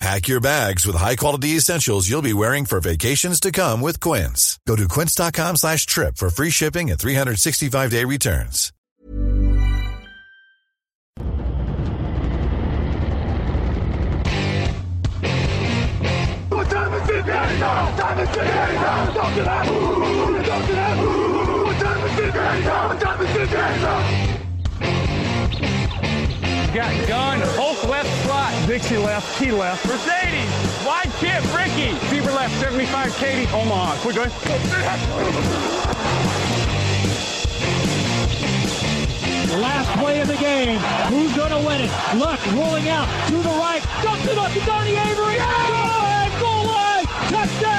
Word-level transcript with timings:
Pack 0.00 0.28
your 0.28 0.40
bags 0.40 0.86
with 0.86 0.96
high-quality 0.96 1.50
essentials 1.50 2.08
you'll 2.08 2.20
be 2.22 2.34
wearing 2.34 2.66
for 2.66 2.80
vacations 2.80 3.40
to 3.40 3.52
come 3.52 3.80
with 3.80 4.00
Quince. 4.00 4.58
Go 4.66 4.76
to 4.76 4.88
quince.com 4.88 5.56
slash 5.56 5.86
trip 5.86 6.16
for 6.16 6.30
free 6.30 6.50
shipping 6.50 6.90
and 6.90 6.98
365-day 6.98 8.04
returns. 8.04 8.72
What 16.50 16.70
time 16.70 16.94
is 16.94 17.08
it 17.08 17.26
now? 17.26 17.96
Time 17.96 18.18
is 18.20 18.28
it. 18.28 18.36
What 18.36 18.44
time 21.80 22.06
is 22.06 22.18
it? 22.18 22.34
What 22.34 23.00
time 23.00 23.20
is 23.22 23.36
it? 24.30 24.33
Got 26.74 27.06
gun, 27.06 27.40
Hulk 27.54 27.84
left 27.88 28.10
slot. 28.24 28.52
Dixie 28.66 28.98
left, 28.98 29.38
Key 29.38 29.52
left. 29.52 29.86
Mercedes, 29.86 30.50
wide 30.84 31.08
chip, 31.20 31.38
Ricky. 31.54 31.94
Fever 32.10 32.32
left, 32.32 32.52
75, 32.58 33.14
Katie. 33.14 33.46
Quick, 33.46 34.16
going. 34.16 34.30
Last 39.62 39.88
play 40.00 40.20
of 40.20 40.26
the 40.26 40.36
game. 40.36 40.80
Who's 41.10 41.32
going 41.36 41.52
to 41.52 41.64
win 41.64 41.80
it? 41.82 41.90
Luck 42.16 42.44
rolling 42.54 42.88
out 42.88 43.06
to 43.28 43.36
the 43.36 43.50
right. 43.50 43.80
Dumps 44.02 44.26
it 44.26 44.36
up 44.36 44.50
to 44.50 44.60
Donnie 44.66 44.96
Avery. 44.96 45.36
Goal 45.38 45.86
line, 46.02 46.40
goal 46.40 46.64
line. 46.66 47.06
Touchdown. 47.30 47.73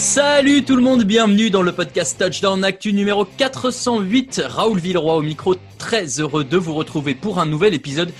Salut 0.00 0.64
tout 0.64 0.76
le 0.76 0.82
monde, 0.82 1.04
bienvenue 1.04 1.50
dans 1.50 1.60
le 1.60 1.72
podcast 1.72 2.18
Touchdown 2.18 2.64
Actu 2.64 2.94
numéro 2.94 3.26
408. 3.26 4.40
Raoul 4.46 4.78
Villeroy 4.78 5.16
au 5.16 5.20
micro, 5.20 5.54
très 5.76 6.20
heureux 6.20 6.42
de 6.42 6.56
vous 6.56 6.72
retrouver 6.72 7.14
pour 7.14 7.38
un 7.38 7.44
nouvel 7.44 7.74
épisode. 7.74 8.10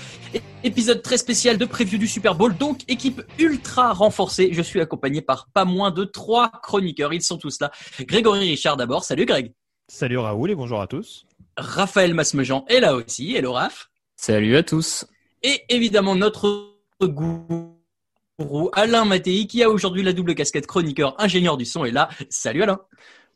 Épisode 0.63 1.01
très 1.01 1.17
spécial 1.17 1.57
de 1.57 1.65
preview 1.65 1.97
du 1.97 2.07
Super 2.07 2.35
Bowl, 2.35 2.55
donc 2.55 2.81
équipe 2.87 3.23
ultra 3.39 3.93
renforcée. 3.93 4.49
Je 4.51 4.61
suis 4.61 4.79
accompagné 4.79 5.23
par 5.23 5.49
pas 5.55 5.65
moins 5.65 5.89
de 5.89 6.03
trois 6.03 6.51
chroniqueurs, 6.61 7.13
ils 7.13 7.23
sont 7.23 7.39
tous 7.39 7.59
là. 7.59 7.71
Grégory 8.01 8.41
Richard 8.41 8.77
d'abord, 8.77 9.03
salut 9.03 9.25
Greg. 9.25 9.51
Salut 9.87 10.19
Raoul 10.19 10.51
et 10.51 10.55
bonjour 10.55 10.81
à 10.81 10.85
tous. 10.85 11.25
Raphaël 11.57 12.13
Masmejean 12.13 12.63
est 12.67 12.79
là 12.79 12.93
aussi, 12.93 13.35
hello 13.35 13.53
Raph. 13.53 13.89
Salut 14.15 14.55
à 14.55 14.61
tous. 14.61 15.07
Et 15.41 15.63
évidemment 15.67 16.13
notre 16.13 16.75
goût 17.01 17.80
Alain 18.73 19.05
Mattei 19.05 19.47
qui 19.47 19.63
a 19.63 19.69
aujourd'hui 19.69 20.03
la 20.03 20.13
double 20.13 20.35
casquette 20.35 20.67
chroniqueur 20.67 21.15
ingénieur 21.19 21.57
du 21.57 21.65
son 21.65 21.85
est 21.85 21.91
là. 21.91 22.09
Salut 22.29 22.63
Alain. 22.63 22.79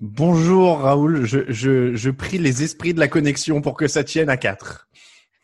Bonjour 0.01 0.79
Raoul, 0.79 1.25
je, 1.25 1.39
je, 1.47 1.95
je 1.95 2.09
prie 2.09 2.37
les 2.37 2.63
esprits 2.63 2.93
de 2.93 2.99
la 2.99 3.07
connexion 3.07 3.61
pour 3.61 3.75
que 3.75 3.87
ça 3.87 4.03
tienne 4.03 4.29
à 4.29 4.37
4. 4.37 4.87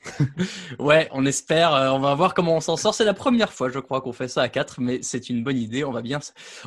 ouais, 0.80 1.08
on 1.12 1.26
espère. 1.26 1.74
Euh, 1.74 1.90
on 1.90 2.00
va 2.00 2.16
voir 2.16 2.34
comment 2.34 2.56
on 2.56 2.62
s'en 2.62 2.78
sort. 2.78 2.94
C'est 2.94 3.06
la 3.06 3.14
première 3.14 3.54
fois, 3.54 3.70
je 3.70 3.80
crois, 3.80 4.02
qu'on 4.02 4.14
fait 4.14 4.28
ça 4.28 4.42
à 4.42 4.50
4, 4.50 4.82
mais 4.82 5.00
c'est 5.02 5.30
une 5.30 5.44
bonne 5.44 5.58
idée. 5.58 5.84
On 5.84 5.92
va 5.92 6.02
bien, 6.02 6.20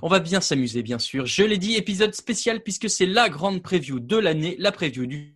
on 0.02 0.08
va 0.08 0.20
bien 0.20 0.40
s'amuser, 0.40 0.82
bien 0.82 0.98
sûr. 0.98 1.26
Je 1.26 1.42
l'ai 1.42 1.58
dit, 1.58 1.74
épisode 1.74 2.14
spécial 2.14 2.62
puisque 2.62 2.88
c'est 2.88 3.06
la 3.06 3.28
grande 3.28 3.62
preview 3.62 4.00
de 4.00 4.16
l'année, 4.16 4.56
la 4.58 4.72
preview 4.72 5.06
du 5.06 5.33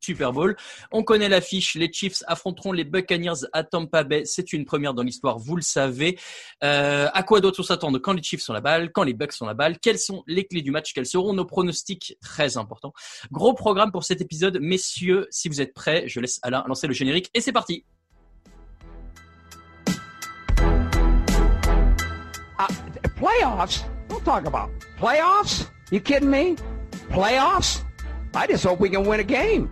Super 0.00 0.32
Bowl. 0.32 0.56
On 0.92 1.02
connaît 1.02 1.28
l'affiche, 1.28 1.74
les 1.74 1.92
Chiefs 1.92 2.22
affronteront 2.26 2.72
les 2.72 2.84
Buccaneers 2.84 3.46
à 3.52 3.64
Tampa 3.64 4.02
Bay. 4.04 4.24
C'est 4.24 4.52
une 4.52 4.64
première 4.64 4.94
dans 4.94 5.02
l'histoire, 5.02 5.38
vous 5.38 5.56
le 5.56 5.62
savez. 5.62 6.18
Euh, 6.64 7.08
à 7.12 7.22
quoi 7.22 7.40
doit-on 7.40 7.62
s'attendre 7.62 7.98
quand 7.98 8.12
les 8.12 8.22
Chiefs 8.22 8.42
sont 8.42 8.52
la 8.52 8.60
balle, 8.60 8.90
quand 8.92 9.02
les 9.02 9.14
Bucks 9.14 9.32
sont 9.32 9.46
la 9.46 9.54
balle? 9.54 9.78
Quelles 9.78 9.98
sont 9.98 10.22
les 10.26 10.44
clés 10.46 10.62
du 10.62 10.70
match? 10.70 10.92
Quels 10.92 11.06
seront 11.06 11.32
nos 11.32 11.44
pronostics? 11.44 12.16
Très 12.20 12.56
important. 12.56 12.92
Gros 13.30 13.54
programme 13.54 13.92
pour 13.92 14.04
cet 14.04 14.20
épisode. 14.20 14.58
Messieurs, 14.60 15.26
si 15.30 15.48
vous 15.48 15.60
êtes 15.60 15.74
prêts, 15.74 16.04
je 16.06 16.20
laisse 16.20 16.38
Alain 16.42 16.64
lancer 16.66 16.86
le 16.86 16.94
générique 16.94 17.30
et 17.34 17.40
c'est 17.40 17.52
parti. 17.52 17.84
Uh, 22.58 22.66
playoffs? 23.16 23.84
Don't 24.08 24.24
talk 24.24 24.46
about 24.46 24.70
playoffs? 24.98 25.70
You 25.90 26.00
kidding 26.00 26.30
me? 26.30 26.56
Playoffs? 27.10 27.84
I 28.34 28.46
just 28.46 28.62
hope 28.62 28.78
we 28.80 28.88
can 28.88 29.04
win 29.04 29.20
a 29.20 29.24
game. 29.24 29.70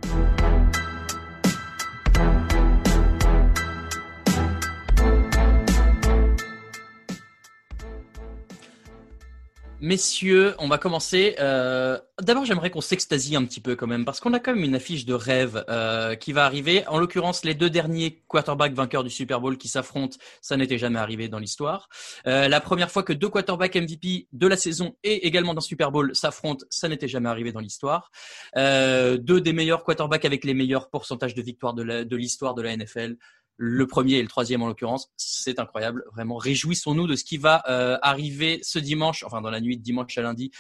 Messieurs, 9.81 10.56
on 10.59 10.66
va 10.66 10.77
commencer. 10.77 11.37
Euh, 11.39 11.99
D'abord, 12.21 12.44
j'aimerais 12.44 12.71
qu'on 12.71 12.81
s'extasie 12.81 13.37
un 13.37 13.44
petit 13.44 13.61
peu 13.61 13.77
quand 13.77 13.87
même, 13.87 14.05
parce 14.05 14.19
qu'on 14.19 14.33
a 14.33 14.41
quand 14.41 14.53
même 14.53 14.65
une 14.65 14.75
affiche 14.75 15.06
de 15.06 15.15
rêve 15.15 15.65
euh, 15.69 16.16
qui 16.16 16.33
va 16.33 16.44
arriver. 16.47 16.84
En 16.89 16.99
l'occurrence, 16.99 17.44
les 17.44 17.55
deux 17.55 17.71
derniers 17.71 18.25
quarterbacks 18.28 18.72
vainqueurs 18.72 19.05
du 19.05 19.11
Super 19.11 19.41
Bowl 19.41 19.56
qui 19.56 19.69
s'affrontent, 19.69 20.17
ça 20.41 20.56
n'était 20.56 20.78
jamais 20.78 20.99
arrivé 20.99 21.28
dans 21.28 21.38
l'histoire. 21.38 21.88
Euh, 22.27 22.49
la 22.49 22.61
première 22.61 22.91
fois 22.91 23.05
que 23.05 23.12
deux 23.12 23.28
quarterbacks 23.28 23.77
MVP 23.77 24.27
de 24.33 24.47
la 24.49 24.56
saison 24.56 24.97
et 25.05 25.28
également 25.28 25.55
d'un 25.55 25.61
Super 25.61 25.93
Bowl 25.93 26.12
s'affrontent, 26.12 26.67
ça 26.71 26.88
n'était 26.88 27.06
jamais 27.06 27.28
arrivé 27.28 27.53
dans 27.53 27.61
l'histoire. 27.61 28.11
Deux 28.56 29.41
des 29.41 29.53
meilleurs 29.53 29.84
quarterbacks 29.84 30.25
avec 30.25 30.44
les 30.44 30.55
meilleurs 30.55 30.91
pourcentages 30.91 31.37
de 31.37 31.43
victoires 31.43 31.75
de 31.75 32.17
l'histoire 32.17 32.55
de 32.55 32.62
la 32.62 32.77
NFL 32.77 33.17
le 33.58 33.86
premier 33.86 34.14
et 34.14 34.22
le 34.22 34.28
troisième 34.28 34.62
en 34.62 34.69
l'occurrence. 34.69 35.10
C'est 35.16 35.58
incroyable, 35.58 36.04
vraiment. 36.14 36.36
Réjouissons-nous 36.36 37.06
de 37.06 37.16
ce 37.16 37.24
qui 37.24 37.36
va 37.36 37.62
euh, 37.69 37.98
arriver 38.00 38.60
ce 38.62 38.78
dimanche, 38.78 39.24
enfin 39.24 39.42
dans 39.42 39.50
la 39.50 39.60
nuit 39.60 39.76
de 39.76 39.82
dimanche 39.82 40.16
à 40.16 40.22
lundi 40.22 40.50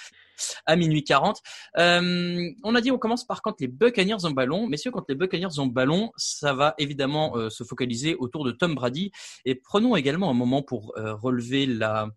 à 0.66 0.76
minuit 0.76 1.04
40. 1.04 1.40
Euh, 1.78 2.50
on 2.62 2.74
a 2.74 2.80
dit 2.80 2.90
on 2.90 2.98
commence 2.98 3.24
par 3.24 3.42
quand 3.42 3.60
les 3.60 3.68
Buccaneers 3.68 4.24
ont 4.24 4.30
ballon. 4.30 4.66
Messieurs, 4.66 4.90
quand 4.90 5.04
les 5.08 5.14
Buccaneers 5.14 5.58
ont 5.58 5.66
ballon, 5.66 6.12
ça 6.16 6.52
va 6.52 6.74
évidemment 6.78 7.36
euh, 7.36 7.50
se 7.50 7.64
focaliser 7.64 8.14
autour 8.16 8.44
de 8.44 8.52
Tom 8.52 8.74
Brady. 8.74 9.10
Et 9.44 9.54
prenons 9.54 9.96
également 9.96 10.30
un 10.30 10.34
moment 10.34 10.62
pour 10.62 10.92
euh, 10.96 11.14
relever 11.14 11.66
la 11.66 12.08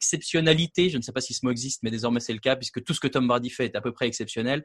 exceptionnalité, 0.00 0.88
je 0.88 0.96
ne 0.96 1.02
sais 1.02 1.12
pas 1.12 1.20
si 1.20 1.34
ce 1.34 1.44
mot 1.44 1.50
existe, 1.50 1.82
mais 1.82 1.90
désormais 1.90 2.20
c'est 2.20 2.32
le 2.32 2.38
cas, 2.38 2.56
puisque 2.56 2.82
tout 2.82 2.94
ce 2.94 3.00
que 3.00 3.08
Tom 3.08 3.28
Brady 3.28 3.50
fait 3.50 3.66
est 3.66 3.76
à 3.76 3.82
peu 3.82 3.92
près 3.92 4.06
exceptionnel. 4.06 4.64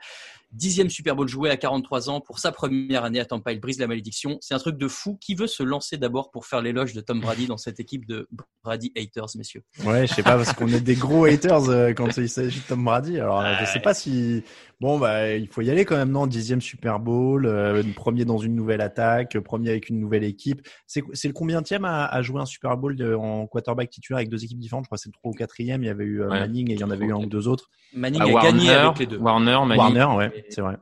Dixième 0.54 0.90
Super 0.90 1.16
Bowl 1.16 1.28
joué 1.28 1.50
à 1.50 1.58
43 1.58 2.10
ans 2.10 2.22
pour 2.22 2.40
sa 2.40 2.54
première 2.54 3.04
année 3.04 3.20
à 3.20 3.26
Tampa, 3.26 3.52
il 3.52 3.60
brise 3.60 3.78
la 3.78 3.88
malédiction. 3.88 4.38
C'est 4.40 4.54
un 4.54 4.60
truc 4.60 4.78
de 4.78 4.88
fou. 4.88 5.18
Qui 5.20 5.36
veut 5.36 5.48
se 5.48 5.64
lancer 5.64 5.98
d'abord 5.98 6.32
pour 6.32 6.46
faire 6.46 6.62
l'éloge 6.62 6.94
de 6.94 7.02
Tom 7.02 7.20
Brady 7.20 7.48
dans 7.48 7.58
cette 7.58 7.80
équipe 7.80 8.06
de 8.06 8.28
Brady 8.64 8.94
haters, 8.96 9.28
messieurs? 9.36 9.64
Ouais, 9.84 10.08
je 10.08 10.14
sais 10.14 10.24
pas, 10.24 10.38
parce 10.38 10.54
qu'on 10.54 10.68
est 10.68 10.82
des 10.82 10.96
gros 10.96 11.26
haters 11.26 11.70
euh, 11.70 11.94
quand 11.94 12.16
il 12.18 12.30
s'agit 12.30 12.60
de 12.60 12.66
Tom 12.66 12.84
Brady. 12.84 13.20
Alors, 13.20 13.44
je 13.60 13.66
sais 13.66 13.80
pas 13.80 13.94
si 13.94 14.44
Bon, 14.82 15.00
bah, 15.00 15.34
il 15.34 15.48
faut 15.48 15.62
y 15.62 15.70
aller 15.70 15.86
quand 15.86 15.96
même, 15.96 16.12
non? 16.12 16.28
Dixième 16.28 16.60
Super 16.60 17.00
Bowl, 17.00 17.46
euh, 17.46 17.82
premier 17.96 18.26
dans 18.26 18.38
une 18.38 18.56
nouvelle 18.56 18.82
attaque, 18.82 19.40
premier 19.40 19.70
avec 19.70 19.90
une 19.90 20.00
nouvelle 20.02 20.26
équipe. 20.26 20.68
C'est 20.86 21.02
le 21.02 21.32
combienième 21.32 21.86
à, 21.86 22.06
à 22.06 22.22
jouer 22.22 22.42
un 22.42 22.46
Super 22.46 22.76
Bowl 22.76 22.96
de, 22.96 23.14
en 23.14 23.48
quarterback 23.48 23.90
titulaire 23.90 24.18
avec 24.18 24.30
deux 24.30 24.44
équipes 24.44 24.60
différentes? 24.60 24.84
Je 24.84 24.90
crois 24.90 24.98
que 24.98 25.04
c'est 25.04 25.10
3 25.26 25.32
ou 25.32 25.34
quatrième. 25.34 25.84
Il 25.84 25.88
y 25.88 25.90
avait 25.90 26.04
eu 26.04 26.22
euh, 26.22 26.30
Manning 26.30 26.72
et 26.72 26.74
il 26.74 26.80
y 26.80 26.84
en 26.84 26.92
avait 26.92 27.06
eu 27.06 27.14
un 27.14 27.18
ou 27.18 27.26
deux 27.26 27.48
autres. 27.48 27.70
Manning 27.94 28.22
a 28.22 28.28
Warner, 28.28 28.52
gagné 28.52 28.70
avec 28.70 29.00
les 29.00 29.06
deux. 29.08 29.18
Warner, 29.18 29.60
Manning. 29.66 29.78
Warner, 29.78 30.18
ouais, 30.18 30.46
c'est 30.50 30.62
vrai. 30.62 30.78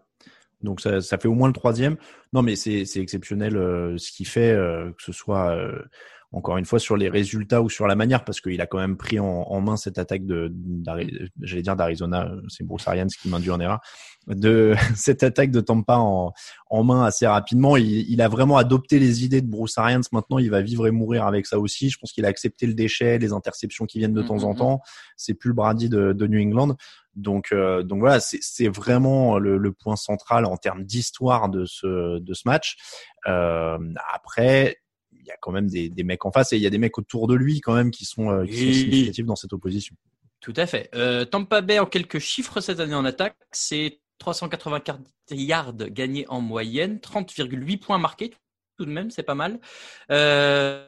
Donc 0.62 0.82
ça, 0.82 1.02
ça 1.02 1.18
fait 1.18 1.28
au 1.28 1.34
moins 1.34 1.48
le 1.48 1.54
troisième. 1.54 1.98
Non, 2.34 2.42
mais 2.42 2.56
c'est 2.56 2.84
exceptionnel 2.96 3.56
euh, 3.56 3.98
ce 3.98 4.12
qu'il 4.12 4.28
fait, 4.28 4.52
euh, 4.52 4.92
que 4.92 5.04
ce 5.04 5.12
soit 5.12 5.56
encore 6.34 6.58
une 6.58 6.66
fois 6.66 6.80
sur 6.80 6.98
les 6.98 7.10
résultats 7.10 7.62
ou 7.62 7.70
sur 7.70 7.88
la 7.88 7.96
manière, 7.96 8.26
parce 8.26 8.42
qu'il 8.42 8.60
a 8.60 8.66
quand 8.66 8.80
même 8.80 8.98
pris 8.98 9.20
en, 9.20 9.62
main 9.62 9.78
cette 9.78 10.00
attaque 10.00 10.26
de, 10.26 10.52
j'allais 11.42 11.62
dire 11.62 11.76
d'Arizona, 11.76 12.32
c'est 12.50 12.66
Bruce 12.66 12.88
Arians 12.88 13.08
qui 13.08 13.30
m'induit 13.30 13.52
en 13.52 13.60
erreur, 13.60 13.80
de 14.26 14.74
cette 14.96 15.22
attaque 15.22 15.52
de 15.52 15.62
Tampa 15.62 15.98
en, 15.98 16.34
en 16.72 16.84
main 16.84 17.04
assez 17.04 17.28
rapidement. 17.28 17.78
Il, 17.78 18.10
il, 18.10 18.20
a 18.20 18.28
vraiment 18.28 18.58
adopté 18.58 18.98
les 18.98 19.24
idées 19.24 19.42
de 19.42 19.48
Bruce 19.50 19.78
Arians. 19.78 20.02
Maintenant, 20.12 20.40
il 20.40 20.50
va 20.50 20.62
vivre 20.62 20.88
et 20.88 20.92
mourir 20.92 21.28
avec 21.28 21.46
ça 21.46 21.60
aussi. 21.60 21.92
Je 21.92 22.00
pense 22.00 22.12
qu'il 22.12 22.26
a 22.26 22.30
accepté 22.30 22.66
le 22.66 22.74
déchet, 22.74 23.20
les 23.20 23.32
interceptions 23.32 23.86
qui 23.86 24.00
viennent 24.00 24.14
de 24.14 24.24
temps 24.24 24.44
en 24.44 24.56
temps. 24.56 24.82
C'est 25.16 25.36
plus 25.36 25.50
le 25.50 25.56
Brady 25.56 25.88
de, 25.88 26.14
de 26.14 26.28
New 26.28 26.42
England. 26.42 26.76
Donc, 27.16 27.52
euh, 27.52 27.84
donc 27.84 28.00
voilà, 28.00 28.20
c'est 28.20 28.68
vraiment 28.70 29.38
le, 29.38 29.58
le, 29.58 29.72
point 29.72 29.96
central 29.96 30.46
en 30.46 30.58
termes 30.58 30.84
d'histoire 30.84 31.48
de 31.48 31.66
ce, 31.66 32.18
de 32.24 32.34
ce 32.34 32.44
match. 32.46 32.78
Euh, 33.28 33.78
après, 34.14 34.78
il 35.12 35.26
y 35.26 35.32
a 35.32 35.38
quand 35.40 35.52
même 35.52 35.68
des, 35.68 35.90
des, 35.90 36.04
mecs 36.04 36.26
en 36.26 36.32
face 36.32 36.54
et 36.54 36.58
il 36.58 36.62
y 36.62 36.68
a 36.68 36.70
des 36.70 36.78
mecs 36.78 36.98
autour 36.98 37.28
de 37.28 37.36
lui 37.36 37.62
quand 37.62 37.74
même 37.74 37.92
qui 37.92 38.06
sont, 38.06 38.30
euh, 38.30 38.46
qui 38.46 38.54
sont 38.54 38.74
significatifs 38.74 39.26
dans 39.26 39.36
cette 39.36 39.54
opposition. 39.54 39.96
Tout 40.42 40.54
à 40.58 40.66
fait. 40.66 40.90
Euh, 40.96 41.24
Tampa 41.24 41.62
Bay 41.62 41.80
en 41.80 41.86
quelques 41.86 42.20
chiffres 42.20 42.60
cette 42.60 42.80
année 42.80 42.96
en 42.96 43.06
attaque, 43.06 43.38
c'est 43.52 44.00
384 44.18 45.00
yards 45.32 45.74
gagnés 45.74 46.26
en 46.28 46.42
moyenne, 46.42 46.98
30,8 46.98 47.80
points 47.80 47.98
marqués 47.98 48.34
tout 48.78 48.86
de 48.86 48.92
même, 48.92 49.12
c'est 49.12 49.24
pas 49.24 49.36
mal. 49.36 49.60
Euh, 50.12 50.88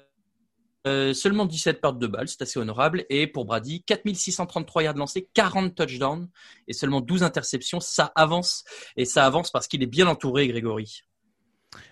euh, 0.88 1.14
seulement 1.14 1.46
17 1.46 1.82
pertes 1.82 2.00
de 2.00 2.08
balles, 2.08 2.28
c'est 2.28 2.42
assez 2.42 2.60
honorable. 2.60 3.06
Et 3.10 3.28
pour 3.28 3.46
Brady, 3.46 3.84
4633 3.84 4.84
yards 4.84 4.98
lancés, 4.98 5.30
40 5.34 5.76
touchdowns 5.76 6.30
et 6.68 6.74
seulement 6.74 7.02
12 7.02 7.24
interceptions. 7.24 7.80
Ça 7.80 8.12
avance. 8.16 8.64
Et 8.96 9.06
ça 9.06 9.26
avance 9.26 9.52
parce 9.52 9.68
qu'il 9.68 9.82
est 9.84 9.88
bien 9.88 10.08
entouré, 10.08 10.48
Grégory. 10.48 11.02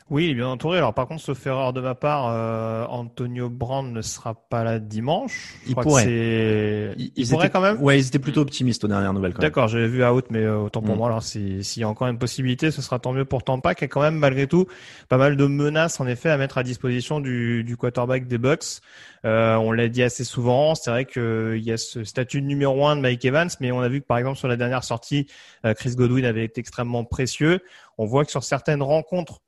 Oui, 0.10 0.26
il 0.26 0.32
est 0.32 0.36
bien 0.36 0.48
entouré. 0.48 0.78
Alors 0.78 0.94
par 0.94 1.08
contre, 1.08 1.22
sauf 1.22 1.46
erreur 1.48 1.74
de 1.74 1.82
ma 1.82 1.96
part, 1.96 2.28
euh, 2.30 2.86
Antonio 2.88 3.50
Brand 3.50 3.92
ne 3.92 4.02
sera 4.02 4.36
pas 4.36 4.64
là 4.64 4.80
dimanche. 4.80 5.56
il 5.66 5.76
pourrait. 5.76 6.94
Il, 6.98 7.28
pourrait 7.30 7.50
quand 7.50 7.62
même. 7.62 7.82
Ouais, 7.82 8.00
ils 8.00 8.08
étaient 8.08 8.20
plutôt 8.20 8.42
optimistes 8.42 8.84
aux 8.84 8.88
dernières 8.88 9.14
nouvelles. 9.14 9.34
D'accord, 9.34 9.68
j'avais 9.68 9.88
vu 9.88 10.06
out, 10.06 10.26
mais 10.30 10.44
euh, 10.44 10.58
autant 10.58 10.82
pour 10.82 10.96
mm. 10.96 10.98
moi. 10.98 11.08
Alors 11.08 11.24
s'il 11.24 11.64
y 11.78 11.84
a 11.84 11.90
encore 11.90 12.08
une 12.08 12.20
possibilité, 12.20 12.70
ce 12.70 12.82
sera 12.82 13.00
tant 13.00 13.14
mieux 13.14 13.26
pour 13.26 13.44
Tampa, 13.44 13.76
qui 13.76 13.86
a 13.86 13.88
quand 13.88 14.02
même 14.02 14.18
malgré 14.18 14.48
tout 14.48 14.68
pas 15.10 15.18
mal 15.18 15.38
de 15.38 15.46
menaces 15.46 16.00
en 16.00 16.08
effet 16.08 16.30
à 16.30 16.38
mettre 16.38 16.58
à 16.58 16.64
disposition 16.64 17.20
du, 17.20 17.64
du 17.64 17.78
quarterback 17.78 18.28
des 18.28 18.38
Bucks. 18.38 18.82
Euh, 19.26 19.56
on 19.56 19.72
l'a 19.72 19.88
dit 19.88 20.04
assez 20.04 20.24
souvent. 20.24 20.76
C'est 20.76 20.92
vrai 20.92 21.06
qu'il 21.06 21.64
y 21.64 21.72
a 21.72 21.78
ce 21.78 22.04
statut 22.04 22.42
de 22.42 22.46
numéro 22.46 22.86
un 22.86 22.96
de 22.96 23.02
Mike 23.02 23.24
Evans, 23.26 23.50
mais 23.62 23.72
on 23.72 23.80
a 23.80 23.88
vu 23.88 24.02
que 24.02 24.06
par 24.06 24.18
exemple 24.18 24.38
sur 24.38 24.48
la 24.48 24.58
dernière 24.58 24.84
sortie, 24.84 25.28
euh, 25.66 25.74
Chris 25.74 25.96
Godwin 25.96 26.26
avait 26.26 26.44
été 26.44 26.60
extrêmement 26.60 27.06
précieux. 27.06 27.62
On 27.98 28.06
voit 28.06 28.26
que 28.26 28.32
sur 28.32 28.44
certaines 28.44 28.82
rencontres 28.82 29.40
euh, 29.40 29.43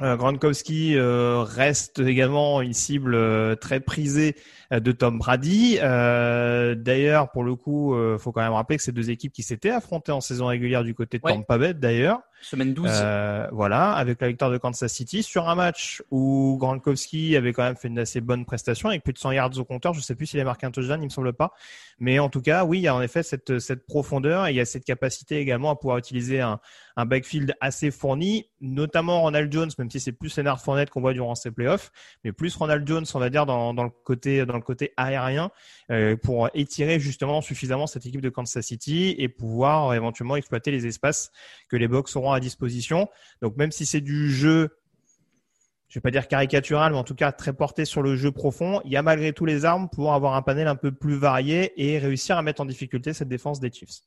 Gronkowski 0.00 0.96
euh, 0.96 1.42
reste 1.42 2.00
également 2.00 2.60
une 2.60 2.72
cible 2.72 3.14
euh, 3.14 3.54
très 3.54 3.78
prisée 3.78 4.34
euh, 4.34 4.63
de 4.80 4.92
Tom 4.92 5.18
Brady. 5.18 5.76
d'ailleurs, 5.76 7.30
pour 7.30 7.44
le 7.44 7.54
coup, 7.54 7.94
il 8.14 8.18
faut 8.18 8.32
quand 8.32 8.42
même 8.42 8.52
rappeler 8.52 8.76
que 8.76 8.82
ces 8.82 8.92
deux 8.92 9.10
équipes 9.10 9.32
qui 9.32 9.42
s'étaient 9.42 9.70
affrontées 9.70 10.12
en 10.12 10.20
saison 10.20 10.46
régulière 10.46 10.84
du 10.84 10.94
côté 10.94 11.18
de 11.18 11.22
Tampa 11.22 11.58
Bay, 11.58 11.74
d'ailleurs. 11.74 12.20
Semaine 12.42 12.74
12. 12.74 12.90
voilà, 13.52 13.92
avec 13.92 14.20
la 14.20 14.28
victoire 14.28 14.50
de 14.50 14.58
Kansas 14.58 14.92
City 14.92 15.22
sur 15.22 15.48
un 15.48 15.54
match 15.54 16.02
où 16.10 16.56
Gronkowski 16.60 17.36
avait 17.36 17.52
quand 17.52 17.62
même 17.62 17.76
fait 17.76 17.88
une 17.88 17.98
assez 17.98 18.20
bonne 18.20 18.44
prestation 18.44 18.90
avec 18.90 19.02
plus 19.02 19.12
de 19.12 19.18
100 19.18 19.32
yards 19.32 19.58
au 19.58 19.64
compteur. 19.64 19.94
Je 19.94 20.00
sais 20.00 20.14
plus 20.14 20.26
s'il 20.26 20.40
a 20.40 20.44
marqué 20.44 20.66
un 20.66 20.70
touchdown, 20.70 21.00
il 21.00 21.06
me 21.06 21.10
semble 21.10 21.32
pas. 21.32 21.54
Mais 21.98 22.18
en 22.18 22.28
tout 22.28 22.42
cas, 22.42 22.64
oui, 22.64 22.78
il 22.78 22.82
y 22.82 22.88
a 22.88 22.94
en 22.94 23.00
effet 23.00 23.22
cette, 23.22 23.58
cette 23.58 23.86
profondeur 23.86 24.46
et 24.46 24.50
il 24.50 24.56
y 24.56 24.60
a 24.60 24.64
cette 24.64 24.84
capacité 24.84 25.38
également 25.38 25.70
à 25.70 25.76
pouvoir 25.76 25.98
utiliser 25.98 26.40
un, 26.40 26.60
un 26.96 27.06
backfield 27.06 27.54
assez 27.60 27.90
fourni, 27.90 28.50
notamment 28.60 29.22
Ronald 29.22 29.52
Jones, 29.52 29.70
même 29.78 29.90
si 29.90 30.00
c'est 30.00 30.12
plus 30.12 30.36
Leonard 30.36 30.60
Fournette 30.60 30.90
qu'on 30.90 31.00
voit 31.00 31.12
durant 31.12 31.34
ces 31.34 31.50
playoffs, 31.50 31.90
mais 32.24 32.32
plus 32.32 32.54
Ronald 32.56 32.86
Jones, 32.86 33.04
on 33.14 33.18
va 33.18 33.30
dire, 33.30 33.46
dans, 33.46 33.74
dans 33.74 33.84
le 33.84 33.90
côté 33.90 34.44
dans 34.46 34.54
le 34.54 34.60
côté 34.64 34.92
aérien, 34.96 35.50
euh, 35.90 36.16
pour 36.16 36.50
étirer 36.54 36.98
justement 36.98 37.40
suffisamment 37.40 37.86
cette 37.86 38.04
équipe 38.06 38.20
de 38.20 38.30
Kansas 38.30 38.66
City 38.66 39.14
et 39.18 39.28
pouvoir 39.28 39.94
éventuellement 39.94 40.36
exploiter 40.36 40.72
les 40.72 40.86
espaces 40.86 41.30
que 41.68 41.76
les 41.76 41.86
Bucks 41.86 42.16
auront 42.16 42.32
à 42.32 42.40
disposition. 42.40 43.08
Donc 43.42 43.56
même 43.56 43.70
si 43.70 43.86
c'est 43.86 44.00
du 44.00 44.32
jeu 44.32 44.70
je 45.94 46.00
vais 46.00 46.02
pas 46.02 46.10
dire 46.10 46.26
caricatural, 46.26 46.90
mais 46.90 46.98
en 46.98 47.04
tout 47.04 47.14
cas 47.14 47.30
très 47.30 47.52
porté 47.52 47.84
sur 47.84 48.02
le 48.02 48.16
jeu 48.16 48.32
profond. 48.32 48.80
Il 48.84 48.90
y 48.90 48.96
a 48.96 49.02
malgré 49.02 49.32
tout 49.32 49.46
les 49.46 49.64
armes 49.64 49.88
pour 49.88 50.12
avoir 50.12 50.34
un 50.34 50.42
panel 50.42 50.66
un 50.66 50.74
peu 50.74 50.90
plus 50.90 51.14
varié 51.14 51.72
et 51.76 52.00
réussir 52.00 52.36
à 52.36 52.42
mettre 52.42 52.60
en 52.60 52.64
difficulté 52.64 53.12
cette 53.12 53.28
défense 53.28 53.60
des 53.60 53.70
Chiefs. 53.70 54.00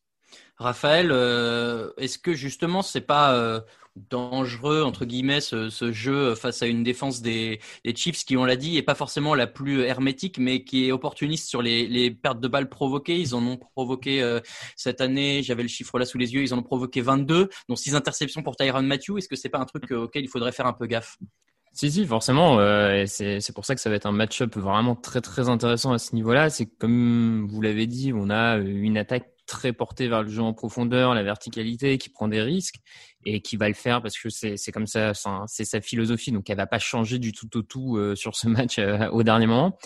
Raphaël, 0.58 1.10
euh, 1.12 1.92
est-ce 1.98 2.18
que 2.18 2.34
justement 2.34 2.82
c'est 2.82 3.02
pas 3.02 3.36
euh, 3.36 3.62
dangereux 4.10 4.82
entre 4.82 5.06
guillemets 5.06 5.40
ce, 5.40 5.70
jeu 5.92 6.34
face 6.34 6.64
à 6.64 6.68
une 6.68 6.84
défense 6.84 7.22
des, 7.22 7.60
Chiefs 7.96 8.26
qui, 8.26 8.38
on 8.38 8.46
l'a 8.46 8.56
dit, 8.56 8.78
est 8.78 8.84
pas 8.84 8.96
forcément 8.96 9.36
la 9.36 9.46
plus 9.46 9.82
hermétique, 9.82 10.40
mais 10.40 10.64
qui 10.64 10.88
est 10.88 10.92
opportuniste 10.92 11.48
sur 11.48 11.62
les, 11.62 12.10
pertes 12.12 12.40
de 12.40 12.48
balles 12.48 12.70
provoquées? 12.70 13.20
Ils 13.20 13.36
en 13.36 13.46
ont 13.46 13.58
provoqué 13.58 14.22
euh, 14.24 14.40
cette 14.76 15.00
année. 15.00 15.44
J'avais 15.44 15.62
le 15.62 15.70
chiffre 15.70 16.00
là 16.00 16.06
sous 16.06 16.18
les 16.18 16.34
yeux. 16.34 16.42
Ils 16.42 16.54
en 16.56 16.58
ont 16.58 16.64
provoqué 16.64 17.02
22, 17.02 17.50
dont 17.70 17.76
6 17.76 17.96
interceptions 17.96 18.42
pour 18.42 18.56
Tyron 18.56 18.82
Matthew. 18.82 19.20
Est-ce 19.20 19.30
que 19.30 19.36
c'est 19.36 19.50
pas 19.50 19.60
un 19.60 19.66
truc 19.66 19.92
auquel 19.92 20.24
il 20.24 20.30
faudrait 20.30 20.52
faire 20.52 20.66
un 20.66 20.74
peu 20.74 20.88
gaffe? 20.88 21.18
Si, 21.72 21.92
si, 21.92 22.06
forcément. 22.08 22.58
C'est 23.06 23.54
pour 23.54 23.66
ça 23.66 23.76
que 23.76 23.82
ça 23.82 23.92
va 23.92 23.96
être 23.96 24.08
un 24.08 24.12
match-up 24.12 24.56
vraiment 24.56 24.96
très, 24.96 25.22
très 25.22 25.50
intéressant 25.50 25.94
à 25.94 26.00
ce 26.00 26.16
niveau-là. 26.16 26.50
C'est 26.50 26.66
comme 26.66 27.48
vous 27.48 27.62
l'avez 27.62 27.86
dit, 27.86 28.12
on 28.14 28.32
a 28.32 28.58
une 28.58 28.98
attaque 28.98 29.37
très 29.48 29.74
porté 29.74 30.08
vers 30.08 30.22
le 30.22 30.30
jeu 30.30 30.44
en 30.44 30.54
profondeur, 30.54 31.16
la 31.16 31.24
verticalité, 31.24 31.98
qui 31.98 32.10
prend 32.10 32.28
des 32.28 32.42
risques 32.42 32.76
et 33.26 33.42
qui 33.42 33.58
va 33.58 33.68
le 33.68 33.74
faire 33.74 34.02
parce 34.02 34.18
que 34.18 34.30
c'est 34.30 34.72
comme 34.72 34.86
ça, 34.86 35.14
c'est 35.48 35.66
sa 35.66 35.82
philosophie. 35.82 36.32
Donc 36.32 36.50
elle 36.50 36.58
va 36.58 36.68
pas 36.68 36.80
changer 36.80 37.18
du 37.18 37.32
tout 37.32 37.58
au 37.58 37.64
tout 37.64 37.98
euh, 37.98 38.16
sur 38.16 38.36
ce 38.36 38.48
match 38.48 38.78
euh, 38.78 39.10
au 39.10 39.24
dernier 39.24 39.48
moment. 39.48 39.78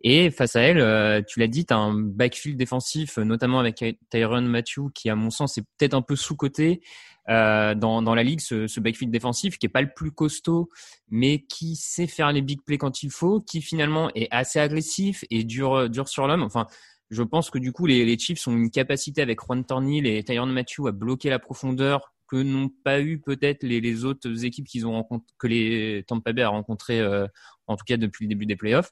Et 0.00 0.30
face 0.30 0.54
à 0.54 0.60
elle, 0.60 0.78
euh, 0.78 1.20
tu 1.26 1.40
l'as 1.40 1.48
dit, 1.48 1.66
tu 1.66 1.74
as 1.74 1.76
un 1.76 1.92
backfield 1.92 2.56
défensif, 2.56 3.18
notamment 3.18 3.58
avec 3.58 3.84
Tyron 4.10 4.42
Matthew, 4.42 4.92
qui 4.94 5.10
à 5.10 5.16
mon 5.16 5.30
sens 5.30 5.58
est 5.58 5.64
peut-être 5.76 5.94
un 5.94 6.02
peu 6.02 6.16
sous-coté 6.16 6.80
dans, 7.26 8.00
dans 8.00 8.14
la 8.14 8.22
ligue, 8.22 8.40
ce, 8.40 8.66
ce 8.66 8.80
backfield 8.80 9.12
défensif, 9.12 9.58
qui 9.58 9.66
est 9.66 9.68
pas 9.68 9.82
le 9.82 9.92
plus 9.94 10.12
costaud, 10.12 10.70
mais 11.10 11.42
qui 11.42 11.76
sait 11.76 12.06
faire 12.06 12.32
les 12.32 12.40
big 12.40 12.62
plays 12.64 12.78
quand 12.78 13.02
il 13.02 13.10
faut, 13.10 13.42
qui 13.42 13.60
finalement 13.60 14.10
est 14.14 14.28
assez 14.30 14.58
agressif 14.58 15.26
et 15.28 15.44
dur, 15.44 15.90
dur 15.90 16.08
sur 16.08 16.26
l'homme. 16.26 16.42
Enfin, 16.42 16.66
je 17.10 17.22
pense 17.22 17.50
que 17.50 17.58
du 17.58 17.72
coup, 17.72 17.86
les, 17.86 18.04
les 18.04 18.18
Chiefs 18.18 18.46
ont 18.46 18.56
une 18.56 18.70
capacité 18.70 19.22
avec 19.22 19.40
Juan 19.40 19.64
Tornil 19.64 20.06
et 20.06 20.22
Tyron 20.22 20.46
Matthew 20.46 20.86
à 20.88 20.92
bloquer 20.92 21.30
la 21.30 21.38
profondeur 21.38 22.12
que 22.28 22.36
n'ont 22.36 22.68
pas 22.68 23.00
eu 23.00 23.18
peut-être 23.18 23.62
les, 23.62 23.80
les, 23.80 24.04
autres 24.04 24.44
équipes 24.44 24.66
qu'ils 24.66 24.86
ont 24.86 25.06
que 25.38 25.46
les 25.46 26.04
Tampa 26.06 26.32
Bay 26.32 26.42
a 26.42 26.50
rencontré 26.50 27.00
euh, 27.00 27.26
en 27.66 27.76
tout 27.76 27.84
cas 27.86 27.96
depuis 27.96 28.26
le 28.26 28.28
début 28.28 28.44
des 28.44 28.56
playoffs. 28.56 28.90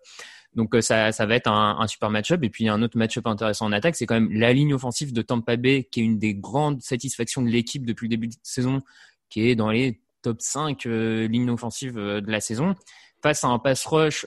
Donc 0.54 0.74
euh, 0.74 0.80
ça, 0.80 1.12
ça 1.12 1.26
va 1.26 1.36
être 1.36 1.46
un, 1.46 1.78
un 1.78 1.86
super 1.86 2.08
match-up. 2.08 2.42
Et 2.42 2.48
puis 2.48 2.68
un 2.68 2.82
autre 2.82 2.96
match-up 2.96 3.26
intéressant 3.26 3.66
en 3.66 3.72
attaque, 3.72 3.94
c'est 3.94 4.06
quand 4.06 4.14
même 4.14 4.32
la 4.32 4.54
ligne 4.54 4.72
offensive 4.72 5.12
de 5.12 5.20
Tampa 5.20 5.56
Bay, 5.56 5.86
qui 5.92 6.00
est 6.00 6.04
une 6.04 6.18
des 6.18 6.34
grandes 6.34 6.80
satisfactions 6.80 7.42
de 7.42 7.48
l'équipe 7.48 7.84
depuis 7.84 8.06
le 8.06 8.10
début 8.10 8.28
de 8.28 8.34
saison, 8.42 8.82
qui 9.28 9.48
est 9.48 9.54
dans 9.54 9.70
les 9.70 10.00
top 10.22 10.40
5 10.40 10.86
euh, 10.86 11.28
lignes 11.28 11.50
offensives 11.50 11.96
de 11.96 12.30
la 12.30 12.40
saison, 12.40 12.74
face 13.22 13.44
à 13.44 13.48
un 13.48 13.58
pass 13.58 13.84
rush 13.84 14.26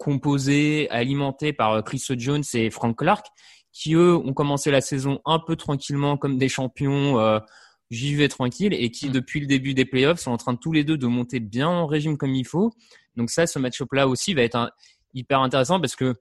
composé, 0.00 0.88
alimenté 0.90 1.52
par 1.52 1.72
euh, 1.72 1.82
Chris 1.82 2.02
Jones 2.08 2.42
et 2.54 2.70
Frank 2.70 2.96
Clark, 2.96 3.26
qui 3.72 3.94
eux 3.94 4.16
ont 4.16 4.32
commencé 4.32 4.70
la 4.70 4.80
saison 4.80 5.20
un 5.26 5.38
peu 5.38 5.54
tranquillement 5.54 6.16
comme 6.16 6.38
des 6.38 6.48
champions. 6.48 7.20
Euh, 7.20 7.38
J'y 7.90 8.14
vais 8.14 8.28
tranquille 8.28 8.72
et 8.72 8.90
qui 8.90 9.08
mm. 9.08 9.12
depuis 9.12 9.40
le 9.40 9.46
début 9.46 9.74
des 9.74 9.84
playoffs 9.84 10.20
sont 10.20 10.30
en 10.30 10.36
train 10.36 10.54
tous 10.54 10.72
les 10.72 10.84
deux 10.84 10.96
de 10.96 11.06
monter 11.06 11.40
bien 11.40 11.68
en 11.68 11.86
régime 11.86 12.16
comme 12.16 12.34
il 12.34 12.46
faut. 12.46 12.72
Donc 13.16 13.30
ça, 13.30 13.46
ce 13.46 13.58
match-up 13.58 13.92
là 13.92 14.06
aussi 14.06 14.32
va 14.32 14.42
être 14.42 14.72
hyper 15.12 15.40
intéressant 15.40 15.80
parce 15.80 15.96
que 15.96 16.14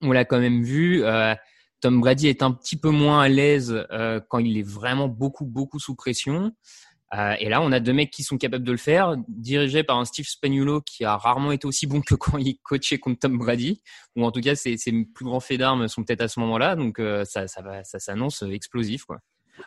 on 0.00 0.12
l'a 0.12 0.24
quand 0.24 0.40
même 0.40 0.62
vu. 0.62 1.04
Euh, 1.04 1.34
Tom 1.80 2.00
Brady 2.00 2.28
est 2.28 2.42
un 2.42 2.50
petit 2.50 2.76
peu 2.76 2.88
moins 2.88 3.20
à 3.20 3.28
l'aise 3.28 3.84
euh, 3.92 4.18
quand 4.30 4.38
il 4.38 4.56
est 4.56 4.66
vraiment 4.66 5.08
beaucoup 5.08 5.44
beaucoup 5.44 5.78
sous 5.78 5.94
pression. 5.94 6.52
Euh, 7.12 7.34
et 7.38 7.48
là, 7.48 7.60
on 7.60 7.70
a 7.70 7.80
deux 7.80 7.92
mecs 7.92 8.10
qui 8.10 8.22
sont 8.22 8.38
capables 8.38 8.64
de 8.64 8.72
le 8.72 8.78
faire, 8.78 9.16
dirigés 9.28 9.84
par 9.84 9.98
un 9.98 10.04
Steve 10.04 10.26
Spagnuolo 10.26 10.80
qui 10.80 11.04
a 11.04 11.16
rarement 11.16 11.52
été 11.52 11.66
aussi 11.66 11.86
bon 11.86 12.00
que 12.00 12.14
quand 12.16 12.38
il 12.38 12.58
coachait 12.62 12.98
contre 12.98 13.20
Tom 13.20 13.38
Brady, 13.38 13.82
ou 14.16 14.24
en 14.24 14.32
tout 14.32 14.40
cas, 14.40 14.54
ses, 14.54 14.76
plus 15.14 15.24
grands 15.24 15.40
faits 15.40 15.58
d'armes 15.58 15.86
sont 15.88 16.02
peut-être 16.02 16.22
à 16.22 16.28
ce 16.28 16.40
moment-là, 16.40 16.76
donc 16.76 16.98
euh, 16.98 17.24
ça, 17.24 17.46
ça, 17.46 17.62
ça 17.84 17.98
s'annonce 17.98 18.42
explosif, 18.42 19.04
quoi. 19.04 19.20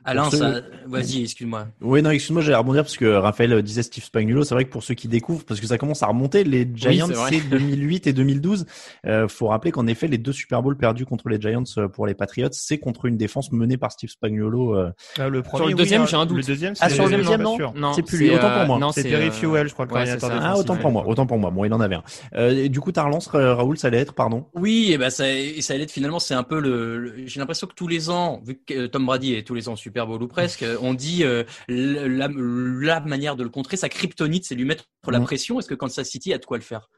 Alain, 0.05 0.29
ça... 0.29 0.61
vas-y, 0.85 1.23
excuse-moi. 1.23 1.67
Oui, 1.81 2.01
non, 2.01 2.11
excuse-moi, 2.11 2.41
j'allais 2.41 2.57
rebondir 2.57 2.83
parce 2.83 2.97
que 2.97 3.05
Raphaël 3.05 3.61
disait 3.61 3.83
Steve 3.83 4.03
Spagnuolo. 4.03 4.43
C'est 4.43 4.53
vrai 4.53 4.65
que 4.65 4.69
pour 4.69 4.83
ceux 4.83 4.93
qui 4.93 5.07
découvrent, 5.07 5.43
parce 5.45 5.59
que 5.59 5.67
ça 5.67 5.77
commence 5.77 6.03
à 6.03 6.07
remonter, 6.07 6.43
les 6.43 6.69
Giants, 6.73 7.07
c'est 7.29 7.41
2008 7.49 8.07
et 8.07 8.13
2012. 8.13 8.65
Euh, 9.05 9.27
faut 9.27 9.47
rappeler 9.47 9.71
qu'en 9.71 9.87
effet, 9.87 10.07
les 10.07 10.17
deux 10.17 10.31
Super 10.31 10.61
Bowls 10.61 10.77
perdus 10.77 11.05
contre 11.05 11.29
les 11.29 11.39
Giants 11.39 11.63
euh, 11.77 11.87
pour 11.87 12.07
les 12.07 12.13
Patriots, 12.13 12.49
c'est 12.51 12.77
contre 12.77 13.05
une 13.05 13.17
défense 13.17 13.51
menée 13.51 13.77
par 13.77 13.91
Steve 13.91 14.09
Spagnuolo. 14.09 14.75
Euh... 14.75 14.91
Ah, 15.17 15.29
le 15.29 15.41
premier, 15.41 15.63
sur 15.63 15.67
le 15.69 15.75
deuxième, 15.75 16.01
oui, 16.01 16.07
j'ai 16.09 16.17
un 16.17 16.25
doute. 16.25 16.37
Le 16.37 16.43
deuxième, 16.43 16.73
ah, 16.79 16.89
sur 16.89 17.07
le 17.07 17.17
deuxième, 17.17 17.41
non, 17.41 17.57
non 17.75 17.93
c'est 17.93 18.03
plus 18.03 18.17
lui. 18.17 18.31
Autant 18.31 18.51
pour 18.51 18.65
moi. 18.65 18.79
Non, 18.79 18.91
c'est 18.91 19.03
Terry 19.03 19.31
Fuel, 19.31 19.67
je 19.67 19.73
crois, 19.73 19.85
ouais, 19.87 20.17
Ah, 20.21 20.57
autant 20.57 20.75
pour 20.75 20.91
moi. 20.91 21.07
Autant 21.07 21.25
pour 21.25 21.37
moi. 21.37 21.49
Bon, 21.49 21.63
il 21.65 21.73
en 21.73 21.79
avait 21.79 21.95
un. 21.95 22.03
Euh, 22.35 22.65
et 22.65 22.69
du 22.69 22.79
coup, 22.79 22.91
ta 22.91 23.03
relance, 23.03 23.27
Raoul, 23.27 23.77
ça 23.77 23.87
allait 23.87 23.99
être, 23.99 24.13
pardon? 24.13 24.45
Oui, 24.53 24.91
et 24.91 24.97
ben 24.97 25.09
ça, 25.09 25.25
ça 25.59 25.73
allait 25.73 25.83
être 25.83 25.91
finalement, 25.91 26.19
c'est 26.19 26.33
un 26.33 26.43
peu 26.43 26.59
le. 26.59 27.13
J'ai 27.25 27.39
l'impression 27.39 27.67
que 27.67 27.73
tous 27.73 27.87
les 27.87 28.09
ans, 28.09 28.41
vu 28.45 28.59
que 28.65 28.87
Tom 28.87 29.05
Brady 29.05 29.33
est 29.33 29.43
tous 29.43 29.53
les 29.53 29.69
ans 29.69 29.75
Super 29.77 30.07
Bowl 30.07 30.21
ou 30.21 30.27
presque 30.27 30.65
on 30.81 30.93
dit 30.93 31.23
euh, 31.23 31.43
la, 31.67 32.27
la, 32.27 32.99
manière 33.01 33.35
de 33.35 33.43
le 33.43 33.49
contrer, 33.49 33.77
sa 33.77 33.89
kryptonite, 33.89 34.45
c'est 34.45 34.55
lui 34.55 34.65
mettre 34.65 34.85
la 35.07 35.19
mm. 35.19 35.23
pression. 35.23 35.59
Est-ce 35.59 35.67
que 35.67 35.75
Kansas 35.75 36.07
City 36.07 36.33
a 36.33 36.37
de 36.37 36.45
quoi 36.45 36.57
le 36.57 36.63
faire? 36.63 36.89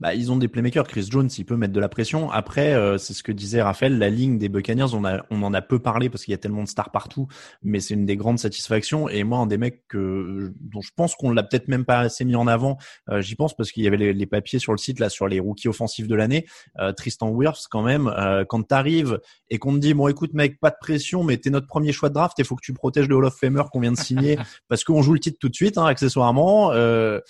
Bah, 0.00 0.14
ils 0.14 0.30
ont 0.30 0.36
des 0.36 0.48
playmakers. 0.48 0.86
Chris 0.86 1.08
Jones, 1.10 1.28
il 1.36 1.44
peut 1.44 1.56
mettre 1.56 1.72
de 1.72 1.80
la 1.80 1.88
pression. 1.88 2.30
Après, 2.30 2.74
euh, 2.74 2.98
c'est 2.98 3.14
ce 3.14 3.22
que 3.22 3.32
disait 3.32 3.62
Raphaël, 3.62 3.98
la 3.98 4.10
ligne 4.10 4.38
des 4.38 4.48
Buccaneers, 4.48 4.94
on, 4.94 5.04
a, 5.04 5.24
on 5.30 5.42
en 5.42 5.52
a 5.52 5.60
peu 5.60 5.78
parlé 5.78 6.08
parce 6.08 6.24
qu'il 6.24 6.32
y 6.32 6.34
a 6.34 6.38
tellement 6.38 6.62
de 6.62 6.68
stars 6.68 6.90
partout, 6.90 7.26
mais 7.62 7.80
c'est 7.80 7.94
une 7.94 8.06
des 8.06 8.16
grandes 8.16 8.38
satisfactions. 8.38 9.08
Et 9.08 9.24
moi, 9.24 9.38
un 9.38 9.46
des 9.46 9.58
mecs 9.58 9.86
que, 9.88 10.52
dont 10.60 10.80
je 10.80 10.90
pense 10.96 11.16
qu'on 11.16 11.32
l'a 11.32 11.42
peut-être 11.42 11.68
même 11.68 11.84
pas 11.84 12.00
assez 12.00 12.24
mis 12.24 12.36
en 12.36 12.46
avant, 12.46 12.78
euh, 13.10 13.20
j'y 13.20 13.34
pense 13.34 13.56
parce 13.56 13.72
qu'il 13.72 13.82
y 13.82 13.88
avait 13.88 13.96
les, 13.96 14.12
les, 14.12 14.26
papiers 14.26 14.58
sur 14.58 14.72
le 14.72 14.78
site 14.78 15.00
là 15.00 15.08
sur 15.08 15.26
les 15.26 15.40
rookies 15.40 15.68
offensifs 15.68 16.06
de 16.06 16.14
l'année. 16.14 16.46
Euh, 16.78 16.92
Tristan 16.92 17.30
Wirfs, 17.30 17.66
quand 17.68 17.82
même, 17.82 18.06
euh, 18.08 18.44
quand 18.48 18.62
t'arrives 18.62 19.18
et 19.50 19.58
qu'on 19.58 19.74
te 19.74 19.78
dit 19.78 19.94
bon, 19.94 20.08
écoute 20.08 20.32
mec, 20.34 20.60
pas 20.60 20.70
de 20.70 20.76
pression, 20.80 21.24
mais 21.24 21.38
t'es 21.38 21.50
notre 21.50 21.66
premier 21.66 21.92
choix 21.92 22.08
de 22.08 22.14
draft, 22.14 22.38
il 22.38 22.44
faut 22.44 22.56
que 22.56 22.64
tu 22.64 22.72
protèges 22.72 23.08
le 23.08 23.16
Hall 23.16 23.24
of 23.24 23.36
Famer 23.36 23.62
qu'on 23.72 23.80
vient 23.80 23.92
de 23.92 23.98
signer 23.98 24.38
parce 24.68 24.84
qu'on 24.84 25.02
joue 25.02 25.14
le 25.14 25.20
titre 25.20 25.38
tout 25.40 25.48
de 25.48 25.54
suite, 25.54 25.78
hein, 25.78 25.86
accessoirement. 25.86 26.72
Euh, 26.72 27.20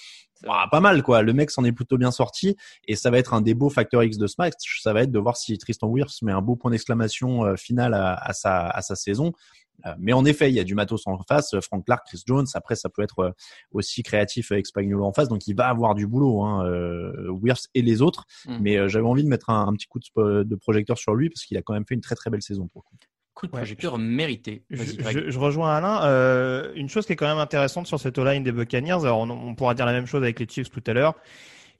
pas 0.42 0.80
mal 0.80 1.02
quoi. 1.02 1.22
Le 1.22 1.32
mec 1.32 1.50
s'en 1.50 1.64
est 1.64 1.72
plutôt 1.72 1.98
bien 1.98 2.10
sorti 2.10 2.56
et 2.86 2.96
ça 2.96 3.10
va 3.10 3.18
être 3.18 3.34
un 3.34 3.40
des 3.40 3.54
beaux 3.54 3.70
facteurs 3.70 4.02
X 4.04 4.18
de 4.18 4.26
ce 4.26 4.34
match. 4.38 4.80
Ça 4.82 4.92
va 4.92 5.02
être 5.02 5.10
de 5.10 5.18
voir 5.18 5.36
si 5.36 5.56
Tristan 5.58 5.88
Wirfs 5.88 6.22
met 6.22 6.32
un 6.32 6.42
beau 6.42 6.56
point 6.56 6.70
d'exclamation 6.70 7.44
euh, 7.44 7.56
final 7.56 7.94
à, 7.94 8.14
à, 8.14 8.32
sa, 8.32 8.66
à 8.68 8.82
sa 8.82 8.96
saison. 8.96 9.32
Euh, 9.86 9.94
mais 9.98 10.12
en 10.12 10.24
effet, 10.24 10.50
il 10.50 10.54
y 10.54 10.60
a 10.60 10.64
du 10.64 10.74
matos 10.74 11.06
en 11.06 11.18
face. 11.22 11.54
Frank 11.60 11.84
Clark, 11.84 12.06
Chris 12.06 12.22
Jones. 12.26 12.46
Après, 12.54 12.74
ça 12.74 12.88
peut 12.88 13.02
être 13.02 13.20
euh, 13.20 13.30
aussi 13.72 14.02
créatif 14.02 14.50
avec 14.52 14.66
Spagnuolo 14.66 15.04
en 15.04 15.12
face. 15.12 15.28
Donc, 15.28 15.46
il 15.46 15.54
va 15.54 15.68
avoir 15.68 15.94
du 15.94 16.06
boulot, 16.06 16.42
hein, 16.44 16.66
euh, 16.66 17.38
et 17.74 17.82
les 17.82 18.02
autres. 18.02 18.24
Mm. 18.46 18.58
Mais 18.60 18.88
j'avais 18.88 19.06
envie 19.06 19.24
de 19.24 19.28
mettre 19.28 19.50
un, 19.50 19.68
un, 19.68 19.72
petit 19.72 19.86
coup 19.86 20.00
de, 20.00 20.42
de 20.42 20.56
projecteur 20.56 20.98
sur 20.98 21.14
lui 21.14 21.30
parce 21.30 21.44
qu'il 21.44 21.56
a 21.56 21.62
quand 21.62 21.74
même 21.74 21.84
fait 21.86 21.94
une 21.94 22.00
très 22.00 22.14
très 22.14 22.30
belle 22.30 22.42
saison 22.42 22.66
pour 22.68 22.82
le 22.84 22.88
coup 22.88 22.96
coup 23.38 23.46
de 23.46 23.52
projecteur 23.52 23.94
ouais, 23.94 24.00
mérité. 24.00 24.62
Je, 24.68 24.82
je, 24.82 25.30
je, 25.30 25.38
rejoins 25.38 25.76
Alain. 25.76 26.02
Euh, 26.02 26.72
une 26.74 26.88
chose 26.88 27.06
qui 27.06 27.12
est 27.12 27.16
quand 27.16 27.28
même 27.28 27.38
intéressante 27.38 27.86
sur 27.86 28.00
cette 28.00 28.18
line 28.18 28.42
des 28.42 28.52
Buccaneers, 28.52 29.04
alors 29.04 29.20
on, 29.20 29.30
on, 29.30 29.54
pourra 29.54 29.74
dire 29.74 29.86
la 29.86 29.92
même 29.92 30.06
chose 30.06 30.22
avec 30.22 30.40
les 30.40 30.48
Chiefs 30.48 30.70
tout 30.70 30.82
à 30.86 30.92
l'heure. 30.92 31.14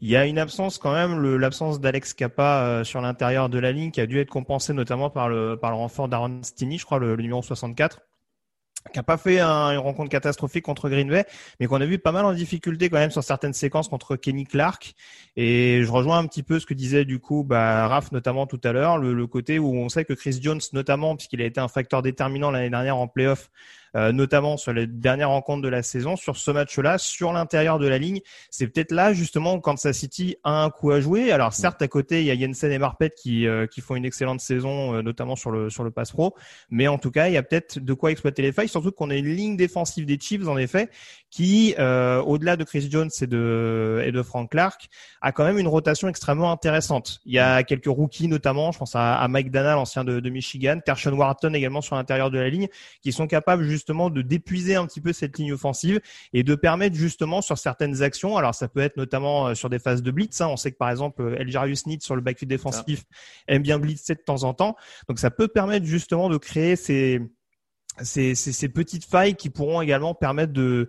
Il 0.01 0.09
y 0.09 0.15
a 0.15 0.27
une 0.27 0.39
absence 0.39 0.79
quand 0.79 0.93
même, 0.93 1.21
l'absence 1.37 1.81
d'Alex 1.81 2.15
Kappa 2.15 2.63
euh, 2.63 2.85
sur 2.85 3.01
l'intérieur 3.01 3.49
de 3.49 3.59
la 3.59 3.73
ligne 3.73 3.91
qui 3.91 4.01
a 4.01 4.07
dû 4.07 4.21
être 4.21 4.31
compensée 4.31 4.73
notamment 4.73 5.11
par 5.11 5.29
le, 5.29 5.57
par 5.57 5.73
le 5.73 5.77
renfort 5.77 6.09
d'Aaron 6.09 6.41
Stinney, 6.43 6.79
je 6.79 6.85
crois, 6.85 7.01
le, 7.01 7.17
le 7.17 7.23
numéro 7.23 7.43
64 7.43 8.01
qui 8.93 8.99
n'a 8.99 9.03
pas 9.03 9.17
fait 9.17 9.41
un, 9.41 9.71
une 9.73 9.79
rencontre 9.79 10.11
catastrophique 10.11 10.65
contre 10.65 10.89
Green 10.89 11.09
Bay, 11.09 11.25
mais 11.61 11.67
qu'on 11.67 11.81
a 11.81 11.87
vu 11.87 11.99
pas 11.99 12.13
mal 12.13 12.25
en 12.25 12.33
difficulté 12.33 12.89
quand 12.89 12.99
même 12.99 13.11
sur 13.11 13.23
certaines 13.23 13.53
séquences 13.53 13.89
contre 13.89 14.17
Kenny 14.17 14.45
Clark. 14.45 14.95
Et 15.37 15.83
je 15.85 15.91
rejoins 15.91 16.19
un 16.19 16.27
petit 16.27 16.43
peu 16.43 16.59
ce 16.59 16.67
que 16.67 16.75
disait 16.75 17.05
du 17.05 17.19
coup 17.19 17.45
bah, 17.45 17.87
Raph 17.89 18.13
notamment 18.13 18.47
tout 18.47 18.61
à 18.65 18.73
l'heure, 18.73 18.99
le, 18.99 19.15
le, 19.15 19.27
côté 19.27 19.59
où 19.59 19.75
on 19.75 19.89
sait 19.89 20.05
que 20.05 20.13
Chris 20.13 20.39
Jones 20.41 20.61
notamment, 20.73 21.17
puisqu'il 21.17 21.43
a 21.43 21.45
été 21.45 21.61
un 21.61 21.69
facteur 21.69 22.03
déterminant 22.03 22.51
l'année 22.51 22.71
dernière 22.71 22.97
en 22.97 23.09
playoff, 23.09 23.51
euh, 23.97 24.13
notamment 24.13 24.57
sur 24.57 24.73
les 24.73 24.87
dernières 24.87 25.31
rencontres 25.31 25.63
de 25.63 25.69
la 25.69 25.83
saison, 25.83 26.17
sur 26.17 26.37
ce 26.37 26.51
match-là, 26.51 26.99
sur 26.99 27.33
l'intérieur 27.33 27.79
de 27.79 27.87
la 27.87 27.99
ligne. 27.99 28.21
C'est 28.51 28.67
peut-être 28.69 28.93
là 28.93 29.13
justement 29.13 29.61
quand 29.61 29.73
Kansas 29.73 29.97
City 29.97 30.37
a 30.45 30.65
un 30.65 30.71
coup 30.71 30.91
à 30.91 31.01
jouer. 31.01 31.33
Alors 31.33 31.53
certes 31.53 31.83
à 31.83 31.89
côté 31.89 32.21
il 32.21 32.27
y 32.27 32.31
a 32.31 32.39
Jensen 32.39 32.73
et 32.73 32.79
Marpet 32.79 33.11
qui 33.11 33.47
euh, 33.47 33.67
qui 33.67 33.81
font 33.81 33.97
une 33.97 34.05
excellente 34.05 34.41
saison, 34.41 34.95
euh, 34.95 35.03
notamment 35.03 35.37
sur 35.37 35.51
le 35.51 35.71
sur 35.71 35.85
le 35.85 35.91
pass 35.91 36.13
pro, 36.13 36.35
mais 36.71 36.89
en 36.89 36.99
tout 36.99 37.11
cas 37.11 37.29
il 37.29 37.35
y 37.35 37.37
a 37.37 37.43
peut-être 37.43 37.79
de 37.79 37.93
quoi 37.95 38.11
exploiter 38.11 38.43
les 38.43 38.53
failles, 38.53 38.69
surtout 38.69 38.93
qu'on 38.93 39.11
a 39.11 39.15
une 39.15 39.35
ligne 39.35 39.57
défensive 39.57 40.07
des 40.07 40.19
Chiefs 40.19 40.49
en 40.49 40.57
effet 40.57 40.91
qui, 41.31 41.75
euh, 41.79 42.21
au-delà 42.23 42.57
de 42.57 42.65
Chris 42.65 42.89
Jones 42.91 43.11
et 43.21 43.27
de 43.27 44.03
et 44.05 44.13
de 44.13 44.23
Frank 44.23 44.51
Clark, 44.51 44.89
a 45.21 45.33
quand 45.33 45.45
même 45.45 45.59
une 45.59 45.69
rotation 45.69 46.09
extrêmement 46.09 46.51
intéressante. 46.51 47.21
Il 47.25 47.33
y 47.33 47.39
a 47.39 47.63
quelques 47.63 47.87
rookies 47.87 48.29
notamment, 48.29 48.73
je 48.73 48.79
pense 48.79 48.97
à, 48.97 49.17
à 49.17 49.29
Mike 49.29 49.51
Dana, 49.51 49.75
l'ancien 49.75 50.05
de, 50.05 50.21
de 50.21 50.31
Michigan, 50.31 50.79
Carson 50.85 51.13
Wharton 51.13 51.53
également 51.53 51.81
sur 51.81 51.97
l'intérieur 51.97 52.31
de 52.31 52.39
la 52.39 52.49
ligne, 52.49 52.69
qui 53.03 53.13
sont 53.13 53.27
capables 53.27 53.65
justement 53.65 54.11
de 54.11 54.23
d'épuiser 54.23 54.77
un 54.77 54.87
petit 54.87 55.01
peu 55.01 55.13
cette 55.13 55.39
ligne 55.39 55.53
offensive 55.53 56.01
et 56.33 56.43
de 56.43 56.55
permettre 56.55 56.97
justement 56.97 57.43
sur 57.43 57.59
certaines 57.59 58.03
actions. 58.03 58.37
Alors 58.37 58.55
ça 58.55 58.69
peut 58.69 58.81
être 58.81 58.97
notamment 58.97 59.49
euh, 59.49 59.55
sur 59.55 59.69
des 59.69 59.79
phases 59.79 60.03
de 60.03 60.11
blitz. 60.11 60.41
Hein. 60.41 60.49
On 60.49 60.57
sait 60.57 60.73
que 60.73 60.77
par 60.77 60.91
exemple 60.91 61.23
euh, 61.23 61.39
Elgarius 61.39 61.87
Need 61.87 62.03
sur 62.03 62.17
le 62.17 62.23
backfield 62.23 62.51
défensif 62.51 63.05
aime 63.47 63.63
bien 63.63 63.79
blitzer 63.79 64.15
de 64.15 64.21
temps 64.21 64.45
en 64.45 64.55
temps. 64.55 64.77
Donc 65.09 65.19
ça 65.19 65.31
peut 65.31 65.49
permettre 65.49 65.87
justement 65.87 66.29
de 66.29 66.37
créer 66.37 66.77
ces 66.77 67.21
ces, 68.03 68.35
ces, 68.35 68.69
petites 68.69 69.05
failles 69.05 69.35
qui 69.35 69.51
pourront 69.51 69.81
également 69.81 70.15
permettre 70.15 70.53
de, 70.53 70.89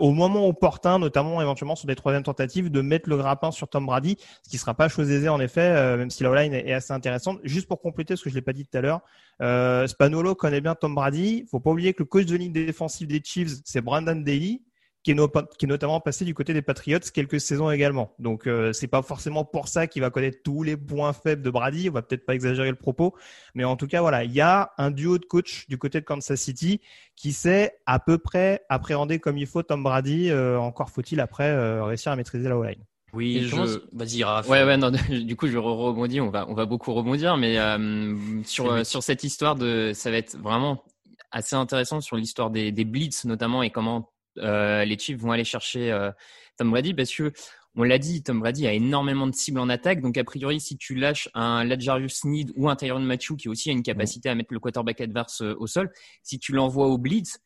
au 0.00 0.12
moment 0.12 0.46
opportun, 0.46 0.98
notamment 0.98 1.40
éventuellement 1.40 1.76
sur 1.76 1.86
des 1.86 1.94
troisièmes 1.94 2.22
tentatives, 2.22 2.70
de 2.70 2.80
mettre 2.80 3.08
le 3.08 3.16
grappin 3.16 3.50
sur 3.50 3.68
Tom 3.68 3.86
Brady, 3.86 4.16
ce 4.42 4.50
qui 4.50 4.58
sera 4.58 4.74
pas 4.74 4.88
chose 4.88 5.10
aisée 5.10 5.28
en 5.28 5.40
effet, 5.40 5.60
euh, 5.60 5.96
même 5.96 6.10
si 6.10 6.22
la 6.22 6.42
line 6.42 6.54
est, 6.54 6.72
assez 6.72 6.92
intéressante. 6.92 7.38
Juste 7.44 7.68
pour 7.68 7.80
compléter 7.80 8.16
ce 8.16 8.24
que 8.24 8.30
je 8.30 8.34
l'ai 8.34 8.42
pas 8.42 8.52
dit 8.52 8.66
tout 8.66 8.76
à 8.76 8.80
l'heure, 8.80 9.00
euh, 9.42 9.86
Spanolo 9.86 10.34
connaît 10.34 10.60
bien 10.60 10.74
Tom 10.74 10.94
Brady. 10.94 11.46
Faut 11.50 11.60
pas 11.60 11.70
oublier 11.70 11.94
que 11.94 12.02
le 12.02 12.06
coach 12.06 12.26
de 12.26 12.36
ligne 12.36 12.52
défensive 12.52 13.08
des 13.08 13.20
Chiefs, 13.22 13.52
c'est 13.64 13.80
Brandon 13.80 14.16
Daly 14.16 14.62
qui 15.06 15.12
est, 15.12 15.14
no 15.14 15.28
qui 15.28 15.66
est, 15.66 15.68
notamment 15.68 16.00
passé 16.00 16.24
du 16.24 16.34
côté 16.34 16.52
des 16.52 16.62
Patriots 16.62 16.98
quelques 17.14 17.40
saisons 17.40 17.70
également. 17.70 18.12
Donc 18.18 18.48
euh, 18.48 18.72
c'est 18.72 18.88
pas 18.88 19.02
forcément 19.02 19.44
pour 19.44 19.68
ça 19.68 19.86
qu'il 19.86 20.02
va 20.02 20.10
connaître 20.10 20.38
tous 20.42 20.64
les 20.64 20.76
points 20.76 21.12
faibles 21.12 21.42
de 21.42 21.50
Brady. 21.50 21.88
On 21.88 21.92
va 21.92 22.02
peut-être 22.02 22.26
pas 22.26 22.34
exagérer 22.34 22.70
le 22.70 22.76
propos, 22.76 23.14
mais 23.54 23.62
en 23.62 23.76
tout 23.76 23.86
cas 23.86 24.00
voilà, 24.00 24.24
il 24.24 24.32
y 24.32 24.40
a 24.40 24.72
un 24.78 24.90
duo 24.90 25.18
de 25.18 25.24
coach 25.24 25.68
du 25.68 25.78
côté 25.78 26.00
de 26.00 26.04
Kansas 26.04 26.40
City 26.40 26.80
qui 27.14 27.32
sait 27.32 27.78
à 27.86 28.00
peu 28.00 28.18
près 28.18 28.64
appréhender 28.68 29.20
comme 29.20 29.38
il 29.38 29.46
faut 29.46 29.62
Tom 29.62 29.84
Brady. 29.84 30.28
Euh, 30.30 30.58
encore 30.58 30.90
faut-il 30.90 31.20
après 31.20 31.50
euh, 31.50 31.84
réussir 31.84 32.10
à 32.10 32.16
maîtriser 32.16 32.48
la 32.48 32.58
O-line. 32.58 32.82
Oui, 33.12 33.44
je... 33.44 33.56
vas-y, 33.92 34.24
Raph. 34.24 34.48
Ouais, 34.48 34.64
ouais, 34.64 34.76
non, 34.76 34.90
du 35.08 35.36
coup, 35.36 35.46
je 35.46 35.56
rebondis. 35.56 36.20
On 36.20 36.30
va, 36.30 36.46
on 36.48 36.54
va 36.54 36.66
beaucoup 36.66 36.92
rebondir, 36.92 37.36
mais 37.36 37.58
euh, 37.60 38.42
sur 38.42 38.84
sur 38.84 39.04
cette 39.04 39.22
histoire 39.22 39.54
de, 39.54 39.92
ça 39.94 40.10
va 40.10 40.16
être 40.16 40.36
vraiment 40.36 40.82
assez 41.30 41.54
intéressant 41.54 42.00
sur 42.00 42.16
l'histoire 42.16 42.50
des, 42.50 42.72
des 42.72 42.84
blitz 42.84 43.24
notamment 43.24 43.62
et 43.62 43.70
comment 43.70 44.10
euh, 44.38 44.84
les 44.84 44.98
Chiefs 44.98 45.18
vont 45.18 45.32
aller 45.32 45.44
chercher 45.44 45.90
euh, 45.92 46.10
Tom 46.56 46.70
Brady 46.70 46.94
parce 46.94 47.14
que 47.14 47.32
on 47.78 47.82
l'a 47.82 47.98
dit, 47.98 48.22
Tom 48.22 48.40
Brady 48.40 48.66
a 48.66 48.72
énormément 48.72 49.26
de 49.26 49.34
cibles 49.34 49.60
en 49.60 49.68
attaque. 49.68 50.00
Donc, 50.00 50.16
a 50.16 50.24
priori, 50.24 50.60
si 50.60 50.78
tu 50.78 50.94
lâches 50.94 51.28
un 51.34 51.62
Ladjarius 51.62 52.24
Need 52.24 52.52
ou 52.56 52.70
un 52.70 52.76
Tyron 52.76 53.00
Matthew 53.00 53.36
qui 53.36 53.50
aussi 53.50 53.68
a 53.68 53.72
une 53.72 53.82
capacité 53.82 54.30
à 54.30 54.34
mettre 54.34 54.54
le 54.54 54.60
quarterback 54.60 55.02
adverse 55.02 55.42
euh, 55.42 55.54
au 55.58 55.66
sol, 55.66 55.92
si 56.22 56.38
tu 56.38 56.52
l'envoies 56.52 56.86
au 56.86 56.96
blitz, 56.96 57.38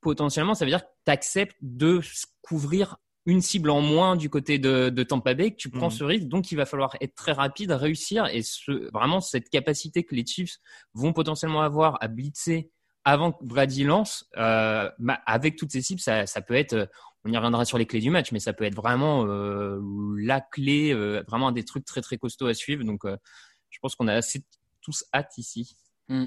potentiellement, 0.00 0.54
ça 0.54 0.64
veut 0.64 0.72
dire 0.72 0.82
que 0.82 0.90
tu 1.06 1.12
acceptes 1.12 1.56
de 1.62 2.00
couvrir 2.42 2.96
une 3.24 3.40
cible 3.40 3.70
en 3.70 3.80
moins 3.80 4.16
du 4.16 4.30
côté 4.30 4.58
de, 4.58 4.88
de 4.88 5.02
Tampa 5.04 5.34
Bay, 5.34 5.52
que 5.52 5.56
tu 5.56 5.70
prends 5.70 5.88
mmh. 5.88 5.92
ce 5.92 6.04
risque. 6.04 6.26
Donc, 6.26 6.50
il 6.50 6.56
va 6.56 6.66
falloir 6.66 6.96
être 7.00 7.14
très 7.14 7.32
rapide, 7.32 7.70
réussir. 7.70 8.26
Et 8.32 8.42
ce, 8.42 8.90
vraiment, 8.90 9.20
cette 9.20 9.48
capacité 9.48 10.02
que 10.02 10.16
les 10.16 10.26
Chiefs 10.26 10.58
vont 10.94 11.12
potentiellement 11.12 11.60
avoir 11.60 11.98
à 12.00 12.08
blitzer 12.08 12.72
avant 13.08 13.32
que 13.32 13.42
Brady 13.42 13.84
lance, 13.84 14.28
euh, 14.36 14.90
avec 15.24 15.56
toutes 15.56 15.72
ces 15.72 15.80
cibles, 15.80 15.98
ça, 15.98 16.26
peut 16.46 16.54
être, 16.54 16.74
euh, 16.74 16.86
on 17.24 17.32
y 17.32 17.36
reviendra 17.38 17.64
sur 17.64 17.78
les 17.78 17.86
clés 17.86 18.00
du 18.00 18.10
match, 18.10 18.32
mais 18.32 18.38
ça 18.38 18.52
peut 18.52 18.64
être 18.64 18.74
vraiment 18.74 19.24
euh, 19.24 19.80
la 20.18 20.42
clé, 20.42 20.92
vraiment 21.26 21.48
un 21.48 21.52
des 21.52 21.64
trucs 21.64 21.86
très 21.86 22.02
très 22.02 22.18
costauds 22.18 22.48
à 22.48 22.54
suivre. 22.54 22.84
Donc, 22.84 23.00
je 23.04 23.78
pense 23.80 23.94
qu'on 23.94 24.08
a 24.08 24.14
assez 24.14 24.44
tous 24.82 25.04
hâte 25.14 25.38
ici. 25.38 25.74
Mmh. 26.08 26.24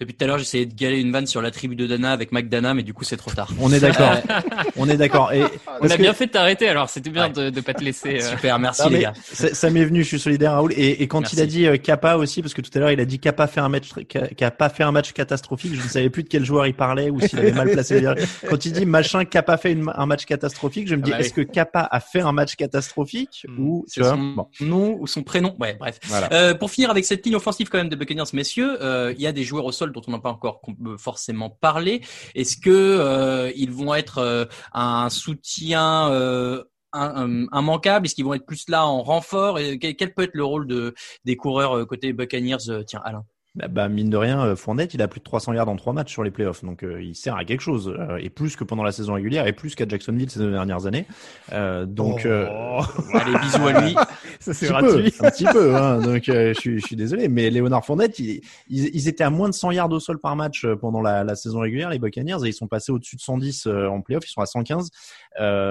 Depuis 0.00 0.14
tout 0.14 0.24
à 0.24 0.26
l'heure, 0.26 0.38
j'essayais 0.38 0.66
de 0.66 0.74
galer 0.74 1.00
une 1.00 1.12
vanne 1.12 1.26
sur 1.26 1.40
la 1.40 1.50
tribu 1.50 1.76
de 1.76 1.86
Dana 1.86 2.12
avec 2.12 2.32
McDana, 2.32 2.74
mais 2.74 2.82
du 2.82 2.92
coup, 2.92 3.04
c'est 3.04 3.16
trop 3.16 3.30
tard. 3.30 3.50
On 3.58 3.72
est 3.72 3.80
d'accord. 3.80 4.14
on 4.76 4.88
est 4.88 4.96
d'accord. 4.96 5.32
Et 5.32 5.42
on 5.80 5.86
a 5.86 5.96
que... 5.96 6.02
bien 6.02 6.12
fait 6.12 6.26
de 6.26 6.32
t'arrêter. 6.32 6.68
Alors, 6.68 6.90
c'était 6.90 7.10
bien 7.10 7.28
ouais. 7.28 7.32
de, 7.32 7.50
de 7.50 7.60
pas 7.60 7.72
te 7.72 7.82
laisser. 7.82 8.20
Euh... 8.20 8.30
Super, 8.30 8.58
merci 8.58 8.82
non, 8.82 8.88
les 8.90 9.00
gars. 9.00 9.12
Ça 9.32 9.70
m'est 9.70 9.84
venu. 9.84 10.02
Je 10.02 10.08
suis 10.08 10.18
solidaire, 10.18 10.52
Raoul. 10.52 10.72
Et, 10.76 11.02
et 11.02 11.08
quand 11.08 11.20
merci. 11.20 11.36
il 11.36 11.42
a 11.42 11.46
dit 11.46 11.66
euh, 11.66 11.76
Kappa 11.76 12.16
aussi, 12.16 12.42
parce 12.42 12.52
que 12.52 12.60
tout 12.60 12.70
à 12.74 12.78
l'heure, 12.80 12.90
il 12.90 13.00
a 13.00 13.04
dit 13.04 13.18
Kappa 13.18 13.46
fait 13.46 13.60
un 13.60 13.68
match, 13.68 13.90
Kappa 14.36 14.68
fait 14.68 14.82
un 14.82 14.92
match 14.92 15.12
catastrophique. 15.12 15.74
Je 15.74 15.82
ne 15.82 15.88
savais 15.88 16.10
plus 16.10 16.24
de 16.24 16.28
quel 16.28 16.44
joueur 16.44 16.66
il 16.66 16.74
parlait 16.74 17.08
ou 17.08 17.20
s'il 17.20 17.38
avait 17.38 17.52
mal 17.52 17.70
placé. 17.70 18.04
quand 18.48 18.64
il 18.66 18.72
dit 18.72 18.86
machin 18.86 19.24
Kappa 19.24 19.56
fait 19.56 19.72
une, 19.72 19.90
un 19.94 20.06
match 20.06 20.26
catastrophique, 20.26 20.88
je 20.88 20.96
me 20.96 21.02
dis 21.02 21.12
ah 21.12 21.16
bah 21.16 21.20
est-ce 21.20 21.34
oui. 21.36 21.46
que 21.46 21.52
Kappa 21.52 21.88
a 21.90 22.00
fait 22.00 22.20
un 22.20 22.32
match 22.32 22.56
catastrophique 22.56 23.46
mmh. 23.48 23.58
ou 23.58 23.86
tu 23.90 24.00
vois, 24.00 24.10
son 24.10 24.18
bon. 24.18 24.48
nom 24.60 24.96
ou 25.00 25.06
son 25.06 25.22
prénom. 25.22 25.54
Ouais, 25.58 25.76
bref. 25.78 25.98
Voilà. 26.04 26.28
Euh, 26.32 26.54
pour 26.54 26.70
finir 26.70 26.90
avec 26.90 27.04
cette 27.04 27.24
ligne 27.24 27.36
offensive 27.36 27.68
quand 27.68 27.78
même 27.78 27.88
des 27.88 27.96
Buccaneers, 27.96 28.24
messieurs, 28.32 28.76
euh, 28.82 29.14
y 29.22 29.26
a 29.26 29.32
des 29.32 29.44
joueurs 29.44 29.64
au 29.64 29.72
sol 29.72 29.92
dont 29.92 30.02
on 30.06 30.10
n'a 30.10 30.18
pas 30.18 30.30
encore 30.30 30.60
forcément 30.98 31.50
parlé. 31.50 32.02
Est-ce 32.34 32.56
que 32.56 32.70
euh, 32.70 33.52
ils 33.56 33.70
vont 33.70 33.94
être 33.94 34.18
euh, 34.18 34.44
un 34.72 35.08
soutien 35.10 36.10
euh, 36.10 36.64
immanquable? 36.94 38.06
Est-ce 38.06 38.14
qu'ils 38.14 38.24
vont 38.24 38.34
être 38.34 38.46
plus 38.46 38.68
là 38.68 38.86
en 38.86 39.02
renfort? 39.02 39.58
Et 39.58 39.78
quel, 39.78 40.14
peut 40.14 40.22
être 40.22 40.34
le 40.34 40.44
rôle 40.44 40.66
de 40.66 40.94
des 41.24 41.36
coureurs 41.36 41.76
euh, 41.78 41.86
côté 41.86 42.12
Buccaneers 42.12 42.84
Tiens, 42.86 43.02
Alain? 43.04 43.24
Bah, 43.54 43.68
bah, 43.68 43.88
mine 43.90 44.08
de 44.08 44.16
rien, 44.16 44.42
euh, 44.42 44.56
Fournette, 44.56 44.94
il 44.94 45.02
a 45.02 45.08
plus 45.08 45.20
de 45.20 45.24
300 45.24 45.52
yards 45.52 45.68
en 45.68 45.76
trois 45.76 45.92
matchs 45.92 46.10
sur 46.10 46.24
les 46.24 46.30
playoffs, 46.30 46.64
donc 46.64 46.82
euh, 46.82 47.02
il 47.02 47.14
sert 47.14 47.36
à 47.36 47.44
quelque 47.44 47.60
chose, 47.60 47.94
euh, 47.98 48.16
et 48.16 48.30
plus 48.30 48.56
que 48.56 48.64
pendant 48.64 48.82
la 48.82 48.92
saison 48.92 49.12
régulière, 49.12 49.46
et 49.46 49.52
plus 49.52 49.74
qu'à 49.74 49.86
Jacksonville 49.86 50.30
ces 50.30 50.38
deux 50.38 50.50
dernières 50.50 50.86
années. 50.86 51.04
Euh, 51.52 51.84
donc, 51.84 52.26
oh. 52.26 52.80
allez, 53.12 53.38
bisous 53.42 53.66
à 53.66 53.82
lui. 53.82 53.94
Ça 54.40 54.54
c'est 54.54 54.68
gratuit. 54.68 55.10
Peu, 55.10 55.26
un 55.26 55.30
petit 55.30 55.44
peu, 55.44 55.76
hein, 55.76 55.98
donc 56.02 56.22
je 56.24 56.54
suis, 56.54 56.80
je 56.80 56.86
suis 56.86 56.96
désolé, 56.96 57.28
mais 57.28 57.50
Léonard 57.50 57.84
Fournette, 57.84 58.18
il, 58.18 58.40
ils, 58.68 58.88
ils, 58.94 59.06
étaient 59.06 59.22
à 59.22 59.28
moins 59.28 59.50
de 59.50 59.54
100 59.54 59.72
yards 59.72 59.92
au 59.92 60.00
sol 60.00 60.18
par 60.18 60.34
match 60.34 60.66
pendant 60.80 61.02
la, 61.02 61.22
la 61.22 61.36
saison 61.36 61.60
régulière, 61.60 61.90
les 61.90 61.98
Buccaneers, 61.98 62.38
et 62.44 62.48
ils 62.48 62.54
sont 62.54 62.68
passés 62.68 62.90
au-dessus 62.90 63.16
de 63.16 63.20
110 63.20 63.66
en 63.66 64.00
playoffs, 64.00 64.26
ils 64.26 64.32
sont 64.32 64.40
à 64.40 64.46
115. 64.46 64.88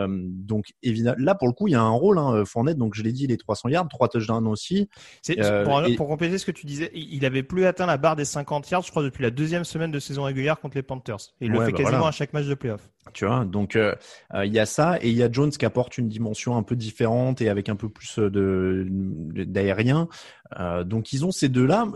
donc 0.07 0.67
évidemment, 0.83 1.17
là 1.19 1.33
pour 1.33 1.47
le 1.47 1.53
coup, 1.53 1.67
il 1.67 1.71
y 1.71 1.75
a 1.75 1.81
un 1.81 1.89
rôle, 1.89 2.19
hein, 2.19 2.45
Fournette, 2.45 2.77
donc 2.77 2.93
je 2.93 3.01
l'ai 3.01 3.11
dit, 3.11 3.25
les 3.25 3.37
300 3.37 3.69
yards, 3.69 3.87
trois 3.89 4.07
touchdowns 4.07 4.47
aussi. 4.47 4.87
Pour, 5.65 5.83
et... 5.83 5.95
pour 5.95 6.07
compléter 6.07 6.37
ce 6.37 6.45
que 6.45 6.51
tu 6.51 6.67
disais, 6.67 6.91
il 6.93 7.25
avait 7.25 7.43
plus 7.43 7.65
atteint 7.71 7.85
la 7.85 7.97
barre 7.97 8.15
des 8.15 8.25
50 8.25 8.69
yards, 8.69 8.83
je 8.83 8.91
crois, 8.91 9.03
depuis 9.03 9.23
la 9.23 9.31
deuxième 9.31 9.63
semaine 9.63 9.91
de 9.91 9.99
saison 9.99 10.23
régulière 10.23 10.59
contre 10.59 10.77
les 10.77 10.83
Panthers. 10.83 11.17
Et 11.41 11.45
il 11.45 11.51
le 11.51 11.59
fait 11.59 11.71
bah 11.71 11.77
quasiment 11.77 11.97
voilà. 11.97 12.07
à 12.07 12.11
chaque 12.11 12.33
match 12.33 12.45
de 12.45 12.53
playoff. 12.53 12.87
Tu 13.13 13.25
vois, 13.25 13.45
donc 13.45 13.75
euh, 13.75 13.95
euh, 14.35 14.45
il 14.45 14.53
y 14.53 14.59
a 14.59 14.67
ça 14.67 14.97
et 15.01 15.09
il 15.09 15.15
y 15.15 15.23
a 15.23 15.31
Jones 15.31 15.49
qui 15.49 15.65
apporte 15.65 15.97
une 15.97 16.07
dimension 16.07 16.55
un 16.55 16.61
peu 16.61 16.75
différente 16.75 17.41
et 17.41 17.49
avec 17.49 17.67
un 17.67 17.75
peu 17.75 17.89
plus 17.89 18.19
de 18.19 18.85
d'aérien. 18.89 20.07
Euh, 20.59 20.83
donc 20.83 21.13
ils 21.13 21.25
ont 21.25 21.31
ces 21.31 21.49
deux-là. 21.49 21.87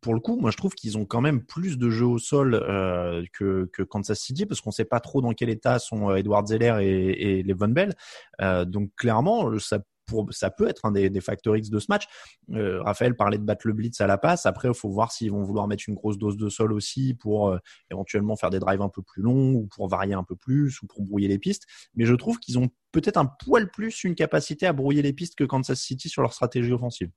Pour 0.00 0.14
le 0.14 0.20
coup, 0.20 0.36
moi 0.36 0.50
je 0.50 0.56
trouve 0.56 0.74
qu'ils 0.74 0.96
ont 0.96 1.04
quand 1.04 1.20
même 1.20 1.42
plus 1.42 1.78
de 1.78 1.90
jeux 1.90 2.06
au 2.06 2.18
sol 2.18 2.54
euh, 2.54 3.24
que, 3.32 3.68
que 3.72 3.82
Kansas 3.82 4.18
City 4.18 4.46
parce 4.46 4.60
qu'on 4.60 4.70
sait 4.70 4.84
pas 4.84 5.00
trop 5.00 5.20
dans 5.20 5.32
quel 5.32 5.50
état 5.50 5.78
sont 5.78 6.10
euh, 6.10 6.16
Edward 6.16 6.46
Zeller 6.46 6.78
et, 6.80 7.38
et 7.38 7.42
les 7.42 7.52
Von 7.52 7.68
Bell. 7.68 7.94
Euh, 8.40 8.64
donc 8.64 8.90
clairement, 8.96 9.58
ça 9.58 9.80
pour, 10.06 10.26
ça 10.32 10.50
peut 10.50 10.68
être 10.68 10.84
un 10.84 10.92
des, 10.92 11.20
facteurs 11.20 11.56
X 11.56 11.70
de 11.70 11.78
ce 11.78 11.86
match. 11.88 12.04
Euh, 12.52 12.82
Raphaël 12.82 13.16
parlait 13.16 13.38
de 13.38 13.44
battre 13.44 13.66
le 13.66 13.72
blitz 13.72 14.00
à 14.00 14.06
la 14.06 14.18
passe. 14.18 14.46
Après, 14.46 14.68
il 14.68 14.74
faut 14.74 14.90
voir 14.90 15.12
s'ils 15.12 15.30
vont 15.30 15.42
vouloir 15.42 15.66
mettre 15.68 15.84
une 15.88 15.94
grosse 15.94 16.18
dose 16.18 16.36
de 16.36 16.48
sol 16.48 16.72
aussi 16.72 17.14
pour 17.14 17.48
euh, 17.48 17.58
éventuellement 17.90 18.36
faire 18.36 18.50
des 18.50 18.58
drives 18.58 18.82
un 18.82 18.88
peu 18.88 19.02
plus 19.02 19.22
longs 19.22 19.54
ou 19.54 19.66
pour 19.66 19.88
varier 19.88 20.14
un 20.14 20.24
peu 20.24 20.36
plus 20.36 20.80
ou 20.82 20.86
pour 20.86 21.02
brouiller 21.02 21.28
les 21.28 21.38
pistes. 21.38 21.64
Mais 21.94 22.04
je 22.04 22.14
trouve 22.14 22.38
qu'ils 22.38 22.58
ont 22.58 22.68
peut-être 22.92 23.16
un 23.16 23.26
poil 23.26 23.70
plus 23.70 24.04
une 24.04 24.14
capacité 24.14 24.66
à 24.66 24.72
brouiller 24.72 25.02
les 25.02 25.12
pistes 25.12 25.34
que 25.34 25.44
Kansas 25.44 25.80
City 25.80 26.08
sur 26.08 26.22
leur 26.22 26.32
stratégie 26.32 26.72
offensive. 26.72 27.10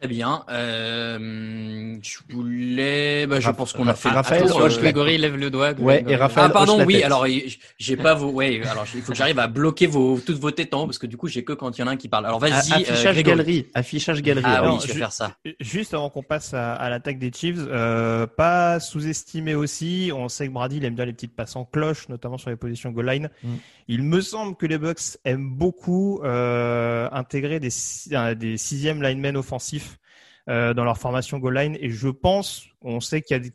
Très 0.00 0.08
bien. 0.08 0.44
Euh, 0.48 1.98
je 2.02 2.18
voulais. 2.34 3.26
Bah, 3.26 3.38
je 3.38 3.48
Raph- 3.48 3.54
pense 3.54 3.72
qu'on 3.74 3.86
a 3.86 3.94
fait. 3.94 4.08
Raphaël, 4.08 4.44
euh, 4.44 4.68
Grégory 4.78 5.18
lève 5.18 5.36
le 5.36 5.50
doigt. 5.50 5.72
Ouais, 5.78 6.02
et 6.08 6.16
Raphaël 6.16 6.46
Ah 6.48 6.52
pardon, 6.52 6.82
oui. 6.86 7.02
Alors 7.02 7.26
j'ai 7.78 7.96
pas 7.96 8.14
vos. 8.14 8.30
Ouais. 8.30 8.62
Alors 8.66 8.86
il 8.94 9.02
faut 9.02 9.12
que 9.12 9.18
j'arrive 9.18 9.38
à 9.38 9.46
bloquer 9.46 9.86
vos 9.86 10.18
toutes 10.18 10.38
vos 10.38 10.50
tétans 10.50 10.86
parce 10.86 10.98
que 10.98 11.06
du 11.06 11.16
coup 11.18 11.28
j'ai 11.28 11.44
que 11.44 11.52
quand 11.52 11.76
il 11.76 11.82
y 11.82 11.84
en 11.84 11.86
a 11.86 11.90
un 11.90 11.96
qui 11.96 12.08
parle. 12.08 12.24
Alors 12.24 12.38
vas-y. 12.38 12.52
euh, 12.72 12.76
affichage 12.76 13.14
Grégory. 13.14 13.22
galerie, 13.24 13.66
affichage 13.74 14.22
galerie. 14.22 14.44
Ah 14.46 14.58
Alors, 14.60 14.74
oui, 14.76 14.80
je 14.82 14.86
vais 14.88 14.92
ju- 14.94 14.98
faire 15.00 15.12
ça. 15.12 15.36
Juste 15.60 15.92
avant 15.92 16.08
qu'on 16.08 16.22
passe 16.22 16.54
à, 16.54 16.72
à 16.74 16.88
l'attaque 16.88 17.18
des 17.18 17.30
Chiefs, 17.30 17.58
euh, 17.58 18.26
pas 18.26 18.80
sous-estimer 18.80 19.54
aussi. 19.54 20.10
On 20.16 20.30
sait 20.30 20.46
que 20.48 20.52
Brady 20.52 20.78
il 20.78 20.84
aime 20.86 20.94
bien 20.94 21.04
les 21.04 21.12
petites 21.12 21.36
passes 21.36 21.56
en 21.56 21.66
cloche, 21.66 22.08
notamment 22.08 22.38
sur 22.38 22.48
les 22.48 22.56
positions 22.56 22.90
goal 22.90 23.06
line. 23.10 23.28
Mm. 23.42 23.48
Il 23.88 24.02
me 24.04 24.20
semble 24.22 24.56
que 24.56 24.64
les 24.66 24.78
Bucks 24.78 25.18
aiment 25.26 25.50
beaucoup 25.50 26.20
euh, 26.24 27.08
intégrer 27.12 27.60
des, 27.60 27.70
si- 27.70 28.10
des 28.36 28.56
sixièmes 28.56 29.02
linemen 29.02 29.36
offensifs 29.36 29.89
euh, 30.48 30.74
dans 30.74 30.84
leur 30.84 30.98
formation 30.98 31.38
goal. 31.38 31.58
Et 31.58 31.90
je 31.90 32.08
pense, 32.08 32.66
on 32.82 33.00
sait 33.00 33.22
qu'il 33.22 33.36
y 33.36 33.40
a 33.40 33.42
des 33.42 33.52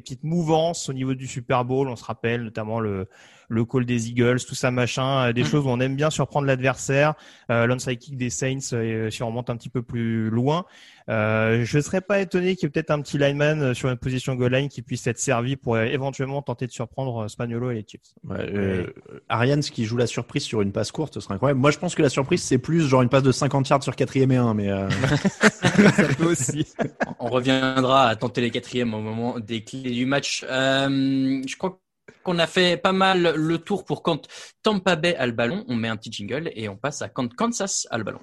petites 0.00 0.24
mouvances 0.24 0.88
au 0.88 0.92
niveau 0.92 1.14
du 1.14 1.26
Super 1.26 1.64
Bowl. 1.64 1.88
On 1.88 1.96
se 1.96 2.04
rappelle 2.04 2.42
notamment 2.42 2.80
le, 2.80 3.08
le 3.52 3.64
call 3.66 3.84
des 3.84 4.08
Eagles, 4.08 4.40
tout 4.48 4.54
ça 4.54 4.70
machin, 4.70 5.28
euh, 5.28 5.32
des 5.32 5.42
Mm. 5.42 5.46
choses 5.46 5.66
où 5.66 5.68
on 5.68 5.78
aime 5.80 5.94
bien 5.94 6.08
surprendre 6.10 6.46
l'adversaire. 6.46 7.14
Euh, 7.50 7.66
L'onside 7.66 7.98
kick 7.98 8.16
des 8.16 8.30
Saints, 8.30 8.72
euh, 8.72 9.10
si 9.10 9.22
on 9.22 9.26
remonte 9.28 9.50
un 9.50 9.56
petit 9.56 9.68
peu 9.68 9.82
plus 9.82 10.30
loin. 10.30 10.64
Euh, 11.10 11.64
je 11.64 11.76
ne 11.76 11.82
serais 11.82 12.00
pas 12.00 12.20
étonné 12.20 12.54
qu'il 12.54 12.64
y 12.64 12.66
ait 12.66 12.70
peut-être 12.70 12.92
un 12.92 13.00
petit 13.02 13.18
lineman 13.18 13.60
euh, 13.60 13.74
sur 13.74 13.90
une 13.90 13.96
position 13.96 14.34
goal 14.36 14.52
line 14.54 14.68
qui 14.68 14.82
puisse 14.82 15.06
être 15.08 15.18
servi 15.18 15.56
pour 15.56 15.74
euh, 15.74 15.84
éventuellement 15.84 16.40
tenter 16.42 16.66
de 16.66 16.72
surprendre 16.72 17.24
euh, 17.24 17.28
Spagnolo 17.28 17.70
et 17.72 17.74
les 17.74 17.84
Chiefs. 17.86 18.00
Ouais, 18.24 18.36
euh, 18.40 18.86
Arians 19.28 19.58
qui 19.60 19.84
joue 19.84 19.96
la 19.96 20.06
surprise 20.06 20.44
sur 20.44 20.62
une 20.62 20.70
passe 20.72 20.92
courte, 20.92 21.14
ce 21.14 21.20
serait 21.20 21.34
incroyable. 21.34 21.60
Moi, 21.60 21.72
je 21.72 21.78
pense 21.78 21.94
que 21.96 22.02
la 22.02 22.08
surprise, 22.08 22.42
c'est 22.42 22.58
plus 22.58 22.82
genre 22.88 23.02
une 23.02 23.08
passe 23.08 23.24
de 23.24 23.32
50 23.32 23.68
yards 23.68 23.82
sur 23.82 23.96
quatrième 23.96 24.30
et 24.32 24.36
1, 24.36 24.54
mais 24.54 24.70
euh, 24.70 24.88
ça 25.50 26.08
peut 26.16 26.24
aussi. 26.30 26.66
On 27.18 27.28
reviendra 27.28 28.06
à 28.08 28.16
tenter 28.16 28.40
les 28.40 28.50
quatrièmes 28.50 28.94
au 28.94 29.00
moment 29.00 29.38
des 29.40 29.64
clés 29.64 29.90
du 29.90 30.06
match. 30.06 30.44
Euh, 30.48 31.42
je 31.46 31.56
crois 31.56 31.80
qu'on 32.22 32.38
a 32.38 32.46
fait 32.46 32.76
pas 32.76 32.92
mal 32.92 33.34
le 33.34 33.58
tour 33.58 33.84
pour 33.84 34.02
quand 34.02 34.28
Tampa 34.62 34.96
Bay 34.96 35.14
a 35.16 35.26
le 35.26 35.32
ballon. 35.32 35.64
On 35.68 35.76
met 35.76 35.88
un 35.88 35.96
petit 35.96 36.12
jingle 36.12 36.50
et 36.54 36.68
on 36.68 36.76
passe 36.76 37.02
à 37.02 37.08
quand 37.08 37.34
Kansas 37.34 37.86
a 37.90 37.98
le 37.98 38.04
ballon. 38.04 38.20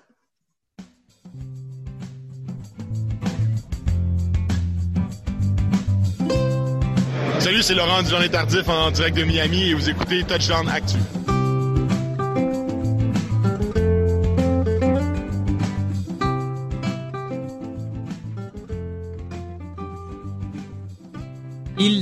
Salut, 7.40 7.64
c'est 7.64 7.74
Laurent 7.74 8.04
du 8.04 8.10
Journée 8.10 8.30
Tardif 8.30 8.68
en 8.68 8.92
direct 8.92 9.16
de 9.16 9.24
Miami 9.24 9.70
et 9.70 9.74
vous 9.74 9.90
écoutez 9.90 10.24
Touchdown 10.24 10.68
Actu. 10.68 10.98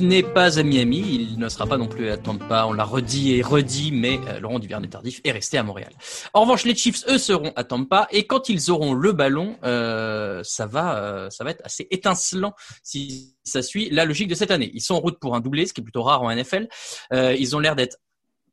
N'est 0.07 0.23
pas 0.23 0.59
à 0.59 0.63
Miami, 0.63 1.29
il 1.31 1.39
ne 1.39 1.49
sera 1.49 1.67
pas 1.67 1.77
non 1.77 1.87
plus 1.87 2.09
à 2.09 2.17
Tampa, 2.17 2.65
on 2.67 2.73
l'a 2.73 2.85
redit 2.85 3.33
et 3.33 3.41
redit, 3.41 3.91
mais 3.91 4.19
euh, 4.27 4.39
Laurent 4.39 4.59
Duvernay 4.59 4.87
tardif 4.87 5.19
est 5.23 5.31
resté 5.31 5.57
à 5.57 5.63
Montréal. 5.63 5.91
En 6.33 6.41
revanche, 6.41 6.63
les 6.63 6.75
Chiefs, 6.75 7.03
eux, 7.09 7.17
seront 7.17 7.51
à 7.55 7.63
Tampa, 7.63 8.07
et 8.11 8.25
quand 8.25 8.47
ils 8.47 8.71
auront 8.71 8.93
le 8.93 9.11
ballon, 9.11 9.57
euh, 9.63 10.41
ça 10.43 10.65
va, 10.65 10.97
euh, 10.97 11.29
ça 11.29 11.43
va 11.43 11.51
être 11.51 11.61
assez 11.65 11.87
étincelant 11.91 12.53
si 12.83 13.35
ça 13.43 13.61
suit 13.61 13.89
la 13.89 14.05
logique 14.05 14.29
de 14.29 14.35
cette 14.35 14.51
année. 14.51 14.71
Ils 14.73 14.81
sont 14.81 14.95
en 14.95 14.99
route 14.99 15.19
pour 15.19 15.35
un 15.35 15.41
doublé, 15.41 15.65
ce 15.65 15.73
qui 15.73 15.81
est 15.81 15.83
plutôt 15.83 16.03
rare 16.03 16.23
en 16.23 16.33
NFL. 16.33 16.67
Euh, 17.13 17.35
ils 17.37 17.55
ont 17.55 17.59
l'air 17.59 17.75
d'être 17.75 17.97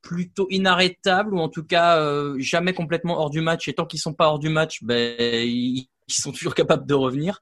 plutôt 0.03 0.47
inarrêtables 0.51 1.35
ou 1.35 1.39
en 1.39 1.49
tout 1.49 1.65
cas 1.65 1.99
euh, 1.99 2.37
jamais 2.39 2.75
complètement 2.75 3.19
hors 3.19 3.31
du 3.31 3.41
match. 3.41 3.69
Et 3.69 3.73
tant 3.73 3.87
qu'ils 3.87 4.01
sont 4.01 4.13
pas 4.13 4.27
hors 4.27 4.39
du 4.39 4.49
match, 4.49 4.83
ben 4.83 5.17
ils 5.19 5.89
ils 6.09 6.15
sont 6.15 6.33
toujours 6.33 6.55
capables 6.55 6.87
de 6.87 6.95
revenir. 6.95 7.41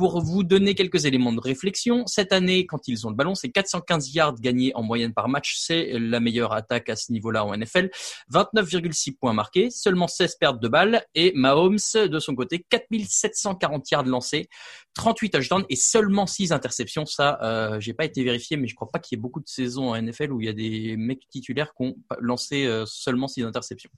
Pour 0.00 0.22
vous 0.22 0.44
donner 0.44 0.74
quelques 0.74 1.04
éléments 1.04 1.30
de 1.30 1.40
réflexion, 1.40 2.06
cette 2.06 2.32
année, 2.32 2.64
quand 2.64 2.88
ils 2.88 3.06
ont 3.06 3.10
le 3.10 3.16
ballon, 3.16 3.34
c'est 3.34 3.50
415 3.50 4.14
yards 4.14 4.40
gagnés 4.40 4.72
en 4.74 4.82
moyenne 4.82 5.12
par 5.12 5.28
match. 5.28 5.56
C'est 5.58 5.98
la 5.98 6.20
meilleure 6.20 6.54
attaque 6.54 6.88
à 6.88 6.96
ce 6.96 7.12
niveau-là 7.12 7.44
en 7.44 7.54
NFL. 7.54 7.90
29,6 8.32 9.18
points 9.18 9.34
marqués, 9.34 9.68
seulement 9.68 10.08
16 10.08 10.36
pertes 10.40 10.58
de 10.58 10.68
balles. 10.68 11.04
Et 11.14 11.32
Mahomes, 11.34 11.76
de 11.94 12.18
son 12.18 12.34
côté, 12.34 12.64
4740 12.70 13.90
yards 13.90 14.06
lancés, 14.06 14.48
38 14.94 15.30
touchdowns 15.30 15.64
et 15.68 15.76
seulement 15.76 16.26
6 16.26 16.52
interceptions. 16.52 17.04
Ça, 17.04 17.38
euh, 17.42 17.78
j'ai 17.78 17.92
pas 17.92 18.06
été 18.06 18.24
vérifié, 18.24 18.56
mais 18.56 18.68
je 18.68 18.74
crois 18.74 18.88
pas 18.88 19.00
qu'il 19.00 19.16
y 19.16 19.18
ait 19.18 19.22
beaucoup 19.22 19.40
de 19.40 19.48
saisons 19.48 19.90
en 19.90 20.00
NFL 20.00 20.32
où 20.32 20.40
il 20.40 20.46
y 20.46 20.48
a 20.48 20.54
des 20.54 20.96
mecs 20.96 21.28
titulaires 21.28 21.74
qui 21.74 21.84
ont 21.84 21.96
lancé 22.20 22.64
euh, 22.64 22.86
seulement 22.86 23.28
6 23.28 23.44
interceptions. 23.44 23.90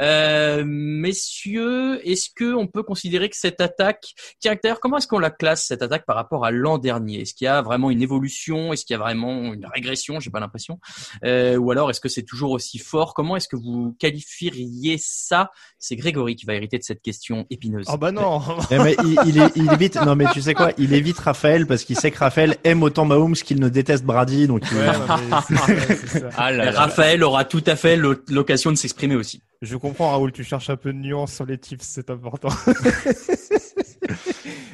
Euh, 0.00 0.62
messieurs, 0.64 2.00
est-ce 2.08 2.30
que 2.34 2.54
on 2.54 2.68
peut 2.68 2.84
considérer 2.84 3.28
que 3.28 3.36
cette 3.36 3.60
attaque, 3.60 4.14
tiens 4.38 4.56
d'ailleurs, 4.62 4.80
comment 4.80 4.98
est-ce 4.98 5.08
qu'on 5.08 5.18
la 5.18 5.31
classe 5.32 5.66
cette 5.66 5.82
attaque 5.82 6.06
par 6.06 6.14
rapport 6.16 6.44
à 6.44 6.50
l'an 6.50 6.78
dernier? 6.78 7.22
Est-ce 7.22 7.34
qu'il 7.34 7.46
y 7.46 7.48
a 7.48 7.60
vraiment 7.62 7.90
une 7.90 8.02
évolution? 8.02 8.72
Est-ce 8.72 8.84
qu'il 8.84 8.94
y 8.94 8.96
a 8.96 9.02
vraiment 9.02 9.52
une 9.52 9.66
régression? 9.66 10.20
J'ai 10.20 10.30
pas 10.30 10.38
l'impression. 10.40 10.78
Euh, 11.24 11.56
ou 11.56 11.70
alors 11.72 11.90
est-ce 11.90 12.00
que 12.00 12.08
c'est 12.08 12.22
toujours 12.22 12.52
aussi 12.52 12.78
fort? 12.78 13.14
Comment 13.14 13.36
est-ce 13.36 13.48
que 13.48 13.56
vous 13.56 13.96
qualifieriez 13.98 14.96
ça? 15.00 15.50
C'est 15.78 15.96
Grégory 15.96 16.36
qui 16.36 16.46
va 16.46 16.54
hériter 16.54 16.78
de 16.78 16.84
cette 16.84 17.02
question 17.02 17.46
épineuse. 17.50 17.86
Oh 17.92 17.96
bah 17.96 18.12
non. 18.12 18.40
Eh, 18.70 18.78
mais 18.78 18.94
il, 19.04 19.16
il 19.26 19.38
est- 19.38 19.52
il 19.56 19.72
évite. 19.72 19.96
Non, 19.96 20.14
mais 20.14 20.26
tu 20.32 20.40
sais 20.42 20.54
quoi? 20.54 20.70
Il 20.78 20.92
évite 20.94 21.18
Raphaël 21.18 21.66
parce 21.66 21.84
qu'il 21.84 21.96
sait 21.98 22.10
que 22.10 22.18
Raphaël 22.18 22.56
aime 22.64 22.82
autant 22.82 23.04
Mahomes 23.04 23.34
qu'il 23.34 23.60
ne 23.60 23.68
déteste 23.68 24.04
Brady, 24.04 24.46
donc 24.46 24.62
il- 24.70 24.76
Ouais, 24.78 24.86
ça. 26.06 26.28
Ah 26.36 26.50
là 26.50 26.66
là. 26.66 26.72
Raphaël 26.80 27.22
aura 27.24 27.44
tout 27.44 27.62
à 27.66 27.76
fait 27.76 27.96
l'o- 27.96 28.14
l'occasion 28.28 28.70
de 28.70 28.76
s'exprimer 28.76 29.14
aussi. 29.16 29.42
Je 29.62 29.76
comprends 29.76 30.10
Raoul, 30.10 30.32
tu 30.32 30.42
cherches 30.44 30.70
un 30.70 30.76
peu 30.76 30.92
de 30.92 30.98
nuance 30.98 31.32
sur 31.34 31.46
les 31.46 31.56
tips, 31.58 31.84
c'est 31.86 32.10
important. 32.10 32.48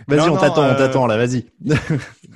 Vas-y, 0.08 0.28
on 0.30 0.37
t'attend, 0.37 0.62
euh, 0.62 0.72
on 0.72 0.76
t'attend 0.76 1.06
là, 1.06 1.16
vas-y. 1.16 1.46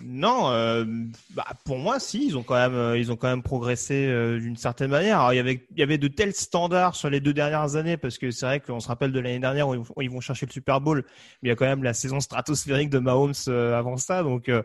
Non, 0.05 0.51
euh, 0.51 0.85
bah, 1.31 1.46
pour 1.64 1.79
moi, 1.79 1.98
si, 1.98 2.27
ils 2.27 2.37
ont 2.37 2.42
quand 2.42 2.55
même, 2.55 2.75
euh, 2.75 2.98
ils 2.98 3.11
ont 3.11 3.16
quand 3.16 3.29
même 3.29 3.42
progressé 3.42 4.07
euh, 4.07 4.38
d'une 4.38 4.57
certaine 4.57 4.90
manière. 4.90 5.20
Alors, 5.20 5.33
il 5.33 5.37
y 5.37 5.40
avait, 5.40 5.66
il 5.70 5.79
y 5.79 5.83
avait 5.83 5.96
de 5.96 6.09
tels 6.09 6.35
standards 6.35 6.96
sur 6.96 7.09
les 7.09 7.20
deux 7.20 7.33
dernières 7.33 7.77
années, 7.77 7.96
parce 7.96 8.18
que 8.18 8.31
c'est 8.31 8.44
vrai 8.44 8.61
qu'on 8.61 8.79
se 8.79 8.88
rappelle 8.88 9.12
de 9.12 9.20
l'année 9.20 9.38
dernière 9.38 9.68
où 9.68 10.03
ils, 10.03 10.11
vont 10.11 10.20
chercher 10.20 10.44
le 10.44 10.53
Super 10.53 10.81
Bowl, 10.81 11.05
mais 11.42 11.48
il 11.48 11.51
y 11.51 11.53
a 11.53 11.57
quand 11.57 11.64
même 11.64 11.83
la 11.83 11.94
saison 11.94 12.20
stratosphérique 12.20 12.90
de 12.90 12.98
Mahomes 12.98 13.33
euh, 13.48 13.79
avant 13.79 13.96
ça, 13.96 14.22
donc. 14.22 14.48
euh, 14.48 14.62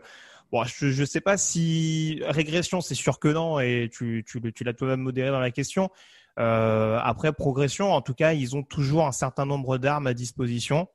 Bon, 0.50 0.64
je 0.64 0.90
je 0.90 1.04
sais 1.04 1.20
pas 1.20 1.36
si 1.36 2.22
régression, 2.24 2.80
c'est 2.80 2.94
sûr 2.94 3.18
que 3.18 3.28
non, 3.28 3.60
et 3.60 3.90
tu, 3.92 4.24
tu, 4.26 4.40
tu 4.54 4.64
l'as 4.64 4.72
toi-même 4.72 5.00
modéré 5.00 5.28
dans 5.28 5.40
la 5.40 5.50
question. 5.50 5.90
Euh, 6.38 6.98
après 7.02 7.32
progression, 7.32 7.92
en 7.92 8.00
tout 8.00 8.14
cas, 8.14 8.32
ils 8.32 8.56
ont 8.56 8.62
toujours 8.62 9.06
un 9.06 9.12
certain 9.12 9.44
nombre 9.44 9.76
d'armes 9.76 10.06
à 10.06 10.14
disposition. 10.14 10.88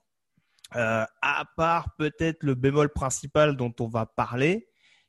Euh, 0.75 1.05
à 1.21 1.45
part 1.55 1.95
peut-être 1.97 2.43
le 2.43 2.55
bémol 2.55 2.89
principal 2.89 3.55
dont 3.55 3.73
on 3.79 3.88
va 3.88 4.05
parler, 4.05 4.67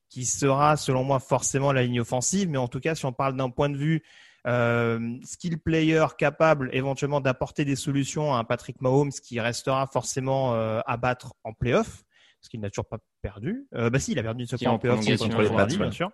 qui 0.09 0.25
sera 0.25 0.77
selon 0.77 1.05
moi 1.05 1.21
forcément 1.21 1.73
la 1.73 1.83
ligne 1.83 2.01
offensive, 2.01 2.49
mais 2.49 2.59
en 2.59 2.69
tout 2.69 2.81
cas 2.81 2.95
si 2.95 3.05
on 3.07 3.13
parle 3.13 3.37
d'un 3.37 3.51
point 3.51 3.69
de 3.69 3.77
vue 3.77 4.03
euh, 4.47 5.17
skill 5.25 5.59
player 5.59 6.05
capable 6.19 6.69
éventuellement 6.73 7.21
d'apporter 7.21 7.65
des 7.65 7.77
solutions 7.77 8.35
à 8.35 8.45
Patrick 8.45 8.81
Mahomes 8.83 9.11
qui 9.11 9.41
restera 9.41 9.87
forcément 9.87 10.55
euh, 10.55 10.81
à 10.87 10.99
battre 10.99 11.35
en 11.45 11.55
playoff, 11.55 12.04
parce 12.45 12.51
qu'il 12.51 12.61
n'a 12.61 12.69
toujours 12.69 12.85
pas 12.85 12.99
perdu. 13.23 13.67
Euh, 13.75 13.89
bah 13.89 13.99
si, 13.99 14.13
il 14.13 14.19
a 14.19 14.23
perdu 14.23 14.43
une 14.43 14.47
seule 14.47 14.59
Qui 14.59 14.67
fois 14.67 14.75
est 14.75 14.77
en 14.77 14.79
playoff 14.79 15.19
contre 15.19 15.41
les 15.41 15.49
Pats, 15.49 15.65
bien 15.65 15.91
sûr. 15.91 16.11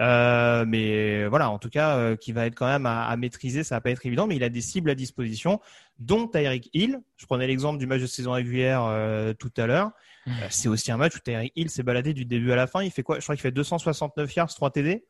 Euh, 0.00 0.64
mais 0.66 1.26
voilà, 1.26 1.50
en 1.50 1.58
tout 1.58 1.68
cas, 1.68 1.98
euh, 1.98 2.16
qui 2.16 2.32
va 2.32 2.46
être 2.46 2.54
quand 2.54 2.66
même 2.66 2.86
à, 2.86 3.04
à 3.04 3.16
maîtriser, 3.18 3.64
ça 3.64 3.74
va 3.74 3.82
pas 3.82 3.90
être 3.90 4.06
évident, 4.06 4.26
mais 4.26 4.36
il 4.36 4.44
a 4.44 4.48
des 4.48 4.62
cibles 4.62 4.88
à 4.88 4.94
disposition, 4.94 5.60
dont 5.98 6.26
Tyreek 6.26 6.70
Hill. 6.72 7.00
Je 7.18 7.26
prenais 7.26 7.46
l'exemple 7.46 7.78
du 7.78 7.86
match 7.86 8.00
de 8.00 8.06
saison 8.06 8.32
régulière 8.32 8.82
euh, 8.86 9.34
tout 9.34 9.52
à 9.58 9.66
l'heure. 9.66 9.90
Mmh. 10.26 10.30
Euh, 10.30 10.46
c'est 10.48 10.68
aussi 10.68 10.90
un 10.90 10.96
match 10.96 11.16
où 11.16 11.18
Tyreek 11.18 11.52
Hill 11.54 11.68
s'est 11.68 11.82
baladé 11.82 12.14
du 12.14 12.24
début 12.24 12.50
à 12.50 12.56
la 12.56 12.66
fin. 12.66 12.82
Il 12.82 12.90
fait 12.90 13.02
quoi? 13.02 13.18
Je 13.18 13.22
crois 13.22 13.34
qu'il 13.34 13.42
fait 13.42 13.52
269 13.52 14.34
yards, 14.36 14.54
3 14.54 14.70
TD. 14.70 15.04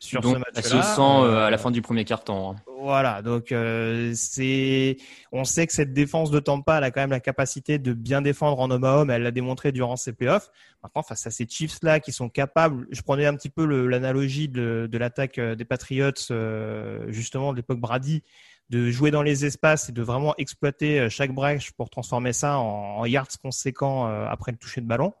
Sur 0.00 0.20
Donc, 0.22 0.34
ce 0.34 0.38
match-là. 0.38 0.62
ça 0.62 0.82
se 0.82 0.96
sent 0.96 1.00
euh, 1.00 1.46
à 1.46 1.50
la 1.50 1.56
Euh, 1.56 1.58
fin 1.58 1.70
du 1.70 1.82
premier 1.82 2.04
quart-temps. 2.04 2.52
hein. 2.52 2.56
Voilà, 2.82 3.20
donc 3.20 3.52
euh, 3.52 4.12
c'est, 4.16 4.96
on 5.32 5.44
sait 5.44 5.66
que 5.66 5.72
cette 5.74 5.92
défense 5.92 6.30
de 6.30 6.40
Tampa, 6.40 6.78
elle 6.78 6.84
a 6.84 6.90
quand 6.90 7.02
même 7.02 7.10
la 7.10 7.20
capacité 7.20 7.78
de 7.78 7.92
bien 7.92 8.22
défendre 8.22 8.58
en 8.58 8.70
homme 8.70 8.84
à 8.84 8.94
homme. 8.96 9.10
Elle 9.10 9.22
l'a 9.22 9.30
démontré 9.30 9.70
durant 9.70 9.96
ses 9.96 10.14
playoffs. 10.14 10.48
Maintenant, 10.82 11.02
face 11.02 11.26
à 11.26 11.30
ces 11.30 11.46
Chiefs 11.46 11.78
là, 11.82 12.00
qui 12.00 12.10
sont 12.12 12.30
capables, 12.30 12.86
je 12.90 13.02
prenais 13.02 13.26
un 13.26 13.36
petit 13.36 13.50
peu 13.50 13.66
l'analogie 13.66 14.48
de, 14.48 14.88
de 14.90 14.98
l'attaque 14.98 15.36
euh, 15.38 15.54
des 15.54 15.66
Patriots, 15.66 16.10
euh, 16.30 17.04
justement 17.08 17.52
de 17.52 17.58
l'époque 17.58 17.78
Brady, 17.80 18.22
de 18.70 18.88
jouer 18.90 19.10
dans 19.10 19.22
les 19.22 19.44
espaces 19.44 19.90
et 19.90 19.92
de 19.92 20.00
vraiment 20.02 20.34
exploiter 20.38 21.00
euh, 21.00 21.08
chaque 21.10 21.32
brèche 21.34 21.72
pour 21.72 21.90
transformer 21.90 22.32
ça 22.32 22.58
en, 22.58 23.00
en 23.00 23.04
yards 23.04 23.28
conséquents 23.42 24.08
euh, 24.08 24.24
après 24.30 24.52
le 24.52 24.56
toucher 24.58 24.80
de 24.80 24.86
ballon. 24.86 25.12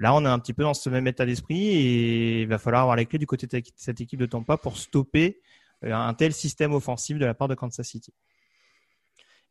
Là, 0.00 0.14
on 0.14 0.24
est 0.24 0.28
un 0.28 0.38
petit 0.38 0.54
peu 0.54 0.62
dans 0.62 0.72
ce 0.72 0.88
même 0.88 1.06
état 1.06 1.26
d'esprit 1.26 1.68
et 1.68 2.40
il 2.40 2.48
va 2.48 2.56
falloir 2.56 2.80
avoir 2.82 2.96
les 2.96 3.04
clés 3.04 3.18
du 3.18 3.26
côté 3.26 3.46
de 3.46 3.62
cette 3.76 4.00
équipe 4.00 4.18
de 4.18 4.24
Tampa 4.24 4.56
pour 4.56 4.78
stopper 4.78 5.40
euh, 5.84 5.92
un 5.92 6.14
tel 6.14 6.32
système 6.32 6.72
offensif 6.72 7.18
de 7.18 7.26
la 7.26 7.34
part 7.34 7.48
de 7.48 7.54
Kansas 7.54 7.86
City. 7.86 8.10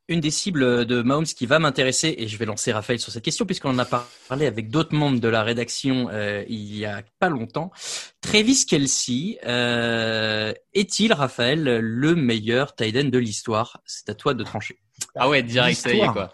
Une 0.07 0.21
des 0.21 0.31
cibles 0.31 0.87
de 0.87 1.03
Mahomes 1.03 1.25
qui 1.25 1.45
va 1.45 1.59
m'intéresser, 1.59 2.15
et 2.17 2.27
je 2.27 2.35
vais 2.37 2.45
lancer 2.45 2.71
Raphaël 2.71 2.99
sur 2.99 3.11
cette 3.11 3.23
question, 3.23 3.45
puisqu'on 3.45 3.69
en 3.69 3.77
a 3.77 3.85
parlé 3.85 4.47
avec 4.47 4.71
d'autres 4.71 4.95
membres 4.95 5.19
de 5.19 5.27
la 5.27 5.43
rédaction 5.43 6.09
euh, 6.11 6.43
il 6.49 6.75
y 6.75 6.83
a 6.83 7.03
pas 7.19 7.29
longtemps. 7.29 7.69
Travis 8.19 8.65
Kelsey, 8.65 9.37
euh, 9.45 10.51
est-il, 10.73 11.13
Raphaël, 11.13 11.63
le 11.63 12.15
meilleur 12.15 12.75
tight 12.75 12.97
end 12.97 13.09
de 13.09 13.19
l'histoire? 13.19 13.81
C'est 13.85 14.09
à 14.09 14.15
toi 14.15 14.33
de 14.33 14.43
trancher. 14.43 14.79
Ah 15.13 15.29
ouais, 15.29 15.43
direct, 15.43 15.77
ça 15.77 15.89
y 15.89 15.91
est, 15.91 15.95
L'histoire. 15.97 16.13
quoi. 16.13 16.31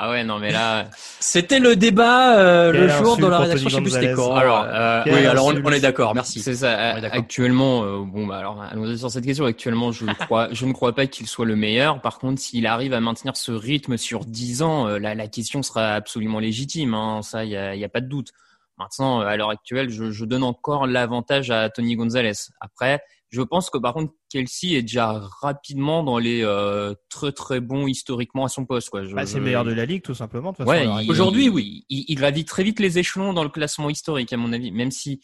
Ah 0.00 0.10
ouais, 0.10 0.22
non, 0.22 0.38
mais 0.38 0.52
là. 0.52 0.88
C'était 1.18 1.58
le 1.58 1.74
débat 1.74 2.38
euh, 2.38 2.70
le 2.70 2.88
jour 2.88 3.16
dans 3.16 3.28
la 3.28 3.40
rédaction, 3.40 3.68
je 3.68 3.74
sais 3.74 3.80
plus 3.82 3.90
c'était. 3.90 4.12
Alors, 4.12 4.64
euh, 4.68 5.02
oui, 5.06 5.26
alors 5.26 5.46
on, 5.46 5.72
est 5.72 5.80
d'accord, 5.80 6.14
merci. 6.14 6.40
C'est 6.40 6.54
ça. 6.54 6.92
Actuellement, 7.10 7.82
euh, 7.82 8.04
bon, 8.04 8.24
bah 8.24 8.38
alors 8.38 8.62
allons 8.62 8.96
sur 8.96 9.10
cette 9.10 9.24
question. 9.24 9.44
Actuellement, 9.44 9.90
je 9.90 10.04
ne 10.04 10.12
crois, 10.12 10.50
je 10.52 10.66
ne 10.66 10.72
crois 10.72 10.94
pas 10.94 11.08
qu'il 11.08 11.26
soit 11.26 11.46
le 11.46 11.56
meilleur. 11.56 12.00
Par 12.00 12.20
contre, 12.20 12.40
s'il 12.40 12.68
arrive 12.68 12.92
à 12.92 13.00
maintenir 13.00 13.36
ce 13.36 13.50
rythme 13.50 13.96
sur 13.96 14.24
10 14.24 14.62
ans, 14.62 14.86
euh, 14.86 15.00
la, 15.00 15.16
la 15.16 15.26
question 15.26 15.64
sera 15.64 15.94
absolument 15.94 16.38
légitime. 16.38 16.94
Hein, 16.94 17.22
ça, 17.22 17.44
il 17.44 17.50
y 17.50 17.56
a, 17.56 17.74
y 17.74 17.84
a 17.84 17.88
pas 17.88 18.00
de 18.00 18.06
doute. 18.06 18.30
Maintenant, 18.78 19.20
euh, 19.20 19.26
à 19.26 19.36
l'heure 19.36 19.50
actuelle, 19.50 19.90
je, 19.90 20.12
je 20.12 20.24
donne 20.24 20.44
encore 20.44 20.86
l'avantage 20.86 21.50
à 21.50 21.68
Tony 21.70 21.96
Gonzalez. 21.96 22.32
Après, 22.60 23.00
je 23.30 23.42
pense 23.42 23.68
que 23.70 23.78
par 23.78 23.94
contre, 23.94 24.12
Kelsey 24.30 24.72
est 24.74 24.82
déjà 24.82 25.20
rapidement 25.40 26.02
dans 26.02 26.18
les 26.18 26.42
euh, 26.42 26.94
très 27.10 27.32
très 27.32 27.60
bons 27.60 27.86
historiquement 27.86 28.44
à 28.44 28.48
son 28.48 28.64
poste. 28.66 28.90
Quoi. 28.90 29.04
Je- 29.04 29.14
Bah, 29.14 29.26
c'est 29.26 29.38
le 29.38 29.44
meilleur 29.44 29.64
de 29.64 29.72
la 29.72 29.84
ligue, 29.86 30.02
tout 30.02 30.14
simplement. 30.14 30.52
de 30.52 30.56
toute 30.56 30.66
façon, 30.66 30.70
Ouais, 30.70 30.84
il- 30.84 30.88
actuelle. 30.90 31.06
il- 31.06 31.84
Il, 31.90 32.04
il 32.08 32.14
gravit 32.14 32.44
très 32.44 32.62
vite 32.64 32.80
les 32.80 32.98
échelons 32.98 33.32
dans 33.32 33.42
le 33.44 33.50
classement 33.50 33.90
historique, 33.90 34.32
à 34.32 34.36
mon 34.36 34.52
avis. 34.52 34.70
Même 34.72 34.90
si, 34.90 35.20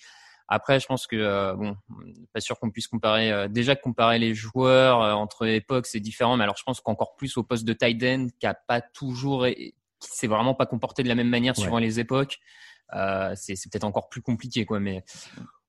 après, 0.49 0.79
je 0.81 0.87
pense 0.87 1.07
que, 1.07 1.17
euh, 1.17 1.55
bon, 1.55 1.77
pas 2.35 2.41
sûr 2.41 2.59
qu'on 2.59 2.71
puisse 2.71 2.87
comparer, 2.89 3.33
euh, 3.33 3.49
déjà 3.49 3.75
comparer 3.77 4.19
les 4.19 4.35
joueurs 4.35 5.01
euh, 5.03 5.13
entre 5.15 5.47
époques, 5.47 5.87
c'est 5.87 6.01
différent. 6.01 6.37
Mais 6.37 6.45
alors, 6.45 6.57
je 6.59 6.63
pense 6.65 6.81
qu'encore 6.83 7.17
plus 7.17 7.37
au 7.39 7.43
poste 7.43 7.65
de 7.65 7.73
tight 7.73 8.03
end, 8.03 8.27
qui 8.39 8.47
a 8.47 8.53
pas 8.55 8.81
toujours, 8.83 9.47
qui 9.47 9.73
s'est 10.01 10.27
vraiment 10.27 10.55
pas 10.55 10.67
comporté 10.67 11.03
de 11.03 11.09
la 11.09 11.15
même 11.15 11.29
manière 11.31 11.57
suivant 11.57 11.79
les 11.79 12.01
époques. 12.01 12.39
Euh, 12.95 13.33
c'est 13.35 13.57
c'est 13.57 13.73
peut-être 13.73 13.85
encore 13.85 14.11
plus 14.11 14.21
compliqué, 14.21 14.67
quoi. 14.67 14.79
Mais 14.79 15.03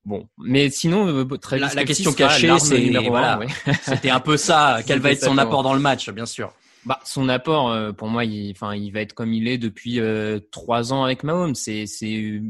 bon, 0.05 0.27
mais 0.37 0.69
sinon, 0.69 1.07
euh, 1.07 1.25
Travis 1.37 1.61
La, 1.61 1.73
la 1.73 1.83
question 1.83 2.13
cachée, 2.13 2.57
c'est 2.59 2.89
voilà, 3.07 3.39
c'était 3.81 4.09
un 4.09 4.19
peu 4.19 4.37
ça. 4.37 4.79
Quel 4.87 4.99
va 4.99 5.11
être 5.11 5.23
son 5.23 5.37
apport 5.37 5.63
dans 5.63 5.73
le 5.73 5.79
match, 5.79 6.09
bien 6.09 6.25
sûr. 6.25 6.53
Bah, 6.85 6.99
son 7.03 7.29
apport, 7.29 7.71
euh, 7.71 7.91
pour 7.91 8.09
moi, 8.09 8.25
il, 8.25 8.51
enfin, 8.51 8.75
il 8.75 8.91
va 8.91 9.01
être 9.01 9.13
comme 9.13 9.33
il 9.33 9.47
est 9.47 9.57
depuis 9.57 9.99
euh, 9.99 10.39
trois 10.51 10.93
ans 10.93 11.03
avec 11.03 11.23
Mahomes. 11.23 11.55
C'est, 11.55 11.87
c'est, 11.87 12.41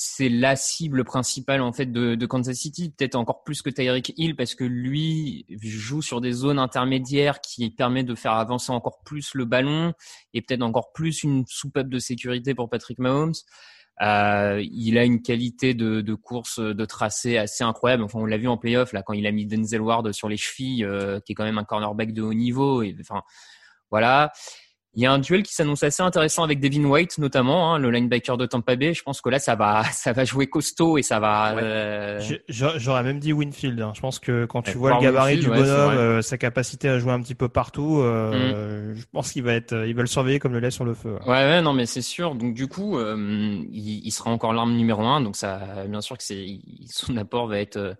c'est 0.00 0.28
la 0.28 0.54
cible 0.54 1.02
principale 1.02 1.62
en 1.62 1.72
fait 1.72 1.90
de, 1.90 2.14
de 2.14 2.26
Kansas 2.26 2.56
City, 2.56 2.94
peut-être 2.96 3.16
encore 3.16 3.42
plus 3.42 3.62
que 3.62 3.70
Tyreek 3.70 4.12
Hill 4.16 4.36
parce 4.36 4.54
que 4.54 4.62
lui 4.62 5.46
joue 5.60 6.02
sur 6.02 6.20
des 6.20 6.30
zones 6.30 6.60
intermédiaires 6.60 7.40
qui 7.40 7.70
permet 7.70 8.04
de 8.04 8.14
faire 8.14 8.32
avancer 8.32 8.70
encore 8.70 9.00
plus 9.02 9.34
le 9.34 9.44
ballon 9.44 9.94
et 10.34 10.42
peut-être 10.42 10.62
encore 10.62 10.92
plus 10.92 11.24
une 11.24 11.44
soupape 11.48 11.88
de 11.88 11.98
sécurité 11.98 12.54
pour 12.54 12.68
Patrick 12.68 12.98
Mahomes. 12.98 13.34
Euh, 14.00 14.62
il 14.72 14.96
a 14.96 15.04
une 15.04 15.22
qualité 15.22 15.74
de, 15.74 16.00
de 16.00 16.14
course, 16.14 16.60
de 16.60 16.84
tracé 16.84 17.36
assez 17.36 17.64
incroyable. 17.64 18.04
Enfin, 18.04 18.20
on 18.20 18.26
l'a 18.26 18.38
vu 18.38 18.48
en 18.48 18.56
playoff 18.56 18.92
là 18.92 19.02
quand 19.02 19.12
il 19.12 19.26
a 19.26 19.32
mis 19.32 19.46
Denzel 19.46 19.80
Ward 19.80 20.12
sur 20.12 20.28
les 20.28 20.36
chevilles, 20.36 20.84
euh, 20.84 21.20
qui 21.20 21.32
est 21.32 21.34
quand 21.34 21.44
même 21.44 21.58
un 21.58 21.64
cornerback 21.64 22.12
de 22.12 22.22
haut 22.22 22.34
niveau. 22.34 22.82
Et, 22.82 22.94
enfin, 23.00 23.22
voilà. 23.90 24.32
Il 24.98 25.02
y 25.02 25.06
a 25.06 25.12
un 25.12 25.20
duel 25.20 25.44
qui 25.44 25.54
s'annonce 25.54 25.84
assez 25.84 26.02
intéressant 26.02 26.42
avec 26.42 26.58
Devin 26.58 26.84
White 26.84 27.18
notamment, 27.18 27.72
hein, 27.72 27.78
le 27.78 27.88
linebacker 27.92 28.36
de 28.36 28.46
Tampa 28.46 28.74
Bay. 28.74 28.94
Je 28.94 29.02
pense 29.04 29.20
que 29.20 29.28
là, 29.30 29.38
ça 29.38 29.54
va, 29.54 29.84
ça 29.92 30.12
va 30.12 30.24
jouer 30.24 30.48
costaud 30.48 30.98
et 30.98 31.02
ça 31.02 31.20
va. 31.20 31.56
euh, 31.56 32.20
J'aurais 32.48 33.04
même 33.04 33.20
dit 33.20 33.32
Winfield. 33.32 33.80
hein. 33.80 33.92
Je 33.94 34.00
pense 34.00 34.18
que 34.18 34.44
quand 34.46 34.62
tu 34.62 34.70
Ouais, 34.72 34.76
vois 34.76 34.94
le 34.96 35.00
gabarit 35.00 35.34
Winfield, 35.36 35.54
du 35.54 35.60
bonhomme, 35.62 35.92
euh, 35.96 36.20
sa 36.20 36.36
capacité 36.36 36.88
à 36.88 36.98
jouer 36.98 37.12
un 37.12 37.22
petit 37.22 37.36
peu 37.36 37.48
partout, 37.48 37.98
Mm. 37.98 38.02
euh, 38.02 38.94
je 38.96 39.04
pense 39.12 39.30
qu'il 39.32 39.44
va 39.44 39.52
être, 39.54 39.86
il 39.86 39.94
va 39.94 40.00
le 40.02 40.08
surveiller 40.08 40.40
comme 40.40 40.52
le 40.52 40.58
lait 40.58 40.72
sur 40.72 40.84
le 40.84 40.94
feu. 40.94 41.12
ouais. 41.12 41.26
Ouais, 41.28 41.44
ouais, 41.44 41.62
non, 41.62 41.74
mais 41.74 41.86
c'est 41.86 42.02
sûr. 42.02 42.34
Donc 42.34 42.54
du 42.54 42.66
coup, 42.66 42.98
euh, 42.98 43.16
il, 43.70 44.04
il 44.04 44.10
sera 44.10 44.30
encore 44.32 44.52
l'arme 44.52 44.74
numéro 44.74 45.02
un. 45.02 45.20
Donc 45.20 45.36
ça, 45.36 45.60
bien 45.88 46.00
sûr 46.00 46.18
que 46.18 46.24
c'est 46.24 46.34
il- 46.44 46.88
son 46.90 47.16
apport 47.16 47.46
va 47.46 47.60
être 47.60 47.76
euh, 47.76 47.94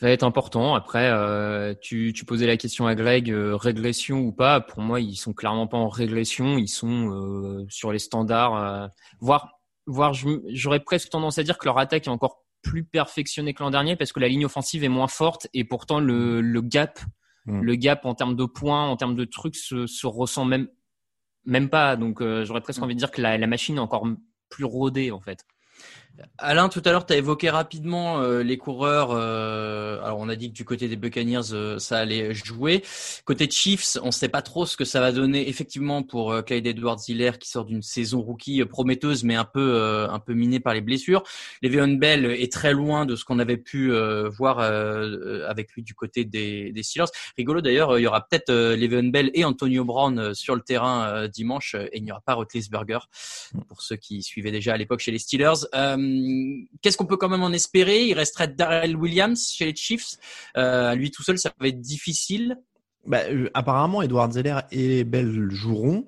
va 0.00 0.10
être 0.10 0.24
important. 0.24 0.74
Après, 0.74 1.08
euh, 1.10 1.74
tu, 1.80 2.12
tu 2.14 2.24
posais 2.24 2.46
la 2.46 2.56
question 2.56 2.86
à 2.86 2.94
Greg, 2.94 3.30
euh, 3.30 3.56
régression 3.56 4.18
ou 4.20 4.32
pas 4.32 4.60
Pour 4.60 4.80
moi, 4.80 5.00
ils 5.00 5.16
sont 5.16 5.32
clairement 5.32 5.66
pas 5.66 5.78
en 5.78 5.88
régression. 5.88 6.58
Ils 6.58 6.68
sont 6.68 7.10
euh, 7.10 7.66
sur 7.70 7.92
les 7.92 7.98
standards. 7.98 8.56
Euh, 8.56 8.88
voire, 9.20 9.60
voire, 9.86 10.12
j'aurais 10.48 10.80
presque 10.80 11.08
tendance 11.08 11.38
à 11.38 11.42
dire 11.42 11.56
que 11.56 11.64
leur 11.64 11.78
attaque 11.78 12.06
est 12.06 12.10
encore 12.10 12.44
plus 12.62 12.84
perfectionnée 12.84 13.54
que 13.54 13.62
l'an 13.62 13.70
dernier 13.70 13.96
parce 13.96 14.12
que 14.12 14.20
la 14.20 14.28
ligne 14.28 14.44
offensive 14.44 14.84
est 14.84 14.88
moins 14.88 15.08
forte 15.08 15.46
et 15.54 15.64
pourtant 15.64 16.00
le, 16.00 16.40
le 16.40 16.60
gap, 16.60 16.98
Mm. 17.46 17.60
le 17.60 17.74
gap 17.76 18.04
en 18.04 18.14
termes 18.14 18.36
de 18.36 18.44
points, 18.44 18.86
en 18.86 18.96
termes 18.96 19.14
de 19.14 19.24
trucs 19.24 19.56
se, 19.56 19.86
se 19.86 20.06
ressent 20.06 20.44
même 20.44 20.68
même 21.44 21.68
pas. 21.68 21.94
Donc, 21.94 22.20
euh, 22.20 22.44
j'aurais 22.44 22.60
presque 22.60 22.82
envie 22.82 22.94
de 22.94 22.98
dire 22.98 23.12
que 23.12 23.22
la, 23.22 23.38
la 23.38 23.46
machine 23.46 23.76
est 23.76 23.80
encore 23.80 24.04
plus 24.48 24.64
rodée, 24.64 25.12
en 25.12 25.20
fait. 25.20 25.44
Alain, 26.38 26.68
tout 26.68 26.82
à 26.84 26.90
l'heure, 26.92 27.06
tu 27.06 27.12
as 27.12 27.16
évoqué 27.16 27.50
rapidement 27.50 28.20
euh, 28.20 28.42
les 28.42 28.58
coureurs. 28.58 29.10
euh, 29.10 30.02
alors, 30.02 30.18
on 30.18 30.28
a 30.28 30.36
dit 30.36 30.50
que 30.50 30.54
du 30.54 30.64
côté 30.64 30.88
des 30.88 30.96
Buccaneers, 30.96 31.52
euh, 31.52 31.78
ça 31.78 31.98
allait 31.98 32.34
jouer. 32.34 32.82
Côté 33.24 33.48
Chiefs, 33.50 33.98
on 34.02 34.06
ne 34.06 34.10
sait 34.10 34.28
pas 34.28 34.42
trop 34.42 34.66
ce 34.66 34.76
que 34.76 34.84
ça 34.84 35.00
va 35.00 35.12
donner 35.12 35.48
effectivement 35.48 36.02
pour 36.02 36.32
euh, 36.32 36.42
Clyde 36.42 36.66
Edwards-Hiller 36.66 37.32
qui 37.38 37.48
sort 37.48 37.64
d'une 37.64 37.82
saison 37.82 38.20
rookie 38.20 38.62
euh, 38.62 38.66
prometteuse, 38.66 39.24
mais 39.24 39.34
un 39.34 39.44
peu 39.44 39.74
euh, 39.74 40.08
un 40.08 40.18
peu 40.18 40.34
minée 40.34 40.60
par 40.60 40.74
les 40.74 40.80
blessures. 40.80 41.22
Le'Veon 41.62 41.94
Bell 41.94 42.26
est 42.26 42.52
très 42.52 42.72
loin 42.72 43.06
de 43.06 43.16
ce 43.16 43.24
qu'on 43.24 43.38
avait 43.38 43.56
pu 43.56 43.92
voir 44.36 44.58
avec 44.60 45.72
lui 45.72 45.82
du 45.82 45.94
côté 45.94 46.24
des, 46.24 46.72
des 46.72 46.82
Steelers. 46.82 47.06
Rigolo 47.36 47.60
d'ailleurs, 47.60 47.98
il 47.98 48.02
y 48.02 48.06
aura 48.06 48.26
peut-être 48.26 48.52
Le'Veon 48.52 49.10
Bell 49.10 49.30
et 49.34 49.44
Antonio 49.44 49.84
Brown 49.84 50.34
sur 50.34 50.54
le 50.54 50.60
terrain 50.60 51.28
dimanche, 51.28 51.74
et 51.74 51.98
il 51.98 52.04
n'y 52.04 52.12
aura 52.12 52.20
pas 52.20 52.34
Roethlisberger 52.34 52.98
pour 53.68 53.82
ceux 53.82 53.96
qui 53.96 54.22
suivaient 54.22 54.50
déjà 54.50 54.74
à 54.74 54.76
l'époque 54.76 55.00
chez 55.00 55.12
les 55.12 55.18
Steelers. 55.18 55.66
Qu'est-ce 56.82 56.96
qu'on 56.96 57.06
peut 57.06 57.16
quand 57.16 57.28
même 57.28 57.42
en 57.42 57.52
espérer? 57.52 58.04
Il 58.06 58.14
resterait 58.14 58.48
Darrell 58.48 58.96
Williams 58.96 59.52
chez 59.52 59.66
les 59.66 59.74
Chiefs. 59.74 60.16
Euh, 60.56 60.94
lui 60.94 61.10
tout 61.10 61.22
seul, 61.22 61.38
ça 61.38 61.52
va 61.60 61.68
être 61.68 61.80
difficile. 61.80 62.58
Bah, 63.06 63.20
euh, 63.30 63.48
apparemment, 63.54 64.02
Edward 64.02 64.32
Zeller 64.32 64.58
et 64.72 65.04
Bell 65.04 65.50
joueront. 65.50 66.06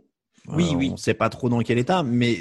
Oui, 0.51 0.71
Euh, 0.73 0.77
oui. 0.77 0.91
On 0.93 0.97
sait 0.97 1.15
pas 1.15 1.29
trop 1.29 1.49
dans 1.49 1.61
quel 1.61 1.79
état, 1.79 2.03
mais 2.03 2.39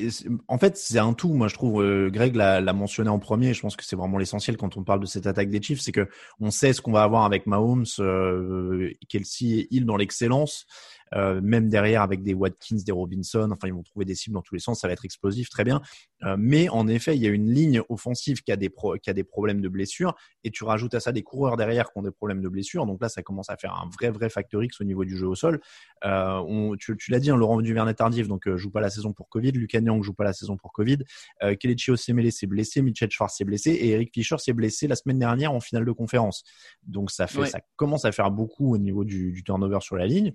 en 0.48 0.58
fait, 0.58 0.78
c'est 0.78 0.98
un 0.98 1.13
tout. 1.13 1.34
Moi, 1.34 1.48
je 1.50 1.54
trouve, 1.56 1.84
euh, 1.84 2.10
Greg 2.10 2.36
l'a 2.36 2.62
l'a 2.62 2.74
mentionné 2.74 3.10
en 3.10 3.20
premier. 3.20 3.54
Je 3.54 3.62
pense 3.62 3.76
que 3.76 3.84
c'est 3.84 3.96
vraiment 3.98 4.17
l'essentiel 4.17 4.56
quand 4.56 4.78
on 4.78 4.84
parle 4.84 5.02
de 5.02 5.06
cette 5.06 5.28
attaque 5.28 5.50
des 5.50 5.62
Chiefs, 5.62 5.82
c'est 5.82 5.91
que 5.91 6.08
on 6.39 6.50
sait 6.50 6.72
ce 6.74 6.82
qu'on 6.82 6.93
va 6.93 7.04
avoir 7.04 7.26
avec 7.26 7.48
Mahomes, 7.48 7.86
euh, 8.00 8.91
Kelsey 9.10 9.48
et 9.48 9.67
Hill 9.72 9.86
dans 9.86 9.98
l'excellence. 9.98 10.65
Euh, 11.13 11.39
même 11.41 11.70
derrière 11.70 12.02
avec 12.02 12.24
des 12.24 12.34
Watkins, 12.34 12.78
des 12.86 12.91
Robinson, 12.91 13.50
enfin 13.52 13.67
ils 13.67 13.74
vont 13.74 13.84
trouver 13.84 14.06
des 14.06 14.15
cibles 14.15 14.34
dans 14.34 14.41
tous 14.41 14.56
les 14.56 14.60
sens, 14.60 14.82
ça 14.82 14.88
va 14.88 14.93
être 14.93 15.06
explosif, 15.06 15.50
très 15.50 15.63
bien. 15.63 15.82
Euh, 16.24 16.36
mais 16.38 16.67
en 16.70 16.88
effet, 16.88 17.15
il 17.15 17.22
y 17.22 17.28
a 17.28 17.30
une 17.30 17.52
ligne 17.52 17.82
offensive 17.89 18.41
qui 18.41 18.52
a 18.52 18.56
des 18.58 18.70
pro- 18.70 18.98
qui 18.98 19.10
a 19.10 19.13
des 19.13 19.24
problèmes 19.24 19.62
de 19.62 19.70
blessures, 19.70 20.15
et 20.43 20.52
tu 20.52 20.63
rajoutes 20.63 20.93
à 20.96 21.00
ça 21.00 21.12
des 21.12 21.24
coureurs 21.24 21.56
derrière 21.58 21.91
qui 21.91 21.98
ont 22.00 22.02
des 22.02 22.12
problèmes 22.12 22.41
de 22.41 22.50
blessures. 22.50 22.86
Donc 22.86 23.02
là, 23.02 23.10
ça 23.10 23.22
commence 23.24 23.50
à 23.50 23.58
faire 23.58 23.74
un 23.74 23.89
vrai 23.89 24.10
vrai 24.10 24.30
facteur 24.30 24.63
X 24.63 24.82
au 24.82 24.84
niveau 24.84 25.06
du 25.06 25.15
jeu 25.17 25.28
au 25.28 25.36
sol. 25.36 25.62
Euh, 26.04 26.41
on, 26.48 26.76
tu, 26.76 26.96
tu 26.98 27.12
l'as 27.12 27.20
dit, 27.20 27.30
hein, 27.30 27.38
Laurent 27.38 27.62
Duvernay 27.62 27.93
tardif, 27.93 28.28
donc 28.28 28.50
joue 28.56 28.72
pas 28.72 28.82
la 28.82 28.89
saison 28.89 29.13
pour 29.13 29.30
Covid. 29.30 29.52
Lucas 29.52 29.80
Nyang 29.82 30.02
joue 30.04 30.13
pas 30.13 30.24
la 30.24 30.34
saison 30.34 30.58
pour 30.58 30.72
Covid. 30.74 30.98
Euh, 31.43 31.56
Kelechi 31.56 31.91
Osemele 31.91 32.32
s'est 32.32 32.48
blessé, 32.48 32.82
Mitchell 32.82 33.10
Schwartz 33.12 33.38
s'est 33.38 33.46
blessé, 33.46 33.72
et 33.72 33.89
Eric 33.91 34.12
Fischer 34.13 34.38
s'est 34.39 34.54
blessé 34.54 34.88
la 34.88 34.96
semaine 34.96 35.20
dernière 35.20 35.54
en 35.54 35.60
finale 35.60 35.86
de 35.86 35.91
conférence. 35.91 36.43
Donc 36.84 37.12
ça 37.12 37.28
fait, 37.28 37.38
Ouais. 37.39 37.48
ça 37.48 37.60
commence 37.76 38.04
à 38.06 38.12
faire 38.12 38.32
beaucoup 38.32 38.74
au 38.74 38.78
niveau 38.78 39.06
du, 39.06 39.32
du 39.32 39.43
turnover 39.43 39.80
sur 39.82 39.96
la 39.96 40.08
ligne 40.08 40.34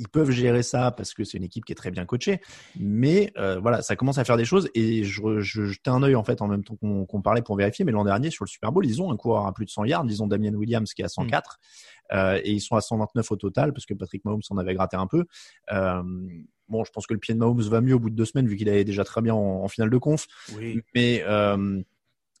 ils 0.00 0.08
peuvent 0.08 0.30
gérer 0.30 0.62
ça 0.62 0.90
parce 0.90 1.12
que 1.12 1.24
c'est 1.24 1.36
une 1.36 1.44
équipe 1.44 1.64
qui 1.64 1.72
est 1.72 1.76
très 1.76 1.90
bien 1.90 2.06
coachée. 2.06 2.40
Mais 2.78 3.32
euh, 3.36 3.60
voilà, 3.60 3.82
ça 3.82 3.96
commence 3.96 4.16
à 4.16 4.24
faire 4.24 4.38
des 4.38 4.46
choses 4.46 4.70
et 4.74 5.04
je, 5.04 5.20
je, 5.40 5.40
je 5.40 5.64
jetais 5.66 5.90
un 5.90 6.02
œil 6.02 6.16
en 6.16 6.24
fait 6.24 6.40
en 6.40 6.48
même 6.48 6.64
temps 6.64 6.76
qu'on 6.76 7.22
parlait 7.22 7.42
pour 7.42 7.54
vérifier. 7.54 7.84
Mais 7.84 7.92
l'an 7.92 8.04
dernier 8.04 8.30
sur 8.30 8.44
le 8.44 8.48
Super 8.48 8.72
Bowl, 8.72 8.86
ils 8.86 9.02
ont 9.02 9.12
un 9.12 9.16
coureur 9.16 9.46
à 9.46 9.52
plus 9.52 9.66
de 9.66 9.70
100 9.70 9.84
yards. 9.84 10.06
Ils 10.08 10.22
ont 10.22 10.26
Damien 10.26 10.54
Williams 10.54 10.92
qui 10.94 11.02
est 11.02 11.04
à 11.04 11.08
104 11.08 11.58
euh, 12.12 12.40
et 12.42 12.50
ils 12.50 12.60
sont 12.60 12.76
à 12.76 12.80
129 12.80 13.30
au 13.30 13.36
total 13.36 13.72
parce 13.74 13.84
que 13.84 13.92
Patrick 13.92 14.24
Mahomes 14.24 14.40
en 14.48 14.56
avait 14.56 14.74
gratté 14.74 14.96
un 14.96 15.06
peu. 15.06 15.26
Euh, 15.70 16.02
bon, 16.68 16.82
je 16.82 16.90
pense 16.90 17.06
que 17.06 17.12
le 17.12 17.20
pied 17.20 17.34
de 17.34 17.38
Mahomes 17.38 17.60
va 17.60 17.82
mieux 17.82 17.94
au 17.94 18.00
bout 18.00 18.10
de 18.10 18.16
deux 18.16 18.24
semaines 18.24 18.48
vu 18.48 18.56
qu'il 18.56 18.68
est 18.68 18.84
déjà 18.84 19.04
très 19.04 19.20
bien 19.20 19.34
en, 19.34 19.62
en 19.62 19.68
finale 19.68 19.90
de 19.90 19.98
conf. 19.98 20.26
Oui. 20.56 20.80
Mais 20.94 21.22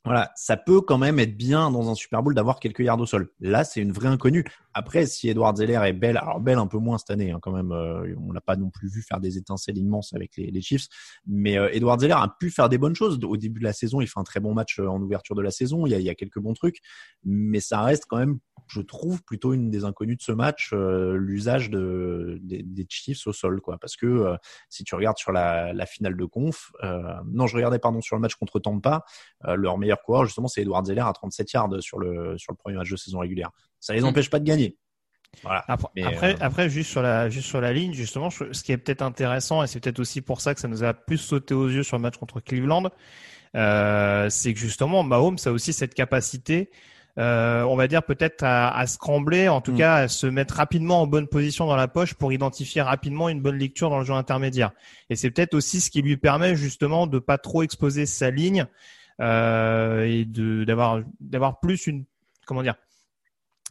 voilà, 0.04 0.32
ça 0.34 0.56
peut 0.56 0.80
quand 0.80 0.96
même 0.96 1.18
être 1.18 1.36
bien 1.36 1.70
dans 1.70 1.90
un 1.90 1.94
Super 1.94 2.22
Bowl 2.22 2.34
d'avoir 2.34 2.58
quelques 2.58 2.80
yards 2.80 3.00
au 3.00 3.06
sol. 3.06 3.30
Là, 3.38 3.64
c'est 3.64 3.82
une 3.82 3.92
vraie 3.92 4.08
inconnue. 4.08 4.44
Après, 4.72 5.04
si 5.04 5.28
Edward 5.28 5.58
Zeller 5.58 5.80
est 5.84 5.92
belle, 5.92 6.16
alors 6.16 6.40
belle 6.40 6.56
un 6.56 6.66
peu 6.66 6.78
moins 6.78 6.96
cette 6.96 7.10
année, 7.10 7.32
hein, 7.32 7.38
quand 7.42 7.52
même, 7.52 7.70
euh, 7.70 8.14
on 8.18 8.32
l'a 8.32 8.40
pas 8.40 8.56
non 8.56 8.70
plus 8.70 8.88
vu 8.88 9.02
faire 9.02 9.20
des 9.20 9.36
étincelles 9.36 9.76
immenses 9.76 10.14
avec 10.14 10.36
les, 10.38 10.50
les 10.50 10.62
Chiefs, 10.62 10.86
mais 11.26 11.58
euh, 11.58 11.68
Edward 11.72 12.00
Zeller 12.00 12.14
a 12.14 12.34
pu 12.40 12.50
faire 12.50 12.70
des 12.70 12.78
bonnes 12.78 12.94
choses. 12.94 13.18
Au 13.22 13.36
début 13.36 13.60
de 13.60 13.64
la 13.64 13.74
saison, 13.74 14.00
il 14.00 14.06
fait 14.06 14.18
un 14.18 14.24
très 14.24 14.40
bon 14.40 14.54
match 14.54 14.78
euh, 14.78 14.86
en 14.86 15.02
ouverture 15.02 15.34
de 15.34 15.42
la 15.42 15.50
saison, 15.50 15.84
il 15.84 15.90
y 15.90 15.94
a, 15.94 15.98
il 15.98 16.04
y 16.04 16.10
a 16.10 16.14
quelques 16.14 16.40
bons 16.40 16.54
trucs, 16.54 16.78
mais 17.24 17.60
ça 17.60 17.82
reste 17.82 18.06
quand 18.08 18.18
même 18.18 18.38
je 18.70 18.80
trouve 18.80 19.22
plutôt 19.22 19.52
une 19.52 19.70
des 19.70 19.84
inconnues 19.84 20.16
de 20.16 20.22
ce 20.22 20.32
match, 20.32 20.70
euh, 20.72 21.16
l'usage 21.16 21.70
de, 21.70 22.38
des, 22.42 22.62
des, 22.62 22.86
Chiefs 22.88 23.26
au 23.26 23.32
sol, 23.32 23.60
quoi. 23.60 23.78
Parce 23.78 23.96
que 23.96 24.06
euh, 24.06 24.36
si 24.68 24.84
tu 24.84 24.94
regardes 24.94 25.18
sur 25.18 25.32
la, 25.32 25.72
la 25.72 25.86
finale 25.86 26.16
de 26.16 26.24
conf, 26.24 26.72
euh, 26.82 27.02
non, 27.26 27.46
je 27.46 27.56
regardais 27.56 27.78
pardon 27.78 28.00
sur 28.00 28.16
le 28.16 28.22
match 28.22 28.34
contre 28.34 28.58
Tampa, 28.60 29.04
leur 29.44 29.78
meilleur 29.78 30.02
coureur 30.02 30.24
justement 30.24 30.48
c'est 30.48 30.62
Edward 30.62 30.86
Zeller 30.86 31.02
à 31.02 31.12
37 31.12 31.52
yards 31.52 31.82
sur 31.82 31.98
le 31.98 32.36
sur 32.38 32.52
le 32.52 32.56
premier 32.56 32.76
match 32.76 32.90
de 32.90 32.96
saison 32.96 33.18
régulière. 33.18 33.50
Ça 33.78 33.94
les 33.94 34.00
mm. 34.00 34.04
empêche 34.04 34.30
pas 34.30 34.38
de 34.38 34.44
gagner. 34.44 34.76
Voilà. 35.42 35.64
Après, 35.68 35.88
Mais, 35.96 36.04
après, 36.04 36.34
euh, 36.34 36.38
après, 36.40 36.68
juste 36.68 36.90
sur 36.90 37.02
la 37.02 37.28
juste 37.30 37.46
sur 37.46 37.60
la 37.60 37.72
ligne, 37.72 37.92
justement, 37.92 38.30
je- 38.30 38.52
ce 38.52 38.62
qui 38.62 38.72
est 38.72 38.78
peut-être 38.78 39.02
intéressant 39.02 39.62
et 39.62 39.66
c'est 39.66 39.80
peut-être 39.80 40.00
aussi 40.00 40.20
pour 40.20 40.40
ça 40.40 40.54
que 40.54 40.60
ça 40.60 40.68
nous 40.68 40.84
a 40.84 40.92
plus 40.92 41.18
sauté 41.18 41.54
aux 41.54 41.68
yeux 41.68 41.82
sur 41.82 41.96
le 41.96 42.02
match 42.02 42.16
contre 42.16 42.40
Cleveland, 42.40 42.90
euh, 43.56 44.28
c'est 44.28 44.52
que 44.52 44.60
justement 44.60 45.02
Mahomes 45.02 45.38
a 45.44 45.50
aussi 45.50 45.72
cette 45.72 45.94
capacité, 45.94 46.70
euh, 47.18 47.62
on 47.64 47.76
va 47.76 47.88
dire 47.88 48.02
peut-être 48.02 48.42
à, 48.44 48.76
à 48.76 48.86
scrambler, 48.86 49.48
en 49.48 49.60
tout 49.60 49.72
Mm. 49.72 49.76
cas 49.78 49.94
à 49.94 50.08
se 50.08 50.26
mettre 50.26 50.54
rapidement 50.54 51.02
en 51.02 51.06
bonne 51.06 51.26
position 51.26 51.66
dans 51.66 51.76
la 51.76 51.88
poche 51.88 52.14
pour 52.14 52.32
identifier 52.32 52.82
rapidement 52.82 53.28
une 53.28 53.40
bonne 53.40 53.58
lecture 53.58 53.90
dans 53.90 53.98
le 53.98 54.04
jeu 54.04 54.14
intermédiaire. 54.14 54.70
Et 55.10 55.16
c'est 55.16 55.30
peut-être 55.30 55.54
aussi 55.54 55.80
ce 55.80 55.90
qui 55.90 56.02
lui 56.02 56.16
permet 56.16 56.54
justement 56.56 57.06
de 57.06 57.18
pas 57.18 57.38
trop 57.38 57.62
exposer 57.62 58.06
sa 58.06 58.30
ligne 58.30 58.66
euh, 59.20 60.04
et 60.04 60.24
de 60.24 60.64
d'avoir 60.64 61.00
d'avoir 61.20 61.60
plus 61.60 61.86
une 61.86 62.04
comment 62.46 62.62
dire 62.62 62.76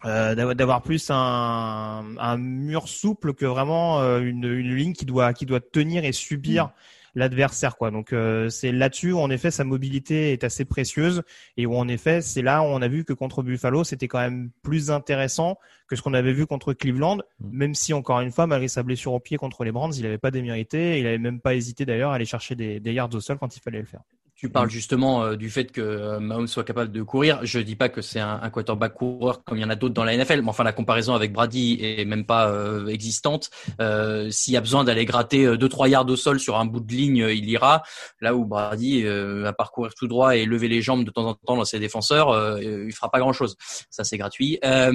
euh, 0.05 0.53
d'avoir 0.53 0.81
plus 0.81 1.09
un, 1.09 2.15
un 2.17 2.37
mur 2.37 2.87
souple 2.87 3.33
que 3.33 3.45
vraiment 3.45 3.99
euh, 3.99 4.19
une, 4.21 4.45
une 4.45 4.75
ligne 4.75 4.93
qui 4.93 5.05
doit 5.05 5.33
qui 5.33 5.45
doit 5.45 5.59
tenir 5.59 6.05
et 6.05 6.11
subir 6.11 6.71
l'adversaire 7.15 7.77
quoi. 7.77 7.91
Donc 7.91 8.13
euh, 8.13 8.49
c'est 8.49 8.71
là-dessus 8.71 9.11
où 9.11 9.19
en 9.19 9.29
effet 9.29 9.51
sa 9.51 9.63
mobilité 9.63 10.31
est 10.31 10.43
assez 10.43 10.65
précieuse 10.65 11.23
et 11.57 11.65
où 11.65 11.75
en 11.75 11.87
effet 11.87 12.21
c'est 12.21 12.41
là 12.41 12.61
où 12.61 12.65
on 12.65 12.81
a 12.81 12.87
vu 12.87 13.05
que 13.05 13.13
contre 13.13 13.43
Buffalo 13.43 13.83
c'était 13.83 14.07
quand 14.07 14.19
même 14.19 14.51
plus 14.61 14.91
intéressant 14.91 15.57
que 15.87 15.95
ce 15.95 16.01
qu'on 16.01 16.13
avait 16.13 16.33
vu 16.33 16.45
contre 16.45 16.73
Cleveland, 16.73 17.19
même 17.39 17.73
si 17.73 17.93
encore 17.93 18.21
une 18.21 18.31
fois 18.31 18.47
malgré 18.47 18.67
sa 18.67 18.83
blessure 18.83 19.13
au 19.13 19.19
pied 19.19 19.37
contre 19.37 19.63
les 19.63 19.71
Browns 19.71 19.93
il 19.95 20.03
n'avait 20.03 20.17
pas 20.17 20.31
démérité, 20.31 20.97
et 20.97 20.99
il 20.99 21.07
avait 21.07 21.17
même 21.17 21.41
pas 21.41 21.55
hésité 21.55 21.85
d'ailleurs 21.85 22.11
à 22.11 22.15
aller 22.15 22.25
chercher 22.25 22.55
des, 22.55 22.79
des 22.79 22.93
yards 22.93 23.13
au 23.13 23.19
sol 23.19 23.37
quand 23.39 23.55
il 23.55 23.59
fallait 23.61 23.79
le 23.79 23.85
faire. 23.85 24.01
Tu 24.39 24.47
parles 24.47 24.69
justement 24.69 25.21
euh, 25.21 25.35
du 25.35 25.49
fait 25.49 25.69
que 25.69 25.81
euh, 25.81 26.19
Mahomes 26.21 26.47
soit 26.47 26.63
capable 26.63 26.93
de 26.93 27.03
courir. 27.03 27.41
Je 27.43 27.59
dis 27.59 27.75
pas 27.75 27.89
que 27.89 28.01
c'est 28.01 28.21
un, 28.21 28.39
un 28.41 28.49
quarterback 28.49 28.93
coureur 28.93 29.43
comme 29.43 29.57
il 29.57 29.61
y 29.61 29.65
en 29.65 29.69
a 29.69 29.75
d'autres 29.75 29.93
dans 29.93 30.05
la 30.05 30.15
NFL, 30.15 30.43
mais 30.43 30.47
enfin 30.47 30.63
la 30.63 30.71
comparaison 30.71 31.13
avec 31.13 31.33
Brady 31.33 31.77
est 31.81 32.05
même 32.05 32.25
pas 32.25 32.49
euh, 32.49 32.87
existante. 32.87 33.49
Euh, 33.81 34.29
S'il 34.31 34.53
y 34.53 34.57
a 34.57 34.61
besoin 34.61 34.85
d'aller 34.85 35.03
gratter 35.03 35.57
deux 35.57 35.67
trois 35.67 35.89
yards 35.89 36.07
au 36.07 36.15
sol 36.15 36.39
sur 36.39 36.57
un 36.57 36.63
bout 36.63 36.79
de 36.79 36.93
ligne, 36.93 37.27
il 37.29 37.49
ira. 37.49 37.83
Là 38.21 38.33
où 38.33 38.45
Brady 38.45 39.03
euh, 39.05 39.41
va 39.41 39.51
parcourir 39.51 39.93
tout 39.93 40.07
droit 40.07 40.37
et 40.37 40.45
lever 40.45 40.69
les 40.69 40.81
jambes 40.81 41.03
de 41.03 41.11
temps 41.11 41.25
en 41.25 41.33
temps 41.33 41.57
dans 41.57 41.65
ses 41.65 41.79
défenseurs, 41.79 42.29
euh, 42.29 42.61
il 42.61 42.93
fera 42.93 43.11
pas 43.11 43.19
grand 43.19 43.33
chose. 43.33 43.57
Ça 43.89 44.05
c'est 44.05 44.17
gratuit. 44.17 44.57
Euh, 44.63 44.93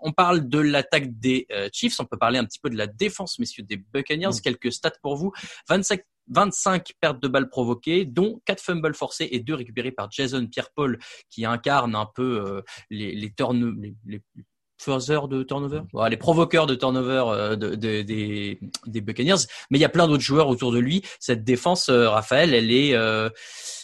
on 0.00 0.12
parle 0.12 0.48
de 0.48 0.58
l'attaque 0.58 1.18
des 1.18 1.46
Chiefs. 1.74 2.00
On 2.00 2.06
peut 2.06 2.16
parler 2.16 2.38
un 2.38 2.46
petit 2.46 2.60
peu 2.60 2.70
de 2.70 2.78
la 2.78 2.86
défense, 2.86 3.38
messieurs 3.38 3.62
des 3.62 3.76
Buccaneers. 3.76 4.40
Quelques 4.42 4.72
stats 4.72 4.92
pour 5.02 5.16
vous. 5.16 5.32
25 5.68 6.00
25 6.30 6.92
pertes 7.00 7.22
de 7.22 7.28
balles 7.28 7.48
provoquées, 7.48 8.04
dont 8.04 8.40
4 8.44 8.60
fumbles 8.60 8.94
forcés 8.94 9.28
et 9.30 9.40
2 9.40 9.54
récupérés 9.54 9.92
par 9.92 10.10
Jason 10.10 10.46
Pierre-Paul, 10.46 10.98
qui 11.30 11.44
incarne 11.44 11.94
un 11.94 12.06
peu 12.14 12.44
euh, 12.44 12.62
les, 12.90 13.14
les, 13.14 13.32
les, 14.06 14.22
de 15.28 15.42
turnover, 15.42 15.82
les 16.08 16.16
provoqueurs 16.16 16.66
de 16.66 16.74
turnover 16.74 17.24
euh, 17.28 17.56
de, 17.56 17.74
de, 17.74 18.02
des, 18.02 19.00
Buccaneers. 19.00 19.46
Mais 19.70 19.78
il 19.78 19.80
y 19.80 19.84
a 19.84 19.88
plein 19.88 20.06
d'autres 20.06 20.22
joueurs 20.22 20.48
autour 20.48 20.72
de 20.72 20.78
lui. 20.78 21.02
Cette 21.20 21.44
défense, 21.44 21.88
euh, 21.88 22.08
Raphaël, 22.08 22.54
elle 22.54 22.70
est, 22.70 22.90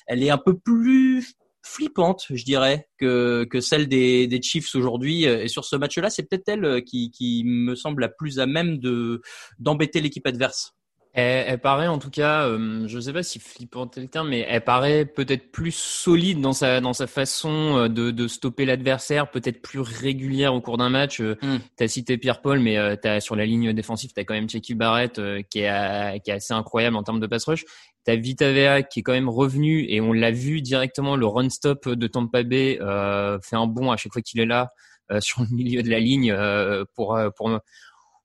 elle 0.07 0.23
est 0.23 0.31
un 0.31 0.39
peu 0.39 0.57
plus 0.59 1.35
flippante, 1.67 2.27
je 2.29 2.45
dirais, 2.45 2.89
que, 2.99 3.47
que 3.51 3.61
celle 3.61 3.89
des, 3.89 4.41
Chiefs 4.43 4.75
aujourd'hui. 4.75 5.25
Et 5.25 5.49
sur 5.49 5.65
ce 5.65 5.77
match-là, 5.77 6.11
c'est 6.11 6.25
peut-être 6.25 6.49
elle 6.49 6.85
qui, 6.85 7.11
qui 7.11 7.43
me 7.45 7.75
semble 7.75 8.03
la 8.03 8.09
plus 8.09 8.39
à 8.39 8.47
même 8.47 8.79
de 8.79 9.23
d'embêter 9.59 10.01
l'équipe 10.01 10.27
adverse. 10.27 10.75
Elle, 11.16 11.44
elle 11.48 11.59
paraît 11.61 11.87
en 11.87 11.98
tout 11.98 12.11
cas, 12.11 12.46
euh, 12.48 12.88
je 12.88 12.96
ne 12.96 13.00
sais 13.00 13.12
pas 13.12 13.22
si 13.22 13.38
flippante 13.38 13.96
est 13.96 14.00
le 14.00 14.09
terme, 14.09 14.29
mais 14.31 14.44
elle 14.48 14.64
paraît 14.64 15.05
peut-être 15.05 15.53
plus 15.53 15.72
solide 15.72 16.40
dans 16.40 16.53
sa 16.53 16.81
dans 16.81 16.92
sa 16.92 17.07
façon 17.07 17.77
euh, 17.79 17.88
de, 17.88 18.11
de 18.11 18.27
stopper 18.27 18.64
l'adversaire, 18.64 19.31
peut-être 19.31 19.62
plus 19.62 19.79
régulière 19.81 20.55
au 20.55 20.61
cours 20.61 20.77
d'un 20.77 20.90
match. 20.90 21.20
Euh, 21.20 21.37
Mm. 21.42 21.57
Tu 21.77 21.85
as 21.85 21.88
cité 21.88 22.18
Pierre-Paul, 22.18 22.59
mais 22.61 22.79
euh, 22.79 22.96
t'as 23.00 23.20
sur 23.20 23.37
la 23.37 23.46
ligne 23.46 23.72
défensive, 23.72 24.11
tu 24.14 24.20
as 24.20 24.24
quand 24.24 24.35
même 24.35 24.48
Checky 24.48 24.74
Barrett 24.74 25.18
euh, 25.18 25.42
qui, 25.48 25.61
est, 25.61 25.68
à- 25.68 26.18
qui 26.18 26.31
est 26.31 26.35
assez 26.35 26.53
incroyable 26.55 26.96
en 26.96 27.03
termes 27.03 27.20
de 27.20 27.27
pass 27.27 27.44
rush. 27.44 27.64
Tu 28.07 28.11
as 28.12 28.16
Vita 28.16 28.50
Vea 28.53 28.83
qui 28.83 29.00
est 29.00 29.03
quand 29.03 29.12
même 29.12 29.29
revenu 29.29 29.85
et 29.88 30.00
on 30.00 30.12
l'a 30.12 30.31
vu 30.33 30.62
directement, 30.62 31.16
le 31.16 31.27
run-stop 31.27 31.88
de 31.88 32.07
Tampa 32.07 32.42
Bay 32.42 32.79
euh, 32.81 33.38
fait 33.42 33.57
un 33.57 33.66
bond 33.66 33.90
à 33.92 33.96
chaque 33.96 34.12
fois 34.12 34.22
qu'il 34.22 34.40
est 34.40 34.46
là 34.46 34.70
euh, 35.12 35.20
sur 35.20 35.42
le 35.42 35.48
milieu 35.55 35.83
de 35.83 35.90
la 35.90 36.00
ligne 36.00 36.33
euh, 36.33 36.85
pour, 36.94 37.14
euh, 37.16 37.31
pour 37.37 37.50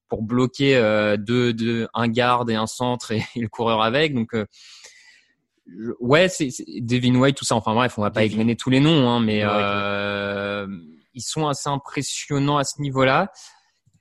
pour 0.10 0.24
bloquer 0.24 0.76
euh, 0.76 1.18
deux, 1.18 1.54
deux, 1.54 1.88
un 1.94 2.08
garde 2.08 2.50
et 2.50 2.56
un 2.56 2.68
centre 2.68 3.12
et, 3.12 3.24
et 3.36 3.42
le 3.42 3.48
coureur 3.48 3.82
avec. 3.82 4.14
Donc, 4.14 4.34
euh, 4.34 4.46
ouais, 6.00 6.28
c'est 6.28 6.50
Devin 6.82 7.16
White, 7.16 7.38
tout 7.38 7.46
ça. 7.46 7.56
Enfin 7.56 7.74
bref, 7.74 7.98
on 7.98 8.02
va 8.02 8.12
pas 8.12 8.24
égrener 8.24 8.56
tous 8.56 8.70
les 8.70 8.80
noms, 8.80 9.10
hein, 9.10 9.20
mais 9.20 9.46
Ouais, 9.46 9.52
euh, 9.52 10.68
ils 11.14 11.22
sont 11.22 11.48
assez 11.48 11.70
impressionnants 11.70 12.58
à 12.58 12.64
ce 12.64 12.82
niveau-là. 12.82 13.32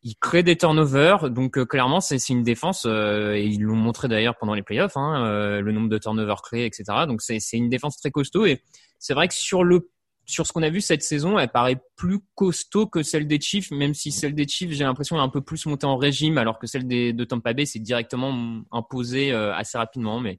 Ils 0.03 0.15
créent 0.15 0.45
des 0.45 0.57
turnovers, 0.57 1.29
donc 1.29 1.63
clairement 1.67 2.01
c'est 2.01 2.29
une 2.29 2.45
défense 2.45 2.87
et 2.87 3.45
ils 3.45 3.61
l'ont 3.61 3.75
montré 3.75 4.07
d'ailleurs 4.07 4.37
pendant 4.39 4.55
les 4.55 4.63
playoffs, 4.63 4.97
hein, 4.97 5.61
le 5.61 5.73
nombre 5.73 5.89
de 5.89 5.99
turnovers 5.99 6.41
créés, 6.41 6.67
etc. 6.67 6.85
Donc 7.09 7.21
c'est 7.21 7.41
c'est 7.41 7.57
une 7.57 7.69
défense 7.69 7.97
très 7.97 8.13
costaud 8.13 8.47
et 8.47 8.63
c'est 9.01 9.13
vrai 9.13 9.27
que 9.27 9.35
sur 9.35 9.65
le 9.65 9.91
sur 10.29 10.47
ce 10.47 10.53
qu'on 10.53 10.63
a 10.63 10.69
vu 10.69 10.83
cette 10.83 11.03
saison, 11.03 11.39
elle 11.39 11.49
paraît 11.49 11.81
plus 11.97 12.19
costaud 12.35 12.87
que 12.87 13.03
celle 13.03 13.27
des 13.27 13.41
Chiefs, 13.41 13.71
même 13.71 13.95
si 13.95 14.13
celle 14.13 14.35
des 14.35 14.47
Chiefs, 14.47 14.71
j'ai 14.73 14.85
l'impression, 14.85 15.17
est 15.17 15.21
un 15.21 15.31
peu 15.31 15.41
plus 15.41 15.65
montée 15.65 15.87
en 15.87 15.97
régime, 15.97 16.37
alors 16.37 16.59
que 16.59 16.67
celle 16.67 16.87
des, 16.87 17.15
de 17.15 17.25
Tampa 17.25 17.55
Bay, 17.55 17.65
c'est 17.65 17.79
directement 17.79 18.63
imposé 18.71 19.33
euh, 19.33 19.55
assez 19.55 19.79
rapidement. 19.79 20.21
Mais 20.21 20.39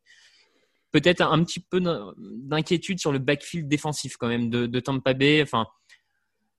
peut-être 0.92 1.22
un, 1.22 1.32
un 1.32 1.44
petit 1.44 1.60
peu 1.60 1.80
d'in- 1.82 2.14
d'inquiétude 2.18 3.00
sur 3.00 3.12
le 3.12 3.18
backfield 3.18 3.68
défensif 3.68 4.16
quand 4.18 4.28
même 4.28 4.52
de, 4.52 4.68
de 4.68 4.80
Tampa 4.80 5.16
Bay. 5.16 5.42
Enfin, 5.42 5.66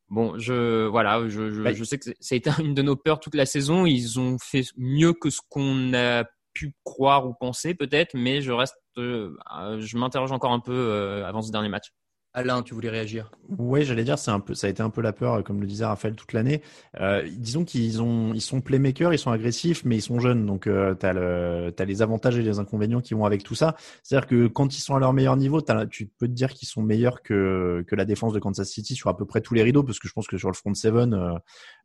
bon, 0.09 0.37
je 0.37 0.87
voilà, 0.87 1.29
je, 1.29 1.51
je, 1.53 1.62
Ouais. 1.62 1.75
je 1.75 1.85
sais 1.85 1.99
que 1.99 2.11
ça 2.19 2.35
a 2.35 2.37
été 2.37 2.51
une 2.59 2.75
de 2.75 2.83
nos 2.83 2.97
peurs 2.97 3.21
toute 3.21 3.37
la 3.37 3.47
saison. 3.47 3.87
Ils 3.87 4.19
ont 4.19 4.38
fait 4.40 4.64
mieux 4.77 5.12
que 5.12 5.31
ce 5.31 5.40
qu'on 5.49 5.95
a 5.95 6.25
pu 6.53 6.75
croire 6.83 7.29
ou 7.29 7.35
penser 7.38 7.75
peut-être, 7.75 8.14
mais 8.14 8.43
je 8.43 8.51
reste, 8.51 8.75
euh, 8.99 9.31
je 9.79 9.97
m'interroge 9.97 10.33
encore 10.33 10.51
un 10.51 10.59
peu 10.59 10.73
euh, 10.75 11.25
avant 11.25 11.43
ce 11.43 11.53
dernier 11.53 11.69
match. 11.69 11.93
Alain, 12.33 12.62
tu 12.62 12.75
voulais 12.75 12.90
réagir? 12.90 13.33
Oui, 13.59 13.83
j'allais 13.83 14.05
dire, 14.05 14.16
c'est 14.16 14.31
un 14.31 14.38
peu, 14.38 14.55
ça 14.55 14.69
a 14.69 14.71
été 14.71 14.83
un 14.83 14.90
peu 14.90 15.01
la 15.01 15.12
peur, 15.12 15.43
comme 15.43 15.61
le 15.61 15.66
disait 15.66 15.85
Raphaël 15.85 16.14
toute 16.14 16.33
l'année. 16.33 16.62
Euh, 17.01 17.29
disons 17.29 17.64
qu'ils 17.64 18.01
ont, 18.03 18.33
ils 18.35 18.40
sont 18.40 18.61
playmakers, 18.61 19.12
ils 19.12 19.19
sont 19.19 19.33
agressifs, 19.33 19.85
mais 19.85 19.97
ils 19.97 20.03
sont 20.03 20.21
jeunes, 20.21 20.47
donc 20.47 20.69
euh, 20.69 20.95
le, 21.03 21.71
t'as 21.71 21.85
les 21.85 22.03
avantages 22.03 22.38
et 22.38 22.43
les 22.43 22.61
inconvénients 22.61 23.01
qui 23.01 23.14
vont 23.14 23.25
avec 23.25 23.43
tout 23.43 23.57
ça. 23.57 23.75
C'est-à-dire 24.05 24.29
que 24.29 24.47
quand 24.47 24.77
ils 24.77 24.81
sont 24.81 24.95
à 24.95 25.01
leur 25.01 25.12
meilleur 25.12 25.37
niveau, 25.37 25.61
tu 25.90 26.07
peux 26.07 26.29
te 26.29 26.33
dire 26.33 26.51
qu'ils 26.51 26.69
sont 26.69 26.83
meilleurs 26.83 27.23
que 27.23 27.85
que 27.88 27.97
la 27.97 28.05
défense 28.05 28.33
de 28.33 28.38
Kansas 28.38 28.69
City 28.69 28.95
sur 28.95 29.11
à 29.11 29.16
peu 29.16 29.25
près 29.25 29.40
tous 29.40 29.55
les 29.55 29.64
rideaux, 29.64 29.83
parce 29.83 29.99
que 29.99 30.07
je 30.07 30.12
pense 30.12 30.29
que 30.29 30.38
sur 30.38 30.49
le 30.51 30.55
front 30.55 30.73
seven, 30.75 31.14
euh, 31.14 31.33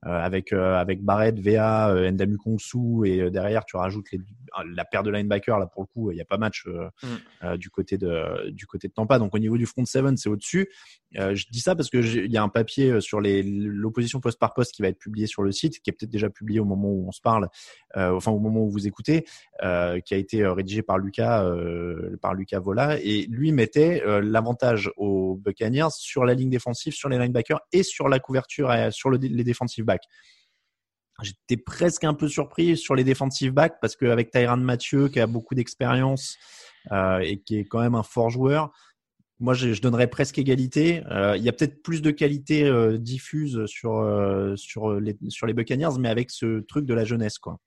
euh, 0.06 0.10
avec 0.10 0.54
euh, 0.54 0.76
avec 0.76 1.04
Barrett, 1.04 1.40
Vea, 1.40 1.90
euh, 1.90 2.12
Ndamu 2.12 2.38
Kongsu 2.38 3.08
et 3.08 3.32
derrière 3.32 3.66
tu 3.66 3.78
rajoutes 3.78 4.12
les, 4.12 4.20
la 4.76 4.86
paire 4.86 5.02
de 5.02 5.10
linebackers 5.10 5.58
là 5.58 5.66
pour 5.66 5.82
le 5.82 5.88
coup, 5.88 6.12
il 6.12 6.16
n'y 6.16 6.22
a 6.22 6.26
pas 6.26 6.38
match 6.38 6.68
Mm. 7.04 7.58
du 7.58 7.70
côté 7.70 7.98
de 7.98 8.50
du 8.52 8.66
côté 8.66 8.88
de 8.88 8.94
Tampa. 8.94 9.20
Donc 9.20 9.34
au 9.34 9.40
niveau 9.40 9.58
du 9.58 9.66
front 9.66 9.86
seven, 9.86 10.18
c'est 10.18 10.30
au-dessus. 10.36 10.70
Euh, 11.18 11.36
je 11.36 11.46
dis 11.50 11.60
ça 11.60 11.76
parce 11.76 11.90
que 11.90 11.98
il 11.98 12.32
y 12.32 12.38
a 12.38 12.44
un 12.44 12.50
papier 12.50 12.92
euh, 12.92 13.02
sur 13.02 13.22
l'opposition 13.22 14.20
poste 14.20 14.40
par 14.40 14.54
poste 14.54 14.74
qui 14.74 14.82
va 14.82 14.90
être 14.90 15.00
publié 15.00 15.28
sur 15.28 15.44
le 15.44 15.52
site, 15.52 15.80
qui 15.82 15.90
est 15.90 15.94
peut-être 15.94 16.12
déjà 16.12 16.30
publié 16.30 16.60
au 16.60 16.66
moment 16.66 16.90
où 16.90 17.08
on 17.08 17.12
se 17.12 17.22
parle, 17.22 17.50
euh, 17.96 18.12
enfin 18.12 18.32
au 18.32 18.40
moment 18.40 18.62
où 18.62 18.70
vous 18.70 18.88
écoutez, 18.88 19.26
qui 19.62 20.14
a 20.14 20.18
été 20.18 20.46
rédigé 20.46 20.82
par 20.82 20.98
Lucas 20.98 21.46
par 22.22 22.34
Lucas 22.34 22.60
Vola 22.60 23.00
et 23.00 23.26
lui 23.30 23.52
mettait 23.52 24.04
l'avantage 24.22 24.92
aux 24.98 25.36
Buccaneers 25.36 25.92
sur 25.92 26.26
la 26.26 26.34
ligne 26.34 26.50
défensive, 26.50 26.94
sur 26.94 27.10
les 27.10 27.18
linebackers 27.18 27.62
et 27.72 27.84
sur 27.84 28.10
la 28.10 28.20
couverture 28.20 28.74
et 28.74 28.92
sur 28.92 29.10
le, 29.10 29.18
les 29.18 29.44
defensive 29.44 29.86
backs. 29.86 30.06
J'étais 31.22 31.62
presque 31.62 32.04
un 32.04 32.14
peu 32.14 32.28
surpris 32.28 32.76
sur 32.76 32.96
les 32.96 33.04
defensive 33.04 33.54
backs 33.54 33.78
parce 33.82 33.96
qu'avec 33.96 34.32
Tyrann 34.32 34.62
Mathieu 34.62 35.08
qui 35.08 35.20
a 35.20 35.28
beaucoup 35.28 35.56
d'expérience 35.56 36.38
et 36.92 37.42
qui 37.46 37.60
est 37.60 37.66
quand 37.66 37.80
même 37.80 37.96
un 37.96 38.04
fort 38.04 38.30
joueur, 38.30 38.72
moi 39.40 39.54
je, 39.54 39.74
je 39.74 39.82
donnerais 39.82 40.08
presque 40.08 40.38
égalité. 40.38 41.04
Euh, 41.12 41.36
il 41.38 41.44
y 41.44 41.50
a 41.50 41.52
peut-être 41.52 41.82
plus 41.84 42.02
de 42.02 42.12
qualité 42.12 42.64
euh, 42.66 42.98
diffuse 42.98 43.66
sur 43.66 43.98
euh, 44.00 44.56
sur 44.56 44.94
les 45.00 45.18
sur 45.30 45.48
les 45.48 45.54
Buccaneers, 45.54 45.98
mais 46.00 46.10
avec 46.10 46.32
ce 46.32 46.62
truc 46.62 46.86
de 46.86 46.94
la 46.94 47.06
jeunesse 47.06 47.38
quoi. 47.38 47.60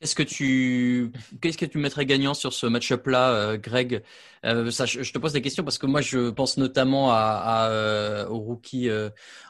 Qu'est-ce 0.00 0.14
que 0.14 0.22
tu, 0.22 1.10
qu'est-ce 1.40 1.78
mettrais 1.78 2.04
gagnant 2.04 2.34
sur 2.34 2.52
ce 2.52 2.66
match-up-là, 2.66 3.32
euh, 3.32 3.56
Greg? 3.56 4.02
Euh, 4.44 4.70
je, 4.70 5.10
te 5.10 5.18
pose 5.18 5.32
des 5.32 5.40
questions 5.40 5.64
parce 5.64 5.78
que 5.78 5.86
moi, 5.86 6.02
je 6.02 6.28
pense 6.28 6.58
notamment 6.58 7.12
à, 7.12 7.68
euh, 7.70 8.28
au 8.28 8.38
rookie 8.38 8.90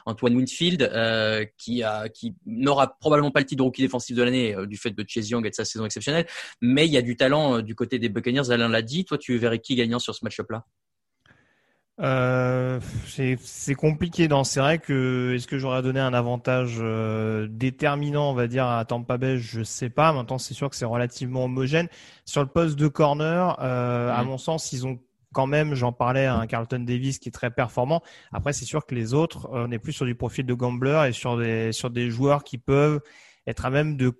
Antoine 0.05 0.35
Winfield, 0.35 0.89
qui 1.57 1.83
qui 2.13 2.35
n'aura 2.45 2.97
probablement 2.97 3.31
pas 3.31 3.41
le 3.41 3.45
titre 3.45 3.57
de 3.57 3.63
rookie 3.63 3.81
défensif 3.81 4.15
de 4.15 4.23
l'année 4.23 4.55
du 4.67 4.77
fait 4.77 4.91
de 4.91 5.03
Chase 5.05 5.29
Young 5.29 5.45
et 5.45 5.49
de 5.49 5.55
sa 5.55 5.65
saison 5.65 5.85
exceptionnelle, 5.85 6.27
mais 6.61 6.85
il 6.85 6.93
y 6.93 6.97
a 6.97 7.01
du 7.01 7.17
talent 7.17 7.61
du 7.61 7.75
côté 7.75 7.99
des 7.99 8.07
Buccaneers. 8.07 8.49
Alain 8.49 8.69
l'a 8.69 8.81
dit. 8.81 9.03
Toi, 9.03 9.17
tu 9.17 9.37
verrais 9.37 9.59
qui 9.59 9.75
gagnant 9.75 9.99
sur 9.99 10.15
ce 10.15 10.23
match-up-là? 10.23 10.65
Euh, 11.99 12.79
c'est 13.05 13.73
compliqué. 13.75 14.27
dans 14.27 14.43
C'est 14.43 14.59
vrai 14.59 14.77
que 14.77 15.33
est-ce 15.35 15.47
que 15.47 15.57
j'aurais 15.57 15.81
donné 15.81 15.99
un 15.99 16.13
avantage 16.13 16.75
euh, 16.79 17.47
déterminant, 17.49 18.29
on 18.29 18.33
va 18.33 18.47
dire, 18.47 18.67
à 18.67 18.85
Tampa 18.85 19.17
Bay? 19.17 19.37
Je 19.39 19.63
sais 19.63 19.89
pas. 19.89 20.13
Maintenant, 20.13 20.37
c'est 20.37 20.53
sûr 20.53 20.69
que 20.69 20.75
c'est 20.75 20.85
relativement 20.85 21.45
homogène. 21.45 21.87
Sur 22.25 22.41
le 22.41 22.47
poste 22.47 22.77
de 22.77 22.87
corner, 22.87 23.57
euh, 23.61 24.11
à 24.13 24.23
mon 24.23 24.37
sens, 24.37 24.71
ils 24.73 24.85
ont 24.85 24.99
quand 25.33 25.47
même, 25.47 25.73
j'en 25.75 25.91
parlais, 25.91 26.25
un 26.25 26.47
Carlton 26.47 26.79
Davis 26.79 27.19
qui 27.19 27.29
est 27.29 27.31
très 27.31 27.51
performant. 27.51 28.01
Après, 28.31 28.53
c'est 28.53 28.65
sûr 28.65 28.85
que 28.85 28.95
les 28.95 29.13
autres, 29.13 29.49
on 29.51 29.71
est 29.71 29.79
plus 29.79 29.93
sur 29.93 30.05
du 30.05 30.15
profil 30.15 30.45
de 30.45 30.53
gambler 30.53 31.07
et 31.09 31.11
sur 31.11 31.37
des 31.37 31.71
sur 31.73 31.89
des 31.89 32.09
joueurs 32.09 32.43
qui 32.43 32.57
peuvent 32.57 33.01
être 33.45 33.65
à 33.65 33.69
même 33.69 33.97
de 33.97 34.13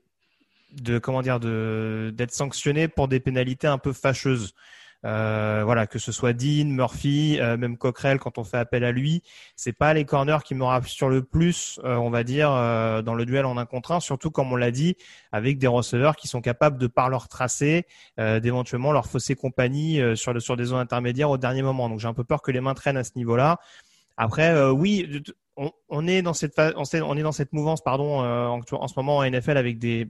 de 0.73 0.99
comment 0.99 1.21
dire 1.21 1.39
de 1.39 2.13
d'être 2.15 2.33
sanctionnés 2.33 2.87
pour 2.87 3.07
des 3.07 3.19
pénalités 3.19 3.67
un 3.67 3.77
peu 3.77 3.93
fâcheuses. 3.93 4.53
Euh, 5.07 5.61
voilà, 5.63 5.87
que 5.87 5.99
ce 5.99 6.11
soit 6.11 6.33
Dean, 6.33 6.65
Murphy, 6.65 7.39
euh, 7.39 7.55
même 7.55 7.77
Coquerel 7.77 8.19
quand 8.19 8.37
on 8.37 8.43
fait 8.43 8.57
appel 8.57 8.83
à 8.83 8.91
lui, 8.91 9.23
c'est 9.55 9.71
pas 9.71 9.93
les 9.93 10.03
corners 10.03 10.39
qui 10.43 10.53
me 10.53 10.65
rassurent 10.65 11.07
le 11.07 11.23
plus, 11.23 11.79
euh, 11.85 11.95
on 11.95 12.09
va 12.09 12.25
dire, 12.25 12.49
dans 12.49 13.15
le 13.15 13.25
duel 13.25 13.45
en 13.45 13.57
un 13.57 13.65
contre 13.65 13.93
un, 13.93 13.99
surtout 14.01 14.31
comme 14.31 14.51
on 14.51 14.57
l'a 14.57 14.71
dit, 14.71 14.97
avec 15.31 15.59
des 15.59 15.67
receveurs 15.67 16.17
qui 16.17 16.27
sont 16.27 16.41
capables 16.41 16.77
de 16.77 16.87
par 16.87 17.09
leur 17.09 17.27
tracé, 17.29 17.85
d'éventuellement 18.17 18.91
leur 18.91 19.05
fausser 19.05 19.35
compagnie 19.35 20.01
sur, 20.15 20.33
le, 20.33 20.55
des 20.55 20.65
zones 20.65 20.79
intermédiaires 20.79 21.29
au 21.29 21.37
dernier 21.37 21.61
moment. 21.61 21.89
Donc 21.89 21.99
j'ai 21.99 22.07
un 22.07 22.13
peu 22.13 22.23
peur 22.23 22.41
que 22.41 22.51
les 22.51 22.61
mains 22.61 22.73
traînent 22.73 22.97
à 22.97 23.03
ce 23.03 23.11
niveau-là. 23.15 23.59
Après, 24.17 24.69
oui, 24.69 25.23
on, 25.89 26.07
est 26.07 26.21
dans 26.21 26.33
cette 26.33 26.59
on 26.59 27.17
est 27.17 27.21
dans 27.21 27.31
cette 27.31 27.53
mouvance, 27.53 27.81
pardon, 27.81 28.19
en, 28.19 28.59
en 28.71 28.87
ce 28.87 28.93
moment 28.97 29.17
en 29.17 29.29
NFL 29.29 29.57
avec 29.57 29.79
des 29.79 30.09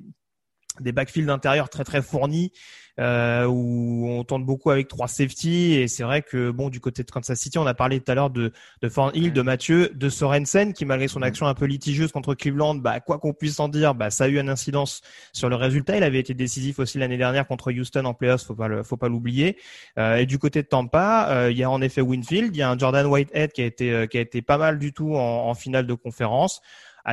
des 0.82 0.92
backfields 0.92 1.30
intérieurs 1.30 1.70
très 1.70 1.84
très 1.84 2.02
fournis 2.02 2.52
euh, 3.00 3.46
où 3.46 4.08
on 4.10 4.24
tente 4.24 4.46
beaucoup 4.46 4.72
avec 4.72 4.88
trois 4.88 5.08
safety 5.08 5.76
et 5.76 5.88
c'est 5.88 6.04
vrai 6.04 6.24
que 6.24 6.50
bon 6.50 6.70
du 6.70 6.80
côté 6.80 7.04
de 7.04 7.12
Kansas 7.12 7.40
City 7.40 7.58
on 7.60 7.68
a 7.68 7.76
parlé 7.76 8.00
tout 8.00 8.12
à 8.12 8.16
l'heure 8.16 8.32
de 8.32 8.52
de 8.82 8.90
Hill, 9.14 9.34
de 9.34 9.42
Mathieu, 9.42 9.92
de 9.94 10.10
Sorensen 10.10 10.74
qui 10.74 10.86
malgré 10.86 11.08
son 11.08 11.22
action 11.22 11.46
un 11.46 11.54
peu 11.54 11.66
litigieuse 11.66 12.12
contre 12.12 12.34
Cleveland, 12.34 12.76
bah 12.76 13.00
quoi 13.00 13.20
qu'on 13.20 13.34
puisse 13.34 13.60
en 13.60 13.68
dire, 13.70 13.94
bah 13.94 14.10
ça 14.10 14.26
a 14.26 14.28
eu 14.28 14.40
une 14.40 14.50
incidence 14.50 15.02
sur 15.34 15.50
le 15.50 15.56
résultat. 15.56 15.98
Il 15.98 16.04
avait 16.04 16.20
été 16.20 16.34
décisif 16.34 16.80
aussi 16.80 16.98
l'année 16.98 17.18
dernière 17.18 17.48
contre 17.48 17.72
Houston 17.72 18.06
en 18.06 18.14
playoffs, 18.14 18.46
faut 18.46 18.56
pas 18.56 18.68
le, 18.68 18.84
faut 18.84 18.98
pas 18.98 19.10
l'oublier. 19.10 19.58
Euh, 19.98 20.18
et 20.18 20.26
du 20.26 20.40
côté 20.40 20.64
de 20.64 20.68
Tampa, 20.68 21.28
euh, 21.30 21.52
il 21.52 21.58
y 21.58 21.64
a 21.64 21.70
en 21.70 21.82
effet 21.82 22.02
Winfield, 22.02 22.56
il 22.56 22.60
y 22.60 22.62
a 22.64 22.70
un 22.70 22.78
Jordan 22.78 23.06
Whitehead 23.06 23.52
qui 23.52 23.62
a 23.62 23.66
été 23.66 23.92
euh, 23.92 24.08
qui 24.08 24.18
a 24.18 24.22
été 24.22 24.42
pas 24.42 24.58
mal 24.58 24.80
du 24.80 24.94
tout 24.94 25.16
en, 25.16 25.48
en 25.48 25.54
finale 25.54 25.86
de 25.86 25.94
conférence 25.94 26.62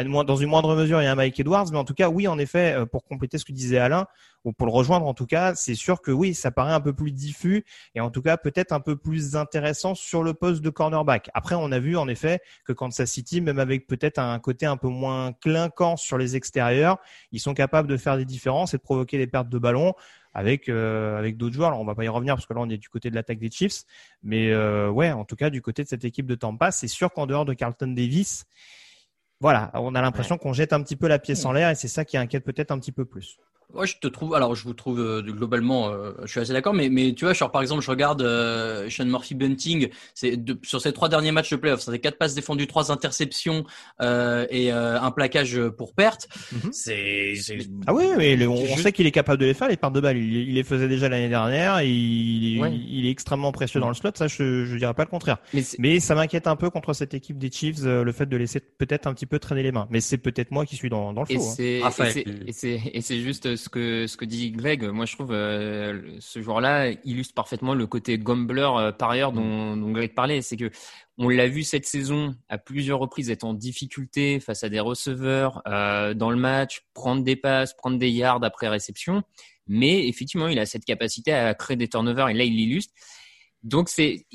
dans 0.03 0.37
une 0.37 0.49
moindre 0.49 0.75
mesure, 0.75 1.01
il 1.01 1.05
y 1.05 1.07
a 1.07 1.13
un 1.13 1.15
Mike 1.15 1.39
Edwards, 1.39 1.67
mais 1.71 1.79
en 1.79 1.85
tout 1.85 1.95
cas, 1.95 2.09
oui, 2.09 2.27
en 2.27 2.39
effet, 2.39 2.75
euh, 2.75 2.87
pour 2.87 3.05
compléter 3.05 3.39
ce 3.39 3.45
que 3.45 3.53
disait 3.53 3.79
Alain, 3.79 4.07
ou 4.45 4.53
pour 4.53 4.67
le 4.67 4.73
rejoindre 4.73 5.07
en 5.07 5.15
tout 5.15 5.27
cas, 5.27 5.55
c'est 5.55 5.75
sûr 5.75 6.03
que 6.03 6.11
oui, 6.11 6.35
ça 6.35 6.51
paraît 6.51 6.73
un 6.73 6.81
peu 6.81 6.93
plus 6.93 7.13
diffus 7.13 7.65
et 7.95 8.01
en 8.01 8.11
tout 8.11 8.23
cas 8.23 8.37
peut-être 8.37 8.73
un 8.73 8.81
peu 8.81 8.97
plus 8.97 9.37
intéressant 9.37 9.95
sur 9.95 10.23
le 10.23 10.35
poste 10.35 10.63
de 10.63 10.71
cornerback. 10.71 11.31
Après, 11.35 11.55
on 11.55 11.73
a 11.73 11.79
vu 11.79 11.97
en 11.97 12.09
effet 12.09 12.41
que 12.65 12.73
Kansas 12.73 13.11
City, 13.11 13.41
même 13.41 13.59
avec 13.59 13.87
peut-être 13.87 14.19
un 14.19 14.39
côté 14.39 14.67
un 14.67 14.77
peu 14.77 14.89
moins 14.89 15.33
clinquant 15.33 15.97
sur 15.97 16.19
les 16.19 16.37
extérieurs, 16.37 16.99
ils 17.33 17.41
sont 17.41 17.55
capables 17.55 17.89
de 17.89 17.97
faire 17.97 18.17
des 18.17 18.25
différences 18.25 18.75
et 18.75 18.77
de 18.77 18.83
provoquer 18.83 19.19
des 19.19 19.27
pertes 19.27 19.49
de 19.49 19.59
ballon 19.59 19.95
avec 20.35 20.69
euh, 20.69 21.17
avec 21.17 21.37
d'autres 21.37 21.55
joueurs. 21.55 21.69
Alors 21.69 21.81
on 21.81 21.85
va 21.85 21.95
pas 21.95 22.05
y 22.05 22.09
revenir 22.09 22.35
parce 22.35 22.47
que 22.47 22.53
là 22.53 22.61
on 22.61 22.69
est 22.69 22.77
du 22.77 22.89
côté 22.89 23.09
de 23.09 23.15
l'attaque 23.15 23.39
des 23.39 23.51
Chiefs, 23.51 23.85
mais 24.23 24.51
euh, 24.51 24.91
ouais, 24.91 25.13
en 25.13 25.25
tout 25.25 25.37
cas 25.37 25.49
du 25.49 25.63
côté 25.63 25.85
de 25.85 25.89
cette 25.89 26.05
équipe 26.05 26.27
de 26.27 26.35
Tampa, 26.35 26.71
c'est 26.71 26.89
sûr 26.89 27.13
qu'en 27.13 27.27
dehors 27.27 27.45
de 27.45 27.55
Carlton 27.55 27.89
Davis, 27.89 28.45
voilà, 29.45 29.71
on 29.75 29.95
a 29.95 30.01
l'impression 30.01 30.39
qu'on 30.39 30.55
jette 30.55 30.73
un 30.73 30.81
petit 30.81 30.97
peu 30.97 31.07
la 31.07 31.19
pièce 31.19 31.45
en 31.45 31.53
l'air 31.53 31.69
et 31.69 31.75
c'est 31.75 31.87
ça 31.87 32.07
qui 32.07 32.17
inquiète 32.17 32.45
peut-être 32.45 32.71
un 32.71 32.79
petit 32.79 32.93
peu 32.93 33.05
plus. 33.05 33.37
Moi, 33.75 33.87
je 33.87 33.95
te 34.01 34.07
trouve. 34.09 34.35
Alors, 34.35 34.55
je 34.55 34.65
vous 34.65 34.75
trouve 34.75 35.01
euh, 35.01 35.23
globalement, 35.23 35.89
euh, 35.89 36.13
je 36.25 36.31
suis 36.31 36.41
assez 36.41 36.53
d'accord, 36.53 36.75
mais 36.75 36.89
mais 36.89 37.13
tu 37.15 37.25
vois, 37.25 37.35
genre 37.35 37.51
par 37.51 37.63
exemple, 37.63 37.83
je 37.83 37.91
regarde 37.91 38.23
euh, 38.23 38.89
Sean 38.89 39.07
Murphy 39.07 39.35
Bunting. 39.35 39.89
C'est 40.15 40.39
sur 40.63 40.81
ces 40.81 40.93
trois 40.93 41.09
derniers 41.09 41.33
matchs 41.33 41.51
de 41.51 41.57
playoffs, 41.57 41.81
ça 41.81 41.93
fait 41.93 41.99
quatre 41.99 42.19
passes 42.19 42.35
défendues, 42.35 42.67
trois 42.67 42.91
interceptions 42.91 43.65
euh, 44.01 44.47
et 44.51 44.73
euh, 44.73 45.01
un 45.01 45.11
plaquage 45.11 45.61
pour 45.77 45.95
perte. 45.95 46.29
Mhm. 46.53 46.73
C'est 46.73 47.35
ah 47.87 47.95
oui, 47.95 48.05
mais 48.17 48.47
on, 48.47 48.77
sait 48.77 48.93
qu'il 48.93 49.07
est 49.07 49.13
capable 49.13 49.41
de 49.41 49.47
les 49.47 49.55
faire 49.55 49.69
les 49.69 49.77
pertes 49.77 49.95
de 49.95 50.01
balles. 50.01 50.19
Il, 50.19 50.49
il 50.49 50.55
les 50.55 50.65
faisait 50.65 50.89
déjà 50.89 51.09
l'année 51.09 51.29
dernière. 51.29 51.79
Et 51.79 51.89
il, 51.89 52.65
il, 52.89 53.07
est 53.07 53.11
extrêmement 53.11 53.53
précieux 53.53 53.81
dans 53.81 53.89
le 53.89 53.95
slot. 53.95 54.11
Ça, 54.15 54.29
je 54.29 54.65
je 54.65 54.77
dirais 54.77 54.95
pas 54.95 55.05
le 55.05 55.11
contraire. 55.11 55.39
Mais, 55.53 55.63
mais 55.79 56.01
ça 56.01 56.15
m'inquiète 56.15 56.47
un 56.47 56.57
peu 56.57 56.71
contre 56.71 56.93
cette 56.93 57.15
équipe 57.15 57.39
des 57.39 57.51
Chiefs, 57.51 57.83
le 57.83 58.13
fait 58.13 58.27
de 58.27 58.37
laisser 58.37 58.61
peut-être 58.61 59.07
un 59.07 59.15
petit 59.15 59.27
peu 59.27 59.39
traîner 59.39 59.63
les 59.63 59.73
mains. 59.73 59.87
Mais 59.91 60.01
c'est 60.01 60.19
peut-être 60.19 60.51
moi 60.51 60.65
qui 60.65 60.77
suis 60.77 60.89
dans 60.89 61.13
dans 61.13 61.23
le 61.23 61.27
faux. 61.27 61.55
Et 61.59 61.83
hein. 61.83 61.91
c'est 61.91 62.75
et 62.93 63.01
c'est 63.01 63.21
juste 63.21 63.57
ce 63.65 63.69
que 63.69 64.07
ce 64.07 64.17
que 64.17 64.25
dit 64.25 64.53
Greg. 64.53 64.85
Moi, 64.85 65.07
je 65.07 65.15
trouve 65.15 65.33
euh, 65.33 66.17
ce 66.21 66.41
joueur-là 66.41 66.91
illustre 67.05 67.35
parfaitement 67.35 67.75
le 67.75 67.87
côté 67.87 68.19
gambler 68.19 68.71
euh, 68.77 68.93
par 68.93 69.11
ailleurs 69.11 69.33
dont, 69.33 69.77
Greg 69.91 70.15
parlait. 70.15 70.43
C'est 70.43 70.57
que 70.57 70.71
on 71.19 71.29
l'a 71.29 71.49
vu 71.49 71.65
cette 71.65 71.87
saison 71.87 72.35
à 72.49 72.59
plusieurs 72.59 72.99
reprises 72.99 73.31
être 73.31 73.45
en 73.45 73.55
difficulté 73.55 74.41
face 74.41 74.63
à 74.65 74.69
des 74.69 74.81
receveurs 74.81 75.63
euh, 75.67 76.15
dans 76.15 76.31
le 76.31 76.37
match, 76.37 76.83
prendre 76.95 77.25
des 77.25 77.37
passes, 77.37 77.75
prendre 77.75 77.99
des 77.99 78.11
yards 78.11 78.45
après 78.45 78.69
réception. 78.69 79.23
Mais 79.67 80.07
effectivement, 80.09 80.49
il 80.49 80.59
a 80.59 80.67
cette 80.67 80.85
capacité 80.85 81.33
à 81.33 81.55
créer 81.55 81.77
des 81.77 81.89
turnovers 81.89 82.29
et 82.29 82.35
là, 82.35 82.45
il 82.45 82.55
l'illustre. 82.55 82.93
Donc, 83.63 83.89
c'est 83.89 84.27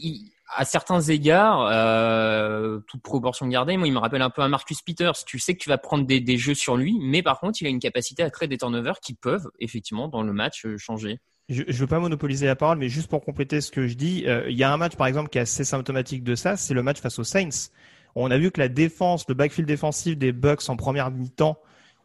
à 0.56 0.66
certains 0.66 1.02
égards, 1.02 1.68
euh, 1.72 2.80
toute 2.88 3.02
proportion 3.02 3.48
gardée, 3.48 3.78
moi, 3.78 3.88
il 3.88 3.94
me 3.94 4.00
rappelle 4.00 4.22
un 4.22 4.30
peu 4.30 4.42
un 4.42 4.50
Marcus 4.50 4.82
Peters. 4.82 5.24
Tu 5.26 5.40
sais 5.40 5.54
que 5.54 5.60
tu 5.60 5.70
vas 5.70 5.78
prendre 5.78 6.06
des, 6.06 6.20
des, 6.20 6.38
jeux 6.38 6.56
sur 6.56 6.76
lui, 6.76 6.98
mais 7.02 7.22
par 7.22 7.40
contre, 7.40 7.62
il 7.62 7.68
a 7.68 7.70
une 7.70 7.80
capacité 7.80 8.24
à 8.24 8.30
créer 8.30 8.48
des 8.48 8.58
turnovers 8.58 9.00
qui 9.00 9.14
peuvent, 9.14 9.50
effectivement, 9.60 10.08
dans 10.08 10.24
le 10.24 10.34
match, 10.34 10.66
euh, 10.66 10.78
changer. 10.78 11.20
Je 11.50 11.64
ne 11.64 11.74
veux 11.74 11.88
pas 11.88 12.00
monopoliser 12.00 12.46
la 12.46 12.56
parole, 12.56 12.78
mais 12.78 12.90
juste 12.90 13.10
pour 13.10 13.24
compléter 13.24 13.62
ce 13.62 13.72
que 13.72 13.88
je 13.88 13.96
dis, 13.96 14.24
euh, 14.28 14.50
il 14.50 14.58
y 14.58 14.64
a 14.64 14.72
un 14.72 14.78
match, 14.78 14.96
par 14.96 15.08
exemple, 15.08 15.30
qui 15.30 15.38
est 15.38 15.42
assez 15.42 15.64
symptomatique 15.64 16.24
de 16.24 16.36
ça, 16.36 16.58
c'est 16.58 16.74
le 16.74 16.84
match 16.84 17.00
face 17.00 17.18
aux 17.20 17.24
Saints. 17.24 17.70
On 18.16 18.32
a 18.32 18.38
vu 18.38 18.52
que 18.52 18.60
la 18.60 18.70
défense, 18.70 19.26
le 19.28 19.36
backfield 19.36 19.68
défensif 19.68 20.18
des 20.18 20.32
Bucks 20.32 20.68
en 20.70 20.76
première 20.76 21.12
mi-temps, 21.12 21.60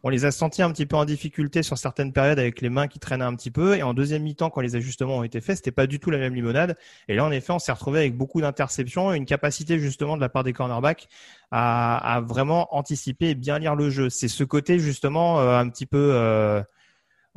on 0.05 0.09
les 0.09 0.23
a 0.23 0.29
sentis 0.29 0.61
un 0.61 0.71
petit 0.71 0.85
peu 0.85 0.95
en 0.95 1.03
difficulté 1.03 1.63
sur 1.63 1.79
certaines 1.79 2.13
périodes 2.13 2.37
avec 2.37 2.61
les 2.61 2.69
mains 2.69 2.87
qui 2.87 2.99
traînaient 2.99 3.25
un 3.25 3.33
petit 3.35 3.49
peu. 3.49 3.75
Et 3.75 3.81
en 3.81 3.95
deuxième 3.95 4.21
mi-temps, 4.21 4.51
quand 4.51 4.61
les 4.61 4.75
ajustements 4.75 5.17
ont 5.17 5.23
été 5.23 5.41
faits, 5.41 5.55
c'était 5.55 5.71
pas 5.71 5.87
du 5.87 5.99
tout 5.99 6.11
la 6.11 6.19
même 6.19 6.35
limonade. 6.35 6.77
Et 7.07 7.15
là, 7.15 7.25
en 7.25 7.31
effet, 7.31 7.51
on 7.53 7.57
s'est 7.57 7.71
retrouvé 7.71 8.01
avec 8.01 8.15
beaucoup 8.15 8.39
d'interceptions 8.39 9.11
et 9.11 9.17
une 9.17 9.25
capacité 9.25 9.79
justement 9.79 10.15
de 10.15 10.21
la 10.21 10.29
part 10.29 10.43
des 10.43 10.53
cornerbacks 10.53 11.07
à, 11.49 12.21
vraiment 12.23 12.75
anticiper 12.75 13.29
et 13.29 13.35
bien 13.35 13.57
lire 13.57 13.75
le 13.75 13.89
jeu. 13.89 14.11
C'est 14.11 14.27
ce 14.27 14.43
côté 14.43 14.77
justement 14.77 15.39
euh, 15.39 15.57
un 15.57 15.67
petit 15.69 15.87
peu, 15.87 16.11
euh, 16.13 16.61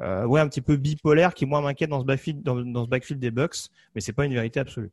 euh, 0.01 0.27
ouais, 0.27 0.43
un 0.43 0.49
petit 0.49 0.61
peu 0.61 0.77
bipolaire 0.77 1.33
qui 1.33 1.47
moi 1.47 1.63
m'inquiète 1.63 1.89
dans 1.89 2.01
ce 2.01 2.05
backfield, 2.05 2.43
dans, 2.43 2.57
dans 2.57 2.85
ce 2.85 2.91
backfield 2.91 3.19
des 3.19 3.31
Bucks, 3.31 3.71
mais 3.95 4.03
c'est 4.03 4.13
pas 4.13 4.27
une 4.27 4.35
vérité 4.35 4.61
absolue. 4.61 4.91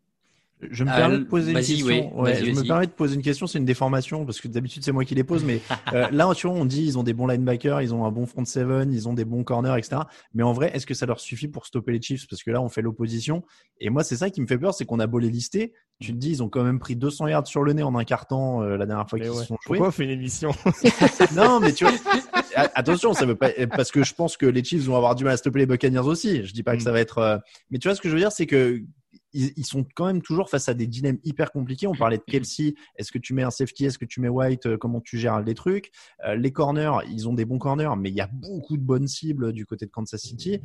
Je 0.72 0.84
me 0.84 0.90
permets 0.90 1.20
de 1.20 1.24
poser 1.24 1.52
une 1.52 1.58
question. 1.58 2.26
je 2.26 2.52
me 2.52 2.68
permets 2.68 2.88
de 2.88 2.92
poser 2.92 3.16
une 3.16 3.22
question. 3.22 3.48
C'est 3.48 3.60
une 3.60 3.66
déformation 3.66 4.26
parce 4.26 4.42
que 4.42 4.48
d'habitude 4.48 4.84
c'est 4.84 4.92
moi 4.92 5.06
qui 5.06 5.16
les 5.16 5.24
pose, 5.24 5.44
mais 5.44 5.62
euh, 5.94 6.08
là 6.12 6.32
tu 6.36 6.48
vois, 6.48 6.56
on 6.56 6.66
dit 6.66 6.84
ils 6.84 6.98
ont 6.98 7.04
des 7.04 7.14
bons 7.14 7.28
linebackers, 7.28 7.82
ils 7.82 7.94
ont 7.94 8.06
un 8.06 8.12
bon 8.12 8.26
front 8.26 8.46
seven, 8.46 8.94
ils 8.94 9.08
ont 9.08 9.14
des 9.14 9.26
bons 9.26 9.44
corners, 9.44 9.78
etc. 9.78 10.02
Mais 10.34 10.44
en 10.44 10.54
vrai, 10.54 10.72
est-ce 10.74 10.86
que 10.86 10.94
ça 10.94 11.06
leur 11.06 11.20
suffit 11.20 11.48
pour 11.48 11.66
stopper 11.66 11.92
les 11.92 12.02
Chiefs? 12.02 12.28
Parce 12.28 12.44
que 12.44 12.52
là, 12.52 12.62
on 12.62 12.70
fait 12.70 12.82
l'opposition. 12.82 13.44
Et 13.80 13.90
moi, 13.90 14.04
c'est 14.04 14.18
ça 14.18 14.30
qui 14.30 14.42
me 14.42 14.48
fait 14.48 14.58
peur, 14.58 14.74
c'est 14.74 14.86
qu'on 14.86 15.00
a 15.00 15.08
beau 15.08 15.20
les 15.20 15.30
lister. 15.30 15.74
Tu 16.02 16.12
te 16.12 16.18
dis, 16.18 16.32
ils 16.32 16.44
ont 16.44 16.50
quand 16.50 16.64
même 16.64 16.80
pris 16.80 16.96
200 16.96 17.28
yards 17.28 17.48
sur 17.48 17.64
le 17.64 17.72
nez 17.74 17.84
en 17.84 17.96
un 17.96 18.04
carton 18.04 18.62
euh, 18.62 18.78
la 18.78 18.86
dernière 18.86 19.10
fois 19.10 19.18
qu'ils 19.18 19.30
se 19.30 19.46
sont 19.46 19.58
joués. 19.62 19.78
Pourquoi 19.78 19.88
on 19.88 19.92
fait 19.92 20.04
une 20.04 20.10
émission? 20.10 20.52
Non, 21.36 21.60
mais 21.60 21.74
tu 21.74 21.86
vois, 21.86 21.94
attention, 22.76 23.14
ça 23.14 23.26
veut 23.26 23.36
pas 23.36 23.50
parce 23.76 23.92
que 23.92 24.04
je 24.04 24.14
pense 24.14 24.38
que 24.38 24.46
les 24.46 24.64
Chiefs 24.64 24.84
vont 24.84 24.96
avoir 24.96 25.16
du 25.16 25.24
mal 25.24 25.34
à 25.34 25.38
stopper 25.38 25.60
les 25.60 25.66
Buccaneers 25.66 26.00
aussi. 26.00 26.46
Je 26.46 26.54
dis 26.54 26.64
pas 26.64 26.74
que 26.74 26.82
mm. 26.82 26.86
ça 26.86 26.92
va 26.92 27.00
être, 27.00 27.18
euh, 27.20 27.38
mais 27.70 27.80
tu 27.80 27.88
vois 27.88 27.96
ce 27.96 28.02
que 28.02 28.10
je 28.10 28.14
veux 28.14 28.20
dire, 28.20 28.32
c'est 28.32 28.46
que 28.46 28.82
ils, 29.36 29.66
sont 29.66 29.86
quand 29.96 30.06
même 30.06 30.22
toujours 30.22 30.50
face 30.50 30.70
à 30.70 30.74
des 30.74 30.88
dilemmes 30.88 31.20
hyper 31.24 31.52
compliqués. 31.52 31.88
On 31.88 31.96
parlait 31.96 32.18
de 32.18 32.24
Kelsey. 32.24 32.76
Est-ce 32.96 33.12
que 33.12 33.18
tu 33.18 33.34
mets 33.34 33.44
un 33.44 33.52
safety? 33.52 33.86
Est-ce 33.86 33.98
que 33.98 34.06
tu 34.06 34.22
mets 34.22 34.30
White? 34.30 34.66
Euh, 34.66 34.78
Comment 34.78 35.02
tu 35.02 35.18
gères 35.18 35.42
les 35.42 35.54
trucs? 35.54 35.92
Euh, 36.26 36.36
Les 36.36 36.52
corners, 36.52 36.92
ils 37.10 37.28
ont 37.28 37.34
des 37.34 37.46
bons 37.46 37.60
corners, 37.60 37.96
mais 37.98 38.10
il 38.10 38.16
y 38.16 38.22
a 38.22 38.28
beaucoup 38.28 38.78
de 38.78 38.84
bonnes 38.84 39.08
cibles 39.08 39.52
du 39.52 39.66
côté 39.66 39.86
de 39.86 39.92
Kansas 39.92 40.22
City. 40.22 40.60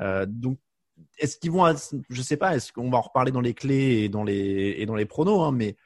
Euh, 0.00 0.26
donc, 0.28 0.58
est-ce 1.18 1.36
qu'ils 1.36 1.50
vont, 1.50 1.72
je 2.08 2.22
sais 2.22 2.36
pas, 2.36 2.56
est-ce 2.56 2.72
qu'on 2.72 2.90
va 2.90 2.98
en 2.98 3.02
reparler 3.02 3.30
dans 3.30 3.42
les 3.42 3.54
clés 3.54 4.04
et 4.04 4.08
dans 4.08 4.24
les 4.24 4.76
et 4.78 4.86
dans 4.86 4.94
les 4.94 5.04
pronos, 5.04 5.42
hein, 5.42 5.52
mais 5.52 5.76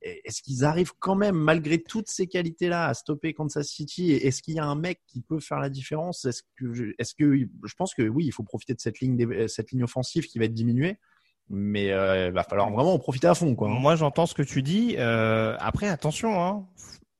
est-ce 0.00 0.42
qu'ils 0.42 0.64
arrivent 0.64 0.92
quand 0.98 1.16
même, 1.16 1.36
malgré 1.36 1.82
toutes 1.82 2.08
ces 2.08 2.28
qualités-là, 2.28 2.86
à 2.86 2.94
stopper 2.94 3.34
Kansas 3.34 3.68
City? 3.68 4.12
Est-ce 4.12 4.42
qu'il 4.42 4.54
y 4.54 4.58
a 4.58 4.64
un 4.64 4.76
mec 4.76 5.00
qui 5.06 5.20
peut 5.20 5.40
faire 5.40 5.58
la 5.58 5.68
différence? 5.68 6.24
Est-ce 6.24 6.42
que, 6.56 6.94
est-ce 6.98 7.14
que, 7.14 7.36
je 7.36 7.74
pense 7.76 7.94
que 7.94 8.02
oui, 8.02 8.24
il 8.24 8.32
faut 8.32 8.44
profiter 8.44 8.74
de 8.74 8.80
cette 8.80 9.00
ligne, 9.00 9.48
cette 9.48 9.72
ligne 9.72 9.84
offensive 9.84 10.26
qui 10.26 10.38
va 10.38 10.46
être 10.46 10.54
diminuée 10.54 10.98
mais 11.50 11.90
euh, 11.92 12.26
il 12.28 12.32
va 12.32 12.42
falloir 12.44 12.70
vraiment 12.70 12.94
en 12.94 12.98
profiter 12.98 13.26
à 13.26 13.34
fond 13.34 13.54
quoi. 13.54 13.68
Moi 13.68 13.96
j'entends 13.96 14.26
ce 14.26 14.34
que 14.34 14.42
tu 14.42 14.62
dis. 14.62 14.94
Euh, 14.98 15.56
après 15.60 15.88
attention, 15.88 16.42
hein. 16.44 16.64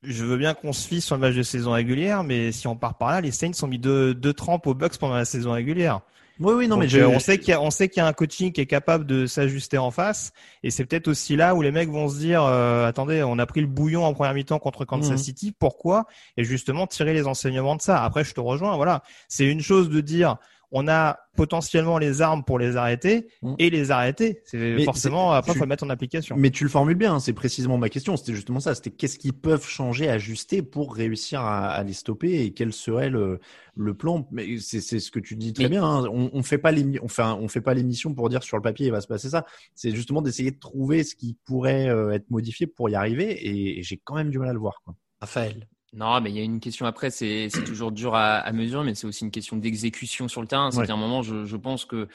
je 0.02 0.24
veux 0.24 0.36
bien 0.36 0.54
qu'on 0.54 0.72
se 0.72 0.86
fie 0.86 1.00
sur 1.00 1.16
le 1.16 1.20
match 1.20 1.34
de 1.34 1.42
saison 1.42 1.72
régulière, 1.72 2.24
mais 2.24 2.52
si 2.52 2.66
on 2.66 2.76
part 2.76 2.98
par 2.98 3.10
là, 3.10 3.20
les 3.20 3.30
Saints 3.32 3.50
ont 3.62 3.66
mis 3.66 3.78
deux, 3.78 4.14
deux 4.14 4.32
trempes 4.32 4.66
aux 4.66 4.74
Bucks 4.74 4.98
pendant 4.98 5.14
la 5.16 5.24
saison 5.24 5.52
régulière. 5.52 6.00
Oui, 6.40 6.52
oui, 6.54 6.68
non, 6.68 6.76
Donc, 6.76 6.84
mais 6.84 6.88
je- 6.88 7.00
euh, 7.00 7.08
on 7.08 7.18
sait 7.18 7.38
qu'il 7.38 7.48
y 7.48 7.52
a, 7.52 7.60
on 7.60 7.70
sait 7.72 7.88
qu'il 7.88 8.00
y 8.00 8.00
a 8.00 8.06
un 8.06 8.12
coaching 8.12 8.52
qui 8.52 8.60
est 8.60 8.66
capable 8.66 9.06
de 9.06 9.26
s'ajuster 9.26 9.76
en 9.76 9.90
face, 9.90 10.30
et 10.62 10.70
c'est 10.70 10.84
peut-être 10.84 11.08
aussi 11.08 11.34
là 11.34 11.56
où 11.56 11.62
les 11.62 11.72
mecs 11.72 11.88
vont 11.88 12.08
se 12.08 12.16
dire, 12.18 12.44
euh, 12.44 12.86
attendez, 12.86 13.24
on 13.24 13.40
a 13.40 13.46
pris 13.46 13.60
le 13.60 13.66
bouillon 13.66 14.04
en 14.04 14.14
première 14.14 14.34
mi-temps 14.34 14.60
contre 14.60 14.84
Kansas 14.84 15.10
Mhm. 15.10 15.18
City, 15.18 15.52
pourquoi? 15.58 16.06
Et 16.36 16.44
justement 16.44 16.86
tirer 16.86 17.12
les 17.12 17.26
enseignements 17.26 17.74
de 17.74 17.82
ça. 17.82 18.04
Après, 18.04 18.22
je 18.22 18.34
te 18.34 18.40
rejoins, 18.40 18.76
voilà, 18.76 19.02
c'est 19.26 19.46
une 19.46 19.62
chose 19.62 19.90
de 19.90 20.00
dire, 20.00 20.36
on 20.70 20.86
a 20.88 21.18
potentiellement 21.36 21.98
les 21.98 22.20
armes 22.20 22.44
pour 22.44 22.58
les 22.58 22.76
arrêter 22.76 23.28
Mhm. 23.42 23.54
et 23.58 23.70
les 23.70 23.90
arrêter. 23.90 24.42
C'est 24.44 24.82
forcément 24.84 25.32
après 25.32 25.52
tu- 25.52 25.58
faut 25.58 25.64
le 25.64 25.68
mettre 25.68 25.84
en 25.84 25.90
application. 25.90 26.36
Mais 26.36 26.50
tu 26.50 26.64
le 26.64 26.70
formules 26.70 26.96
bien, 26.96 27.14
hein, 27.14 27.20
c'est 27.20 27.32
précisément 27.32 27.78
ma 27.78 27.88
question. 27.88 28.16
C'était 28.16 28.34
justement 28.34 28.60
ça. 28.60 28.74
C'était 28.74 28.90
qu'est-ce 28.90 29.18
qu'ils 29.18 29.32
peuvent 29.32 29.66
changer, 29.66 30.08
ajuster 30.10 30.62
pour 30.62 30.94
réussir 30.94 31.40
à, 31.40 31.68
à 31.70 31.82
les 31.84 31.92
stopper 31.92 32.42
et 32.42 32.52
quel 32.52 32.72
serait 32.72 33.08
le, 33.08 33.40
le 33.76 33.94
plan. 33.94 34.28
Mais 34.30 34.58
c'est 34.58 34.80
c'est 34.80 35.00
ce 35.00 35.10
que 35.10 35.20
tu 35.20 35.36
dis 35.36 35.52
très 35.52 35.64
Mais- 35.64 35.70
bien. 35.70 35.84
hein. 35.84 36.04
On, 36.12 36.30
on 36.32 36.42
fait 36.42 36.58
pas 36.58 36.72
l'émi- 36.72 36.98
on 37.02 37.08
fait 37.08 37.22
un- 37.22 37.34
on 37.36 37.48
fait 37.48 37.60
pas 37.62 37.72
l'émission 37.74 38.12
pour 38.14 38.28
dire 38.28 38.42
sur 38.42 38.56
le 38.56 38.62
papier 38.62 38.86
il 38.86 38.92
va 38.92 39.00
se 39.00 39.06
passer 39.06 39.30
ça. 39.30 39.46
C'est 39.74 39.94
justement 39.94 40.20
d'essayer 40.22 40.50
de 40.50 40.58
trouver 40.58 41.02
ce 41.04 41.14
qui 41.14 41.36
pourrait 41.46 41.88
euh, 41.88 42.10
être 42.10 42.28
modifié 42.30 42.66
pour 42.66 42.90
y 42.90 42.94
arriver 42.94 43.30
et, 43.30 43.78
et 43.78 43.82
j'ai 43.82 43.96
quand 44.02 44.16
même 44.16 44.30
du 44.30 44.38
mal 44.38 44.48
à 44.48 44.52
le 44.52 44.58
voir. 44.58 44.82
Quoi. 44.84 44.94
Raphaël. 45.20 45.66
Non, 45.94 46.20
mais 46.20 46.30
il 46.30 46.36
y 46.36 46.40
a 46.40 46.42
une 46.42 46.60
question 46.60 46.84
après, 46.86 47.10
c'est 47.10 47.48
toujours 47.64 47.92
dur 47.92 48.14
à, 48.14 48.36
à 48.36 48.52
mesurer, 48.52 48.84
mais 48.84 48.94
c'est 48.94 49.06
aussi 49.06 49.24
une 49.24 49.30
question 49.30 49.56
d'exécution 49.56 50.28
sur 50.28 50.42
le 50.42 50.46
terrain. 50.46 50.70
C'est 50.70 50.80
Ouais. 50.80 50.86
qu'à 50.86 50.92
un 50.92 50.96
moment, 50.96 51.22
je, 51.22 51.44
je 51.46 51.56
pense 51.56 51.84
que 51.86 52.08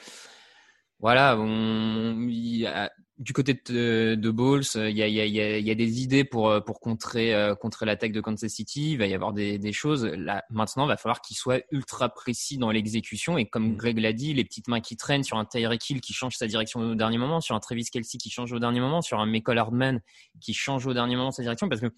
voilà, 1.00 1.36
on, 1.38 2.26
y 2.28 2.66
a- 2.66 2.90
du 3.18 3.32
côté 3.32 3.54
de, 3.68 4.16
de 4.16 4.30
Balls, 4.30 4.64
il 4.74 4.96
y 4.96 5.02
a, 5.02 5.06
y, 5.08 5.20
a, 5.20 5.26
y, 5.26 5.40
a, 5.40 5.58
il 5.58 5.64
y 5.66 5.70
a 5.70 5.74
des 5.76 6.02
idées 6.02 6.24
pour 6.24 6.64
pour 6.64 6.80
contrer 6.80 7.32
euh, 7.32 7.54
contrer 7.54 7.86
l'attaque 7.86 8.10
de 8.10 8.20
Kansas 8.20 8.50
City. 8.50 8.92
Il 8.92 8.98
va 8.98 9.06
y 9.06 9.14
avoir 9.14 9.32
des, 9.32 9.56
des 9.58 9.72
choses. 9.72 10.04
Là, 10.04 10.44
maintenant, 10.50 10.84
il 10.84 10.88
va 10.88 10.96
falloir 10.96 11.20
qu'il 11.20 11.36
soit 11.36 11.62
ultra 11.70 12.08
précis 12.08 12.58
dans 12.58 12.70
l'exécution. 12.72 13.38
Et 13.38 13.46
comme 13.46 13.76
Greg 13.76 13.98
l'a 13.98 14.12
dit, 14.12 14.34
les 14.34 14.42
petites 14.44 14.66
mains 14.66 14.80
qui 14.80 14.96
traînent 14.96 15.22
sur 15.22 15.36
un 15.36 15.44
Tyreek 15.44 15.90
Hill 15.90 16.00
qui 16.00 16.12
change 16.12 16.36
sa 16.36 16.48
direction 16.48 16.80
au 16.80 16.94
dernier 16.96 17.18
moment, 17.18 17.40
sur 17.40 17.54
un 17.54 17.60
Travis 17.60 17.84
Kelsey 17.84 18.18
qui 18.18 18.30
change 18.30 18.52
au 18.52 18.58
dernier 18.58 18.80
moment, 18.80 19.00
sur 19.00 19.20
un 19.20 19.26
Michael 19.26 19.58
Hardman 19.58 20.00
qui 20.40 20.52
change 20.54 20.84
au 20.86 20.92
dernier 20.94 21.14
moment 21.14 21.30
sa 21.30 21.42
direction, 21.42 21.68
parce 21.68 21.80
que 21.80 21.92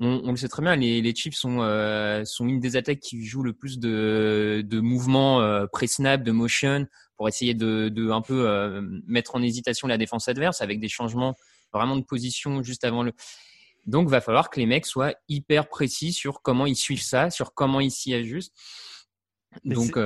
on, 0.00 0.22
on 0.24 0.30
le 0.30 0.36
sait 0.36 0.48
très 0.48 0.62
bien, 0.62 0.76
les, 0.76 1.00
les 1.00 1.14
Chiefs 1.14 1.36
sont, 1.36 1.60
euh, 1.60 2.24
sont 2.24 2.46
une 2.46 2.60
des 2.60 2.76
attaques 2.76 3.00
qui 3.00 3.24
joue 3.24 3.42
le 3.42 3.52
plus 3.52 3.78
de, 3.78 4.64
de 4.66 4.80
mouvements 4.80 5.40
euh, 5.40 5.66
pré-snap, 5.72 6.22
de 6.22 6.32
motion, 6.32 6.86
pour 7.16 7.28
essayer 7.28 7.54
de, 7.54 7.88
de 7.88 8.10
un 8.10 8.20
peu 8.20 8.48
euh, 8.48 8.82
mettre 9.06 9.36
en 9.36 9.42
hésitation 9.42 9.86
la 9.86 9.98
défense 9.98 10.28
adverse 10.28 10.60
avec 10.60 10.80
des 10.80 10.88
changements 10.88 11.34
vraiment 11.72 11.96
de 11.96 12.04
position 12.04 12.62
juste 12.62 12.84
avant 12.84 13.02
le. 13.02 13.12
Donc, 13.86 14.08
va 14.08 14.20
falloir 14.20 14.48
que 14.50 14.58
les 14.58 14.66
mecs 14.66 14.86
soient 14.86 15.14
hyper 15.28 15.68
précis 15.68 16.12
sur 16.12 16.40
comment 16.40 16.66
ils 16.66 16.76
suivent 16.76 17.02
ça, 17.02 17.30
sur 17.30 17.52
comment 17.52 17.80
ils 17.80 17.90
s'y 17.90 18.14
ajustent. 18.14 18.54
Donc, 19.64 19.98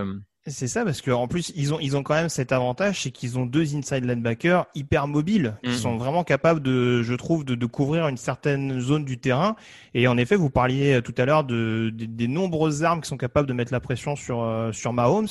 c'est- 0.51 0.69
ça 0.69 0.85
parce 0.85 1.01
que 1.01 1.11
en 1.11 1.29
plus 1.29 1.53
ils 1.57 1.73
ont 1.75 1.79
ils 1.81 1.97
ont 1.97 2.03
quand 2.03 2.15
même 2.15 2.29
cet 2.29 2.53
avantage, 2.53 3.03
c'est 3.03 3.11
qu'ils 3.11 3.39
ont 3.39 3.47
deux 3.47 3.75
inside 3.75 4.05
linebackers 4.05 4.67
hyper 4.75 5.07
mobiles, 5.07 5.57
qui 5.63 5.71
Mhm. 5.71 5.77
sont 5.77 5.97
vraiment 5.97 6.25
capables 6.25 6.61
de, 6.63 7.03
je 7.03 7.15
trouve, 7.15 7.45
de, 7.45 7.55
de 7.55 7.67
couvrir 7.67 8.09
une 8.09 8.17
certaine 8.17 8.81
zone 8.81 9.05
du 9.05 9.19
terrain. 9.19 9.57
Et 9.95 10.07
en 10.09 10.17
effet, 10.19 10.37
vous 10.37 10.51
parliez 10.51 10.95
euh, 10.95 11.01
tout 11.01 11.15
à 11.19 11.25
l'heure 11.25 11.45
de, 11.45 11.91
des- 11.95 12.07
des 12.07 12.29
nombreuses 12.29 12.85
armes 12.85 13.01
qui 13.01 13.09
sont 13.09 13.17
capables 13.17 13.49
de 13.49 13.53
mettre 13.53 13.73
la 13.73 13.81
pression 13.81 14.17
sur 14.17 14.43
euh, 14.43 14.73
sur 14.73 14.93
Mahomes. 14.93 15.27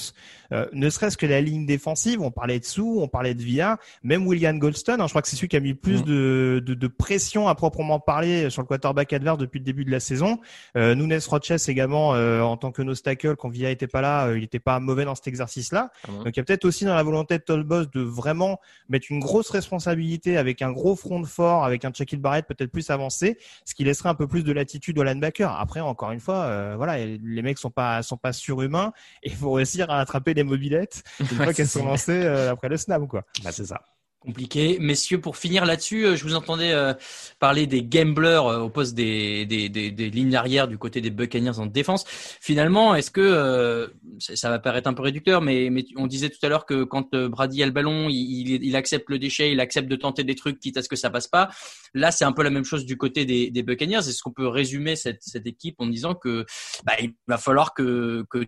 Euh, 0.54 0.66
ne 0.74 0.90
serait-ce 0.90 1.18
que 1.18 1.26
la 1.26 1.42
ligne 1.42 1.66
défensive, 1.66 2.22
on 2.22 2.32
parlait 2.32 2.60
de 2.60 2.66
Sou, 2.66 3.00
on 3.02 3.08
parlait 3.08 3.34
de 3.34 3.42
Villa, 3.42 3.78
même 4.04 4.26
William 4.28 4.58
Goldstone. 4.60 5.02
hein, 5.02 5.08
je 5.08 5.12
crois 5.12 5.22
que 5.22 5.28
c'est 5.28 5.36
celui 5.36 5.48
qui 5.50 5.58
a 5.58 5.60
mis 5.60 5.74
plus 5.74 6.00
Mhm. 6.00 6.06
de, 6.06 6.64
de 6.66 6.74
de 6.74 6.88
pression 6.88 7.48
à 7.48 7.56
proprement 7.56 8.00
parler 8.00 8.50
sur 8.50 8.62
le 8.62 8.68
quarterback 8.68 9.12
adverse 9.14 9.38
depuis 9.38 9.60
le 9.60 9.66
début 9.66 9.84
de 9.86 9.92
la 9.92 10.00
saison. 10.00 10.40
Euh, 10.76 10.96
Nunes 10.96 11.20
Roches 11.28 11.68
également 11.68 12.14
euh, 12.16 12.42
en 12.42 12.56
tant 12.58 12.72
que 12.72 12.82
nose 12.82 13.02
tackle 13.02 13.36
quand 13.36 13.50
Villa 13.50 13.72
était 13.72 13.88
pas 13.88 14.02
là, 14.02 14.32
il 14.34 14.44
était 14.44 14.60
pas 14.60 14.80
mauvais 14.80 15.06
dans 15.08 15.16
cet 15.16 15.28
exercice-là. 15.28 15.92
Ah 16.04 16.12
Donc 16.12 16.28
il 16.28 16.38
y 16.38 16.40
a 16.40 16.44
peut-être 16.44 16.66
aussi 16.66 16.86
dans 16.86 16.96
la 16.96 17.04
volonté 17.04 17.38
de 17.38 17.44
Tolbos 17.44 17.86
de 17.86 18.02
vraiment 18.02 18.60
mettre 18.90 19.08
une 19.10 19.20
grosse 19.20 19.50
responsabilité 19.50 20.38
avec 20.38 20.62
un 20.62 20.72
gros 20.72 20.96
front 20.96 21.24
fort, 21.24 21.66
avec 21.66 21.86
un 21.86 21.92
Shaquille 21.94 22.20
Barrett 22.20 22.46
peut-être 22.46 22.72
plus 22.72 22.90
avancé, 22.90 23.38
ce 23.66 23.74
qui 23.74 23.84
laisserait 23.84 24.10
un 24.10 24.16
peu 24.16 24.28
plus 24.28 24.44
de 24.44 24.52
latitude 24.52 24.98
au 25.00 25.04
linebacker. 25.04 25.52
Après 25.52 25.80
encore 25.80 26.12
une 26.12 26.20
fois, 26.20 26.44
euh, 26.44 26.76
voilà, 26.78 26.98
les 27.06 27.42
mecs 27.42 27.58
sont 27.58 27.72
pas 27.72 28.04
sont 28.04 28.18
pas 28.18 28.34
surhumains 28.34 28.94
et 29.24 29.30
il 29.32 29.36
faut 29.36 29.52
réussir 29.52 29.90
à 29.90 30.00
attraper 30.00 30.34
les 30.34 30.44
mobilettes 30.44 31.04
une 31.20 31.28
fois 31.28 31.54
qu'elles 31.54 31.68
sont 31.68 31.86
lancées 31.86 32.24
euh, 32.24 32.52
après 32.52 32.70
le 32.70 32.78
snap 32.78 33.08
quoi. 33.08 33.24
Bah, 33.44 33.52
c'est 33.52 33.66
ça. 33.66 33.82
Compliqué. 34.20 34.78
Messieurs, 34.80 35.22
pour 35.22 35.38
finir 35.38 35.64
là-dessus, 35.64 36.06
euh, 36.06 36.16
je 36.16 36.24
vous 36.24 36.34
entendais 36.34 36.72
euh, 36.74 36.94
parler 37.40 37.68
des 37.68 37.84
gamblers 37.84 38.48
euh, 38.48 38.60
au 38.62 38.70
poste 38.70 38.96
des, 38.96 39.46
des, 39.46 39.70
des, 39.70 39.92
des 39.92 40.10
lignes 40.10 40.36
arrière 40.36 40.68
du 40.68 40.80
côté 40.80 41.02
des 41.02 41.12
Buccaneers 41.12 41.60
en 41.60 41.68
défense. 41.68 42.04
Finalement, 42.08 42.96
est-ce 42.96 43.12
que 43.12 43.92
ça 44.18 44.50
va 44.50 44.58
paraître 44.58 44.90
un 44.90 44.96
peu 44.96 45.04
réducteur, 45.04 45.42
mais, 45.42 45.70
mais 45.70 45.86
on 45.96 46.08
disait 46.08 46.30
tout 46.30 46.44
à 46.44 46.50
l'heure 46.50 46.66
que 46.66 46.84
quand 46.84 47.16
Brady 47.16 47.62
a 47.62 47.68
le 47.68 47.72
ballon, 47.72 48.10
il, 48.10 48.16
il, 48.16 48.64
il 48.64 48.76
accepte 48.76 49.10
le 49.10 49.20
déchet, 49.20 49.52
il 49.52 49.60
accepte 49.60 49.88
de 49.88 49.96
tenter 49.96 50.24
des 50.24 50.36
trucs 50.36 50.60
quitte 50.60 50.78
à 50.78 50.82
ce 50.82 50.90
que 50.90 50.96
ça 50.96 51.12
passe 51.12 51.28
pas. 51.28 51.50
Là, 51.94 52.12
c'est 52.12 52.26
un 52.26 52.32
peu 52.32 52.42
la 52.42 52.50
même 52.50 52.66
chose 52.66 52.86
du 52.86 52.98
côté 52.98 53.24
des, 53.24 53.52
des 53.52 53.64
Buccaneers. 53.64 54.00
Est-ce 54.10 54.24
qu'on 54.24 54.34
peut 54.34 54.48
résumer 54.48 54.96
cette, 54.96 55.22
cette 55.22 55.46
équipe 55.46 55.76
en 55.78 55.86
disant 55.86 56.16
que 56.16 56.44
bah, 56.86 56.94
il 57.00 57.14
va 57.28 57.38
falloir 57.38 57.76
que, 57.76 58.26
que 58.32 58.46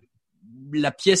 la 0.72 0.90
pièce 0.90 1.20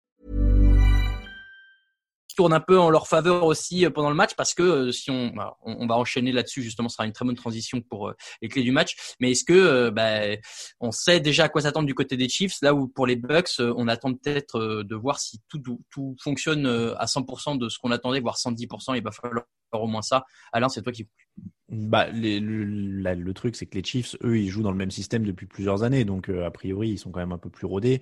Tourne 2.35 2.53
un 2.53 2.59
peu 2.59 2.79
en 2.79 2.89
leur 2.89 3.07
faveur 3.07 3.43
aussi 3.43 3.85
euh, 3.85 3.89
pendant 3.89 4.09
le 4.09 4.15
match 4.15 4.35
parce 4.35 4.53
que 4.53 4.63
euh, 4.63 4.91
si 4.91 5.11
on, 5.11 5.27
bah, 5.27 5.57
on, 5.63 5.77
on 5.79 5.87
va 5.87 5.95
enchaîner 5.95 6.31
là-dessus 6.31 6.61
justement, 6.61 6.89
ce 6.89 6.95
sera 6.95 7.05
une 7.05 7.13
très 7.13 7.25
bonne 7.25 7.35
transition 7.35 7.81
pour 7.81 8.09
euh, 8.09 8.15
les 8.41 8.47
clés 8.47 8.63
du 8.63 8.71
match. 8.71 8.95
Mais 9.19 9.31
est-ce 9.31 9.43
que 9.43 9.89
bah, 9.89 10.21
on 10.79 10.91
sait 10.91 11.19
déjà 11.19 11.45
à 11.45 11.49
quoi 11.49 11.61
s'attendre 11.61 11.87
du 11.87 11.95
côté 11.95 12.17
des 12.17 12.29
Chiefs 12.29 12.57
là 12.61 12.73
où 12.73 12.87
pour 12.87 13.07
les 13.07 13.15
Bucks 13.15 13.59
on 13.59 13.87
attend 13.87 14.13
peut-être 14.13 14.83
de 14.83 14.95
voir 14.95 15.19
si 15.19 15.39
tout 15.47 15.61
tout 15.89 16.15
fonctionne 16.21 16.65
à 16.65 17.05
100% 17.05 17.57
de 17.57 17.69
ce 17.69 17.79
qu'on 17.79 17.91
attendait, 17.91 18.19
voire 18.19 18.37
110%. 18.37 18.95
Il 18.95 19.03
va 19.03 19.11
falloir 19.11 19.45
au 19.73 19.87
moins 19.87 20.01
ça. 20.01 20.25
Alain, 20.51 20.69
c'est 20.69 20.81
toi 20.81 20.91
qui 20.91 21.07
Bah, 21.69 22.07
le, 22.11 23.31
truc, 23.33 23.55
c'est 23.55 23.65
que 23.65 23.77
les 23.77 23.83
Chiefs, 23.83 24.15
eux, 24.23 24.37
ils 24.37 24.49
jouent 24.49 24.63
dans 24.63 24.71
le 24.71 24.77
même 24.77 24.91
système 24.91 25.23
depuis 25.23 25.45
plusieurs 25.45 25.83
années, 25.83 26.05
donc 26.05 26.29
a 26.29 26.51
priori, 26.51 26.89
ils 26.89 26.97
sont 26.97 27.11
quand 27.11 27.19
même 27.19 27.31
un 27.31 27.37
peu 27.37 27.49
plus 27.49 27.65
rodés. 27.65 28.01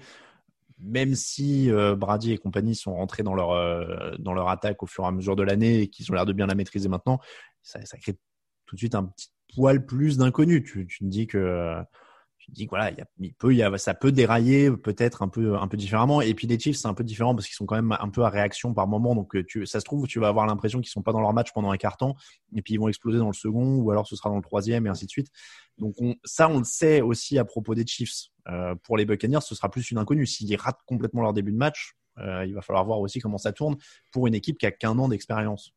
Même 0.82 1.15
si 1.15 1.71
euh, 1.71 1.95
Brady 1.95 2.32
et 2.32 2.38
compagnie 2.38 2.75
sont 2.75 2.93
rentrés 2.95 3.23
dans 3.23 3.36
leur 3.36 3.51
euh, 3.51 4.15
dans 4.19 4.34
leur 4.34 4.49
attaque 4.49 4.82
au 4.82 4.86
fur 4.86 5.03
et 5.03 5.07
à 5.07 5.11
mesure 5.11 5.36
de 5.36 5.43
l'année 5.43 5.82
et 5.82 5.88
qu'ils 5.89 6.09
ont 6.11 6.15
l'air 6.15 6.25
de 6.25 6.34
bien 6.34 6.47
la 6.47 6.55
maîtriser 6.55 6.88
maintenant, 6.88 7.19
ça, 7.61 7.84
ça 7.86 7.97
crée 7.97 8.17
tout 8.65 8.75
de 8.75 8.80
suite 8.80 8.95
un 8.95 9.05
petit 9.05 9.30
poil 9.53 9.86
plus 9.86 10.17
d'inconnu. 10.17 10.63
Tu, 10.63 10.88
tu 10.88 10.99
te 10.99 11.05
dis 11.05 11.27
que 11.27 11.75
tu 12.49 12.55
dis 12.55 12.65
que 12.65 12.71
voilà, 12.71 12.91
il 13.19 13.33
peut, 13.33 13.53
il 13.53 13.57
y 13.57 13.63
a, 13.63 13.77
ça 13.77 13.93
peut 13.93 14.11
dérailler 14.11 14.71
peut-être 14.71 15.21
un 15.21 15.27
peu 15.27 15.57
un 15.57 15.67
peu 15.67 15.77
différemment. 15.77 16.21
Et 16.21 16.33
puis 16.33 16.47
les 16.47 16.59
Chiefs, 16.59 16.77
c'est 16.77 16.87
un 16.87 16.93
peu 16.93 17.03
différent 17.03 17.35
parce 17.35 17.47
qu'ils 17.47 17.55
sont 17.55 17.65
quand 17.65 17.75
même 17.75 17.95
un 17.99 18.09
peu 18.09 18.23
à 18.23 18.29
réaction 18.29 18.73
par 18.73 18.87
moment. 18.87 19.15
Donc 19.15 19.35
euh, 19.35 19.43
tu, 19.43 19.65
ça 19.65 19.79
se 19.79 19.85
trouve, 19.85 20.07
tu 20.07 20.19
vas 20.19 20.27
avoir 20.27 20.45
l'impression 20.45 20.79
qu'ils 20.81 20.91
sont 20.91 21.01
pas 21.01 21.11
dans 21.11 21.21
leur 21.21 21.33
match 21.33 21.51
pendant 21.53 21.71
un 21.71 21.77
quart 21.77 21.97
temps 21.97 22.15
et 22.55 22.61
puis 22.61 22.73
ils 22.73 22.77
vont 22.77 22.87
exploser 22.87 23.17
dans 23.17 23.27
le 23.27 23.33
second 23.33 23.77
ou 23.77 23.91
alors 23.91 24.07
ce 24.07 24.15
sera 24.15 24.29
dans 24.29 24.37
le 24.37 24.41
troisième 24.41 24.85
et 24.85 24.89
ainsi 24.89 25.05
de 25.05 25.11
suite. 25.11 25.27
Donc 25.77 25.95
on, 25.99 26.15
ça, 26.23 26.49
on 26.49 26.59
le 26.59 26.65
sait 26.65 27.01
aussi 27.01 27.37
à 27.37 27.45
propos 27.45 27.75
des 27.75 27.85
Chiefs. 27.85 28.27
Euh, 28.47 28.75
pour 28.83 28.97
les 28.97 29.05
Buccaneers, 29.05 29.41
ce 29.41 29.55
sera 29.55 29.69
plus 29.69 29.91
une 29.91 29.97
inconnue. 29.97 30.25
S'ils 30.25 30.55
ratent 30.55 30.81
complètement 30.85 31.21
leur 31.21 31.33
début 31.33 31.51
de 31.51 31.57
match, 31.57 31.95
euh, 32.17 32.45
il 32.45 32.53
va 32.53 32.61
falloir 32.61 32.85
voir 32.85 32.99
aussi 32.99 33.19
comment 33.19 33.37
ça 33.37 33.53
tourne 33.53 33.77
pour 34.11 34.27
une 34.27 34.35
équipe 34.35 34.57
qui 34.57 34.65
a 34.65 34.71
qu'un 34.71 34.97
an 34.97 35.07
d'expérience. 35.07 35.73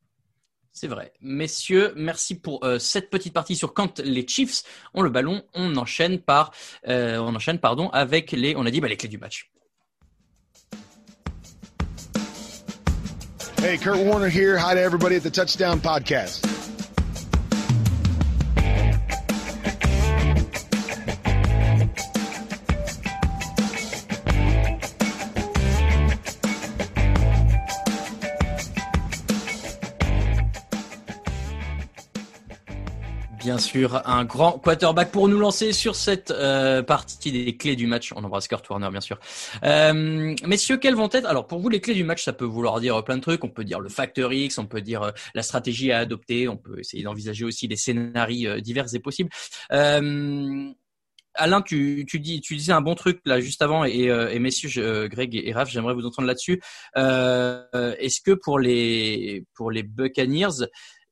C'est 0.73 0.89
vrai. 0.89 1.13
Messieurs, 1.21 1.93
merci 1.97 2.35
pour 2.35 2.65
euh, 2.65 2.79
cette 2.79 3.11
petite 3.11 3.35
partie 3.35 3.57
sur 3.57 3.75
quand 3.75 3.99
les 4.01 4.27
Chiefs 4.27 4.63
ont 4.95 5.03
le 5.03 5.11
ballon. 5.11 5.43
On 5.55 5.77
enchaîne 5.77 6.19
par, 6.19 6.53
euh, 6.89 7.19
on 7.19 7.35
enchaîne 7.35 7.59
pardon 7.59 7.91
avec 7.91 8.33
les, 8.33 8.57
on 8.57 8.65
a 8.65 8.71
dit 8.71 8.81
bah, 8.81 8.89
les 8.89 8.97
clés 8.97 9.09
du 9.09 9.19
match. 9.19 9.51
Hey, 13.63 13.79
Kurt 13.79 13.99
Warner 13.99 14.29
here. 14.29 14.59
Hi 14.59 14.75
to 14.75 14.81
everybody 14.81 15.15
at 15.15 15.23
the 15.23 15.31
Touchdown 15.31 15.79
Podcast. 15.79 16.72
Bien 33.53 33.59
sûr, 33.59 34.01
un 34.09 34.25
grand 34.25 34.53
quarterback 34.53 35.13
pour 35.13 35.29
nous 35.29 35.39
lancer 35.39 35.75
sur 35.75 35.95
cette 35.95 36.31
euh, 36.31 36.83
partie 36.83 37.31
des 37.33 37.55
clés 37.55 37.77
du 37.77 37.87
match. 37.87 38.11
On 38.17 38.25
embrasse 38.25 38.49
Kurt 38.49 38.67
Warner, 38.71 38.89
bien 38.91 39.03
sûr. 39.03 39.21
Euh, 39.63 40.35
messieurs, 40.47 40.79
quelles 40.79 40.95
vont 40.95 41.11
être 41.13 41.27
Alors, 41.27 41.47
pour 41.47 41.59
vous, 41.59 41.69
les 41.69 41.83
clés 41.83 41.93
du 41.93 42.03
match, 42.03 42.25
ça 42.25 42.33
peut 42.33 42.47
vouloir 42.47 42.81
dire 42.81 43.05
plein 43.05 43.19
de 43.19 43.21
trucs. 43.21 43.45
On 43.45 43.51
peut 43.51 43.65
dire 43.65 43.79
le 43.79 43.91
facteur 43.91 44.33
X, 44.33 44.57
on 44.57 44.65
peut 44.65 44.81
dire 44.81 45.03
euh, 45.03 45.11
la 45.35 45.43
stratégie 45.43 45.93
à 45.93 45.99
adopter, 45.99 46.49
on 46.49 46.57
peut 46.57 46.79
essayer 46.79 47.03
d'envisager 47.03 47.45
aussi 47.45 47.69
des 47.69 47.77
scénarios 47.77 48.53
euh, 48.53 48.61
divers 48.63 48.87
et 48.95 49.01
possibles. 49.01 49.29
Euh, 49.71 50.71
Alain, 51.35 51.61
tu, 51.61 52.07
tu, 52.09 52.21
dis, 52.21 52.41
tu 52.41 52.57
disais 52.57 52.73
un 52.73 52.81
bon 52.81 52.95
truc 52.95 53.21
là 53.27 53.39
juste 53.39 53.61
avant, 53.61 53.85
et, 53.85 54.05
et 54.05 54.39
messieurs, 54.39 55.09
Greg 55.09 55.35
et, 55.35 55.53
Raph, 55.53 55.71
j'aimerais 55.71 55.95
vous 55.95 56.05
entendre 56.05 56.29
là-dessus. 56.29 56.61
Est-ce 56.95 58.21
que 58.21 58.33
pour 58.33 58.59
les 58.59 59.45
pour 59.55 59.71
les 59.71 59.83
Buccaneers, 59.83 60.67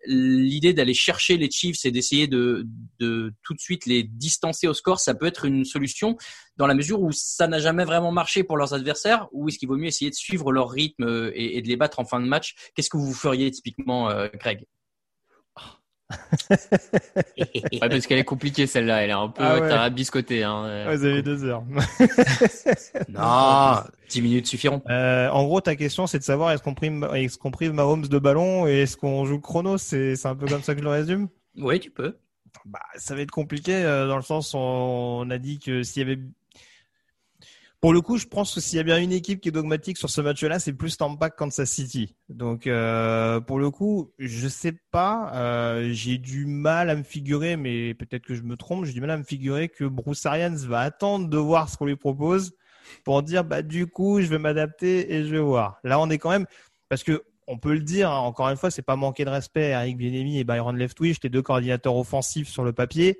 l'idée 0.07 0.73
d'aller 0.73 0.95
chercher 0.95 1.37
les 1.37 1.51
Chiefs 1.51 1.85
et 1.85 1.91
d'essayer 1.91 2.27
de, 2.27 2.67
tout 2.99 3.55
de 3.55 3.61
suite 3.61 3.87
les 3.87 4.03
distancer 4.03 4.67
au 4.67 4.75
score, 4.75 5.01
ça 5.01 5.15
peut 5.15 5.27
être 5.27 5.45
une 5.45 5.65
solution 5.65 6.17
dans 6.57 6.67
la 6.67 6.75
mesure 6.75 7.01
où 7.01 7.13
ça 7.13 7.47
n'a 7.49 7.59
jamais 7.59 7.85
vraiment 7.85 8.13
marché 8.13 8.45
pour 8.45 8.57
leurs 8.57 8.75
adversaires, 8.75 9.29
ou 9.33 9.49
est-ce 9.49 9.59
qu'il 9.59 9.69
vaut 9.69 9.77
mieux 9.77 9.87
essayer 9.87 10.11
de 10.11 10.17
suivre 10.17 10.53
leur 10.53 10.71
rythme 10.71 11.31
et, 11.35 11.57
et 11.57 11.63
de 11.63 11.69
les 11.69 11.77
battre 11.77 12.01
en 12.01 12.05
fin 12.05 12.21
de 12.21 12.27
match? 12.27 12.55
Qu'est-ce 12.75 12.91
que 12.91 12.97
vous 12.97 13.15
feriez 13.15 13.51
typiquement, 13.51 14.11
euh, 14.11 14.29
Greg 14.39 14.67
ouais, 16.51 17.79
parce 17.81 18.07
qu'elle 18.07 18.19
est 18.19 18.25
compliquée 18.25 18.67
celle-là, 18.67 19.03
elle 19.03 19.11
est 19.11 19.15
un 19.15 19.29
peu 19.29 19.43
ah 19.43 19.61
ouais. 19.61 19.73
Hein. 20.43 20.97
vous 20.97 21.05
avez 21.05 21.23
deux 21.23 21.45
heures. 21.45 21.63
non, 23.09 23.83
dix 24.09 24.23
minutes 24.23 24.47
suffiront. 24.47 24.83
Euh, 24.89 25.29
en 25.29 25.45
gros, 25.45 25.61
ta 25.61 25.77
question, 25.77 26.07
c'est 26.07 26.19
de 26.19 26.25
savoir 26.25 26.53
est-ce 26.53 26.63
qu'on 26.63 26.75
prive, 26.75 27.09
est-ce 27.15 27.39
qu'on 27.39 27.51
prive 27.51 27.73
Mahomes 27.73 28.07
de 28.07 28.19
ballon 28.19 28.67
et 28.67 28.83
est-ce 28.83 28.97
qu'on 28.97 29.25
joue 29.25 29.41
chrono 29.41 29.79
C'est, 29.79 30.17
c'est 30.17 30.29
un 30.29 30.35
peu 30.35 30.47
comme 30.47 30.63
ça 30.63 30.75
que 30.75 30.81
je 30.81 30.85
le 30.85 30.91
résume? 30.91 31.29
Oui, 31.57 31.81
tu 31.81 31.91
peux. 31.91 32.17
Bah, 32.65 32.81
ça 32.97 33.15
va 33.15 33.23
être 33.23 33.31
compliqué 33.31 33.75
euh, 33.75 34.07
dans 34.07 34.17
le 34.17 34.23
sens 34.23 34.55
où 34.55 34.59
on 34.59 35.31
a 35.31 35.39
dit 35.39 35.59
que 35.59 35.83
s'il 35.83 36.03
y 36.03 36.11
avait 36.11 36.21
pour 37.81 37.95
le 37.95 38.03
coup, 38.03 38.19
je 38.19 38.27
pense 38.27 38.55
que 38.55 38.61
s'il 38.61 38.77
y 38.77 38.81
a 38.81 38.83
bien 38.83 38.99
une 38.99 39.13
équipe 39.13 39.41
qui 39.41 39.49
est 39.49 39.53
dogmatique 39.53 39.97
sur 39.97 40.11
ce 40.11 40.21
match-là, 40.21 40.59
c'est 40.59 40.75
plus 40.75 40.99
Tampa 40.99 41.31
que 41.31 41.37
Kansas 41.37 41.71
City. 41.71 42.15
Donc, 42.29 42.67
euh, 42.67 43.41
pour 43.41 43.59
le 43.59 43.71
coup, 43.71 44.13
je 44.19 44.49
sais 44.49 44.75
pas. 44.91 45.33
Euh, 45.35 45.89
j'ai 45.93 46.19
du 46.19 46.45
mal 46.45 46.91
à 46.91 46.95
me 46.95 47.03
figurer, 47.03 47.57
mais 47.57 47.95
peut-être 47.95 48.25
que 48.25 48.35
je 48.35 48.43
me 48.43 48.57
trompe. 48.57 48.85
J'ai 48.85 48.93
du 48.93 49.01
mal 49.01 49.11
à 49.11 49.17
me 49.17 49.23
figurer 49.23 49.71
que 49.71 49.85
Bruce 49.85 50.27
Arians 50.27 50.55
va 50.57 50.81
attendre 50.81 51.29
de 51.29 51.39
voir 51.39 51.71
ce 51.71 51.79
qu'on 51.79 51.87
lui 51.87 51.97
propose 51.97 52.53
pour 53.05 53.23
dire, 53.23 53.45
bah 53.45 53.63
du 53.63 53.87
coup, 53.87 54.21
je 54.21 54.27
vais 54.27 54.39
m'adapter 54.39 55.15
et 55.15 55.25
je 55.25 55.31
vais 55.31 55.41
voir. 55.41 55.79
Là, 55.83 55.99
on 56.01 56.11
est 56.11 56.19
quand 56.19 56.31
même 56.31 56.47
parce 56.91 57.03
que 57.03 57.25
on 57.47 57.57
peut 57.57 57.73
le 57.73 57.81
dire. 57.81 58.11
Hein, 58.11 58.19
encore 58.19 58.51
une 58.51 58.59
fois, 58.59 58.71
c'est 58.71 58.83
pas 58.83 58.97
manquer 58.97 59.25
de 59.25 59.31
respect 59.31 59.73
à 59.73 59.85
Eric 59.85 59.97
Bienemi 59.97 60.39
et 60.39 60.45
Byron 60.45 60.77
Leftwich, 60.77 61.17
les 61.23 61.31
deux 61.31 61.43
coordinateurs 61.43 61.97
offensifs 61.97 62.49
sur 62.49 62.63
le 62.63 62.75
papier, 62.75 63.19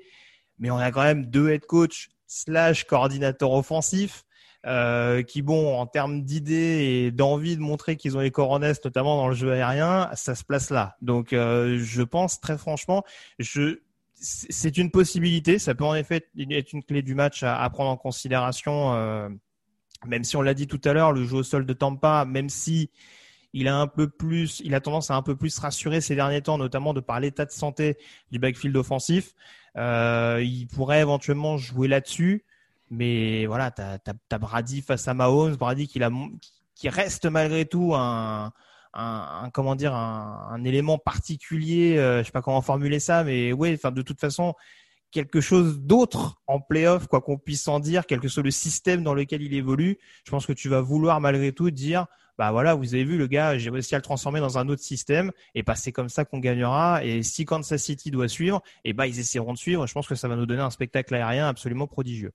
mais 0.59 0.69
on 0.69 0.77
a 0.77 0.91
quand 0.91 1.03
même 1.03 1.25
deux 1.25 1.49
head 1.49 1.65
coach 1.65 2.09
slash 2.27 2.85
coordinateurs 2.85 3.51
offensifs 3.51 4.23
euh, 4.65 5.23
qui, 5.23 5.41
bon, 5.41 5.75
en 5.75 5.87
termes 5.87 6.23
d'idées 6.23 7.05
et 7.05 7.11
d'envie 7.11 7.55
de 7.55 7.61
montrer 7.61 7.95
qu'ils 7.95 8.15
ont 8.17 8.19
les 8.19 8.31
coronesses, 8.31 8.83
notamment 8.83 9.17
dans 9.17 9.27
le 9.27 9.35
jeu 9.35 9.51
aérien, 9.51 10.09
ça 10.13 10.35
se 10.35 10.43
place 10.43 10.69
là. 10.69 10.97
Donc, 11.01 11.33
euh, 11.33 11.79
je 11.79 12.03
pense 12.03 12.39
très 12.39 12.57
franchement, 12.57 13.03
je 13.39 13.79
c'est 14.21 14.77
une 14.77 14.91
possibilité. 14.91 15.57
Ça 15.57 15.73
peut 15.73 15.83
en 15.83 15.95
effet 15.95 16.27
être 16.37 16.73
une 16.73 16.83
clé 16.83 17.01
du 17.01 17.15
match 17.15 17.41
à, 17.41 17.67
prendre 17.71 17.89
en 17.89 17.97
considération. 17.97 18.93
Euh, 18.93 19.29
même 20.05 20.23
si 20.23 20.35
on 20.35 20.43
l'a 20.43 20.53
dit 20.53 20.67
tout 20.67 20.81
à 20.85 20.93
l'heure, 20.93 21.11
le 21.11 21.25
jeu 21.25 21.37
au 21.37 21.43
sol 21.43 21.65
de 21.65 21.73
Tampa, 21.73 22.25
même 22.25 22.49
si 22.49 22.91
il 23.53 23.67
a 23.67 23.75
un 23.75 23.87
peu 23.87 24.07
plus, 24.07 24.61
il 24.63 24.73
a 24.75 24.79
tendance 24.79 25.11
à 25.11 25.15
un 25.15 25.21
peu 25.21 25.35
plus 25.35 25.57
rassurer 25.57 26.01
ces 26.01 26.15
derniers 26.15 26.41
temps, 26.41 26.57
notamment 26.57 26.93
de 26.93 27.01
par 27.01 27.19
l'état 27.19 27.45
de 27.45 27.51
santé 27.51 27.97
du 28.31 28.39
backfield 28.39 28.75
offensif. 28.77 29.33
Euh, 29.77 30.41
il 30.43 30.67
pourrait 30.67 31.01
éventuellement 31.01 31.57
jouer 31.57 31.87
là-dessus. 31.87 32.45
Mais 32.91 33.45
voilà, 33.45 33.71
tu 33.71 33.81
as, 33.81 34.37
Brady 34.37 34.81
face 34.81 35.07
à 35.07 35.13
Mahomes, 35.13 35.55
Brady 35.55 35.87
qui, 35.87 36.89
reste 36.89 37.25
malgré 37.25 37.65
tout 37.65 37.93
un, 37.95 38.51
comment 39.53 39.75
dire 39.75 39.95
un, 39.95 40.63
élément 40.65 40.97
particulier, 40.97 41.97
euh, 41.97 42.19
je 42.19 42.25
sais 42.25 42.31
pas 42.31 42.41
comment 42.41 42.61
formuler 42.61 42.99
ça, 42.99 43.23
mais 43.23 43.53
enfin 43.53 43.91
de 43.91 44.01
toute 44.01 44.19
façon 44.19 44.55
quelque 45.11 45.41
chose 45.41 45.79
d'autre 45.79 46.41
en 46.47 46.59
playoff, 46.59 47.07
quoi 47.07 47.21
qu'on 47.21 47.37
puisse 47.37 47.67
en 47.67 47.79
dire, 47.79 48.05
quel 48.05 48.19
que 48.19 48.27
soit 48.27 48.43
le 48.43 48.51
système 48.51 49.03
dans 49.03 49.13
lequel 49.13 49.41
il 49.41 49.53
évolue, 49.53 49.97
je 50.25 50.31
pense 50.31 50.45
que 50.45 50.53
tu 50.53 50.69
vas 50.69 50.81
vouloir 50.81 51.21
malgré 51.21 51.53
tout 51.53 51.71
dire, 51.71 52.07
bah 52.37 52.51
voilà, 52.51 52.75
vous 52.75 52.93
avez 52.93 53.03
vu 53.05 53.17
le 53.17 53.27
gars, 53.27 53.57
j'ai 53.57 53.69
réussi 53.69 53.95
à 53.95 53.99
le 53.99 54.01
transformer 54.01 54.41
dans 54.41 54.57
un 54.57 54.67
autre 54.67 54.81
système, 54.81 55.31
et 55.55 55.63
bah 55.63 55.75
c'est 55.75 55.91
comme 55.91 56.09
ça 56.09 56.25
qu'on 56.25 56.39
gagnera. 56.39 57.05
Et 57.05 57.23
si 57.23 57.45
Kansas 57.45 57.81
City 57.81 58.11
doit 58.11 58.27
suivre, 58.27 58.61
et 58.83 58.93
bah 58.93 59.07
ils 59.07 59.19
essaieront 59.19 59.53
de 59.53 59.57
suivre. 59.57 59.85
Je 59.87 59.93
pense 59.93 60.07
que 60.07 60.15
ça 60.15 60.27
va 60.27 60.35
nous 60.35 60.45
donner 60.45 60.61
un 60.61 60.71
spectacle 60.71 61.13
aérien 61.13 61.47
absolument 61.47 61.87
prodigieux. 61.87 62.31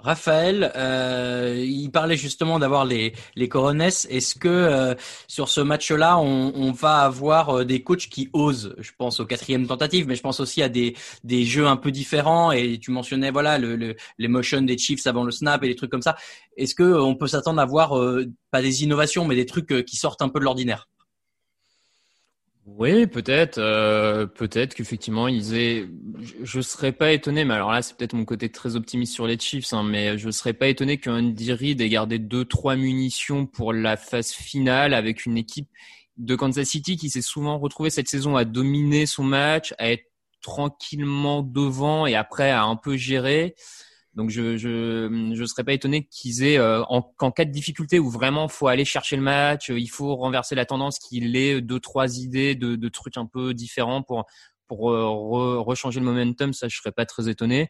Raphaël, 0.00 0.72
euh, 0.76 1.64
il 1.66 1.90
parlait 1.90 2.16
justement 2.16 2.58
d'avoir 2.58 2.84
les, 2.84 3.14
les 3.34 3.48
coronesses. 3.48 4.06
Est-ce 4.10 4.36
que 4.36 4.48
euh, 4.48 4.94
sur 5.26 5.48
ce 5.48 5.60
match-là, 5.60 6.18
on, 6.18 6.52
on, 6.54 6.70
va 6.72 6.98
avoir 6.98 7.50
euh, 7.58 7.64
des 7.64 7.82
coachs 7.82 8.08
qui 8.08 8.30
osent? 8.32 8.74
Je 8.78 8.92
pense 8.96 9.18
aux 9.18 9.26
quatrième 9.26 9.66
tentatives, 9.66 10.06
mais 10.06 10.14
je 10.14 10.22
pense 10.22 10.38
aussi 10.38 10.62
à 10.62 10.68
des, 10.68 10.96
des 11.24 11.44
jeux 11.44 11.66
un 11.66 11.76
peu 11.76 11.90
différents. 11.90 12.52
Et 12.52 12.78
tu 12.78 12.92
mentionnais 12.92 13.32
voilà 13.32 13.58
le, 13.58 13.74
le, 13.74 13.96
les 14.18 14.28
motions 14.28 14.62
des 14.62 14.78
Chiefs 14.78 15.06
avant 15.06 15.24
le 15.24 15.32
snap 15.32 15.64
et 15.64 15.68
des 15.68 15.76
trucs 15.76 15.90
comme 15.90 16.02
ça. 16.02 16.16
Est-ce 16.56 16.74
que 16.74 16.84
on 16.84 17.16
peut 17.16 17.26
s'attendre 17.26 17.60
à 17.60 17.66
voir 17.66 17.94
pas 18.50 18.62
des 18.62 18.84
innovations, 18.84 19.24
mais 19.24 19.34
des 19.34 19.46
trucs 19.46 19.84
qui 19.84 19.96
sortent 19.96 20.22
un 20.22 20.28
peu 20.28 20.38
de 20.38 20.44
l'ordinaire? 20.44 20.88
Oui, 22.76 23.06
peut-être, 23.06 23.58
euh, 23.58 24.26
peut-être 24.26 24.74
qu'effectivement 24.74 25.26
ils 25.28 25.54
aient. 25.54 25.88
Je, 26.42 26.60
serais 26.60 26.92
pas 26.92 27.12
étonné, 27.12 27.44
mais 27.44 27.54
alors 27.54 27.72
là 27.72 27.82
c'est 27.82 27.96
peut-être 27.96 28.12
mon 28.12 28.24
côté 28.24 28.50
très 28.50 28.76
optimiste 28.76 29.14
sur 29.14 29.26
les 29.26 29.38
Chiefs, 29.38 29.72
hein, 29.72 29.82
mais 29.82 30.18
je 30.18 30.30
serais 30.30 30.52
pas 30.52 30.68
étonné 30.68 30.98
qu'Andy 30.98 31.52
Reid 31.52 31.80
ait 31.80 31.88
gardé 31.88 32.18
deux 32.18 32.44
trois 32.44 32.76
munitions 32.76 33.46
pour 33.46 33.72
la 33.72 33.96
phase 33.96 34.32
finale 34.32 34.94
avec 34.94 35.26
une 35.26 35.36
équipe 35.36 35.68
de 36.18 36.36
Kansas 36.36 36.68
City 36.68 36.96
qui 36.96 37.10
s'est 37.10 37.22
souvent 37.22 37.58
retrouvée 37.58 37.90
cette 37.90 38.08
saison 38.08 38.36
à 38.36 38.44
dominer 38.44 39.06
son 39.06 39.24
match, 39.24 39.74
à 39.78 39.90
être 39.90 40.04
tranquillement 40.42 41.42
devant 41.42 42.06
et 42.06 42.14
après 42.16 42.50
à 42.50 42.64
un 42.64 42.76
peu 42.76 42.96
gérer. 42.96 43.54
Donc 44.18 44.30
je 44.30 44.56
je 44.56 45.32
je 45.32 45.44
serais 45.44 45.62
pas 45.62 45.72
étonné 45.72 46.08
qu'ils 46.10 46.42
aient 46.42 46.58
euh, 46.58 46.82
en, 46.88 47.30
cas 47.30 47.44
de 47.44 47.52
difficulté 47.52 48.00
où 48.00 48.10
vraiment 48.10 48.48
faut 48.48 48.66
aller 48.66 48.84
chercher 48.84 49.14
le 49.14 49.22
match, 49.22 49.70
euh, 49.70 49.78
il 49.78 49.86
faut 49.86 50.16
renverser 50.16 50.56
la 50.56 50.66
tendance, 50.66 50.98
qu'il 50.98 51.36
ait 51.36 51.60
deux 51.60 51.78
trois 51.78 52.18
idées 52.18 52.56
de, 52.56 52.88
trucs 52.88 53.16
un 53.16 53.26
peu 53.26 53.54
différents 53.54 54.02
pour 54.02 54.24
pour 54.66 54.90
euh, 54.90 55.60
rechanger 55.60 56.00
le 56.00 56.06
momentum. 56.06 56.52
Ça, 56.52 56.66
je 56.66 56.76
serais 56.76 56.90
pas 56.90 57.06
très 57.06 57.28
étonné. 57.28 57.68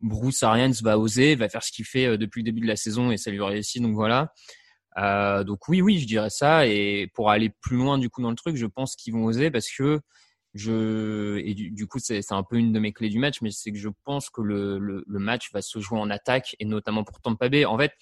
Bruce 0.00 0.42
Arians 0.42 0.72
va 0.82 0.98
oser, 0.98 1.36
va 1.36 1.48
faire 1.48 1.62
ce 1.62 1.70
qu'il 1.70 1.84
fait 1.84 2.18
depuis 2.18 2.40
le 2.40 2.46
début 2.46 2.60
de 2.60 2.66
la 2.66 2.76
saison 2.76 3.12
et 3.12 3.16
ça 3.16 3.30
lui 3.30 3.40
réussit. 3.40 3.80
Donc 3.80 3.94
voilà. 3.94 4.32
Euh, 4.98 5.44
donc 5.44 5.68
oui, 5.68 5.80
oui, 5.80 6.00
je 6.00 6.06
dirais 6.08 6.30
ça. 6.30 6.66
Et 6.66 7.08
pour 7.14 7.30
aller 7.30 7.50
plus 7.60 7.76
loin 7.76 7.98
du 7.98 8.10
coup 8.10 8.20
dans 8.20 8.30
le 8.30 8.36
truc, 8.36 8.56
je 8.56 8.66
pense 8.66 8.96
qu'ils 8.96 9.12
vont 9.12 9.24
oser 9.24 9.52
parce 9.52 9.70
que 9.70 10.00
je 10.54 11.38
et 11.38 11.54
du, 11.54 11.86
coup 11.86 11.98
c'est 11.98 12.20
un 12.30 12.42
peu 12.42 12.56
une 12.56 12.72
de 12.72 12.78
mes 12.78 12.92
clés 12.92 13.08
du 13.08 13.18
match, 13.18 13.40
mais 13.42 13.50
c'est 13.50 13.72
que 13.72 13.78
je 13.78 13.88
pense 14.04 14.30
que 14.30 14.40
le, 14.40 14.78
le, 14.78 15.04
le, 15.06 15.18
match 15.18 15.50
va 15.52 15.62
se 15.62 15.80
jouer 15.80 15.98
en 15.98 16.10
attaque 16.10 16.56
et 16.60 16.64
notamment 16.64 17.04
pour 17.04 17.20
Tampa 17.20 17.48
Bay. 17.48 17.64
En 17.64 17.76
fait, 17.76 17.92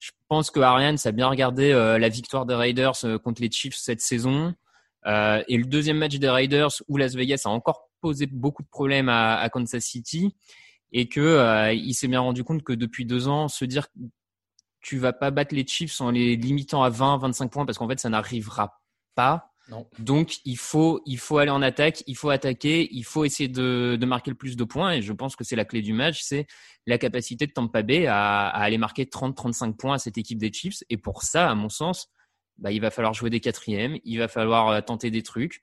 je 0.00 0.10
pense 0.28 0.50
que 0.50 0.58
Ariane 0.60 0.96
a 1.04 1.12
bien 1.12 1.28
regardé 1.28 1.70
euh, 1.70 1.98
la 1.98 2.08
victoire 2.08 2.44
des 2.44 2.54
Raiders 2.54 3.04
euh, 3.04 3.18
contre 3.18 3.40
les 3.40 3.50
Chiefs 3.50 3.76
cette 3.76 4.00
saison 4.00 4.54
euh, 5.06 5.42
et 5.48 5.56
le 5.56 5.64
deuxième 5.64 5.98
match 5.98 6.16
des 6.16 6.28
Raiders 6.28 6.70
où 6.88 6.96
Las 6.96 7.14
Vegas 7.14 7.42
a 7.44 7.48
encore 7.48 7.88
posé 8.00 8.26
beaucoup 8.26 8.62
de 8.62 8.68
problèmes 8.68 9.08
à, 9.08 9.36
à 9.38 9.48
Kansas 9.48 9.84
City 9.84 10.34
et 10.92 11.08
que 11.08 11.20
euh, 11.20 11.72
il 11.72 11.94
s'est 11.94 12.08
bien 12.08 12.20
rendu 12.20 12.44
compte 12.44 12.62
que 12.62 12.72
depuis 12.72 13.06
deux 13.06 13.28
ans, 13.28 13.48
se 13.48 13.64
dire 13.64 13.88
tu 14.80 14.98
vas 14.98 15.12
pas 15.12 15.30
battre 15.30 15.54
les 15.54 15.66
Chiefs 15.66 16.00
en 16.00 16.10
les 16.10 16.36
limitant 16.36 16.82
à 16.82 16.90
20, 16.90 17.18
25 17.18 17.50
points 17.50 17.66
parce 17.66 17.78
qu'en 17.78 17.88
fait 17.88 17.98
ça 17.98 18.08
n'arrivera 18.08 18.80
pas 19.14 19.51
donc 19.98 20.36
il 20.44 20.58
faut 20.58 21.00
il 21.06 21.18
faut 21.18 21.38
aller 21.38 21.50
en 21.50 21.62
attaque, 21.62 22.02
il 22.06 22.16
faut 22.16 22.30
attaquer, 22.30 22.88
il 22.92 23.04
faut 23.04 23.24
essayer 23.24 23.48
de, 23.48 23.96
de 23.98 24.06
marquer 24.06 24.30
le 24.30 24.36
plus 24.36 24.56
de 24.56 24.64
points 24.64 24.92
et 24.92 25.02
je 25.02 25.12
pense 25.12 25.36
que 25.36 25.44
c'est 25.44 25.56
la 25.56 25.64
clé 25.64 25.82
du 25.82 25.92
match, 25.92 26.20
c'est 26.22 26.46
la 26.86 26.98
capacité 26.98 27.46
de 27.46 27.52
Tampa 27.52 27.82
Bay 27.82 28.06
à, 28.06 28.48
à 28.48 28.62
aller 28.62 28.78
marquer 28.78 29.04
30-35 29.04 29.76
points 29.76 29.94
à 29.94 29.98
cette 29.98 30.18
équipe 30.18 30.38
des 30.38 30.52
Chiefs 30.52 30.82
et 30.90 30.96
pour 30.96 31.22
ça, 31.22 31.48
à 31.48 31.54
mon 31.54 31.68
sens, 31.68 32.10
bah, 32.58 32.70
il 32.70 32.80
va 32.80 32.90
falloir 32.90 33.14
jouer 33.14 33.30
des 33.30 33.40
quatrièmes, 33.40 33.98
il 34.04 34.18
va 34.18 34.28
falloir 34.28 34.68
euh, 34.68 34.80
tenter 34.80 35.10
des 35.10 35.22
trucs. 35.22 35.60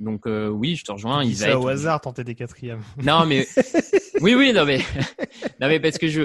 Donc 0.00 0.26
euh, 0.26 0.48
oui, 0.48 0.74
je 0.74 0.84
te 0.84 0.92
rejoins. 0.92 1.22
Il 1.22 1.36
va 1.36 1.58
au 1.58 1.68
hasard 1.68 2.00
tenter 2.00 2.24
des 2.24 2.34
quatrièmes. 2.34 2.82
Non 3.02 3.26
mais 3.26 3.46
oui 4.20 4.34
oui 4.34 4.52
non 4.52 4.64
mais 4.64 4.78
non 5.60 5.68
mais 5.68 5.80
parce 5.80 5.98
que 5.98 6.08
je 6.08 6.22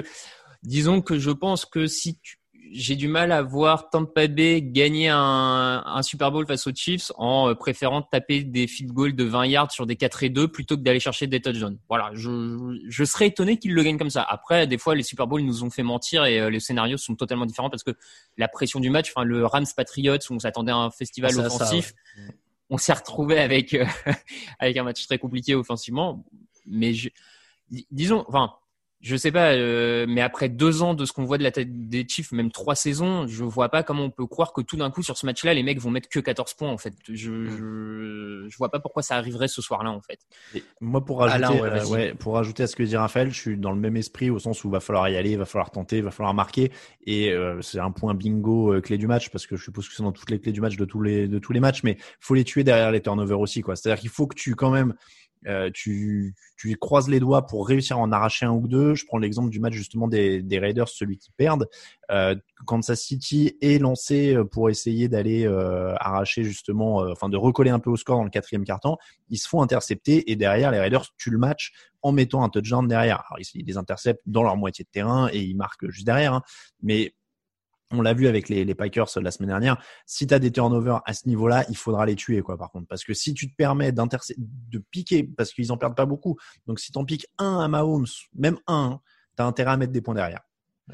disons 0.62 1.00
que 1.00 1.18
je 1.18 1.30
pense 1.30 1.64
que 1.64 1.86
si 1.86 2.18
tu 2.18 2.39
j'ai 2.72 2.96
du 2.96 3.08
mal 3.08 3.32
à 3.32 3.42
voir 3.42 3.90
Tampa 3.90 4.26
Bay 4.26 4.62
gagner 4.62 5.08
un, 5.08 5.82
un, 5.84 6.02
Super 6.02 6.30
Bowl 6.30 6.46
face 6.46 6.66
aux 6.66 6.74
Chiefs 6.74 7.12
en 7.16 7.48
euh, 7.48 7.54
préférant 7.54 8.02
taper 8.02 8.44
des 8.44 8.66
field 8.66 8.92
goals 8.92 9.14
de 9.14 9.24
20 9.24 9.46
yards 9.46 9.72
sur 9.72 9.86
des 9.86 9.96
4 9.96 10.22
et 10.22 10.28
2 10.30 10.48
plutôt 10.48 10.76
que 10.76 10.82
d'aller 10.82 11.00
chercher 11.00 11.26
des 11.26 11.40
touchdowns. 11.40 11.78
Voilà, 11.88 12.10
je, 12.14 12.78
je 12.88 13.04
serais 13.04 13.26
étonné 13.26 13.58
qu'ils 13.58 13.74
le 13.74 13.82
gagnent 13.82 13.98
comme 13.98 14.10
ça. 14.10 14.22
Après, 14.22 14.66
des 14.66 14.78
fois, 14.78 14.94
les 14.94 15.02
Super 15.02 15.26
Bowls 15.26 15.42
nous 15.42 15.64
ont 15.64 15.70
fait 15.70 15.82
mentir 15.82 16.24
et 16.24 16.40
euh, 16.40 16.50
les 16.50 16.60
scénarios 16.60 16.96
sont 16.96 17.16
totalement 17.16 17.46
différents 17.46 17.70
parce 17.70 17.84
que 17.84 17.92
la 18.36 18.48
pression 18.48 18.80
du 18.80 18.90
match, 18.90 19.12
enfin 19.14 19.24
le 19.24 19.44
Rams 19.46 19.66
Patriots 19.76 20.18
où 20.30 20.34
on 20.34 20.38
s'attendait 20.38 20.72
à 20.72 20.76
un 20.76 20.90
festival 20.90 21.38
offensif, 21.38 21.92
on 22.70 22.78
s'est 22.78 22.92
retrouvé 22.92 23.38
avec 23.38 23.74
euh, 23.74 23.84
avec 24.58 24.76
un 24.76 24.84
match 24.84 25.06
très 25.06 25.18
compliqué 25.18 25.54
offensivement 25.54 26.24
mais 26.66 26.94
je, 26.94 27.10
disons, 27.90 28.24
enfin, 28.28 28.52
je 29.00 29.16
sais 29.16 29.32
pas, 29.32 29.52
euh, 29.52 30.06
mais 30.08 30.20
après 30.20 30.48
deux 30.48 30.82
ans 30.82 30.94
de 30.94 31.04
ce 31.04 31.12
qu'on 31.12 31.24
voit 31.24 31.38
de 31.38 31.42
la 31.42 31.50
tête 31.50 31.88
des 31.88 32.06
Chiefs, 32.08 32.32
même 32.32 32.52
trois 32.52 32.74
saisons, 32.74 33.26
je 33.26 33.44
vois 33.44 33.68
pas 33.68 33.82
comment 33.82 34.04
on 34.04 34.10
peut 34.10 34.26
croire 34.26 34.52
que 34.52 34.60
tout 34.60 34.76
d'un 34.76 34.90
coup 34.90 35.02
sur 35.02 35.16
ce 35.16 35.26
match-là, 35.26 35.54
les 35.54 35.62
mecs 35.62 35.80
vont 35.80 35.90
mettre 35.90 36.08
que 36.08 36.20
14 36.20 36.54
points 36.54 36.70
en 36.70 36.78
fait. 36.78 36.94
Je, 37.08 37.30
Mm. 37.40 37.50
je, 37.50 38.46
je 38.48 38.56
vois 38.56 38.70
pas 38.70 38.80
pourquoi 38.80 39.02
ça 39.02 39.16
arriverait 39.16 39.48
ce 39.48 39.62
soir-là 39.62 39.90
en 39.90 40.00
fait. 40.00 40.20
Et 40.54 40.62
moi, 40.80 41.04
pour 41.04 41.20
rajouter, 41.20 41.44
Alain, 41.44 41.60
ouais, 41.60 41.80
euh, 41.80 41.86
ouais, 41.86 42.14
pour 42.14 42.34
rajouter 42.34 42.62
à 42.62 42.66
ce 42.66 42.76
que 42.76 42.82
dit 42.82 42.96
Raphaël, 42.96 43.30
je 43.30 43.38
suis 43.38 43.56
dans 43.56 43.72
le 43.72 43.78
même 43.78 43.96
esprit 43.96 44.30
au 44.30 44.38
sens 44.38 44.64
où 44.64 44.68
il 44.68 44.72
va 44.72 44.80
falloir 44.80 45.08
y 45.08 45.16
aller, 45.16 45.32
il 45.32 45.38
va 45.38 45.44
falloir 45.44 45.70
tenter, 45.70 45.98
il 45.98 46.04
va 46.04 46.10
falloir 46.10 46.34
marquer. 46.34 46.72
Et 47.06 47.32
euh, 47.32 47.60
c'est 47.62 47.78
un 47.78 47.90
point 47.90 48.14
bingo 48.14 48.74
euh, 48.74 48.80
clé 48.80 48.98
du 48.98 49.06
match 49.06 49.30
parce 49.30 49.46
que 49.46 49.56
je 49.56 49.64
suppose 49.64 49.88
que 49.88 49.94
c'est 49.94 50.02
dans 50.02 50.12
toutes 50.12 50.30
les 50.30 50.40
clés 50.40 50.52
du 50.52 50.60
match 50.60 50.76
de 50.76 50.84
tous 50.84 51.02
les 51.02 51.28
de 51.28 51.38
tous 51.38 51.52
les 51.52 51.60
matchs, 51.60 51.82
mais 51.82 51.96
faut 52.20 52.34
les 52.34 52.44
tuer 52.44 52.64
derrière 52.64 52.90
les 52.90 53.00
turnovers 53.00 53.40
aussi, 53.40 53.62
quoi. 53.62 53.76
C'est-à-dire 53.76 54.00
qu'il 54.00 54.10
faut 54.10 54.26
que 54.26 54.36
tu 54.36 54.54
quand 54.54 54.70
même 54.70 54.94
euh, 55.46 55.70
tu, 55.72 56.34
tu 56.56 56.76
croises 56.76 57.08
les 57.08 57.20
doigts 57.20 57.46
pour 57.46 57.66
réussir 57.66 57.96
à 57.96 58.00
en 58.00 58.12
arracher 58.12 58.46
un 58.46 58.52
ou 58.52 58.68
deux. 58.68 58.94
Je 58.94 59.06
prends 59.06 59.18
l'exemple 59.18 59.50
du 59.50 59.60
match 59.60 59.72
justement 59.74 60.08
des, 60.08 60.42
des 60.42 60.58
Raiders, 60.58 60.88
celui 60.88 61.16
qui 61.16 61.30
perdent. 61.32 61.68
Euh, 62.10 62.34
Kansas 62.66 63.00
City 63.00 63.56
est 63.60 63.78
lancé 63.78 64.34
euh, 64.34 64.44
pour 64.44 64.68
essayer 64.68 65.08
d'aller 65.08 65.46
euh, 65.46 65.94
arracher 65.96 66.44
justement, 66.44 67.02
euh, 67.02 67.12
enfin 67.12 67.28
de 67.28 67.36
recoller 67.36 67.70
un 67.70 67.78
peu 67.78 67.90
au 67.90 67.96
score 67.96 68.18
dans 68.18 68.24
le 68.24 68.30
quatrième 68.30 68.64
quart-temps. 68.64 68.98
Ils 69.28 69.38
se 69.38 69.48
font 69.48 69.62
intercepter 69.62 70.30
et 70.30 70.36
derrière 70.36 70.70
les 70.70 70.80
Raiders 70.80 71.06
tuent 71.16 71.30
le 71.30 71.38
match 71.38 71.72
en 72.02 72.12
mettant 72.12 72.42
un 72.42 72.48
touchdown 72.48 72.86
derrière. 72.86 73.24
Alors 73.28 73.38
ils, 73.38 73.60
ils 73.60 73.66
les 73.66 73.76
interceptent 73.76 74.22
dans 74.26 74.42
leur 74.42 74.56
moitié 74.56 74.84
de 74.84 74.90
terrain 74.90 75.28
et 75.32 75.40
ils 75.40 75.56
marquent 75.56 75.88
juste 75.88 76.06
derrière. 76.06 76.34
hein. 76.34 76.42
Mais 76.82 77.14
on 77.90 78.02
l'a 78.02 78.14
vu 78.14 78.28
avec 78.28 78.48
les, 78.48 78.64
les 78.64 78.74
Packers 78.74 79.08
la 79.20 79.30
semaine 79.30 79.48
dernière. 79.48 79.82
Si 80.06 80.26
tu 80.26 80.34
as 80.34 80.38
des 80.38 80.52
turnovers 80.52 81.02
à 81.06 81.12
ce 81.12 81.28
niveau-là, 81.28 81.64
il 81.68 81.76
faudra 81.76 82.06
les 82.06 82.14
tuer, 82.14 82.40
quoi, 82.42 82.56
par 82.56 82.70
contre. 82.70 82.86
Parce 82.86 83.04
que 83.04 83.14
si 83.14 83.34
tu 83.34 83.50
te 83.50 83.56
permets 83.56 83.92
de 83.92 84.78
piquer, 84.90 85.24
parce 85.24 85.52
qu'ils 85.52 85.72
en 85.72 85.76
perdent 85.76 85.96
pas 85.96 86.06
beaucoup. 86.06 86.36
Donc, 86.66 86.80
si 86.80 86.92
t'en 86.92 87.04
piques 87.04 87.26
un 87.38 87.60
à 87.60 87.68
Mahomes, 87.68 88.06
même 88.34 88.58
un, 88.66 89.00
t'as 89.36 89.44
intérêt 89.44 89.72
à 89.72 89.76
mettre 89.76 89.92
des 89.92 90.00
points 90.00 90.14
derrière. 90.14 90.40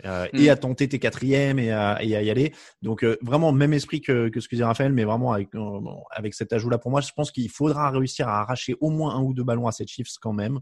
Euh. 0.05 0.27
Et 0.35 0.51
à 0.51 0.57
tenter 0.57 0.89
tes 0.89 0.99
quatrièmes 0.99 1.59
et 1.59 1.73
à, 1.73 2.03
et 2.03 2.15
à 2.17 2.23
y 2.23 2.31
aller. 2.31 2.55
Donc, 2.83 3.03
euh, 3.03 3.17
vraiment, 3.23 3.53
même 3.53 3.73
esprit 3.73 4.03
que, 4.03 4.29
que 4.29 4.41
ce 4.41 4.49
que 4.49 4.57
dit 4.57 4.63
Raphaël, 4.63 4.93
mais 4.93 5.05
vraiment 5.05 5.33
avec, 5.33 5.55
euh, 5.55 5.81
avec 6.11 6.35
cet 6.35 6.53
ajout-là, 6.53 6.77
pour 6.79 6.91
moi, 6.91 7.01
je 7.01 7.13
pense 7.17 7.31
qu'il 7.31 7.49
faudra 7.49 7.91
réussir 7.91 8.29
à 8.29 8.41
arracher 8.41 8.75
au 8.81 8.91
moins 8.91 9.17
un 9.17 9.23
ou 9.23 9.33
deux 9.33 9.45
ballons 9.45 9.67
à 9.67 9.73
ces 9.73 9.87
Chiefs 9.87 10.19
quand 10.21 10.35
même. 10.35 10.61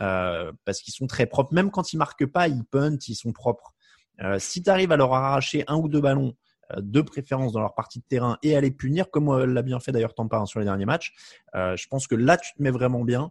Euh, 0.00 0.50
parce 0.64 0.80
qu'ils 0.80 0.92
sont 0.92 1.06
très 1.06 1.26
propres. 1.26 1.54
Même 1.54 1.70
quand 1.70 1.92
ils 1.92 1.96
marquent 1.96 2.26
pas, 2.26 2.48
ils 2.48 2.64
puntent, 2.64 3.08
ils 3.08 3.14
sont 3.14 3.32
propres. 3.32 3.74
Euh, 4.22 4.38
si 4.38 4.62
tu 4.62 4.70
arrives 4.70 4.92
à 4.92 4.96
leur 4.96 5.12
arracher 5.12 5.64
un 5.66 5.76
ou 5.76 5.88
deux 5.88 6.00
ballons 6.00 6.34
euh, 6.72 6.80
de 6.80 7.00
préférence 7.00 7.52
dans 7.52 7.60
leur 7.60 7.74
partie 7.74 7.98
de 7.98 8.04
terrain 8.08 8.38
et 8.42 8.56
à 8.56 8.60
les 8.60 8.70
punir, 8.70 9.10
comme 9.10 9.28
euh, 9.28 9.46
l'a 9.46 9.62
bien 9.62 9.80
fait 9.80 9.92
d'ailleurs 9.92 10.14
Tampa 10.14 10.38
hein, 10.38 10.46
sur 10.46 10.60
les 10.60 10.66
derniers 10.66 10.86
matchs, 10.86 11.12
euh, 11.54 11.76
je 11.76 11.86
pense 11.88 12.06
que 12.06 12.14
là 12.14 12.36
tu 12.36 12.52
te 12.54 12.62
mets 12.62 12.70
vraiment 12.70 13.02
bien. 13.04 13.30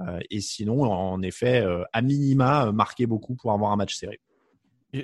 Euh, 0.00 0.18
et 0.28 0.40
sinon, 0.40 0.82
en 0.82 1.22
effet, 1.22 1.60
euh, 1.60 1.84
à 1.92 2.02
minima, 2.02 2.66
euh, 2.66 2.72
marquer 2.72 3.06
beaucoup 3.06 3.36
pour 3.36 3.52
avoir 3.52 3.70
un 3.70 3.76
match 3.76 3.94
serré. 3.94 4.20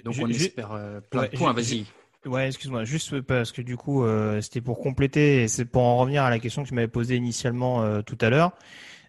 Donc 0.05 0.17
on 0.21 0.27
ju- 0.29 0.47
espère 0.47 0.73
euh, 0.73 1.01
plein 1.01 1.23
Ouais, 1.23 1.29
de 1.29 1.37
points, 1.37 1.53
vas-y. 1.53 1.85
Ouais, 2.27 2.49
excuse-moi, 2.49 2.85
juste 2.85 3.21
parce 3.23 3.51
que 3.51 3.63
du 3.63 3.77
coup, 3.77 4.05
euh, 4.05 4.41
c'était 4.41 4.61
pour 4.61 4.79
compléter 4.81 5.43
et 5.45 5.49
c'est 5.49 5.65
pour 5.65 5.83
en 5.83 5.97
revenir 5.97 6.23
à 6.25 6.31
la 6.31 6.39
question 6.39 6.63
que 6.65 6.69
tu 6.69 6.75
m'avais 6.75 6.87
posée 6.89 7.17
initialement 7.17 7.83
euh, 7.83 8.03
tout 8.03 8.19
à 8.21 8.31
l'heure. 8.31 8.53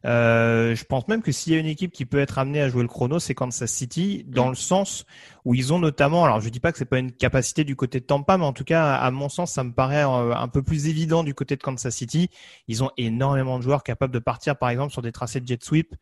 Euh, 0.05 0.75
je 0.75 0.83
pense 0.83 1.07
même 1.07 1.21
que 1.21 1.31
s'il 1.31 1.53
y 1.53 1.55
a 1.55 1.59
une 1.59 1.67
équipe 1.67 1.91
qui 1.91 2.05
peut 2.05 2.19
être 2.19 2.39
amenée 2.39 2.61
à 2.61 2.69
jouer 2.69 2.81
le 2.81 2.87
chrono, 2.87 3.19
c'est 3.19 3.35
Kansas 3.35 3.71
City, 3.71 4.25
dans 4.27 4.49
le 4.49 4.55
sens 4.55 5.05
où 5.45 5.55
ils 5.55 5.73
ont 5.73 5.79
notamment, 5.79 6.23
alors 6.25 6.39
je 6.39 6.49
dis 6.49 6.59
pas 6.59 6.71
que 6.71 6.77
c'est 6.77 6.85
pas 6.85 6.99
une 6.99 7.11
capacité 7.11 7.63
du 7.63 7.75
côté 7.75 7.99
de 7.99 8.05
Tampa, 8.05 8.37
mais 8.37 8.45
en 8.45 8.53
tout 8.53 8.63
cas, 8.63 8.95
à 8.95 9.11
mon 9.11 9.29
sens, 9.29 9.53
ça 9.53 9.63
me 9.63 9.71
paraît 9.73 10.03
euh, 10.03 10.35
un 10.35 10.47
peu 10.47 10.61
plus 10.61 10.87
évident 10.87 11.23
du 11.23 11.33
côté 11.33 11.55
de 11.55 11.61
Kansas 11.61 11.95
City. 11.95 12.29
Ils 12.67 12.83
ont 12.83 12.91
énormément 12.97 13.57
de 13.57 13.63
joueurs 13.63 13.83
capables 13.83 14.13
de 14.13 14.19
partir, 14.19 14.57
par 14.57 14.69
exemple, 14.69 14.91
sur 14.91 15.01
des 15.01 15.11
tracés 15.11 15.39
de 15.39 15.47
jet 15.47 15.63
sweep 15.63 15.95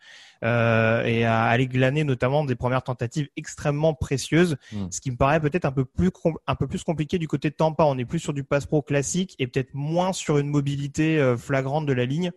euh, 0.43 1.03
et 1.03 1.25
à 1.25 1.43
aller 1.43 1.67
glaner 1.67 2.03
notamment 2.03 2.43
des 2.43 2.55
premières 2.55 2.83
tentatives 2.83 3.29
extrêmement 3.35 3.93
précieuses, 3.93 4.57
Mm. 4.71 4.87
ce 4.91 5.01
qui 5.01 5.11
me 5.11 5.17
paraît 5.17 5.39
peut-être 5.39 5.65
un 5.65 5.71
peu 5.71 5.85
plus 5.85 6.11
un 6.47 6.55
peu 6.55 6.67
plus 6.67 6.83
compliqué 6.83 7.17
du 7.17 7.27
côté 7.27 7.49
de 7.49 7.55
Tampa. 7.55 7.83
On 7.85 7.97
est 7.97 8.05
plus 8.05 8.19
sur 8.19 8.33
du 8.33 8.43
pass 8.43 8.65
pro 8.65 8.81
classique 8.81 9.35
et 9.39 9.47
peut-être 9.47 9.73
moins 9.73 10.13
sur 10.13 10.37
une 10.37 10.49
mobilité 10.49 11.17
euh, 11.19 11.37
flagrante 11.37 11.85
de 11.85 11.93
la 11.93 12.05
ligne. 12.05 12.31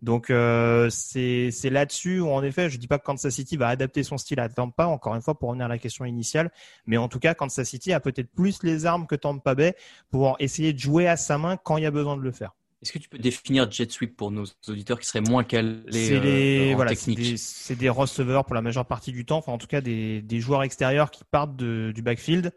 Donc 0.00 0.30
euh, 0.30 0.88
c'est 0.90 1.50
là-dessus 1.70 2.20
où 2.20 2.30
en 2.30 2.42
effet, 2.42 2.70
je 2.70 2.78
dis 2.78 2.86
pas 2.86 2.98
que 2.98 3.04
Kansas 3.04 3.34
City 3.34 3.56
va 3.56 3.68
adapter 3.68 4.02
son 4.02 4.16
style 4.16 4.38
à 4.38 4.48
Tampa, 4.48 4.86
encore 4.86 5.14
une 5.14 5.22
fois 5.22 5.38
pour 5.38 5.48
revenir 5.48 5.66
à 5.66 5.68
la 5.68 5.78
question 5.78 6.04
initiale, 6.04 6.52
mais 6.86 6.96
en 6.96 7.08
tout 7.08 7.18
cas 7.18 7.34
Kansas 7.34 7.68
City 7.68 7.92
a 7.92 8.00
peut-être 8.00 8.30
plus 8.30 8.62
les 8.62 8.86
armes 8.86 9.06
que 9.06 9.16
Tampa 9.16 9.54
Bay 9.54 9.74
pour 10.10 10.36
essayer 10.38 10.72
de 10.72 10.78
jouer 10.78 11.08
à 11.08 11.16
sa 11.16 11.36
main 11.36 11.56
quand 11.56 11.78
il 11.78 11.82
y 11.82 11.86
a 11.86 11.90
besoin 11.90 12.16
de 12.16 12.22
le 12.22 12.30
faire. 12.30 12.54
Est-ce 12.80 12.92
que 12.92 12.98
tu 13.00 13.08
peux 13.08 13.18
définir 13.18 13.68
jet 13.68 13.90
sweep 13.90 14.16
pour 14.16 14.30
nos 14.30 14.44
auditeurs 14.68 15.00
qui 15.00 15.08
seraient 15.08 15.20
moins 15.20 15.42
calés 15.42 15.80
C'est 15.90 16.12
euh, 16.12 16.20
les 16.20 16.72
en 16.74 16.76
voilà, 16.76 16.94
c'est 16.94 17.06
technique? 17.06 17.32
des, 17.32 17.36
c'est 17.36 17.74
des 17.74 17.88
receveurs 17.88 18.44
pour 18.44 18.54
la 18.54 18.62
majeure 18.62 18.86
partie 18.86 19.10
du 19.10 19.24
temps, 19.24 19.38
enfin 19.38 19.50
en 19.50 19.58
tout 19.58 19.66
cas 19.66 19.80
des, 19.80 20.22
des 20.22 20.38
joueurs 20.38 20.62
extérieurs 20.62 21.10
qui 21.10 21.24
partent 21.28 21.56
de, 21.56 21.90
du 21.92 22.02
backfield, 22.02 22.52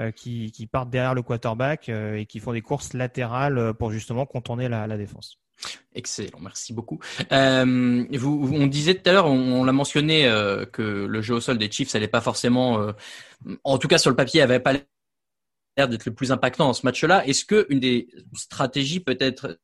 euh, 0.00 0.10
qui, 0.10 0.50
qui 0.50 0.66
partent 0.66 0.90
derrière 0.90 1.14
le 1.14 1.22
quarterback 1.22 1.88
euh, 1.88 2.16
et 2.16 2.26
qui 2.26 2.40
font 2.40 2.52
des 2.52 2.62
courses 2.62 2.94
latérales 2.94 3.58
euh, 3.58 3.72
pour 3.72 3.92
justement 3.92 4.26
contourner 4.26 4.68
la, 4.68 4.88
la 4.88 4.96
défense. 4.96 5.38
Excellent, 5.94 6.38
merci 6.40 6.72
beaucoup. 6.72 7.00
Euh, 7.32 8.04
vous, 8.12 8.50
on 8.54 8.66
disait 8.66 8.94
tout 8.94 9.08
à 9.10 9.12
l'heure, 9.12 9.26
on, 9.26 9.60
on 9.60 9.64
l'a 9.64 9.72
mentionné 9.72 10.26
euh, 10.26 10.64
que 10.64 10.82
le 10.82 11.22
jeu 11.22 11.34
au 11.34 11.40
sol 11.40 11.58
des 11.58 11.70
Chiefs, 11.70 11.92
n'allait 11.94 12.08
pas 12.08 12.20
forcément, 12.20 12.80
euh, 12.80 12.92
en 13.64 13.78
tout 13.78 13.88
cas 13.88 13.98
sur 13.98 14.10
le 14.10 14.16
papier, 14.16 14.40
avait 14.40 14.60
pas 14.60 14.74
l'air 15.76 15.88
d'être 15.88 16.06
le 16.06 16.14
plus 16.14 16.32
impactant 16.32 16.66
dans 16.66 16.72
ce 16.72 16.86
match-là. 16.86 17.26
Est-ce 17.26 17.44
que 17.44 17.66
une 17.70 17.80
des 17.80 18.08
stratégies 18.34 19.00
peut-être 19.00 19.58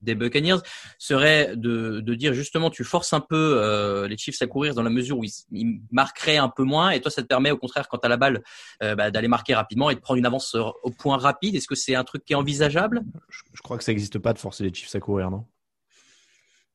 des 0.00 0.14
Buccaneers 0.14 0.58
serait 0.98 1.56
de, 1.56 2.00
de 2.00 2.14
dire 2.14 2.34
justement 2.34 2.70
tu 2.70 2.84
forces 2.84 3.12
un 3.12 3.20
peu 3.20 3.54
euh, 3.58 4.08
les 4.08 4.16
Chiefs 4.16 4.40
à 4.42 4.46
courir 4.46 4.74
dans 4.74 4.82
la 4.82 4.90
mesure 4.90 5.18
où 5.18 5.24
ils, 5.24 5.32
ils 5.52 5.80
marqueraient 5.90 6.36
un 6.36 6.48
peu 6.48 6.64
moins 6.64 6.90
et 6.90 7.00
toi 7.00 7.10
ça 7.10 7.22
te 7.22 7.26
permet 7.26 7.50
au 7.50 7.56
contraire 7.56 7.88
quand 7.88 7.98
tu 7.98 8.08
la 8.08 8.16
balle 8.16 8.42
euh, 8.82 8.94
bah, 8.94 9.10
d'aller 9.10 9.28
marquer 9.28 9.54
rapidement 9.54 9.90
et 9.90 9.94
de 9.94 10.00
prendre 10.00 10.18
une 10.18 10.26
avance 10.26 10.54
euh, 10.54 10.62
au 10.82 10.90
point 10.90 11.18
rapide. 11.18 11.54
Est-ce 11.56 11.66
que 11.66 11.74
c'est 11.74 11.94
un 11.94 12.04
truc 12.04 12.24
qui 12.24 12.32
est 12.32 12.36
envisageable? 12.36 13.02
Je, 13.28 13.42
je 13.52 13.62
crois 13.62 13.76
que 13.76 13.84
ça 13.84 13.92
n'existe 13.92 14.18
pas 14.18 14.32
de 14.32 14.38
forcer 14.38 14.64
les 14.64 14.72
Chiefs 14.72 14.94
à 14.94 15.00
courir, 15.00 15.30
non? 15.30 15.44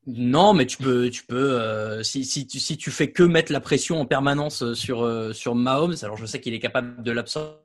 Non, 0.05 0.53
mais 0.53 0.65
tu 0.65 0.77
peux, 0.77 1.09
tu 1.09 1.25
peux, 1.25 1.53
euh, 1.53 2.03
si, 2.03 2.25
si, 2.25 2.45
tu, 2.45 2.59
si 2.59 2.75
tu 2.75 2.91
fais 2.91 3.11
que 3.11 3.23
mettre 3.23 3.53
la 3.53 3.61
pression 3.61 4.01
en 4.01 4.05
permanence 4.05 4.73
sur, 4.73 5.01
euh, 5.01 5.31
sur 5.31 5.55
Mahomes, 5.55 5.95
alors 6.01 6.17
je 6.17 6.25
sais 6.25 6.41
qu'il 6.41 6.53
est 6.53 6.59
capable 6.59 7.01
de 7.01 7.11
l'absorber 7.11 7.55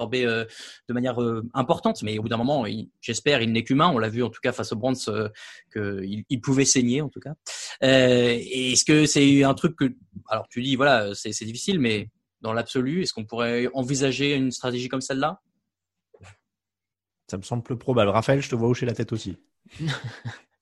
euh, 0.00 0.44
de 0.88 0.94
manière 0.94 1.22
euh, 1.22 1.42
importante, 1.54 2.02
mais 2.02 2.18
au 2.18 2.22
bout 2.22 2.28
d'un 2.28 2.36
moment, 2.36 2.64
j'espère, 3.00 3.42
il 3.42 3.52
n'est 3.52 3.64
qu'humain. 3.64 3.90
On 3.94 3.98
l'a 3.98 4.08
vu 4.08 4.22
en 4.22 4.30
tout 4.30 4.40
cas 4.42 4.52
face 4.52 4.72
aux 4.72 4.76
Brands 4.76 4.94
euh, 5.08 5.28
qu'il 5.72 6.24
il 6.28 6.40
pouvait 6.40 6.64
saigner 6.64 7.00
en 7.00 7.08
tout 7.08 7.20
cas. 7.20 7.34
Euh, 7.82 8.38
est-ce 8.40 8.84
que 8.84 9.06
c'est 9.06 9.44
un 9.44 9.54
truc 9.54 9.76
que, 9.76 9.94
alors 10.28 10.48
tu 10.48 10.62
dis 10.62 10.76
voilà, 10.76 11.14
c'est 11.14 11.32
c'est 11.32 11.44
difficile, 11.44 11.78
mais 11.78 12.10
dans 12.40 12.52
l'absolu, 12.52 13.02
est-ce 13.02 13.12
qu'on 13.12 13.24
pourrait 13.24 13.68
envisager 13.74 14.34
une 14.34 14.50
stratégie 14.50 14.88
comme 14.88 15.00
celle-là? 15.00 15.40
Ça 17.30 17.38
me 17.38 17.42
semble 17.42 17.62
peu 17.62 17.78
probable. 17.78 18.10
Raphaël, 18.10 18.42
je 18.42 18.50
te 18.50 18.54
vois 18.54 18.68
hocher 18.68 18.86
la 18.86 18.92
tête 18.92 19.12
aussi. 19.12 19.36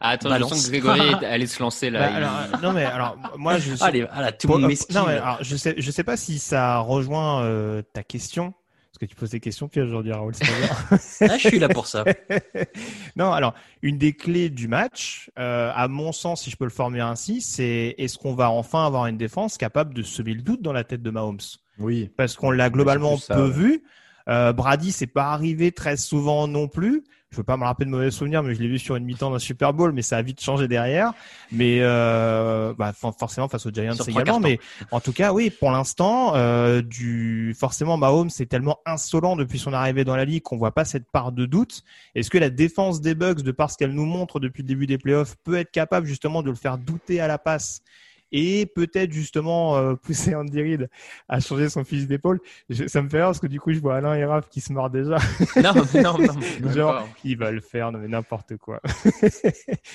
Ah, 0.00 0.10
attends, 0.10 0.28
Balance. 0.30 0.50
je 0.50 0.54
sens 0.56 0.66
que 0.66 0.70
Grégory 0.70 1.00
est- 1.00 1.24
allait 1.26 1.46
se 1.46 1.62
lancer 1.62 1.90
là. 1.90 2.00
Bah, 2.00 2.10
Il- 2.10 2.16
alors, 2.16 2.30
euh, 2.32 2.56
non 2.62 2.72
mais 2.72 2.84
alors 2.84 3.16
moi 3.38 3.58
je 3.58 3.74
sais- 3.74 3.82
Allez, 3.84 4.02
voilà, 4.12 4.32
tout 4.32 4.46
Pour- 4.46 4.56
le 4.56 4.60
euh, 4.60 4.62
monde 4.62 4.70
m'esquive. 4.70 4.96
non, 4.96 5.04
mais 5.06 5.14
alors, 5.14 5.38
je 5.42 5.56
sais 5.56 5.74
je 5.78 5.90
sais 5.90 6.04
pas 6.04 6.16
si 6.16 6.38
ça 6.38 6.78
rejoint 6.78 7.42
euh, 7.42 7.82
ta 7.92 8.02
question 8.02 8.52
parce 8.92 8.98
que 9.00 9.06
tu 9.06 9.14
poses 9.14 9.30
des 9.30 9.40
questions 9.40 9.68
puis 9.68 9.80
aujourd'hui 9.80 10.12
Raoul. 10.12 10.32
Ah, 11.22 11.36
je 11.38 11.48
suis 11.48 11.58
là 11.58 11.68
pour 11.68 11.86
ça. 11.86 12.04
non, 13.16 13.32
alors 13.32 13.54
une 13.82 13.98
des 13.98 14.12
clés 14.14 14.50
du 14.50 14.68
match, 14.68 15.30
euh, 15.38 15.70
à 15.74 15.88
mon 15.88 16.12
sens, 16.12 16.42
si 16.42 16.50
je 16.50 16.56
peux 16.56 16.64
le 16.64 16.70
former 16.70 17.00
ainsi, 17.00 17.40
c'est 17.40 17.94
est-ce 17.98 18.18
qu'on 18.18 18.34
va 18.34 18.50
enfin 18.50 18.86
avoir 18.86 19.06
une 19.06 19.16
défense 19.16 19.56
capable 19.58 19.94
de 19.94 20.02
semer 20.02 20.34
le 20.34 20.42
doute 20.42 20.62
dans 20.62 20.72
la 20.72 20.84
tête 20.84 21.02
de 21.02 21.10
Mahomes? 21.10 21.38
Oui. 21.78 22.10
Parce 22.16 22.34
qu'on 22.36 22.50
l'a 22.50 22.68
globalement 22.70 23.16
ça, 23.16 23.34
peu 23.34 23.46
ouais. 23.46 23.50
vu. 23.52 23.82
Euh, 24.30 24.52
Brady, 24.52 24.92
c'est 24.92 25.06
pas 25.06 25.32
arrivé 25.32 25.72
très 25.72 25.96
souvent 25.96 26.46
non 26.48 26.68
plus. 26.68 27.02
Je 27.30 27.36
veux 27.36 27.44
pas 27.44 27.56
me 27.56 27.62
rappeler 27.62 27.86
de 27.86 27.90
mauvais 27.92 28.10
souvenirs, 28.10 28.42
mais 28.42 28.54
je 28.56 28.60
l'ai 28.60 28.66
vu 28.66 28.78
sur 28.80 28.96
une 28.96 29.04
mi-temps 29.04 29.30
d'un 29.30 29.38
Super 29.38 29.72
Bowl, 29.72 29.92
mais 29.92 30.02
ça 30.02 30.16
a 30.16 30.22
vite 30.22 30.40
changé 30.40 30.66
derrière. 30.66 31.12
Mais 31.52 31.78
euh, 31.80 32.74
bah, 32.76 32.92
for- 32.92 33.16
forcément 33.16 33.48
face 33.48 33.66
aux 33.66 33.70
Giants 33.70 33.94
également. 34.08 34.40
Mais 34.40 34.58
en 34.90 34.98
tout 34.98 35.12
cas, 35.12 35.32
oui, 35.32 35.48
pour 35.50 35.70
l'instant, 35.70 36.34
euh, 36.34 36.82
du 36.82 37.54
forcément 37.58 37.96
Mahomes 37.96 38.30
c'est 38.30 38.46
tellement 38.46 38.78
insolent 38.84 39.36
depuis 39.36 39.60
son 39.60 39.72
arrivée 39.72 40.02
dans 40.04 40.16
la 40.16 40.24
ligue 40.24 40.42
qu'on 40.42 40.56
voit 40.56 40.72
pas 40.74 40.84
cette 40.84 41.08
part 41.08 41.30
de 41.30 41.46
doute. 41.46 41.84
Est-ce 42.16 42.30
que 42.30 42.38
la 42.38 42.50
défense 42.50 43.00
des 43.00 43.14
Bucks, 43.14 43.42
de 43.42 43.52
par 43.52 43.70
ce 43.70 43.76
qu'elle 43.76 43.92
nous 43.94 44.06
montre 44.06 44.40
depuis 44.40 44.62
le 44.62 44.68
début 44.68 44.86
des 44.88 44.98
playoffs, 44.98 45.36
peut 45.44 45.54
être 45.54 45.70
capable 45.70 46.08
justement 46.08 46.42
de 46.42 46.50
le 46.50 46.56
faire 46.56 46.78
douter 46.78 47.20
à 47.20 47.28
la 47.28 47.38
passe 47.38 47.80
et 48.32 48.66
peut-être 48.66 49.12
justement 49.12 49.76
euh, 49.76 49.94
pousser 50.02 50.34
Andy 50.34 50.60
Reid 50.62 50.90
à 51.28 51.40
changer 51.40 51.68
son 51.68 51.84
fusil 51.84 52.06
d'épaule 52.06 52.40
Je- 52.68 52.86
Ça 52.86 53.02
me 53.02 53.08
fait 53.08 53.18
rire 53.18 53.26
parce 53.26 53.40
que 53.40 53.46
du 53.46 53.60
coup 53.60 53.72
je 53.72 53.80
vois 53.80 53.96
Alain 53.96 54.14
et 54.14 54.24
Raph 54.24 54.48
qui 54.48 54.60
se 54.60 54.72
mordent 54.72 54.92
déjà. 54.92 55.16
Non, 55.56 55.72
non, 55.74 56.18
non. 56.62 56.70
Genre, 56.72 56.92
pas. 56.94 57.08
il 57.24 57.36
va 57.36 57.50
le 57.50 57.60
faire, 57.60 57.92
non 57.92 57.98
mais 57.98 58.08
n'importe 58.08 58.56
quoi. 58.56 58.80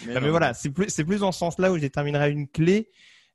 Mais 0.08 0.14
Non, 0.14 0.22
mais 0.22 0.30
voilà, 0.30 0.54
c'est 0.54 0.70
plus, 0.70 0.90
c'est 0.90 1.04
plus 1.04 1.20
dans 1.20 1.32
ce 1.32 1.40
sens-là 1.40 1.72
où 1.72 1.76
je 1.76 1.82
déterminerai 1.82 2.32
une 2.32 2.48
clé. 2.48 2.90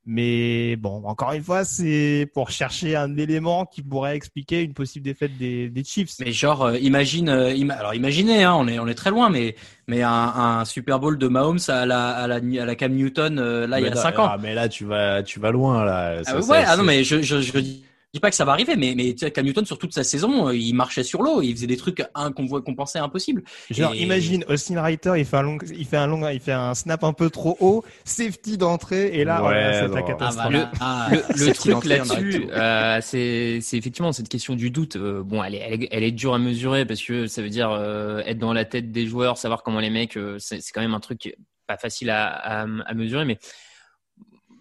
Mais 0.05 0.75
bon, 0.77 1.03
encore 1.05 1.31
une 1.33 1.43
fois, 1.43 1.63
c'est 1.63 2.27
pour 2.33 2.49
chercher 2.49 2.95
un 2.95 3.15
élément 3.17 3.65
qui 3.65 3.83
pourrait 3.83 4.15
expliquer 4.15 4.61
une 4.63 4.73
possible 4.73 5.05
défaite 5.05 5.37
des, 5.37 5.69
des 5.69 5.83
Chiefs. 5.83 6.13
Mais 6.19 6.31
genre, 6.31 6.63
euh, 6.63 6.77
imagine, 6.79 7.29
euh, 7.29 7.53
ima- 7.53 7.75
alors 7.75 7.93
imaginez, 7.93 8.43
hein, 8.43 8.55
on 8.55 8.67
est 8.67 8.79
on 8.79 8.87
est 8.87 8.95
très 8.95 9.11
loin, 9.11 9.29
mais 9.29 9.55
mais 9.87 10.01
un, 10.01 10.11
un 10.11 10.65
Super 10.65 10.99
Bowl 10.99 11.19
de 11.19 11.27
Mahomes 11.27 11.59
à 11.67 11.85
la 11.85 12.09
à 12.09 12.27
la, 12.27 12.35
à 12.37 12.65
la 12.65 12.75
Cam 12.75 12.91
Newton 12.93 13.37
euh, 13.37 13.67
là 13.67 13.79
il 13.79 13.83
y 13.83 13.87
a 13.87 13.91
là- 13.91 14.01
cinq 14.01 14.17
ans. 14.17 14.27
ah, 14.31 14.37
mais 14.41 14.55
là, 14.55 14.67
tu 14.69 14.85
vas, 14.85 15.21
tu 15.21 15.39
vas 15.39 15.51
loin, 15.51 15.85
là. 15.85 16.23
Ça, 16.23 16.33
Ah 16.37 16.41
ça, 16.41 16.51
ouais, 16.51 16.63
ah 16.65 16.77
non 16.77 16.83
mais 16.83 17.03
je 17.03 17.21
je 17.21 17.39
je 17.39 17.59
dis 17.59 17.85
dis 18.13 18.19
pas 18.19 18.29
que 18.29 18.35
ça 18.35 18.43
va 18.45 18.51
arriver, 18.51 18.75
mais 18.75 18.93
mais 18.95 19.13
tu 19.13 19.19
sais, 19.19 19.31
Cam 19.31 19.45
Newton 19.45 19.65
sur 19.65 19.77
toute 19.77 19.93
sa 19.93 20.03
saison, 20.03 20.47
euh, 20.49 20.55
il 20.55 20.73
marchait 20.73 21.03
sur 21.03 21.21
l'eau, 21.21 21.41
il 21.41 21.53
faisait 21.55 21.67
des 21.67 21.77
trucs 21.77 22.03
hein, 22.13 22.31
qu'on 22.33 22.45
voit 22.45 22.61
qu'on 22.61 22.75
pensait 22.75 22.99
impossibles. 22.99 23.43
Genre, 23.69 23.93
Et- 23.93 24.01
imagine 24.01 24.43
Austin 24.49 24.81
Reiter, 24.81 25.13
il 25.17 25.25
fait 25.25 25.37
un 25.37 25.41
long, 25.43 25.57
il 25.73 25.85
fait 25.85 25.97
un 25.97 26.07
long, 26.07 26.27
il 26.29 26.39
fait 26.41 26.51
un 26.51 26.73
snap 26.75 27.03
un 27.05 27.13
peu 27.13 27.29
trop 27.29 27.55
haut, 27.61 27.83
safety 28.03 28.57
d'entrée, 28.57 29.11
et 29.13 29.23
là, 29.23 29.35
Ouais, 29.35 29.47
voilà, 29.47 29.73
c'est 29.87 29.87
la 29.95 30.01
catastrophe. 30.01 30.45
Ah, 30.45 30.49
voilà. 30.49 30.71
Ah, 30.81 31.07
le, 31.11 31.17
le 31.29 31.35
c'est 31.35 31.53
truc 31.53 31.85
là-dessus, 31.85 32.47
euh, 32.51 32.99
c'est 33.01 33.59
c'est 33.61 33.77
effectivement 33.77 34.11
cette 34.11 34.27
question 34.29 34.55
du 34.55 34.71
doute. 34.71 34.97
Euh, 34.97 35.23
bon, 35.23 35.41
elle 35.43 35.55
est, 35.55 35.59
elle, 35.59 35.83
est, 35.83 35.87
elle 35.91 36.03
est 36.03 36.11
dure 36.11 36.33
à 36.33 36.39
mesurer 36.39 36.85
parce 36.85 37.01
que 37.01 37.27
ça 37.27 37.41
veut 37.41 37.49
dire 37.49 37.71
euh, 37.71 38.19
être 38.25 38.39
dans 38.39 38.51
la 38.53 38.65
tête 38.65 38.91
des 38.91 39.07
joueurs, 39.07 39.37
savoir 39.37 39.63
comment 39.63 39.79
les 39.79 39.89
mecs. 39.89 40.17
euh, 40.17 40.35
c'est 40.39 40.59
c'est 40.61 40.71
quand 40.73 40.81
même 40.81 40.93
un 40.93 40.99
truc 40.99 41.35
pas 41.67 41.77
facile 41.77 42.09
à, 42.09 42.27
à, 42.27 42.61
à 42.63 42.93
mesurer, 42.93 43.23
mais 43.23 43.37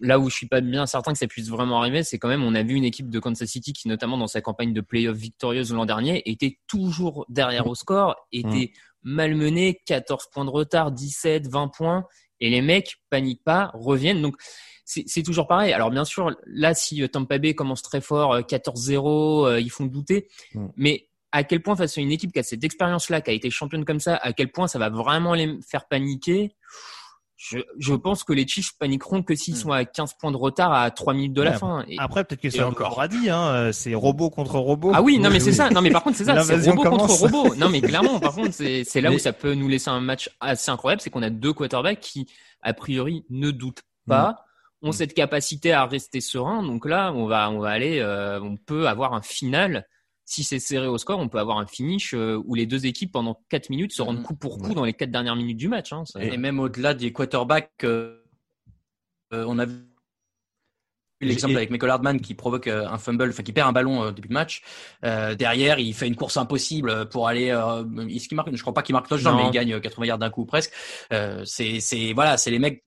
là 0.01 0.18
où 0.18 0.30
je 0.30 0.34
suis 0.34 0.48
pas 0.48 0.61
bien 0.61 0.86
certain 0.86 1.12
que 1.12 1.18
ça 1.18 1.26
puisse 1.26 1.48
vraiment 1.48 1.78
arriver, 1.80 2.03
c'est 2.03 2.18
quand 2.18 2.28
même 2.28 2.42
on 2.42 2.55
a 2.55 2.62
vu 2.62 2.74
une 2.74 2.84
équipe 2.84 3.11
de 3.11 3.18
Kansas 3.18 3.48
City 3.48 3.72
qui, 3.72 3.88
notamment 3.88 4.16
dans 4.16 4.26
sa 4.26 4.40
campagne 4.40 4.72
de 4.72 4.80
playoff 4.80 5.16
victorieuse 5.16 5.72
l'an 5.72 5.86
dernier, 5.86 6.28
était 6.30 6.59
toujours 6.66 7.26
derrière 7.28 7.66
au 7.66 7.74
score, 7.74 8.16
était 8.32 8.72
malmenée, 9.03 9.80
14 9.86 10.28
points 10.32 10.44
de 10.44 10.51
retard, 10.51 10.92
17, 10.92 11.48
20 11.48 11.68
points, 11.68 12.07
et 12.40 12.51
les 12.51 12.62
mecs 12.62 12.96
paniquent 13.11 13.44
pas, 13.44 13.70
reviennent. 13.74 14.22
Donc 14.22 14.36
c'est 14.84 15.22
toujours 15.22 15.46
pareil. 15.46 15.72
Alors 15.72 15.90
bien 15.90 16.05
sûr, 16.05 16.34
là, 16.46 16.74
si 16.74 17.03
euh, 17.03 17.09
Tampa 17.09 17.38
Bay 17.38 17.55
commence 17.55 17.82
très 17.82 18.01
fort, 18.01 18.32
euh, 18.32 18.40
14-0, 18.40 19.46
euh, 19.46 19.61
ils 19.61 19.70
font 19.70 19.86
douter. 19.86 20.28
Mm. 20.55 20.66
Mais 20.76 21.09
à 21.32 21.44
quel 21.44 21.62
point 21.62 21.76
face 21.76 21.96
à 21.96 22.01
une 22.01 22.11
équipe 22.11 22.32
qui 22.32 22.40
a 22.40 22.42
cette 22.42 22.64
expérience-là, 22.64 23.20
qui 23.20 23.30
a 23.30 23.32
été 23.32 23.51
championne 23.51 23.84
comme 23.84 24.01
ça, 24.01 24.16
à 24.16 24.32
quel 24.32 24.51
point 24.51 24.66
ça 24.66 24.80
va 24.80 24.88
vraiment 24.88 25.34
les 25.34 25.59
faire 25.68 25.86
paniquer? 25.86 26.57
Je, 27.43 27.59
je 27.78 27.95
pense 27.95 28.22
que 28.22 28.34
les 28.34 28.47
Chiefs 28.47 28.72
paniqueront 28.78 29.22
que 29.22 29.34
s'ils 29.34 29.57
sont 29.57 29.72
à 29.72 29.86
15 29.86 30.12
points 30.20 30.30
de 30.30 30.36
retard 30.36 30.74
à 30.74 30.91
3 30.91 31.14
minutes 31.14 31.32
de 31.32 31.41
la 31.41 31.53
Ouais, 31.53 31.57
fin. 31.57 31.84
Et- 31.88 31.97
Après, 31.99 32.22
peut-être 32.22 32.43
que 32.43 32.51
c'est 32.51 32.62
encore 32.62 32.97
radis, 32.97 33.30
hein, 33.30 33.41
euh, 33.49 33.72
c'est 33.72 33.95
robot 33.95 34.28
contre 34.28 34.59
robot. 34.59 34.93
ah 34.95 35.01
oui, 35.01 35.18
non 35.18 35.30
mais 35.30 35.36
Oui, 35.36 35.41
c'est 35.41 35.51
oui. 35.51 35.57
ça. 35.57 35.70
Non 35.70 35.80
mais 35.80 35.91
par 35.91 36.03
contre 36.05 36.18
c'est 36.18 36.24
ça, 36.24 36.43
c'est 36.43 36.70
robot 36.70 36.82
contre 36.91 37.07
robot. 37.07 37.55
Non 37.57 37.70
mais 37.70 37.80
clairement, 37.80 38.20
par 38.20 38.34
contre 38.34 38.53
c'est 38.53 38.84
c'est 38.84 39.01
là 39.01 39.11
où 39.11 39.18
ça 39.18 39.32
peut 39.32 39.55
nous 39.55 39.68
laisser 39.68 39.88
un 39.88 40.01
match 40.01 40.28
assez 40.38 40.70
incroyable, 40.70 41.01
c'est 41.01 41.09
qu'on 41.09 41.22
a 41.22 41.30
deux 41.30 41.55
quarterbacks 41.55 42.01
qui 42.01 42.26
a 42.61 42.74
priori 42.74 43.24
ne 43.30 43.51
doutent 43.51 43.82
pas, 44.07 44.45
ont 44.82 44.93
cette 44.93 45.14
capacité 45.14 45.72
à 45.72 45.86
rester 45.86 46.20
serein. 46.20 46.62
Donc 46.62 46.84
là, 46.86 47.11
on 47.14 47.24
va 47.24 47.51
on 47.51 47.59
va 47.59 47.70
aller, 47.70 48.01
euh, 48.01 48.38
on 48.43 48.59
peut 48.59 48.86
avoir 48.86 49.14
un 49.14 49.22
final. 49.22 49.86
Si 50.25 50.45
c'est 50.45 50.61
serré 50.61 50.87
au 50.87 50.97
score, 50.99 51.18
on 51.18 51.29
peut 51.29 51.39
avoir 51.41 51.59
un 51.59 51.66
finish 51.66 52.14
euh, 52.14 52.41
où 52.47 52.55
les 52.55 52.66
deux 52.66 52.87
équipes 52.87 53.11
pendant 53.12 53.41
4 53.49 53.68
minutes 53.71 53.93
se 53.93 54.01
rendent 54.03 54.23
coup 54.23 54.37
pour 54.37 54.59
coup 54.59 54.75
dans 54.75 54.85
les 54.85 54.93
quatre 54.93 55.11
dernières 55.11 55.35
minutes 55.37 55.57
du 55.57 55.68
match. 55.68 55.93
Hein. 55.93 56.05
Ça- 56.05 56.23
Et 56.23 56.37
même 56.37 56.61
au-delà 56.61 56.95
des 56.95 57.12
quarterbacks, 57.12 57.71
euh, 57.85 58.23
euh, 59.33 59.45
on 59.49 59.59
a 59.59 59.64
vu 59.64 59.75
l'exemple 61.21 61.57
avec 61.57 61.71
Michael 61.71 61.91
Hardman 61.91 62.21
qui 62.21 62.35
provoque 62.35 62.66
un 62.68 62.97
fumble, 62.97 63.29
enfin 63.29 63.43
qui 63.43 63.53
perd 63.53 63.68
un 63.68 63.73
ballon 63.73 64.01
au 64.01 64.11
début 64.11 64.29
de 64.29 64.33
match. 64.33 64.62
Euh, 65.05 65.35
derrière, 65.35 65.79
il 65.79 65.93
fait 65.95 66.07
une 66.09 66.16
course 66.16 66.37
impossible 66.39 67.09
pour 67.11 67.29
aller. 67.29 67.51
Euh, 67.51 67.85
est-ce 68.09 68.27
qu'il 68.29 68.37
marque? 68.37 68.55
Je 68.55 68.61
crois 68.62 68.73
pas 68.73 68.83
qu'il 68.83 68.95
marque 68.95 69.09
touchdown, 69.09 69.35
mais 69.37 69.43
il 69.49 69.53
gagne 69.53 69.75
euh, 69.75 69.81
80 69.81 70.07
yards 70.07 70.18
d'un 70.18 70.31
coup 70.31 70.47
presque. 70.47 70.73
Euh, 71.12 71.45
c'est, 71.45 71.81
c'est 71.81 72.12
voilà, 72.14 72.37
c'est 72.39 72.51
les 72.51 72.59
mecs, 72.59 72.85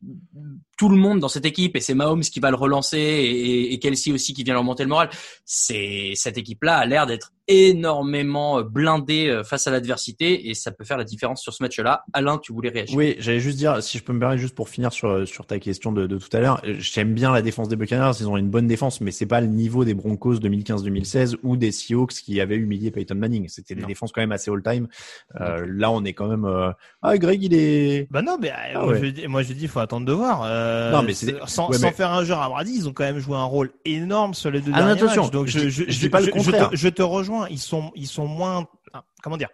tout 0.77 0.89
le 0.89 0.97
monde 0.97 1.19
dans 1.19 1.27
cette 1.27 1.45
équipe 1.45 1.75
et 1.75 1.79
c'est 1.79 1.93
Mahomes 1.93 2.21
qui 2.21 2.39
va 2.39 2.49
le 2.49 2.55
relancer 2.55 2.97
et, 2.97 3.79
Kelsey 3.79 4.11
aussi 4.11 4.33
qui 4.33 4.43
vient 4.43 4.53
leur 4.53 4.63
monter 4.63 4.83
le 4.83 4.89
moral. 4.89 5.09
C'est 5.45 6.13
cette 6.15 6.37
équipe-là 6.37 6.77
a 6.77 6.85
l'air 6.85 7.05
d'être 7.05 7.33
énormément 7.47 8.59
euh, 8.59 8.63
blindée 8.63 9.27
euh, 9.29 9.43
face 9.43 9.67
à 9.67 9.71
l'adversité 9.71 10.49
et 10.49 10.53
ça 10.53 10.71
peut 10.71 10.83
faire 10.85 10.97
la 10.97 11.03
différence 11.03 11.41
sur 11.41 11.53
ce 11.53 11.63
match-là. 11.63 12.03
Alain, 12.13 12.37
tu 12.37 12.53
voulais 12.53 12.69
réagir 12.69 12.97
Oui, 12.97 13.15
j'allais 13.19 13.39
juste 13.39 13.57
dire, 13.57 13.81
si 13.83 13.97
je 13.97 14.03
peux 14.03 14.13
me 14.13 14.19
permettre 14.19 14.41
juste 14.41 14.55
pour 14.55 14.69
finir 14.69 14.91
sur 14.93 15.27
sur 15.27 15.45
ta 15.45 15.59
question 15.59 15.91
de, 15.91 16.07
de 16.07 16.17
tout 16.17 16.35
à 16.35 16.39
l'heure, 16.39 16.61
euh, 16.65 16.75
j'aime 16.79 17.13
bien 17.13 17.31
la 17.31 17.41
défense 17.41 17.67
des 17.69 17.75
Buccaneers, 17.75 18.11
ils 18.19 18.27
ont 18.27 18.37
une 18.37 18.49
bonne 18.49 18.67
défense, 18.67 19.01
mais 19.01 19.11
c'est 19.11 19.25
pas 19.25 19.41
le 19.41 19.47
niveau 19.47 19.83
des 19.85 19.93
Broncos 19.93 20.35
2015-2016 20.35 21.35
ou 21.43 21.57
des 21.57 21.71
Seahawks 21.71 22.13
qui 22.13 22.39
avaient 22.41 22.55
humilié 22.55 22.91
Peyton 22.91 23.15
Manning. 23.15 23.47
C'était 23.49 23.75
des 23.75 23.83
défenses 23.85 24.11
quand 24.11 24.21
même 24.21 24.31
assez 24.31 24.51
all-time. 24.51 24.87
Euh, 25.41 25.65
là, 25.67 25.91
on 25.91 26.03
est 26.05 26.13
quand 26.13 26.27
même. 26.27 26.45
euh, 26.45 26.71
Ah, 27.01 27.17
Greg, 27.17 27.43
il 27.43 27.53
est. 27.53 28.07
Bah 28.11 28.21
non, 28.21 28.37
mais 28.41 28.49
euh, 28.51 28.53
Ah 28.75 28.79
moi, 28.83 28.93
ouais. 28.93 28.99
je, 29.01 29.05
dis- 29.07 29.27
moi 29.27 29.41
je 29.43 29.53
dis, 29.53 29.67
faut 29.67 29.79
attendre 29.79 30.05
de 30.05 30.13
voir. 30.13 30.41
Euh, 30.45 30.91
Non, 30.91 31.03
mais 31.03 31.13
c'est- 31.13 31.35
sans, 31.47 31.69
ouais, 31.69 31.77
sans 31.77 31.91
faire 31.91 32.11
un 32.11 32.23
jeu 32.23 32.33
à 32.33 32.47
Brady, 32.49 32.73
ils 32.75 32.87
ont 32.87 32.93
quand 32.93 33.03
même 33.03 33.19
joué 33.19 33.35
un 33.35 33.43
rôle 33.43 33.71
énorme 33.85 34.33
sur 34.33 34.51
les 34.51 34.61
deux 34.61 34.71
Ah, 34.73 34.79
derniers 34.83 35.01
attention, 35.01 35.23
matchs. 35.23 35.31
Donc 35.31 35.47
je 35.47 35.59
je, 35.59 35.65
dis- 35.65 35.71
je, 35.71 35.83
je 35.91 35.99
dis 35.99 36.09
pas 36.09 36.19
le 36.19 36.27
je- 36.27 36.31
contraire. 36.31 36.69
te, 36.69 36.75
je 36.75 36.89
te 36.89 37.01
rejoins. 37.33 37.47
Ils 37.49 37.59
sont, 37.59 37.91
ils 37.95 38.07
sont 38.07 38.27
moins. 38.27 38.67
Comment 39.21 39.37
dire 39.37 39.49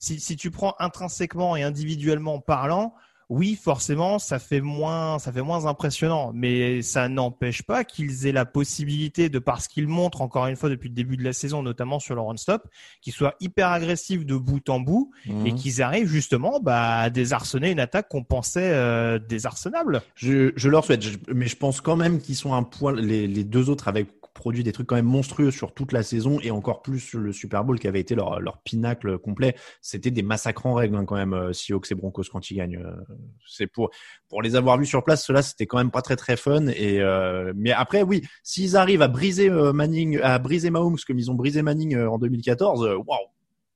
si, 0.00 0.20
si 0.20 0.36
tu 0.36 0.50
prends 0.50 0.74
intrinsèquement 0.78 1.56
et 1.56 1.62
individuellement 1.64 2.38
parlant, 2.40 2.94
oui, 3.30 3.58
forcément, 3.62 4.18
ça 4.18 4.38
fait 4.38 4.60
moins, 4.62 5.18
ça 5.18 5.32
fait 5.32 5.42
moins 5.42 5.66
impressionnant. 5.66 6.30
Mais 6.32 6.80
ça 6.82 7.08
n'empêche 7.10 7.62
pas 7.62 7.84
qu'ils 7.84 8.26
aient 8.26 8.32
la 8.32 8.46
possibilité, 8.46 9.28
de 9.28 9.38
par 9.38 9.60
ce 9.60 9.68
qu'ils 9.68 9.88
montrent 9.88 10.22
encore 10.22 10.46
une 10.46 10.56
fois 10.56 10.70
depuis 10.70 10.88
le 10.88 10.94
début 10.94 11.16
de 11.18 11.24
la 11.24 11.32
saison, 11.34 11.62
notamment 11.62 11.98
sur 11.98 12.14
le 12.14 12.20
run-stop, 12.22 12.62
qu'ils 13.02 13.12
soient 13.12 13.34
hyper 13.40 13.68
agressifs 13.68 14.24
de 14.24 14.36
bout 14.36 14.66
en 14.70 14.80
bout 14.80 15.10
Mhm. 15.26 15.46
et 15.46 15.54
qu'ils 15.54 15.82
arrivent 15.82 16.06
justement 16.08 16.58
bah, 16.60 17.00
à 17.00 17.10
désarçonner 17.10 17.70
une 17.72 17.80
attaque 17.80 18.08
qu'on 18.08 18.24
pensait 18.24 18.70
euh, 18.72 19.18
désarçonnable. 19.18 20.00
Je, 20.14 20.52
je 20.56 20.68
leur 20.70 20.84
souhaite, 20.84 21.02
je- 21.02 21.18
mais 21.34 21.48
je 21.48 21.56
pense 21.56 21.80
quand 21.82 21.96
même 21.96 22.20
qu'ils 22.20 22.36
sont 22.36 22.54
un 22.54 22.62
poil. 22.62 23.00
Les, 23.00 23.26
les 23.26 23.44
deux 23.44 23.68
autres 23.68 23.88
avaient 23.88 24.06
produit 24.38 24.62
des 24.62 24.72
trucs 24.72 24.86
quand 24.86 24.96
même 24.96 25.04
monstrueux 25.04 25.50
sur 25.50 25.74
toute 25.74 25.92
la 25.92 26.02
saison 26.02 26.38
et 26.40 26.50
encore 26.50 26.80
plus 26.80 27.00
sur 27.00 27.18
le 27.18 27.32
Super 27.32 27.64
Bowl 27.64 27.78
qui 27.78 27.88
avait 27.88 28.00
été 28.00 28.14
leur, 28.14 28.40
leur 28.40 28.62
pinacle 28.62 29.18
complet. 29.18 29.54
C'était 29.82 30.10
des 30.10 30.22
massacres 30.22 30.64
en 30.64 30.74
règle 30.74 30.96
hein, 30.96 31.04
quand 31.04 31.16
même, 31.16 31.34
euh, 31.34 31.52
Seahawks 31.52 31.90
et 31.90 31.94
Broncos 31.94 32.24
quand 32.32 32.50
ils 32.50 32.56
gagnent. 32.56 32.78
Euh, 32.78 32.96
C'est 33.46 33.66
pour 33.66 33.90
pour 34.28 34.40
les 34.40 34.56
avoir 34.56 34.78
vus 34.78 34.86
sur 34.86 35.04
place, 35.04 35.24
cela 35.24 35.42
c'était 35.42 35.66
quand 35.66 35.78
même 35.78 35.90
pas 35.90 36.02
très 36.02 36.16
très 36.16 36.36
fun. 36.36 36.68
Et 36.68 37.00
euh, 37.00 37.52
mais 37.56 37.72
après 37.72 38.02
oui, 38.02 38.22
s'ils 38.42 38.76
arrivent 38.76 39.02
à 39.02 39.08
briser 39.08 39.50
euh, 39.50 39.72
Manning, 39.72 40.20
à 40.22 40.38
briser 40.38 40.70
Mahomes 40.70 40.96
comme 41.06 41.18
ils 41.18 41.30
ont 41.30 41.34
brisé 41.34 41.62
Manning 41.62 41.94
euh, 41.94 42.10
en 42.10 42.18
2014, 42.18 42.84
euh, 42.84 42.94
waouh. 42.96 43.18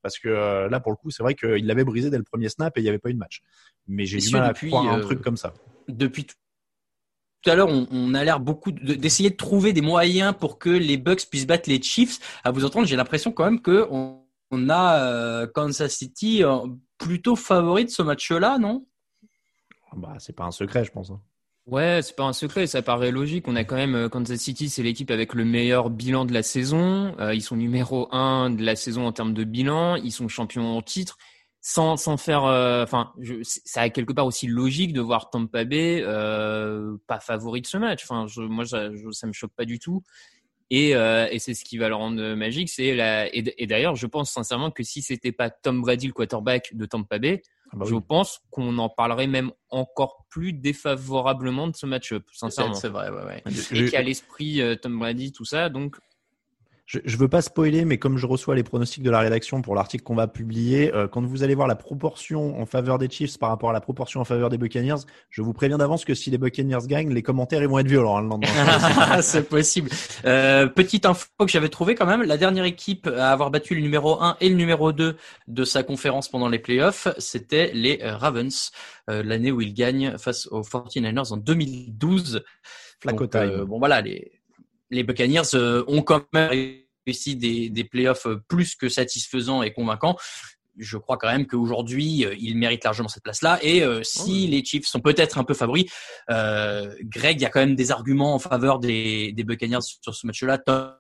Parce 0.03 0.19
que 0.19 0.69
là, 0.69 0.81
pour 0.81 0.91
le 0.91 0.97
coup, 0.97 1.13
c'est 1.13 1.23
vrai 1.23 1.37
qu'ils 1.37 1.65
l'avaient 1.65 1.85
brisé 1.85 2.11
dès 2.11 2.19
le 2.19 2.25
premier 2.25 2.49
snap 2.49 2.77
et 2.77 2.81
il 2.81 2.83
n'y 2.83 2.89
avait 2.89 2.99
pas 2.99 3.11
eu 3.11 3.15
de 3.15 3.21
match. 3.21 3.41
Mais 3.87 4.05
j'ai 4.05 4.19
du 4.19 4.31
mal 4.31 4.43
à 4.43 4.49
depuis, 4.49 4.69
croire 4.69 4.93
un 4.93 4.99
truc 4.99 5.21
comme 5.23 5.37
ça. 5.37 5.55
depuis 5.87 6.27
tout 7.43 7.51
à 7.51 7.55
l'heure, 7.55 7.69
on, 7.69 7.87
on 7.91 8.15
a 8.15 8.25
l'air 8.25 8.41
beaucoup 8.41 8.73
de- 8.73 8.95
d'essayer 8.95 9.31
de 9.31 9.37
trouver 9.37 9.73
des 9.73 9.81
moyens 9.81 10.35
pour 10.39 10.59
que 10.59 10.71
les 10.71 10.97
Bucks 10.97 11.27
puissent 11.31 11.47
battre 11.47 11.69
les 11.69 11.83
Chiefs. 11.83 12.41
À 12.45 12.51
vous 12.51 12.65
entendre, 12.65 12.87
j'ai 12.87 12.97
l'impression 12.97 13.33
quand 13.33 13.45
même 13.45 13.61
que 13.61 13.87
on, 13.91 14.23
on 14.51 14.69
a 14.69 14.99
euh, 15.01 15.47
Kansas 15.47 15.93
City 15.93 16.45
euh, 16.45 16.59
plutôt 16.99 17.37
favori 17.37 17.85
de 17.85 17.91
ce 17.91 18.03
match-là, 18.03 18.59
non? 18.59 18.87
Bah, 19.97 20.15
c'est 20.19 20.35
pas 20.35 20.45
un 20.45 20.51
secret, 20.51 20.85
je 20.85 20.93
pense. 20.93 21.11
hein. 21.11 21.21
Ouais, 21.67 22.01
c'est 22.03 22.17
pas 22.17 22.25
un 22.25 22.33
secret, 22.33 22.67
ça 22.67 22.83
paraît 22.83 23.13
logique. 23.13 23.47
On 23.47 23.55
a 23.55 23.63
quand 23.63 23.77
même 23.77 23.95
euh, 23.95 24.09
Kansas 24.09 24.39
City, 24.41 24.69
c'est 24.69 24.83
l'équipe 24.83 25.11
avec 25.11 25.33
le 25.35 25.45
meilleur 25.45 25.91
bilan 25.91 26.25
de 26.25 26.33
la 26.33 26.43
saison. 26.43 27.15
Euh, 27.21 27.35
ils 27.35 27.43
sont 27.43 27.57
numéro 27.57 28.09
un 28.13 28.51
de 28.51 28.65
la 28.65 28.75
saison 28.75 29.07
en 29.07 29.13
termes 29.13 29.33
de 29.35 29.45
bilan. 29.45 29.95
Ils 29.97 30.11
sont 30.11 30.27
champions 30.29 30.77
en 30.77 30.83
titre. 30.83 31.19
Sans, 31.65 31.97
sans 31.97 32.17
faire, 32.17 32.45
euh, 32.45 32.83
enfin, 32.83 33.13
je, 33.21 33.37
ça 33.45 33.83
a 33.83 33.89
quelque 33.89 34.13
part 34.13 34.27
aussi 34.27 34.49
logique 34.49 34.93
de 34.93 35.01
voir 35.01 35.31
Tampa 35.31 35.63
Bay 35.65 36.03
euh, 36.05 36.97
pas 37.07 37.21
favori 37.21 37.61
de 37.63 37.69
ce 37.69 37.77
match. 37.77 38.03
Enfin, 38.03 38.27
je, 38.27 38.41
moi, 38.41 38.65
ça, 38.67 38.93
je, 38.93 39.13
ça 39.13 39.29
me 39.29 39.33
choque 39.33 39.53
pas 39.57 39.65
du 39.65 39.79
tout. 39.79 40.03
Et, 40.71 40.97
euh, 40.97 41.29
et 41.31 41.39
c'est 41.39 41.55
ce 41.55 41.65
qui 41.65 41.79
va 41.79 41.89
le 41.89 41.95
rendre 41.95 42.35
magique. 42.35 42.69
C'est 42.69 42.95
la, 42.97 43.29
et, 43.33 43.45
et 43.63 43.67
d'ailleurs, 43.69 43.95
je 43.95 44.07
pense 44.09 44.33
sincèrement 44.33 44.73
que 44.73 44.83
si 44.83 45.03
c'était 45.03 45.31
pas 45.31 45.51
Tom 45.51 45.83
Brady 45.83 46.09
le 46.09 46.13
quarterback 46.15 46.75
de 46.75 46.85
Tampa 46.85 47.21
Bay, 47.21 47.43
Ah 47.71 47.77
bah 47.77 47.85
je 47.89 47.95
oui. 47.95 48.01
pense 48.09 48.41
qu'on 48.51 48.77
en 48.79 48.89
parlerait 48.89 49.29
même 49.29 49.53
encore 49.71 50.25
plus 50.31 50.53
défavorablement 50.53 51.69
de 51.69 51.77
ce 51.77 51.87
match-up, 51.87 52.25
sincèrement. 52.33 52.75
C'est 52.75 52.89
vrai, 52.89 53.09
ouais, 53.11 53.23
ouais. 53.25 53.43
Et 53.47 53.77
Je- 53.77 53.85
qui 53.85 53.97
a 53.97 54.03
l'esprit 54.03 54.61
euh, 54.61 54.75
Tom 54.75 54.99
Brady, 54.99 55.31
tout 55.31 55.45
ça, 55.45 55.69
donc 55.69 55.97
Je, 56.85 56.99
je 57.05 57.17
veux 57.17 57.29
pas 57.29 57.43
spoiler, 57.43 57.85
mais 57.85 57.99
comme 57.99 58.19
je 58.19 58.27
reçois 58.27 58.55
les 58.55 58.65
pronostics 58.65 59.03
de 59.03 59.11
la 59.11 59.21
rédaction 59.21 59.63
pour 59.63 59.75
l'article 59.75 60.03
qu'on 60.03 60.17
va 60.17 60.27
publier, 60.27 60.93
euh, 60.95 61.07
quand 61.07 61.25
vous 61.25 61.43
allez 61.43 61.55
voir 61.55 61.69
la 61.69 61.77
proportion 61.77 62.61
en 62.61 62.67
faveur 62.67 62.99
des 62.99 63.09
Chiefs 63.09 63.39
par 63.39 63.51
rapport 63.51 63.71
à 63.71 63.73
la 63.73 63.81
proportion 63.81 64.21
en 64.21 64.25
faveur 64.25 64.51
des 64.51 64.59
Buccaneers, 64.59 65.03
je 65.31 65.43
vous 65.43 65.53
préviens 65.53 65.79
d'avance 65.79 66.05
que 66.05 66.15
si 66.15 66.31
les 66.31 66.39
Buccaneers 66.39 66.87
gagnent, 66.87 67.13
les 67.13 67.23
commentaires 67.23 67.63
ils 67.63 67.69
vont 67.69 67.79
être 67.79 67.87
violents 67.89 68.17
hein, 68.17 68.23
le 68.23 68.29
lendemain. 68.29 69.21
c'est 69.23 69.49
possible. 69.49 69.91
Euh, 70.25 70.67
petite 70.67 71.07
info 71.07 71.27
que 71.39 71.49
j'avais 71.49 71.69
trouvé 71.69 71.95
quand 71.95 72.07
même, 72.07 72.23
la 72.23 72.37
dernière 72.37 72.65
équipe 72.65 73.07
à 73.07 73.31
avoir 73.31 73.51
battu 73.51 73.75
le 73.75 73.81
numéro 73.81 74.21
1 74.21 74.37
et 74.41 74.49
le 74.49 74.57
numéro 74.57 74.93
2 74.93 75.17
de 75.49 75.65
sa 75.65 75.83
conférence 75.83 76.29
pendant 76.29 76.49
les 76.49 76.59
playoffs, 76.59 77.09
c'était 77.19 77.71
les 77.75 78.01
euh, 78.03 78.17
Ravens, 78.17 78.73
euh, 79.09 79.23
l'année 79.23 79.53
où 79.53 79.61
ils 79.61 79.75
gagnent 79.75 80.17
face 80.19 80.47
aux 80.49 80.63
49ers 80.63 81.33
en 81.33 81.37
2012. 81.37 82.43
Flacco 83.01 83.25
Donc, 83.25 83.31
time. 83.31 83.41
euh, 83.41 83.65
bon 83.65 83.79
voilà, 83.79 84.01
les, 84.01 84.42
les 84.93 85.03
Buccaneers 85.03 85.55
euh, 85.55 85.83
ont 85.89 86.03
quand 86.03 86.23
même 86.33 86.51
réussi 87.07 87.35
des, 87.35 87.69
des 87.71 87.85
playoffs 87.85 88.27
euh, 88.27 88.41
plus 88.47 88.77
que 88.77 88.89
satisfaisants 88.89 89.63
et 89.63 89.73
convaincants. 89.73 90.17
je 90.79 90.97
crois 90.97 91.17
quand 91.17 91.31
même 91.31 91.47
qu'aujourd'hui, 91.47 92.25
euh, 92.25 92.35
il 92.39 92.57
mérite 92.57 92.85
largement 92.85 93.09
cette 93.09 93.23
place-là. 93.23 93.59
Et 93.63 93.83
euh, 93.83 94.03
si 94.03 94.47
les 94.47 94.65
Chiefs 94.65 94.87
sont 94.87 95.01
peut-être 95.01 95.39
un 95.39 95.45
peu 95.45 95.55
favoris, 95.55 95.87
euh, 96.31 96.95
Greg, 97.03 97.41
il 97.41 97.43
y 97.43 97.47
a 97.47 97.51
quand 97.51 97.61
même 97.61 97.75
des 97.75 97.91
arguments 97.91 98.35
en 98.35 98.39
faveur 98.39 98.79
des, 98.79 99.33
des 99.33 99.45
Buccaneers 99.45 99.81
sur 99.81 100.15
ce 100.15 100.27
match-là. 100.27 100.59
Tom 100.59 100.95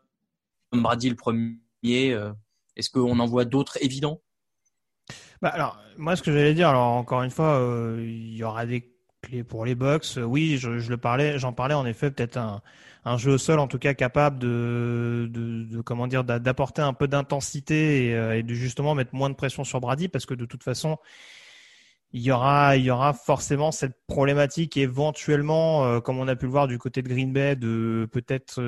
Brady 0.72 1.10
le 1.10 1.16
premier. 1.16 1.58
Est-ce 2.76 2.90
qu'on 2.90 3.18
en 3.18 3.26
voit 3.26 3.44
d'autres 3.44 3.76
évidents? 3.82 4.20
Bah, 5.42 5.48
alors, 5.48 5.78
moi, 5.98 6.16
ce 6.16 6.22
que 6.22 6.32
j'allais 6.32 6.54
dire, 6.54 6.68
alors 6.68 6.92
encore 6.92 7.22
une 7.22 7.30
fois, 7.30 7.60
il 7.98 8.36
y 8.36 8.44
aura 8.44 8.64
des 8.66 8.91
clés 9.22 9.44
pour 9.44 9.64
les 9.64 9.74
Bucks. 9.74 10.16
Euh, 10.18 10.22
Oui, 10.24 10.58
je, 10.58 10.78
je 10.78 10.90
le 10.90 10.96
parlais, 10.98 11.38
j'en 11.38 11.52
parlais 11.52 11.74
en 11.74 11.86
effet, 11.86 12.10
peut-être 12.10 12.36
un, 12.36 12.62
un 13.04 13.16
jeu 13.18 13.32
au 13.32 13.38
sol, 13.38 13.58
en 13.58 13.68
tout 13.68 13.78
cas 13.78 13.94
capable 13.94 14.38
de, 14.38 15.28
de, 15.32 15.64
de 15.64 15.80
comment 15.80 16.06
dire, 16.06 16.24
d'a- 16.24 16.38
d'apporter 16.38 16.82
un 16.82 16.92
peu 16.92 17.08
d'intensité 17.08 18.08
et, 18.08 18.14
euh, 18.16 18.36
et 18.38 18.42
de 18.42 18.54
justement 18.54 18.94
mettre 18.94 19.14
moins 19.14 19.30
de 19.30 19.34
pression 19.34 19.64
sur 19.64 19.80
Brady, 19.80 20.08
parce 20.08 20.26
que 20.26 20.34
de 20.34 20.44
toute 20.46 20.62
façon, 20.64 20.98
il 22.14 22.20
y 22.20 22.30
aura, 22.30 22.76
il 22.76 22.84
y 22.84 22.90
aura 22.90 23.14
forcément 23.14 23.72
cette 23.72 23.96
problématique 24.06 24.76
éventuellement, 24.76 25.84
euh, 25.86 26.00
comme 26.00 26.18
on 26.18 26.28
a 26.28 26.36
pu 26.36 26.44
le 26.44 26.50
voir 26.50 26.68
du 26.68 26.76
côté 26.78 27.00
de 27.00 27.08
Green 27.08 27.32
Bay, 27.32 27.56
de 27.56 28.06
peut-être 28.12 28.60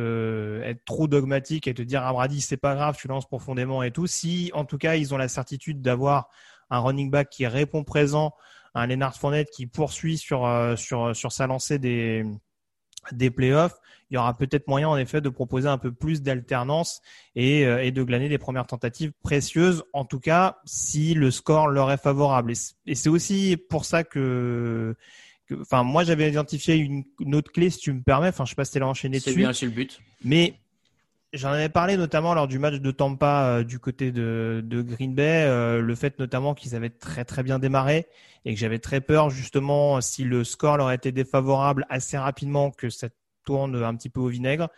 être 0.64 0.84
trop 0.86 1.09
dogmatique 1.09 1.66
et 1.68 1.74
te 1.74 1.82
dire 1.82 2.02
à 2.05 2.12
Brady 2.12 2.40
c'est 2.40 2.57
pas 2.57 2.74
grave, 2.74 2.96
tu 2.98 3.07
lances 3.09 3.26
profondément 3.26 3.82
et 3.82 3.90
tout. 3.90 4.07
Si 4.07 4.50
en 4.55 4.64
tout 4.64 4.78
cas 4.78 4.94
ils 4.96 5.12
ont 5.12 5.18
la 5.18 5.28
certitude 5.28 5.82
d'avoir 5.82 6.28
un 6.70 6.78
running 6.80 7.11
back 7.11 7.28
qui 7.28 7.46
répond 7.46 7.84
présent, 7.84 8.34
un 8.74 8.86
Leonard 8.86 9.16
Fournette 9.16 9.50
qui 9.50 9.66
poursuit 9.66 10.18
sur 10.18 10.46
euh, 10.46 10.76
sur 10.76 11.14
sur 11.14 11.32
sa 11.32 11.46
lancée 11.46 11.78
des 11.78 12.24
des 13.12 13.30
playoffs, 13.30 13.74
il 14.10 14.14
y 14.14 14.16
aura 14.16 14.34
peut-être 14.34 14.66
moyen 14.66 14.88
en 14.88 14.96
effet 14.96 15.20
de 15.20 15.28
proposer 15.28 15.68
un 15.68 15.76
peu 15.76 15.92
plus 15.92 16.22
d'alternance 16.22 17.02
et, 17.34 17.66
euh, 17.66 17.84
et 17.84 17.90
de 17.90 18.02
glaner 18.02 18.30
des 18.30 18.38
premières 18.38 18.66
tentatives 18.66 19.12
précieuses, 19.22 19.84
en 19.92 20.06
tout 20.06 20.20
cas 20.20 20.56
si 20.64 21.12
le 21.12 21.30
score 21.30 21.68
leur 21.68 21.92
est 21.92 21.98
favorable. 22.02 22.54
Et 22.86 22.94
c'est 22.94 23.10
aussi 23.10 23.58
pour 23.68 23.84
ça 23.84 24.04
que, 24.04 24.96
que- 25.46 25.54
enfin 25.60 25.82
moi 25.82 26.02
j'avais 26.02 26.30
identifié 26.30 26.76
une, 26.76 27.04
une 27.20 27.34
autre 27.34 27.52
clé 27.52 27.68
si 27.68 27.78
tu 27.78 27.92
me 27.92 28.00
permets, 28.02 28.28
enfin 28.28 28.46
je 28.46 28.50
sais 28.50 28.56
pas 28.56 28.64
si 28.64 28.72
tu 28.72 28.78
l'as 28.78 28.86
enchaîné 28.88 29.20
C'est 29.20 29.30
dessus. 29.30 29.38
bien, 29.40 29.52
c'est 29.52 29.66
le 29.66 29.72
but. 29.72 30.00
Mais 30.22 30.54
j'en 31.35 31.51
avais 31.51 31.68
parlé 31.68 31.97
notamment 31.97 32.35
lors 32.35 32.49
du 32.49 32.59
match 32.59 32.76
de 32.76 32.91
Tampa 32.91 33.59
euh, 33.59 33.64
du 33.64 33.78
côté 33.78 34.12
de, 34.12 34.62
de 34.64 34.82
Green 34.82 35.14
Bay, 35.14 35.45
euh, 35.47 35.80
le 35.80 35.95
fait 35.95 36.18
notamment 36.18 36.55
qu'ils 36.55 36.74
avaient 36.74 36.91
très 36.91 37.24
très 37.24 37.43
bien 37.43 37.59
démarré 37.59 38.07
et 38.45 38.55
que 38.55 38.61
j'avais 38.61 38.78
très 38.78 39.01
peur 39.01 39.30
justement 39.30 40.01
si 40.01 40.24
le 40.24 40.45
score 40.45 40.76
leur 40.76 40.91
était 40.93 41.12
défavorable 41.12 41.87
assez 41.91 42.16
rapidement 42.16 42.70
que 42.70 42.89
ça 42.89 43.09
tourne 43.45 43.82
un 43.82 43.95
petit 43.95 44.09
peu 44.09 44.20
au 44.20 44.28
vinaigre. 44.28 44.68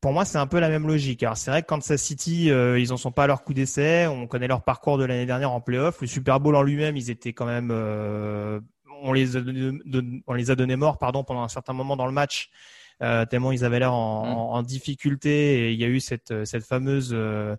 Pour 0.00 0.12
moi, 0.12 0.24
c'est 0.24 0.38
un 0.38 0.46
peu 0.46 0.60
la 0.60 0.70
même 0.70 0.86
logique. 0.86 1.22
Alors 1.22 1.36
c'est 1.36 1.50
vrai 1.50 1.62
que 1.62 1.66
Kansas 1.66 2.00
City, 2.00 2.50
euh, 2.50 2.78
ils 2.78 2.92
en 2.92 2.96
sont 2.96 3.12
pas 3.12 3.24
à 3.24 3.26
leur 3.26 3.44
coup 3.44 3.52
d'essai. 3.52 4.06
On 4.06 4.26
connaît 4.26 4.48
leur 4.48 4.62
parcours 4.62 4.96
de 4.96 5.04
l'année 5.04 5.26
dernière 5.26 5.52
en 5.52 5.60
playoff. 5.60 6.00
Le 6.00 6.06
Super 6.06 6.40
Bowl 6.40 6.56
en 6.56 6.62
lui-même, 6.62 6.96
ils 6.96 7.10
étaient 7.10 7.34
quand 7.34 7.44
même, 7.44 7.70
euh, 7.70 8.60
on 9.02 9.12
les 9.12 9.36
a 9.36 9.40
donné, 9.42 9.78
don- 9.84 10.20
on 10.26 10.32
les 10.32 10.50
a 10.50 10.54
donné 10.54 10.76
morts, 10.76 10.96
pardon, 10.96 11.22
pendant 11.22 11.42
un 11.42 11.48
certain 11.48 11.74
moment 11.74 11.96
dans 11.96 12.06
le 12.06 12.12
match 12.12 12.50
tellement 13.26 13.52
ils 13.52 13.64
avaient 13.64 13.78
l'air 13.80 13.92
en, 13.94 14.22
en- 14.52 14.52
en 14.54 14.62
difficulté 14.62 15.68
et 15.68 15.72
il 15.72 15.80
y 15.80 15.84
a 15.84 15.88
eu 15.88 16.00
cette, 16.00 16.44
cette 16.44 16.64
fameuse 16.64 17.10
euh, 17.12 17.56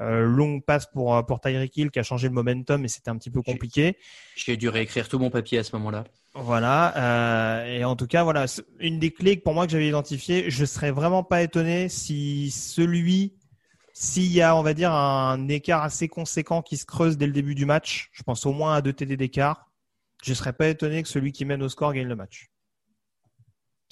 euh, 0.00 0.24
longue 0.24 0.64
passe 0.64 0.86
pour, 0.86 1.24
pour 1.26 1.40
Tyreek 1.40 1.76
Hill 1.76 1.90
qui 1.90 1.98
a 1.98 2.02
changé 2.02 2.28
le 2.28 2.34
momentum 2.34 2.84
et 2.84 2.88
c'était 2.88 3.10
un 3.10 3.16
petit 3.16 3.30
peu 3.30 3.42
compliqué. 3.42 3.96
J'ai 4.36 4.56
dû 4.56 4.68
réécrire 4.68 5.08
tout 5.08 5.18
mon 5.18 5.30
papier 5.30 5.58
à 5.58 5.64
ce 5.64 5.74
moment-là. 5.76 6.04
Voilà. 6.34 6.96
euh, 6.96 7.78
et 7.78 7.84
en 7.84 7.94
tout 7.94 8.08
cas, 8.08 8.24
voilà, 8.24 8.46
une 8.80 8.98
des 8.98 9.12
clés 9.12 9.36
pour 9.36 9.54
moi 9.54 9.66
que 9.66 9.72
j'avais 9.72 9.86
identifié. 9.88 10.50
Je 10.50 10.64
serais 10.64 10.90
vraiment 10.90 11.22
pas 11.22 11.42
étonné 11.42 11.88
si 11.88 12.50
celui, 12.50 13.34
s'il 13.92 14.32
y 14.32 14.42
a, 14.42 14.56
on 14.56 14.62
va 14.62 14.74
dire, 14.74 14.90
un 14.92 15.46
écart 15.48 15.84
assez 15.84 16.08
conséquent 16.08 16.60
qui 16.60 16.76
se 16.76 16.86
creuse 16.86 17.16
dès 17.16 17.26
le 17.26 17.32
début 17.32 17.54
du 17.54 17.66
match. 17.66 18.10
Je 18.12 18.24
pense 18.24 18.46
au 18.46 18.52
moins 18.52 18.74
à 18.74 18.82
deux 18.82 18.92
TD 18.92 19.16
d'écart. 19.16 19.70
Je 20.24 20.34
serais 20.34 20.52
pas 20.52 20.66
étonné 20.66 21.02
que 21.04 21.08
celui 21.08 21.30
qui 21.30 21.44
mène 21.44 21.62
au 21.62 21.68
score 21.68 21.92
gagne 21.92 22.08
le 22.08 22.16
match. 22.16 22.48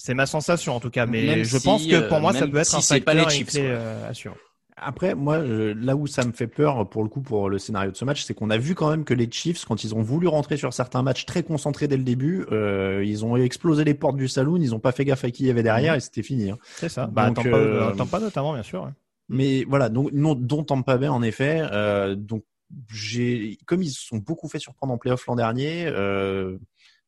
C'est 0.05 0.15
ma 0.15 0.27
sensation 0.27 0.75
en 0.75 0.81
tout 0.81 0.91
cas, 0.91 1.07
mais 1.07 1.25
Même 1.25 1.45
je 1.45 1.59
si, 1.59 1.65
pense 1.65 1.87
que 1.87 2.09
pour 2.09 2.17
euh, 2.17 2.21
moi 2.21 2.33
ça 2.33 2.49
peut 2.49 2.57
être 2.57 2.67
si 2.67 2.75
un 2.77 2.81
c'est 2.81 3.01
pas 3.03 3.13
facteur 3.13 3.31
les 3.39 3.45
clé 3.45 3.61
quoi. 3.61 3.71
euh. 3.71 4.09
Après, 4.85 5.15
moi, 5.15 5.37
euh, 5.37 5.75
là 5.79 5.95
où 5.95 6.09
ça 6.09 6.25
me 6.25 6.33
fait 6.33 6.49
peur 6.49 6.89
pour 6.89 7.05
le 7.05 7.09
coup 7.09 7.21
pour 7.21 7.49
le 7.49 7.59
scénario 7.61 7.93
de 7.93 7.97
ce 7.97 8.05
match, 8.05 8.25
c'est 8.25 8.35
qu'on 8.35 8.51
a 8.51 8.59
vu 8.59 8.75
quand 8.75 8.91
même 8.91 9.05
que 9.05 9.15
les 9.15 9.31
Chiefs, 9.31 9.65
quand 9.65 9.85
ils 9.85 9.95
ont 9.95 10.03
voulu 10.03 10.27
rentrer 10.27 10.57
sur 10.57 10.73
certains 10.73 11.05
matchs 11.05 11.25
très 11.25 11.45
concentrés 11.45 11.87
dès 11.87 11.97
le 11.97 12.03
début, 12.03 12.47
euh, 12.51 13.05
ils 13.07 13.25
ont 13.25 13.37
explosé 13.37 13.85
les 13.85 13.95
portes 13.95 14.17
du 14.17 14.27
saloon, 14.27 14.57
ils 14.61 14.75
ont 14.75 14.81
pas 14.81 14.91
fait 14.91 15.05
gaffe 15.05 15.25
à 15.25 15.31
qui 15.31 15.45
il 15.45 15.47
y 15.47 15.51
avait 15.51 15.63
derrière 15.63 15.95
et 15.95 16.01
c'était 16.01 16.25
fini. 16.25 16.51
hein. 16.51 16.59
C'est 16.79 16.89
ça. 16.89 17.07
Bah, 17.07 17.29
Donc, 17.29 17.39
attends 17.39 17.51
pas, 17.51 17.57
euh, 17.59 17.89
attends 17.91 18.07
pas 18.07 18.19
notamment, 18.19 18.55
bien 18.55 18.65
sûr. 18.65 18.91
Mais 19.29 19.65
voilà, 19.69 19.89
donc 19.89 20.11
non, 20.13 20.35
dont 20.35 20.65
Tampa 20.65 20.99
Bay 20.99 21.07
en 21.07 21.23
effet. 21.23 21.63
Euh, 21.71 22.17
donc 22.17 22.43
j'ai, 22.91 23.59
comme 23.67 23.83
ils 23.83 23.91
se 23.91 24.05
sont 24.05 24.17
beaucoup 24.17 24.49
fait 24.49 24.59
surprendre 24.59 24.93
en 24.95 24.99
playoff 24.99 25.27
l'an 25.27 25.37
dernier, 25.37 25.87
euh, 25.87 26.59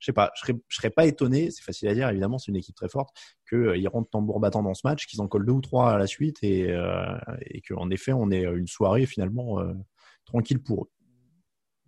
je 0.05 0.11
sais 0.11 0.13
pas, 0.13 0.31
je 0.35 0.53
serais, 0.69 0.91
pas 0.91 1.07
étonné. 1.07 1.51
C'est 1.51 1.63
facile 1.63 1.89
à 1.89 1.95
dire, 1.95 2.11
évidemment, 2.11 2.37
c'est 2.37 2.51
une 2.51 2.57
équipe 2.57 2.77
très 2.77 2.91
forte 2.91 3.09
que 3.47 3.75
ils 3.75 3.89
rentrent 3.89 4.11
tambour 4.11 4.39
battant 4.39 4.63
dans 4.63 4.75
ce 4.75 4.87
match, 4.87 5.07
qu'ils 5.07 5.23
en 5.23 5.29
collent 5.29 5.47
deux 5.47 5.53
ou 5.53 5.63
trois 5.63 5.93
à 5.93 5.99
la 5.99 6.07
suite 6.07 6.37
et 6.43 6.71
euh, 6.71 7.17
et 7.47 7.63
qu'en 7.63 7.89
effet 7.89 8.13
on 8.13 8.31
ait 8.31 8.43
une 8.43 8.67
soirée 8.67 9.07
finalement 9.07 9.61
euh, 9.61 9.73
tranquille 10.27 10.63
pour 10.63 10.85
eux. 10.85 10.91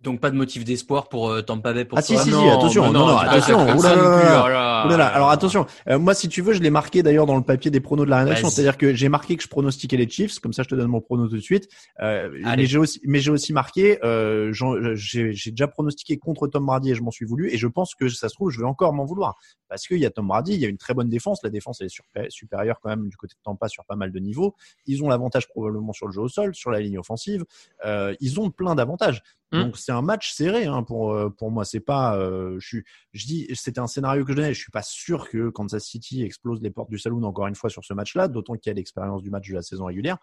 Donc 0.03 0.19
pas 0.21 0.29
de 0.29 0.35
motif 0.35 0.63
d'espoir 0.63 1.09
pour 1.09 1.29
euh, 1.29 1.41
Tampa 1.41 1.73
Bay 1.73 1.83
pour 1.83 1.97
Ah 1.97 2.01
si 2.03 2.13
toi 2.13 2.21
si, 2.21 2.29
si 2.29 2.35
non, 2.35 2.51
attention, 2.51 2.83
mais 2.85 2.91
non, 2.91 3.07
non, 3.07 3.17
attention, 3.17 3.57
oh 3.61 3.81
là. 3.81 4.85
Oulala, 4.85 5.07
alors 5.07 5.31
attention, 5.31 5.65
euh, 5.89 5.97
moi 5.97 6.13
si 6.13 6.29
tu 6.29 6.43
veux, 6.43 6.53
je 6.53 6.61
l'ai 6.61 6.69
marqué 6.69 7.01
d'ailleurs 7.01 7.25
dans 7.25 7.35
le 7.35 7.41
papier 7.41 7.71
des 7.71 7.79
pronos 7.79 8.05
de 8.05 8.11
la 8.11 8.19
rédaction, 8.19 8.47
c'est-à-dire 8.51 8.77
que 8.77 8.93
j'ai 8.93 9.09
marqué 9.09 9.35
que 9.35 9.41
je 9.43 9.47
pronostiquais 9.47 9.97
les 9.97 10.07
Chiefs, 10.07 10.37
comme 10.39 10.53
ça 10.53 10.61
je 10.61 10.69
te 10.69 10.75
donne 10.75 10.87
mon 10.89 11.01
prono 11.01 11.27
tout 11.27 11.35
de 11.35 11.41
suite. 11.41 11.67
Euh, 11.99 12.29
mais 12.57 12.65
j'ai 12.67 12.77
aussi, 12.77 13.01
mais 13.05 13.19
j'ai 13.19 13.31
aussi 13.31 13.53
marqué, 13.53 13.97
euh, 14.05 14.53
j'en- 14.53 14.75
j'ai 14.93 15.33
j'ai 15.33 15.49
déjà 15.51 15.67
pronostiqué 15.67 16.17
contre 16.17 16.47
Tom 16.47 16.67
Brady 16.67 16.91
et 16.91 16.95
je 16.95 17.01
m'en 17.01 17.11
suis 17.11 17.25
voulu, 17.25 17.51
et 17.51 17.57
je 17.57 17.67
pense 17.67 17.95
que 17.95 18.07
ça 18.07 18.29
se 18.29 18.35
trouve, 18.35 18.51
je 18.51 18.59
vais 18.59 18.67
encore 18.67 18.93
m'en 18.93 19.05
vouloir 19.05 19.35
parce 19.67 19.87
qu'il 19.87 19.97
y 19.97 20.05
a 20.05 20.11
Tom 20.11 20.27
Brady, 20.27 20.53
il 20.53 20.59
y 20.59 20.65
a 20.65 20.69
une 20.69 20.77
très 20.77 20.93
bonne 20.93 21.09
défense, 21.09 21.41
la 21.43 21.49
défense 21.49 21.81
elle 21.81 21.87
est 21.87 22.29
supérieure 22.29 22.77
quand 22.81 22.89
même 22.89 23.09
du 23.09 23.17
côté 23.17 23.33
de 23.33 23.41
Tampa 23.43 23.67
sur 23.67 23.83
pas 23.83 23.95
mal 23.95 24.11
de 24.11 24.19
niveaux. 24.19 24.55
Ils 24.85 25.03
ont 25.03 25.09
l'avantage 25.09 25.47
probablement 25.47 25.91
sur 25.91 26.05
le 26.05 26.13
jeu 26.13 26.21
au 26.21 26.29
sol, 26.29 26.53
sur 26.55 26.69
la 26.71 26.79
ligne 26.79 26.99
offensive, 26.99 27.43
euh, 27.83 28.13
ils 28.21 28.39
ont 28.39 28.51
plein 28.51 28.75
d'avantages. 28.75 29.23
Mm. 29.51 29.61
Donc 29.61 29.77
c'est 29.87 29.93
un 29.93 30.01
match 30.01 30.33
serré 30.33 30.65
hein, 30.65 30.83
pour 30.83 31.13
euh, 31.13 31.29
pour 31.29 31.49
moi. 31.49 31.63
C'est 31.63 31.79
pas, 31.79 32.17
euh, 32.17 32.57
je 32.59 32.67
suis, 32.67 32.83
je 33.13 33.25
dis, 33.25 33.47
c'était 33.53 33.79
un 33.79 33.87
scénario 33.87 34.25
que 34.25 34.31
je 34.33 34.35
donnais. 34.35 34.53
Je 34.53 34.59
suis 34.59 34.71
pas 34.71 34.81
sûr 34.81 35.29
que 35.29 35.47
Kansas 35.47 35.85
City 35.85 36.23
explose 36.23 36.61
les 36.61 36.71
portes 36.71 36.89
du 36.89 36.99
saloon 36.99 37.23
encore 37.23 37.47
une 37.47 37.55
fois 37.55 37.69
sur 37.69 37.85
ce 37.85 37.93
match-là, 37.93 38.27
d'autant 38.27 38.55
qu'il 38.55 38.69
y 38.69 38.71
a 38.71 38.73
l'expérience 38.73 39.23
du 39.23 39.29
match 39.29 39.47
de 39.47 39.53
la 39.53 39.61
saison 39.61 39.85
régulière. 39.85 40.17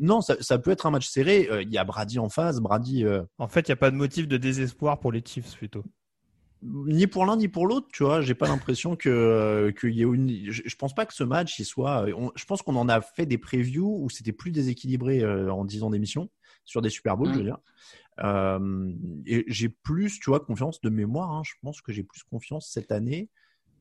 Non, 0.00 0.22
ça, 0.22 0.34
ça 0.40 0.58
peut 0.58 0.72
être 0.72 0.86
un 0.86 0.90
match 0.90 1.06
serré. 1.06 1.46
Euh, 1.52 1.62
Il 1.62 1.72
y 1.72 1.78
a 1.78 1.84
Brady 1.84 2.18
en 2.18 2.28
face, 2.28 2.58
Brady 2.58 3.04
En 3.38 3.46
fait, 3.46 3.68
il 3.68 3.70
n'y 3.70 3.74
a 3.74 3.76
pas 3.76 3.92
de 3.92 3.96
motif 3.96 4.26
de 4.26 4.38
désespoir 4.38 4.98
pour 4.98 5.12
les 5.12 5.22
Chiefs 5.24 5.54
plutôt. 5.56 5.84
ni 6.64 7.06
pour 7.06 7.26
l'un 7.26 7.36
ni 7.36 7.46
pour 7.46 7.68
l'autre, 7.68 7.86
tu 7.92 8.02
vois. 8.02 8.22
J'ai 8.22 8.34
pas 8.34 8.48
l'impression 8.48 8.96
que 8.96 9.72
qu'il 9.78 9.94
y 9.94 10.00
ait 10.00 10.04
une. 10.04 10.50
Je, 10.50 10.74
pense 10.74 10.96
pas 10.96 11.06
que 11.06 11.14
ce 11.14 11.22
match 11.22 11.60
il 11.60 11.64
soit. 11.64 12.06
on- 12.16 12.32
je 12.34 12.44
pense 12.44 12.60
qu'on 12.62 12.74
en 12.74 12.88
a 12.88 13.00
fait 13.00 13.24
des 13.24 13.38
previews 13.38 14.02
où 14.02 14.10
c'était 14.10 14.32
plus 14.32 14.50
déséquilibré 14.50 15.24
en 15.48 15.64
10 15.64 15.84
ans 15.84 15.90
d'émission 15.90 16.28
sur 16.66 16.82
des 16.82 16.90
Super 16.90 17.16
Bowls, 17.16 17.28
Mm. 17.30 17.32
je 17.32 17.38
veux 17.38 17.44
dire. 17.44 17.58
Euh, 18.24 18.92
et 19.26 19.44
j'ai 19.46 19.68
plus, 19.68 20.18
tu 20.20 20.30
vois, 20.30 20.40
confiance 20.40 20.80
de 20.80 20.88
mémoire. 20.90 21.30
hein. 21.30 21.42
je 21.44 21.52
pense 21.62 21.80
que 21.80 21.92
j'ai 21.92 22.02
plus 22.02 22.22
confiance 22.22 22.68
cette 22.70 22.92
année. 22.92 23.28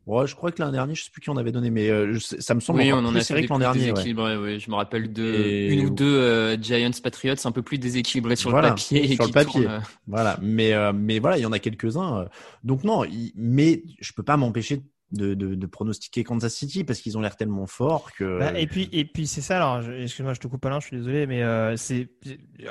Ouais, 0.08 0.28
je 0.28 0.36
crois 0.36 0.52
que 0.52 0.62
l'an 0.62 0.72
dernier, 0.72 0.94
je 0.94 1.04
sais 1.06 1.10
plus 1.10 1.20
qui 1.20 1.32
on 1.32 1.38
avait 1.38 1.52
donné, 1.52 1.72
mais 1.72 1.90
euh, 1.90 2.20
sais- 2.20 2.40
ça 2.40 2.54
me 2.54 2.60
semble 2.60 2.80
Oui, 2.82 2.94
on 2.94 2.98
en 2.98 3.10
plus 3.10 3.16
a 3.18 3.20
fait 3.22 3.26
serré 3.26 3.44
que 3.46 3.50
l'an 3.50 3.58
dernier. 3.58 3.92
ouais. 3.92 4.60
Je 4.60 4.70
me 4.70 4.76
rappelle 4.76 5.12
de 5.12 5.24
Et- 5.34 5.74
une 5.74 5.86
ou 5.88 5.90
deux 5.90 6.06
euh, 6.06 6.62
Giants 6.62 6.92
Patriots 7.02 7.34
un 7.44 7.52
peu 7.52 7.64
plus 7.64 7.80
déséquilibrés 7.80 8.36
sur 8.36 8.52
Voilà, 8.52 8.70
le 8.70 8.76
papier. 8.76 9.04
et 9.12 9.16
sur 9.16 9.26
le 9.26 9.32
papier. 9.32 9.64
tournent, 9.64 9.74
euh, 9.78 9.80
Voilà, 10.06 10.38
mais 10.44 10.74
mais 10.94 11.18
voilà, 11.18 11.40
il 11.40 11.42
y 11.42 11.46
en 11.48 11.52
a 11.54 11.58
quelques-uns. 11.60 12.20
euh. 12.20 12.26
Donc 12.64 12.84
non, 12.84 13.04
il- 13.04 13.32
mais 13.36 13.82
je 14.00 14.14
peux 14.14 14.22
pas 14.22 14.38
m'empêcher 14.38 14.78
de, 14.78 14.84
de, 15.12 15.34
de 15.34 15.66
pronostiquer 15.68 16.24
Kansas 16.24 16.54
City 16.54 16.84
parce 16.84 17.00
qu'ils 17.00 17.18
ont 17.18 17.22
l'air 17.22 17.36
tellement 17.38 17.68
forts 17.68 18.12
que. 18.18 18.40
Bah, 18.40 18.58
et 18.60 18.68
puis, 18.68 18.90
et 18.92 19.06
puis 19.06 19.28
c'est 19.28 19.42
ça. 19.42 19.58
Alors, 19.58 19.82
je- 19.82 19.92
excuse-moi, 19.92 20.34
je 20.34 20.40
te 20.40 20.48
coupe 20.48 20.66
Alain, 20.66 20.80
je 20.80 20.88
suis 20.88 20.98
désolé, 20.98 21.26
mais 21.28 21.44
euh, 21.44 21.78
c'est 21.78 22.10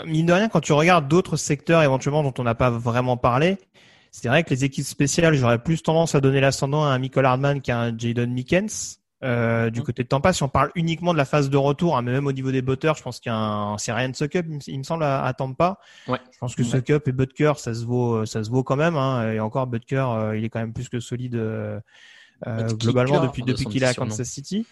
mine 0.05 0.27
de 0.27 0.33
rien 0.33 0.49
quand 0.49 0.61
tu 0.61 0.73
regardes 0.73 1.09
d'autres 1.09 1.37
secteurs 1.37 1.83
éventuellement 1.83 2.23
dont 2.23 2.35
on 2.39 2.43
n'a 2.45 2.55
pas 2.55 2.71
vraiment 2.71 3.17
parlé. 3.17 3.59
C'est 4.11 4.29
vrai 4.29 4.45
que 4.45 4.51
les 4.51 4.65
équipes 4.65 4.85
spéciales, 4.85 5.35
j'aurais 5.35 5.63
plus 5.63 5.83
tendance 5.83 6.15
à 6.15 6.21
donner 6.21 6.41
l'ascendant 6.41 6.85
à 6.85 6.89
un 6.89 6.99
Michael 6.99 7.25
Hardman 7.27 7.61
qu'à 7.61 7.81
un 7.81 7.97
Jadon 7.99 8.27
Mickens. 8.29 8.99
Euh, 9.23 9.71
du 9.71 9.83
côté 9.83 10.03
de 10.03 10.09
Tampa, 10.09 10.35
si 10.35 10.43
on 10.43 10.51
parle 10.51 10.71
uniquement 10.75 11.15
de 11.15 11.19
la 11.19 11.25
phase 11.25 11.49
de 11.49 11.57
retour, 11.57 11.97
hein, 11.97 12.03
mais 12.03 12.13
même 12.13 12.27
au 12.27 12.33
niveau 12.33 12.53
des 12.53 12.61
butters, 12.61 12.95
je 12.95 13.03
pense 13.03 13.21
qu'il 13.21 13.33
y 13.33 13.35
a 13.35 13.39
un, 13.39 13.79
c'est 13.79 13.91
Ryan 13.91 14.13
Suckup, 14.13 14.45
il 14.67 14.79
me- 14.79 14.83
semble, 14.85 15.03
à, 15.03 15.25
à 15.25 15.33
Tampa. 15.33 15.79
Ouais. 16.09 16.19
Je 16.31 16.39
pense 16.39 16.55
que 16.55 16.61
Ouais. 16.61 16.69
Suckup 16.69 17.01
et 17.09 17.13
Butker, 17.13 17.55
ça 17.57 17.73
se 17.73 17.87
vaut, 17.87 18.27
ça 18.27 18.45
se 18.45 18.51
vaut 18.51 18.63
quand 18.63 18.77
même. 18.77 18.97
Hein, 18.97 19.33
et 19.33 19.41
encore, 19.41 19.67
Butker, 19.67 20.05
euh, 20.11 20.37
il 20.37 20.45
est 20.45 20.51
quand 20.51 20.59
même 20.61 20.75
plus 20.75 20.91
que 20.91 21.01
solide 21.01 21.37
euh, 21.37 21.41
euh, 21.41 21.81
Butker, 21.81 21.83
globalement 22.45 23.23
depuis 23.23 23.43
de 23.43 23.53
depuis 23.53 23.67
qu'il 23.67 23.83
est 23.83 23.87
à. 23.87 23.95
Kansas 23.95 24.29
City. 24.29 24.67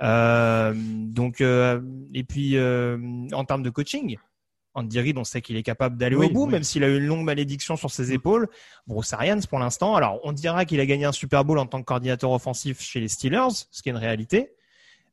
Euh, 0.00 0.74
donc, 0.76 1.40
euh, 1.40 1.80
et 2.14 2.22
puis 2.22 2.56
euh, 2.56 2.98
en 3.32 3.44
termes 3.44 3.62
de 3.62 3.70
coaching, 3.70 4.16
Andy 4.74 5.00
Reid, 5.00 5.18
on 5.18 5.24
sait 5.24 5.42
qu'il 5.42 5.56
est 5.56 5.62
capable 5.62 5.96
d'aller 5.96 6.14
Oui, 6.14 6.26
au 6.26 6.30
bout, 6.30 6.44
oui. 6.44 6.52
même 6.52 6.62
s'il 6.62 6.84
a 6.84 6.88
eu 6.88 6.98
une 6.98 7.06
longue 7.06 7.24
malédiction 7.24 7.76
sur 7.76 7.90
ses 7.90 8.12
épaules. 8.12 8.48
Bruce 8.86 9.12
Arians, 9.12 9.40
pour 9.48 9.58
l'instant, 9.58 9.96
alors 9.96 10.20
on 10.22 10.32
dira 10.32 10.64
qu'il 10.64 10.80
a 10.80 10.86
gagné 10.86 11.04
un 11.04 11.12
Super 11.12 11.44
Bowl 11.44 11.58
en 11.58 11.66
tant 11.66 11.80
que 11.80 11.84
coordinateur 11.84 12.30
offensif 12.30 12.80
chez 12.80 13.00
les 13.00 13.08
Steelers, 13.08 13.66
ce 13.70 13.82
qui 13.82 13.88
est 13.88 13.92
une 13.92 13.98
réalité. 13.98 14.52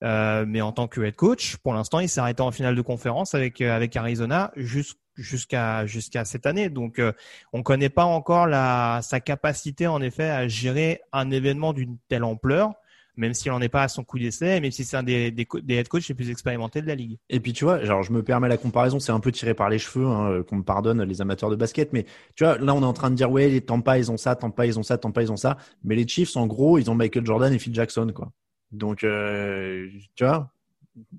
Euh, 0.03 0.45
mais 0.47 0.61
en 0.61 0.71
tant 0.71 0.87
que 0.87 1.01
head 1.01 1.15
coach, 1.15 1.55
pour 1.57 1.73
l'instant, 1.73 1.99
il 1.99 2.09
s'est 2.09 2.19
arrêté 2.19 2.41
en 2.41 2.51
finale 2.51 2.75
de 2.75 2.81
conférence 2.81 3.33
avec 3.33 3.61
euh, 3.61 3.75
avec 3.75 3.95
Arizona, 3.95 4.51
juste 4.55 4.99
jusqu'à 5.15 5.85
jusqu'à 5.85 6.25
cette 6.25 6.45
année. 6.45 6.69
Donc, 6.69 6.99
euh, 6.99 7.11
on 7.53 7.63
connaît 7.63 7.89
pas 7.89 8.05
encore 8.05 8.47
la 8.47 8.99
sa 9.03 9.19
capacité 9.19 9.87
en 9.87 10.01
effet 10.01 10.29
à 10.29 10.47
gérer 10.47 11.01
un 11.11 11.31
événement 11.31 11.73
d'une 11.73 11.97
telle 12.07 12.23
ampleur 12.23 12.73
même 13.17 13.33
s'il 13.33 13.51
n'en 13.51 13.61
est 13.61 13.69
pas 13.69 13.83
à 13.83 13.87
son 13.87 14.03
coup 14.03 14.19
d'essai, 14.19 14.59
même 14.59 14.71
si 14.71 14.83
c'est 14.83 14.97
un 14.97 15.03
des, 15.03 15.31
des, 15.31 15.47
des 15.63 15.75
head 15.75 15.87
coachs 15.87 16.07
les 16.07 16.15
plus 16.15 16.29
expérimentés 16.29 16.81
de 16.81 16.87
la 16.87 16.95
ligue. 16.95 17.17
Et 17.29 17.39
puis 17.39 17.53
tu 17.53 17.65
vois, 17.65 17.83
genre 17.83 18.03
je 18.03 18.11
me 18.11 18.23
permets 18.23 18.47
la 18.47 18.57
comparaison, 18.57 18.99
c'est 18.99 19.11
un 19.11 19.19
peu 19.19 19.31
tiré 19.31 19.53
par 19.53 19.69
les 19.69 19.79
cheveux, 19.79 20.05
hein, 20.05 20.31
euh, 20.31 20.43
qu'on 20.43 20.57
me 20.57 20.63
pardonne 20.63 21.01
les 21.03 21.21
amateurs 21.21 21.49
de 21.49 21.55
basket, 21.55 21.93
mais 21.93 22.05
tu 22.35 22.43
vois, 22.43 22.57
là 22.57 22.73
on 22.73 22.81
est 22.81 22.85
en 22.85 22.93
train 22.93 23.09
de 23.09 23.15
dire 23.15 23.31
ouais, 23.31 23.49
les 23.49 23.61
Tampa 23.61 23.97
ils 23.97 24.11
ont 24.11 24.17
ça, 24.17 24.35
Tampa 24.35 24.65
ils 24.65 24.79
ont 24.79 24.83
ça, 24.83 24.97
Tampa 24.97 25.21
ils 25.21 25.31
ont 25.31 25.37
ça, 25.37 25.57
mais 25.83 25.95
les 25.95 26.07
Chiefs 26.07 26.35
en 26.35 26.47
gros 26.47 26.77
ils 26.77 26.89
ont 26.89 26.95
Michael 26.95 27.25
Jordan 27.25 27.53
et 27.53 27.59
Phil 27.59 27.73
Jackson 27.73 28.11
quoi. 28.13 28.31
Donc 28.71 29.03
euh, 29.03 29.87
tu 30.15 30.25
vois, 30.25 30.51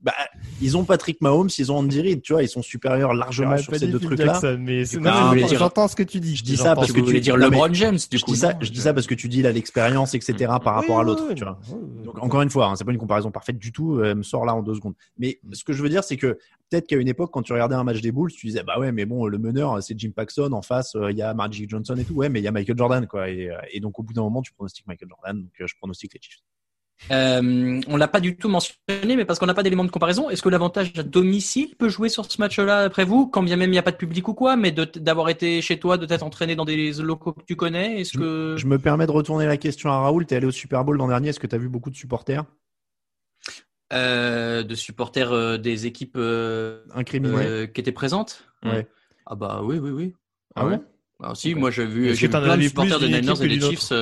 bah, 0.03 0.14
ils 0.62 0.77
ont 0.77 0.85
Patrick 0.85 1.20
Mahomes, 1.20 1.51
ils 1.59 1.70
ont 1.70 1.79
Andy 1.79 2.01
Reid, 2.01 2.22
tu 2.22 2.33
vois, 2.33 2.43
ils 2.43 2.49
sont 2.49 2.62
supérieurs 2.62 3.12
largement 3.12 3.59
sur 3.59 3.74
ces 3.77 3.87
deux 3.87 4.01
trucs-là. 4.01 4.41
J'entends 5.53 5.89
ce 5.89 5.97
que 5.97 6.03
tu 6.03 6.18
dis. 6.18 6.37
Je 6.37 6.45
dis 6.45 6.57
ça 6.57 6.74
parce 6.74 6.93
que 6.93 7.01
tu 7.01 7.03
voulais 7.03 7.20
dire 7.20 7.37
LeBron 7.37 7.72
James. 7.74 7.99
Du 8.11 8.18
je 8.18 8.24
coup, 8.24 8.33
dis 8.33 8.39
ça, 8.39 8.55
je 8.61 8.70
dis 8.70 8.81
ça 8.81 8.95
parce 8.95 9.07
que 9.07 9.14
tu 9.14 9.29
dis 9.29 9.43
là 9.43 9.53
l'expérience, 9.53 10.14
etc. 10.14 10.35
par 10.62 10.74
rapport 10.74 11.01
à 11.01 11.05
l'autre, 11.05 11.33
tu 11.35 11.45
vois. 11.45 11.59
Donc 12.05 12.22
encore 12.22 12.43
une 12.43 12.51
fois, 12.51 12.68
hein, 12.68 12.77
c'est 12.77 12.85
pas 12.85 12.93
une 12.93 12.99
comparaison 12.99 13.31
parfaite 13.31 13.59
du 13.59 13.72
tout. 13.72 14.03
Elle 14.03 14.16
me 14.16 14.22
sort 14.22 14.47
là 14.47 14.55
en 14.55 14.62
deux 14.62 14.74
secondes. 14.74 14.95
Mais 15.18 15.41
ce 15.53 15.64
que 15.64 15.72
je 15.72 15.83
veux 15.83 15.89
dire, 15.89 16.05
c'est 16.05 16.16
que 16.16 16.39
peut-être 16.70 16.87
qu'à 16.87 16.97
une 16.97 17.09
époque, 17.09 17.31
quand 17.33 17.43
tu 17.43 17.53
regardais 17.53 17.74
un 17.74 17.85
match 17.85 18.01
des 18.01 18.12
Bulls, 18.12 18.33
tu 18.33 18.47
disais 18.47 18.62
bah 18.62 18.79
ouais, 18.79 18.93
mais 18.93 19.05
bon, 19.05 19.27
le 19.27 19.39
meneur 19.39 19.83
c'est 19.83 19.99
Jim 19.99 20.11
Paxson, 20.14 20.51
en 20.53 20.62
face 20.62 20.97
il 21.11 21.16
y 21.16 21.22
a 21.22 21.35
Magic 21.35 21.68
Johnson 21.68 21.97
et 21.97 22.05
tout, 22.05 22.14
ouais, 22.14 22.29
mais 22.29 22.41
il 22.41 22.45
y 22.45 22.49
a 22.49 22.53
Michael 22.53 22.79
Jordan 22.79 23.07
quoi. 23.07 23.29
Et, 23.29 23.51
et 23.72 23.81
donc 23.81 23.99
au 23.99 24.03
bout 24.03 24.14
d'un 24.14 24.22
moment, 24.22 24.41
tu 24.41 24.53
pronostiques 24.53 24.87
Michael 24.87 25.09
Jordan, 25.11 25.43
donc 25.43 25.53
je 25.59 25.74
pronostique 25.79 26.14
les 26.14 26.20
Chiefs. 26.22 26.41
Euh, 27.11 27.80
on 27.86 27.97
l'a 27.97 28.09
pas 28.09 28.20
du 28.20 28.36
tout 28.36 28.49
mentionné, 28.49 29.16
mais 29.16 29.24
parce 29.24 29.38
qu'on 29.38 29.47
n'a 29.47 29.55
pas 29.55 29.62
d'éléments 29.62 29.84
de 29.84 29.90
comparaison, 29.90 30.28
est-ce 30.30 30.42
que 30.42 30.49
l'avantage 30.49 30.92
à 30.97 31.03
domicile 31.03 31.76
peut 31.76 31.88
jouer 31.88 32.09
sur 32.09 32.30
ce 32.30 32.40
match-là 32.40 32.80
après 32.80 33.05
vous, 33.05 33.26
quand 33.28 33.42
bien 33.42 33.57
même 33.57 33.70
il 33.70 33.72
n'y 33.72 33.78
a 33.78 33.82
pas 33.82 33.92
de 33.92 33.97
public 33.97 34.26
ou 34.28 34.34
quoi, 34.34 34.57
mais 34.57 34.72
d'avoir 34.72 35.28
été 35.28 35.61
chez 35.62 35.78
toi, 35.78 35.99
de 35.99 36.07
t'être 36.07 36.22
entraîné 36.22 36.57
dans 36.57 36.64
des 36.64 36.92
locaux 36.94 37.32
que 37.32 37.44
tu 37.47 37.55
connais 37.55 38.01
Est-ce 38.01 38.12
je, 38.14 38.18
que 38.18 38.55
je 38.59 38.66
me 38.66 38.78
permets 38.78 39.07
de 39.07 39.12
retourner 39.12 39.47
la 39.47 39.57
question 39.57 39.90
à 39.90 39.99
Raoul. 40.01 40.26
T'es 40.26 40.36
allé 40.36 40.47
au 40.47 40.51
Super 40.51 40.84
Bowl 40.84 40.97
l'an 40.97 41.09
dernier. 41.09 41.28
Est-ce 41.28 41.40
que 41.40 41.47
tu 41.47 41.55
as 41.55 41.59
vu 41.59 41.68
beaucoup 41.68 41.90
de 41.90 41.97
supporters? 41.97 42.44
Euh, 43.92 44.64
De 44.64 44.74
supporters 44.74 45.32
euh, 45.32 45.59
des 45.59 45.86
équipes 45.86 46.16
euh, 46.16 46.82
incriminées 46.94 47.70
qui 47.72 47.80
étaient 47.80 47.92
présentes? 47.92 48.49
Ouais. 48.64 48.88
Ah 49.26 49.34
bah 49.34 49.61
oui, 49.62 49.78
oui, 49.78 49.90
oui. 49.90 50.14
Ah, 50.57 50.66
ouais? 50.66 50.80
ah, 51.22 51.34
Si, 51.34 51.55
moi 51.55 51.70
j'ai 51.70 51.84
vu, 51.84 52.14
j'ai 52.14 52.26
vu 52.26 52.30
plein 52.30 52.57
de 52.57 52.62
supporters 52.62 52.99
de 52.99 53.07
Niners 53.07 53.42
et 53.42 53.49
des 53.49 53.61
Chiefs. 53.61 53.92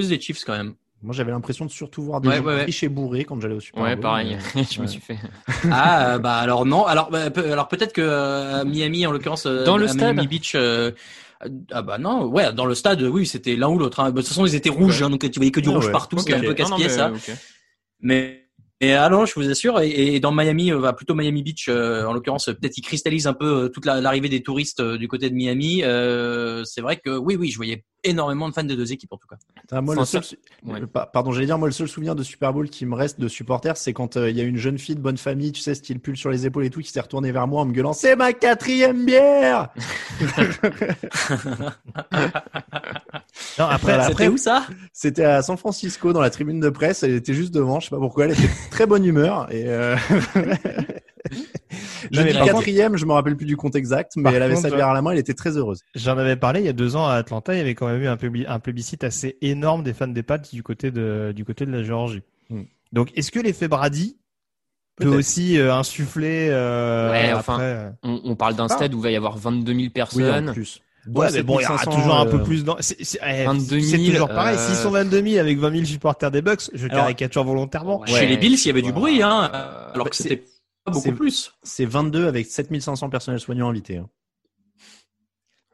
Plus 0.00 0.08
des 0.08 0.20
Chiefs 0.20 0.44
quand 0.44 0.56
même. 0.56 0.74
Moi, 1.02 1.14
j'avais 1.14 1.30
l'impression 1.30 1.64
de 1.64 1.70
surtout 1.70 2.02
voir 2.02 2.20
des 2.20 2.28
ouais, 2.28 2.36
gens 2.38 2.44
ouais, 2.44 2.64
riches 2.64 2.82
et 2.82 2.88
bourrés 2.88 3.24
quand 3.24 3.40
j'allais 3.40 3.54
au 3.54 3.60
Super 3.60 3.82
Ouais, 3.82 3.94
Bowl. 3.96 4.02
pareil. 4.02 4.36
mais- 4.54 4.64
je 4.70 4.80
me 4.82 4.86
suis 4.86 5.00
fait. 5.00 5.16
Ah 5.70 6.18
bah 6.18 6.36
alors 6.36 6.66
non. 6.66 6.84
Alors 6.84 7.10
bah, 7.10 7.28
alors 7.36 7.68
peut-être 7.68 7.92
que 7.94 8.02
euh, 8.02 8.64
Miami 8.66 9.06
en 9.06 9.12
l'occurrence 9.12 9.46
euh, 9.46 9.64
Dans 9.64 9.76
le 9.78 9.86
à 9.86 9.88
stade 9.88 10.14
Miami 10.16 10.26
Beach. 10.28 10.52
euh, 10.54 10.90
ah 11.72 11.80
bah 11.80 11.96
non, 11.96 12.26
ouais, 12.26 12.52
dans 12.52 12.66
le 12.66 12.74
stade, 12.74 13.00
oui, 13.02 13.26
c'était 13.26 13.56
l'un 13.56 13.68
ou 13.68 13.78
l'autre. 13.78 14.00
hein. 14.00 14.04
Bah, 14.06 14.10
De 14.10 14.16
toute 14.20 14.28
façon, 14.28 14.44
ils 14.44 14.54
étaient 14.54 14.68
rouges, 14.68 15.02
hein, 15.02 15.08
donc 15.08 15.20
tu 15.30 15.38
voyais 15.38 15.50
que 15.50 15.60
du 15.60 15.70
Ah 15.70 15.72
rouge 15.72 15.86
ouais. 15.86 15.92
partout, 15.92 16.18
c'était 16.18 16.34
Ok. 16.34 16.40
un 16.40 16.46
peu 16.46 16.52
casse-pied 16.54 16.84
mais, 16.84 16.90
ça. 16.90 17.08
euh, 17.08 17.14
ok. 17.14 17.30
Mais 18.00 18.46
et 18.82 18.94
ah 18.94 19.10
non, 19.10 19.26
je 19.26 19.34
vous 19.34 19.48
assure, 19.50 19.78
et, 19.80 19.90
et 20.14 20.20
dans 20.20 20.32
Miami, 20.32 20.72
euh, 20.72 20.80
bah, 20.80 20.94
plutôt 20.94 21.14
Miami 21.14 21.42
Beach, 21.42 21.66
euh, 21.68 22.04
en 22.06 22.14
l'occurrence, 22.14 22.48
euh, 22.48 22.54
peut-être 22.54 22.78
ils 22.78 22.82
cristallisent 22.82 23.26
un 23.26 23.34
peu 23.34 23.64
euh, 23.64 23.68
toute 23.68 23.84
la- 23.84 24.00
l'arrivée 24.00 24.30
des 24.30 24.42
touristes 24.42 24.80
euh, 24.80 24.96
du 24.96 25.06
côté 25.06 25.28
de 25.28 25.34
Miami. 25.34 25.82
Euh, 25.82 26.64
c'est 26.64 26.80
vrai 26.80 26.96
que 26.96 27.10
oui, 27.16 27.36
oui, 27.36 27.50
je 27.50 27.56
voyais 27.56 27.84
énormément 28.04 28.48
de 28.48 28.54
fans 28.54 28.64
des 28.64 28.76
deux 28.76 28.92
équipes 28.92 29.12
en 29.12 29.16
tout 29.16 29.28
cas. 29.28 29.80
Moi, 29.80 29.94
le 29.94 30.04
seul, 30.04 30.22
ouais. 30.66 30.80
pardon, 31.12 31.32
j'allais 31.32 31.46
dire, 31.46 31.58
moi, 31.58 31.68
le 31.68 31.72
seul 31.72 31.88
souvenir 31.88 32.14
de 32.14 32.22
Super 32.22 32.52
Bowl 32.52 32.68
qui 32.68 32.86
me 32.86 32.94
reste 32.94 33.20
de 33.20 33.28
supporter, 33.28 33.76
c'est 33.76 33.92
quand 33.92 34.16
euh, 34.16 34.30
il 34.30 34.36
y 34.36 34.40
a 34.40 34.44
une 34.44 34.56
jeune 34.56 34.78
fille 34.78 34.96
de 34.96 35.00
bonne 35.00 35.16
famille, 35.16 35.52
tu 35.52 35.60
sais, 35.60 35.74
style 35.74 36.00
pull 36.00 36.16
sur 36.16 36.30
les 36.30 36.46
épaules 36.46 36.64
et 36.64 36.70
tout, 36.70 36.80
qui 36.80 36.90
s'est 36.90 37.00
retournée 37.00 37.30
vers 37.32 37.46
moi 37.46 37.62
en 37.62 37.66
me 37.66 37.72
gueulant, 37.72 37.92
c'est 37.92 38.16
ma 38.16 38.32
quatrième 38.32 39.04
bière! 39.04 39.68
Non, 43.58 43.66
après, 43.66 43.92
Voilà, 43.92 44.06
après, 44.06 44.28
où 44.28 44.36
ça? 44.36 44.66
c'était 44.92 45.24
à 45.24 45.42
San 45.42 45.56
Francisco, 45.56 46.12
dans 46.12 46.20
la 46.20 46.30
tribune 46.30 46.60
de 46.60 46.70
presse, 46.70 47.02
elle 47.02 47.14
était 47.14 47.34
juste 47.34 47.52
devant, 47.52 47.80
je 47.80 47.86
sais 47.86 47.90
pas 47.90 47.98
pourquoi, 47.98 48.26
elle 48.26 48.32
était 48.32 48.50
très 48.70 48.86
bonne 48.86 49.04
humeur, 49.04 49.50
et, 49.52 49.64
euh... 49.66 49.96
dis 52.10 52.32
par 52.34 52.44
quatrième, 52.46 52.96
je 52.96 53.04
me 53.06 53.12
rappelle 53.12 53.36
plus 53.36 53.46
du 53.46 53.56
compte 53.56 53.74
exact, 53.76 54.12
mais 54.16 54.32
elle 54.32 54.42
avait 54.42 54.56
sa 54.56 54.70
bière 54.70 54.88
à 54.88 54.94
la 54.94 55.02
main, 55.02 55.12
elle 55.12 55.18
était 55.18 55.34
très 55.34 55.56
heureuse. 55.56 55.80
J'en 55.94 56.18
avais 56.18 56.36
parlé 56.36 56.60
il 56.60 56.66
y 56.66 56.68
a 56.68 56.72
deux 56.72 56.96
ans 56.96 57.06
à 57.06 57.14
Atlanta. 57.14 57.54
Il 57.54 57.58
y 57.58 57.60
avait 57.60 57.74
quand 57.74 57.86
même 57.86 58.02
eu 58.02 58.06
un, 58.08 58.16
publi- 58.16 58.46
un 58.48 58.58
plébiscite 58.58 59.04
assez 59.04 59.36
énorme 59.42 59.82
des 59.82 59.92
fans 59.92 60.08
des 60.08 60.22
Pats 60.22 60.38
du 60.38 60.62
côté 60.62 60.90
de, 60.90 61.32
du 61.34 61.44
côté 61.44 61.66
de 61.66 61.70
la 61.72 61.82
Géorgie. 61.82 62.22
Hmm. 62.48 62.62
Donc, 62.92 63.10
est-ce 63.16 63.30
que 63.30 63.38
l'effet 63.40 63.68
Brady 63.68 64.16
peut 64.96 65.08
aussi 65.08 65.58
euh, 65.58 65.72
insuffler 65.74 66.48
euh, 66.50 67.10
Ouais, 67.10 67.28
après 67.30 67.34
enfin, 67.38 67.60
euh, 67.60 67.90
On, 68.02 68.20
on 68.24 68.36
parle 68.36 68.54
d'un 68.56 68.66
Ah. 68.68 68.74
stade 68.74 68.92
où 68.94 68.98
il 68.98 69.02
va 69.02 69.10
y 69.10 69.16
avoir 69.16 69.38
22 69.38 69.72
000 69.72 69.78
Oui, 69.78 69.86
en 69.86 69.90
personnes. 69.90 70.52
plus. 70.52 70.80
Ouais, 71.14 71.28
mais 71.32 71.42
bon, 71.42 71.58
il 71.58 71.62
y 71.62 71.66
aura 71.66 71.78
7500, 71.78 71.90
toujours 71.98 72.14
un 72.20 72.26
peu 72.26 72.36
euh, 72.36 72.44
plus 72.44 72.62
dans. 72.62 72.76
C'est 72.80 73.02
c'est- 73.02 73.18
eh, 73.26 73.44
22 73.44 73.80
c'est 73.80 73.96
000, 73.96 74.10
toujours 74.12 74.28
pareil. 74.28 74.56
euh, 74.58 74.66
S'ils 74.66 74.74
sont 74.76 74.90
22 74.90 75.22
000 75.26 75.40
avec 75.40 75.58
20 75.58 75.72
000 75.72 75.84
supporters 75.86 76.30
des 76.30 76.42
Bucks, 76.42 76.68
je 76.74 76.86
caricature 76.88 77.42
volontairement. 77.42 78.04
Chez 78.04 78.26
les 78.26 78.36
Bills, 78.36 78.58
il 78.62 78.66
y 78.66 78.70
avait 78.70 78.82
du 78.82 78.92
bruit, 78.92 79.22
hein, 79.22 79.50
alors 79.94 80.04
bah, 80.04 80.10
que 80.10 80.16
c'est- 80.16 80.24
c'était 80.24 80.44
beaucoup 80.90 81.02
c'est- 81.04 81.12
plus. 81.12 81.52
C'est 81.62 81.84
22 81.86 82.26
avec 82.26 82.46
7500 82.46 83.08
personnels 83.10 83.40
soignants 83.40 83.68
invités. 83.70 83.96
hein. 83.98 84.08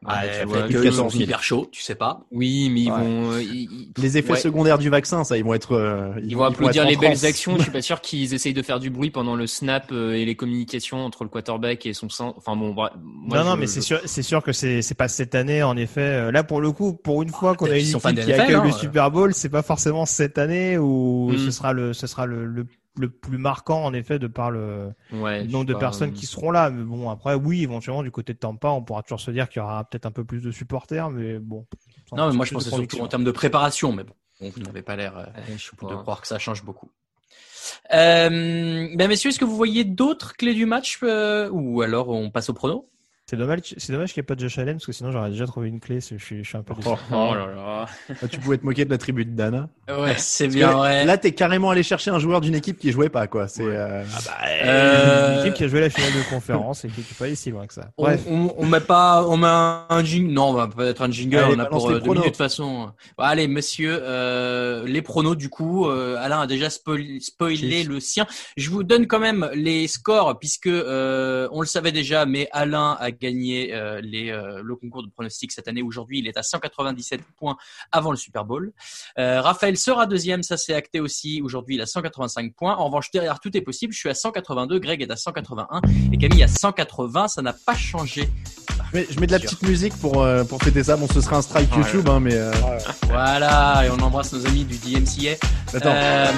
Ouais, 0.07 0.13
tu 0.13 0.27
peut-être 0.29 0.47
vois, 0.47 0.57
qu'ils 0.67 0.75
plus 0.77 0.91
sont 0.91 0.95
14 1.05 1.13
000. 1.13 1.23
hyper 1.23 1.41
chauds, 1.43 1.69
tu 1.71 1.81
sais 1.81 1.95
pas. 1.95 2.27
Oui, 2.31 2.69
mais 2.71 2.81
ils 2.81 2.91
Ouais. 2.91 2.99
vont, 2.99 3.31
euh, 3.31 3.41
ils, 3.41 3.63
ils- 3.63 3.91
Les 3.97 4.19
effets 4.19 4.33
ouais. 4.33 4.37
secondaires 4.39 4.77
du 4.77 4.89
vaccin, 4.91 5.23
ça, 5.23 5.37
ils 5.39 5.43
vont 5.43 5.55
être. 5.55 5.71
euh, 5.71 6.13
Ils 6.23 6.37
vont 6.37 6.45
être 6.45 6.51
applaudir 6.53 6.85
les 6.85 6.95
belles 6.95 7.25
actions. 7.25 7.57
Je 7.57 7.63
suis 7.63 7.71
pas 7.71 7.81
sûr 7.81 7.99
qu'ils 7.99 8.31
essayent 8.35 8.53
de 8.53 8.61
faire 8.61 8.79
du 8.79 8.91
bruit 8.91 9.09
pendant 9.09 9.35
le 9.35 9.47
snap 9.47 9.91
euh, 9.91 10.13
et 10.13 10.23
les 10.23 10.35
communications 10.35 11.03
entre 11.03 11.23
le 11.23 11.31
quarterback 11.31 11.87
et 11.87 11.93
son 11.93 12.09
sein. 12.09 12.31
Enfin 12.37 12.55
bon, 12.55 12.75
bref, 12.75 12.93
moi, 13.03 13.39
non, 13.39 13.43
non, 13.45 13.55
je- 13.55 13.59
mais 13.61 13.65
je- 13.65 13.71
c'est 13.71 13.81
sûr, 13.81 13.99
c'est 14.05 14.21
sûr 14.21 14.43
que 14.43 14.51
c'est, 14.53 14.83
c'est 14.83 14.93
pas 14.95 15.07
cette 15.07 15.33
année, 15.33 15.63
en 15.63 15.75
effet. 15.75 16.31
Là, 16.31 16.43
pour 16.43 16.61
le 16.61 16.71
coup, 16.71 16.93
pour 16.93 17.23
une 17.23 17.29
fois 17.29 17.55
qu'on 17.55 17.65
a 17.65 17.69
une 17.69 17.77
équipe 17.77 17.99
qui 17.99 18.33
accueille 18.33 18.51
le 18.51 18.57
hein. 18.59 18.71
Super 18.73 19.09
Bowl, 19.09 19.33
c'est 19.33 19.49
pas 19.49 19.63
forcément 19.63 20.05
cette 20.05 20.37
année 20.37 20.77
où 20.77 21.31
Mm. 21.33 21.37
ce 21.39 21.49
sera 21.51 21.73
le, 21.73 21.93
ce 21.93 22.05
sera 22.05 22.27
le, 22.27 22.45
le, 22.45 22.67
le 22.97 23.09
plus 23.09 23.37
marquant, 23.37 23.83
en 23.83 23.93
effet, 23.93 24.19
de 24.19 24.27
par 24.27 24.51
le, 24.51 24.93
Ouais, 25.11 25.43
le 25.43 25.47
je 25.47 25.51
nombre 25.51 25.65
de 25.65 25.73
pas, 25.73 25.79
personnes 25.79 26.09
euh, 26.09 26.13
qui 26.13 26.25
seront 26.25 26.51
là. 26.51 26.69
Mais 26.69 26.83
bon, 26.83 27.09
après, 27.09 27.35
oui, 27.35 27.63
éventuellement, 27.63 28.03
du 28.03 28.11
côté 28.11 28.33
de 28.33 28.39
Tampa, 28.39 28.69
on 28.69 28.81
pourra 28.83 29.03
toujours 29.03 29.19
se 29.19 29.31
dire 29.31 29.49
qu'il 29.49 29.61
y 29.61 29.63
aura 29.63 29.83
peut-être 29.83 30.05
un 30.05 30.11
peu 30.11 30.23
plus 30.23 30.41
de 30.41 30.51
supporters, 30.51 31.09
mais 31.09 31.39
bon. 31.39 31.65
Non, 32.13 32.27
mais 32.29 32.35
moi 32.35 32.45
je 32.45 32.53
pensais 32.53 32.69
surtout 32.69 32.99
en 32.99 33.07
termes 33.07 33.23
de 33.23 33.31
préparation, 33.31 33.91
mais 33.91 34.03
bon, 34.03 34.13
bon, 34.39 34.51
vous 34.55 34.61
n'avez 34.61 34.81
pas 34.81 34.95
l'air 34.95 35.17
euh, 35.17 35.25
de 35.89 35.95
croire 35.95 36.21
que 36.21 36.27
ça 36.27 36.39
change 36.39 36.63
beaucoup. 36.63 36.89
Euh, 37.93 38.29
ben 38.95 39.07
messieurs, 39.07 39.29
est-ce 39.29 39.39
que 39.39 39.45
vous 39.45 39.55
voyez 39.55 39.83
d'autres 39.83 40.35
clés 40.35 40.53
du 40.53 40.65
match 40.65 40.99
euh, 41.03 41.49
ou 41.51 41.81
alors 41.81 42.09
on 42.09 42.29
passe 42.29 42.49
au 42.49 42.53
prono? 42.53 42.89
C'est 43.29 43.35
dommage, 43.35 43.59
c'est 43.75 43.91
dommage 43.91 44.13
qu'il 44.13 44.21
n'y 44.21 44.23
ait 44.23 44.27
pas 44.27 44.35
de 44.35 44.39
Josh 44.39 44.57
Allen, 44.57 44.75
parce 44.77 44.85
que 44.85 44.93
sinon 44.93 45.11
j'aurais 45.11 45.31
déjà 45.31 45.45
trouvé 45.45 45.67
une 45.67 45.81
clé. 45.81 45.99
Je 45.99 46.15
suis, 46.15 46.45
je 46.45 46.47
suis 46.47 46.57
un 46.57 46.63
peu 46.63 46.73
déçu. 46.75 46.87
Oh, 46.89 46.95
Oh 47.11 47.33
là 47.35 47.45
là. 47.53 47.85
Ah, 48.23 48.27
Tu 48.31 48.39
pouvais 48.39 48.57
te 48.57 48.65
moquer 48.65 48.85
de 48.85 48.89
la 48.89 48.97
tribu 48.97 49.25
de 49.25 49.31
Dana. 49.31 49.67
Ouais, 49.89 50.15
c'est 50.17 50.47
bien 50.47 50.69
que 50.69 50.73
vrai. 50.75 51.03
Là, 51.03 51.17
t'es 51.17 51.33
carrément 51.33 51.69
allé 51.71 51.83
chercher 51.83 52.09
un 52.09 52.19
joueur 52.19 52.39
d'une 52.39 52.55
équipe 52.55 52.79
qui 52.79 52.89
jouait 52.93 53.09
pas, 53.09 53.27
quoi. 53.27 53.49
C'est. 53.49 53.63
euh, 53.65 54.01
Euh, 54.63 55.33
Une 55.33 55.39
équipe 55.41 55.55
qui 55.55 55.63
a 55.65 55.67
joué 55.67 55.81
la 55.81 55.89
finale 55.89 56.13
de 56.13 56.29
conférence 56.29 56.85
et 56.85 56.87
qui 56.87 57.01
n'est 57.01 57.05
pas 57.19 57.25
allé 57.25 57.35
si 57.35 57.51
loin 57.51 57.67
que 57.67 57.73
ça. 57.73 57.89
on, 57.97 58.03
Bref. 58.03 58.21
on, 58.29 58.53
on 58.57 58.65
met 58.65 58.79
pas, 58.79 59.25
on 59.27 59.35
met 59.35 59.47
un, 59.47 60.03
jingle. 60.05 60.31
Non, 60.31 60.51
on 60.51 60.53
va 60.53 60.67
pas 60.69 60.85
être 60.85 61.01
un 61.01 61.11
jingle. 61.11 61.35
Allez, 61.37 61.55
on 61.57 61.59
a 61.59 61.65
pour 61.65 61.89
euh, 61.89 61.93
deux 61.95 61.99
pronos. 61.99 62.13
minutes 62.13 62.23
de 62.25 62.29
toute 62.29 62.37
façon. 62.37 62.91
Bon, 63.17 63.23
allez, 63.25 63.49
messieurs, 63.49 63.99
euh, 64.03 64.85
les 64.87 65.01
pronos 65.01 65.35
du 65.35 65.49
coup. 65.49 65.89
Euh, 65.89 66.15
Alain 66.17 66.39
a 66.39 66.47
déjà 66.47 66.69
spoil- 66.69 67.19
spoilé 67.21 67.83
le 67.83 67.99
sien. 67.99 68.25
Je 68.55 68.69
vous 68.69 68.83
donne 68.83 69.05
quand 69.05 69.19
même 69.19 69.49
les 69.53 69.89
scores 69.89 70.39
puisque 70.39 70.67
euh, 70.67 71.49
on 71.51 71.59
le 71.59 71.67
savait 71.67 71.91
déjà, 71.91 72.25
mais 72.25 72.47
Alain 72.53 72.95
a 73.01 73.11
gagné 73.19 73.73
euh, 73.73 74.01
les, 74.01 74.29
euh, 74.31 74.61
le 74.63 74.75
concours 74.75 75.03
de 75.03 75.09
pronostics 75.09 75.51
cette 75.51 75.67
année. 75.67 75.81
Aujourd'hui, 75.81 76.19
il 76.19 76.27
est 76.27 76.37
à 76.37 76.43
197 76.43 77.21
points 77.37 77.57
avant 77.91 78.11
le 78.11 78.17
Super 78.17 78.45
Bowl. 78.45 78.71
Euh, 79.17 79.41
Raphaël 79.41 79.77
sera 79.77 80.05
deuxième, 80.05 80.43
ça 80.43 80.57
c'est 80.57 80.73
acté 80.73 80.99
aussi. 80.99 81.41
Aujourd'hui, 81.43 81.75
il 81.75 81.81
a 81.81 81.85
185 81.85 82.53
points. 82.53 82.75
En 82.75 82.85
revanche, 82.85 83.11
derrière 83.11 83.39
tout 83.39 83.55
est 83.57 83.61
possible. 83.61 83.93
Je 83.93 83.99
suis 83.99 84.09
à 84.09 84.13
182, 84.13 84.79
Greg 84.79 85.01
est 85.01 85.11
à 85.11 85.15
181 85.15 85.81
et 86.11 86.17
Camille 86.17 86.43
à 86.43 86.47
180. 86.47 87.27
Ça 87.27 87.41
n'a 87.41 87.53
pas 87.53 87.75
changé. 87.75 88.29
Je 88.93 88.97
mets, 88.99 89.07
je 89.09 89.19
mets 89.19 89.27
de 89.27 89.31
la 89.33 89.39
petite 89.39 89.61
musique 89.63 89.93
pour, 89.99 90.23
euh, 90.23 90.43
pour 90.43 90.61
fêter 90.61 90.83
ça. 90.83 90.95
Bon, 90.95 91.07
ce 91.07 91.19
sera 91.21 91.37
un 91.37 91.41
strike 91.41 91.71
Ouais. 91.71 91.77
YouTube, 91.83 92.07
hein, 92.09 92.19
mais. 92.19 92.35
euh, 92.35 92.51
Voilà, 93.07 93.83
et 93.85 93.89
on 93.89 93.99
embrasse 93.99 94.33
nos 94.33 94.45
amis 94.45 94.63
du 94.65 94.77
DMCA. 94.77 95.33
Attends, 95.73 95.91
Euh, 95.93 96.31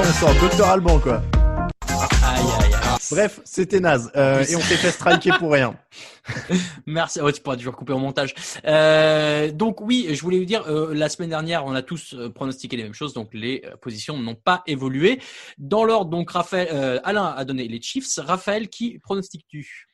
on 0.00 0.12
sort 0.12 0.34
Docteur 0.40 0.68
Alban, 0.68 0.98
quoi. 1.00 1.22
Bref, 3.10 3.40
c'était 3.44 3.80
naze. 3.80 4.10
Euh, 4.16 4.44
et 4.44 4.56
on 4.56 4.60
s'est 4.60 4.76
fait 4.76 4.90
striker 4.90 5.30
pour 5.38 5.52
rien. 5.52 5.76
Merci. 6.86 7.20
Ouais, 7.20 7.32
tu 7.32 7.40
pourras 7.40 7.56
toujours 7.56 7.76
couper 7.76 7.92
au 7.92 7.98
montage. 7.98 8.34
Euh, 8.64 9.50
donc 9.50 9.80
oui, 9.80 10.08
je 10.10 10.20
voulais 10.22 10.38
vous 10.38 10.44
dire, 10.44 10.64
euh, 10.68 10.94
la 10.94 11.08
semaine 11.08 11.30
dernière, 11.30 11.64
on 11.64 11.74
a 11.74 11.82
tous 11.82 12.16
pronostiqué 12.34 12.76
les 12.76 12.82
mêmes 12.82 12.94
choses, 12.94 13.14
donc 13.14 13.30
les 13.32 13.62
positions 13.80 14.18
n'ont 14.18 14.34
pas 14.34 14.62
évolué. 14.66 15.20
Dans 15.58 15.84
l'ordre, 15.84 16.10
donc 16.10 16.30
Raphaël, 16.30 16.68
euh, 16.72 17.00
Alain 17.04 17.34
a 17.36 17.44
donné 17.44 17.68
les 17.68 17.80
Chiefs. 17.80 18.18
Raphaël, 18.18 18.68
qui 18.68 18.98
pronostiques-tu? 18.98 19.86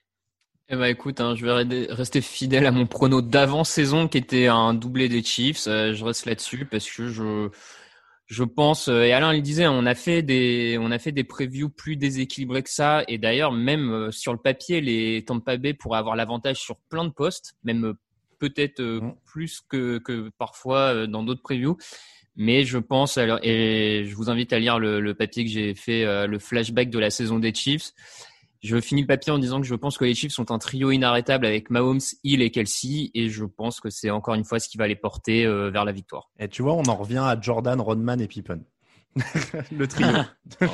Eh 0.70 0.76
ben 0.76 0.86
écoute, 0.86 1.20
hein, 1.20 1.34
je 1.36 1.44
vais 1.44 1.86
rester 1.92 2.22
fidèle 2.22 2.64
à 2.64 2.70
mon 2.70 2.86
prono 2.86 3.20
d'avant 3.20 3.64
saison 3.64 4.08
qui 4.08 4.16
était 4.16 4.46
un 4.46 4.72
doublé 4.72 5.10
des 5.10 5.22
Chiefs. 5.22 5.66
Euh, 5.66 5.92
je 5.92 6.04
reste 6.04 6.24
là-dessus 6.24 6.64
parce 6.64 6.88
que 6.90 7.08
je 7.08 7.50
Je 8.26 8.42
pense, 8.42 8.88
euh, 8.88 9.02
et 9.02 9.12
Alain 9.12 9.32
le 9.32 9.40
disait, 9.40 9.66
on 9.66 9.84
a 9.84 9.94
fait 9.94 10.22
des, 10.22 10.78
on 10.80 10.90
a 10.90 10.98
fait 10.98 11.12
des 11.12 11.24
previews 11.24 11.68
plus 11.68 11.96
déséquilibrés 11.96 12.62
que 12.62 12.70
ça. 12.70 13.04
Et 13.06 13.18
d'ailleurs, 13.18 13.52
même 13.52 13.90
euh, 13.92 14.10
sur 14.10 14.32
le 14.32 14.38
papier, 14.38 14.80
les 14.80 15.24
Tampa 15.24 15.58
Bay 15.58 15.74
pourraient 15.74 15.98
avoir 15.98 16.16
l'avantage 16.16 16.58
sur 16.58 16.76
plein 16.88 17.04
de 17.04 17.10
postes, 17.10 17.54
même 17.64 17.84
euh, 17.84 17.94
peut-être 18.38 18.80
Mm. 18.82 19.12
plus 19.26 19.60
que, 19.68 19.98
que 19.98 20.30
parfois 20.38 21.06
dans 21.06 21.22
d'autres 21.22 21.42
previews. 21.42 21.76
Mais 22.36 22.64
je 22.64 22.78
pense, 22.78 23.16
alors, 23.16 23.38
et 23.42 24.04
je 24.06 24.14
vous 24.16 24.28
invite 24.28 24.52
à 24.52 24.58
lire 24.58 24.78
le, 24.78 25.00
le 25.00 25.14
papier 25.14 25.44
que 25.44 25.50
j'ai 25.50 25.74
fait, 25.74 26.26
le 26.26 26.38
flashback 26.40 26.90
de 26.90 26.98
la 26.98 27.10
saison 27.10 27.38
des 27.38 27.54
Chiefs. 27.54 27.92
Je 28.64 28.80
finis 28.80 29.02
le 29.02 29.06
papier 29.06 29.30
en 29.30 29.38
disant 29.38 29.60
que 29.60 29.66
je 29.66 29.74
pense 29.74 29.98
que 29.98 30.06
les 30.06 30.14
Chiefs 30.14 30.32
sont 30.32 30.50
un 30.50 30.58
trio 30.58 30.90
inarrêtable 30.90 31.44
avec 31.44 31.68
Mahomes, 31.68 32.00
Hill 32.24 32.40
et 32.40 32.50
Kelsey, 32.50 33.10
et 33.14 33.28
je 33.28 33.44
pense 33.44 33.78
que 33.78 33.90
c'est 33.90 34.08
encore 34.08 34.34
une 34.34 34.44
fois 34.44 34.58
ce 34.58 34.70
qui 34.70 34.78
va 34.78 34.88
les 34.88 34.96
porter 34.96 35.44
euh, 35.44 35.68
vers 35.68 35.84
la 35.84 35.92
victoire. 35.92 36.30
Et 36.38 36.48
tu 36.48 36.62
vois, 36.62 36.72
on 36.72 36.84
en 36.84 36.94
revient 36.96 37.18
à 37.18 37.38
Jordan, 37.38 37.78
Rodman 37.78 38.20
et 38.22 38.26
Pippen. 38.26 38.60
le 39.70 39.86
trio. 39.86 40.06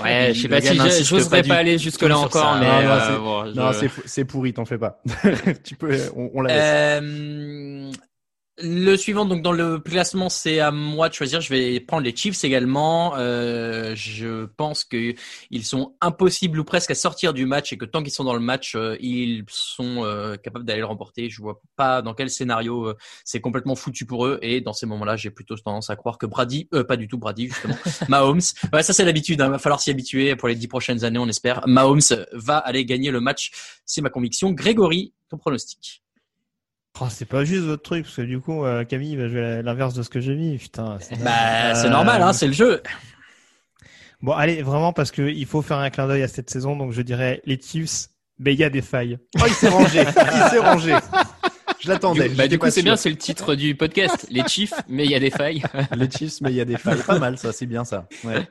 Ouais, 0.02 0.30
je 0.32 0.40
sais 0.42 0.48
pas 0.48 0.60
si 0.60 1.04
j'oserais 1.04 1.42
du 1.42 1.48
pas 1.48 1.56
aller 1.56 1.76
tout 1.76 1.82
jusque-là 1.82 2.14
sur 2.14 2.24
encore, 2.26 2.54
ça. 2.54 2.60
mais, 2.60 2.66
Non, 2.66 2.82
non, 2.82 3.66
euh, 3.68 3.72
c'est- 3.72 3.88
bon, 3.88 4.02
je- 4.06 4.22
pourri, 4.22 4.52
t'en 4.54 4.64
fais 4.64 4.78
pas. 4.78 5.02
tu 5.64 5.74
peux, 5.74 5.98
on, 6.16 6.30
on 6.34 6.40
la 6.42 6.54
laisse. 6.54 7.02
Euh, 7.02 7.90
le 8.62 8.96
suivant, 8.96 9.24
donc 9.24 9.42
dans 9.42 9.52
le 9.52 9.78
classement, 9.78 10.28
c'est 10.28 10.60
à 10.60 10.70
moi 10.70 11.08
de 11.08 11.14
choisir. 11.14 11.40
Je 11.40 11.48
vais 11.48 11.80
prendre 11.80 12.02
les 12.02 12.14
Chiefs 12.14 12.44
également. 12.44 13.14
Euh, 13.16 13.94
je 13.94 14.44
pense 14.44 14.84
que 14.84 15.14
ils 15.50 15.64
sont 15.64 15.94
impossibles 16.00 16.60
ou 16.60 16.64
presque 16.64 16.90
à 16.90 16.94
sortir 16.94 17.32
du 17.32 17.46
match 17.46 17.72
et 17.72 17.78
que 17.78 17.84
tant 17.84 18.02
qu'ils 18.02 18.12
sont 18.12 18.24
dans 18.24 18.34
le 18.34 18.40
match, 18.40 18.74
euh, 18.74 18.96
ils 19.00 19.44
sont 19.48 20.04
euh, 20.04 20.36
capables 20.36 20.64
d'aller 20.64 20.80
le 20.80 20.86
remporter. 20.86 21.30
Je 21.30 21.40
vois 21.40 21.60
pas 21.76 22.02
dans 22.02 22.14
quel 22.14 22.30
scénario 22.30 22.88
euh, 22.88 22.96
c'est 23.24 23.40
complètement 23.40 23.74
foutu 23.74 24.06
pour 24.06 24.26
eux. 24.26 24.38
Et 24.42 24.60
dans 24.60 24.72
ces 24.72 24.86
moments-là, 24.86 25.16
j'ai 25.16 25.30
plutôt 25.30 25.56
tendance 25.56 25.90
à 25.90 25.96
croire 25.96 26.18
que 26.18 26.26
Brady, 26.26 26.68
euh, 26.74 26.84
pas 26.84 26.96
du 26.96 27.08
tout 27.08 27.18
Brady 27.18 27.48
justement, 27.48 27.76
Mahomes. 28.08 28.40
Ouais, 28.72 28.82
ça 28.82 28.92
c'est 28.92 29.04
l'habitude. 29.04 29.40
Il 29.42 29.50
va 29.50 29.58
falloir 29.58 29.80
s'y 29.80 29.90
habituer 29.90 30.36
pour 30.36 30.48
les 30.48 30.54
dix 30.54 30.68
prochaines 30.68 31.04
années, 31.04 31.18
on 31.18 31.28
espère. 31.28 31.62
Mahomes 31.66 32.00
va 32.32 32.58
aller 32.58 32.84
gagner 32.84 33.10
le 33.10 33.20
match. 33.20 33.50
C'est 33.84 34.02
ma 34.02 34.10
conviction. 34.10 34.52
Grégory, 34.52 35.12
ton 35.28 35.38
pronostic. 35.38 36.02
Oh, 37.00 37.06
c'est 37.08 37.24
pas 37.24 37.44
juste 37.44 37.62
votre 37.64 37.82
truc, 37.82 38.04
parce 38.04 38.16
que 38.16 38.22
du 38.22 38.40
coup, 38.40 38.64
euh, 38.64 38.84
Camille 38.84 39.16
va 39.16 39.28
jouer 39.28 39.62
l'inverse 39.62 39.94
de 39.94 40.02
ce 40.02 40.10
que 40.10 40.20
j'ai 40.20 40.34
mis. 40.34 40.58
Putain. 40.58 40.98
c'est- 41.00 41.16
Bah, 41.22 41.74
c'est 41.74 41.86
Euh, 41.86 41.90
normal, 41.90 42.20
hein, 42.22 42.32
c'est 42.32 42.46
le 42.46 42.52
jeu. 42.52 42.82
Bon, 44.22 44.32
allez, 44.32 44.60
vraiment, 44.62 44.92
parce 44.92 45.10
que 45.10 45.22
il 45.22 45.46
faut 45.46 45.62
faire 45.62 45.78
un 45.78 45.88
clin 45.88 46.06
d'œil 46.06 46.22
à 46.22 46.28
cette 46.28 46.50
saison, 46.50 46.76
donc 46.76 46.92
je 46.92 47.00
dirais 47.00 47.40
les 47.46 47.58
Chiefs, 47.60 48.08
mais 48.38 48.52
il 48.52 48.60
y 48.60 48.64
a 48.64 48.68
des 48.70 48.82
failles. 48.82 49.18
Oh, 49.40 49.44
il 49.46 49.52
s'est 49.54 49.68
rangé. 49.70 50.02
il 50.02 50.50
s'est 50.50 50.58
rangé. 50.58 50.94
Je 51.82 51.88
l'attendais. 51.88 52.28
Du, 52.28 52.34
bah, 52.34 52.46
du 52.48 52.58
coup, 52.58 52.68
c'est 52.70 52.82
bien, 52.82 52.96
c'est 52.96 53.08
le 53.10 53.16
titre 53.16 53.54
du 53.54 53.74
podcast. 53.74 54.26
Les 54.30 54.42
Chiefs, 54.46 54.74
mais 54.88 55.04
il 55.04 55.10
y 55.10 55.14
a 55.14 55.20
des 55.20 55.30
failles. 55.30 55.62
Les 55.96 56.10
Chiefs, 56.10 56.40
mais 56.42 56.50
il 56.50 56.56
y 56.56 56.60
a 56.60 56.64
des 56.64 56.76
failles. 56.78 57.02
Pas 57.06 57.18
mal, 57.18 57.38
ça, 57.38 57.52
c'est 57.52 57.66
bien 57.66 57.84
ça. 57.84 58.06
Ouais. 58.24 58.46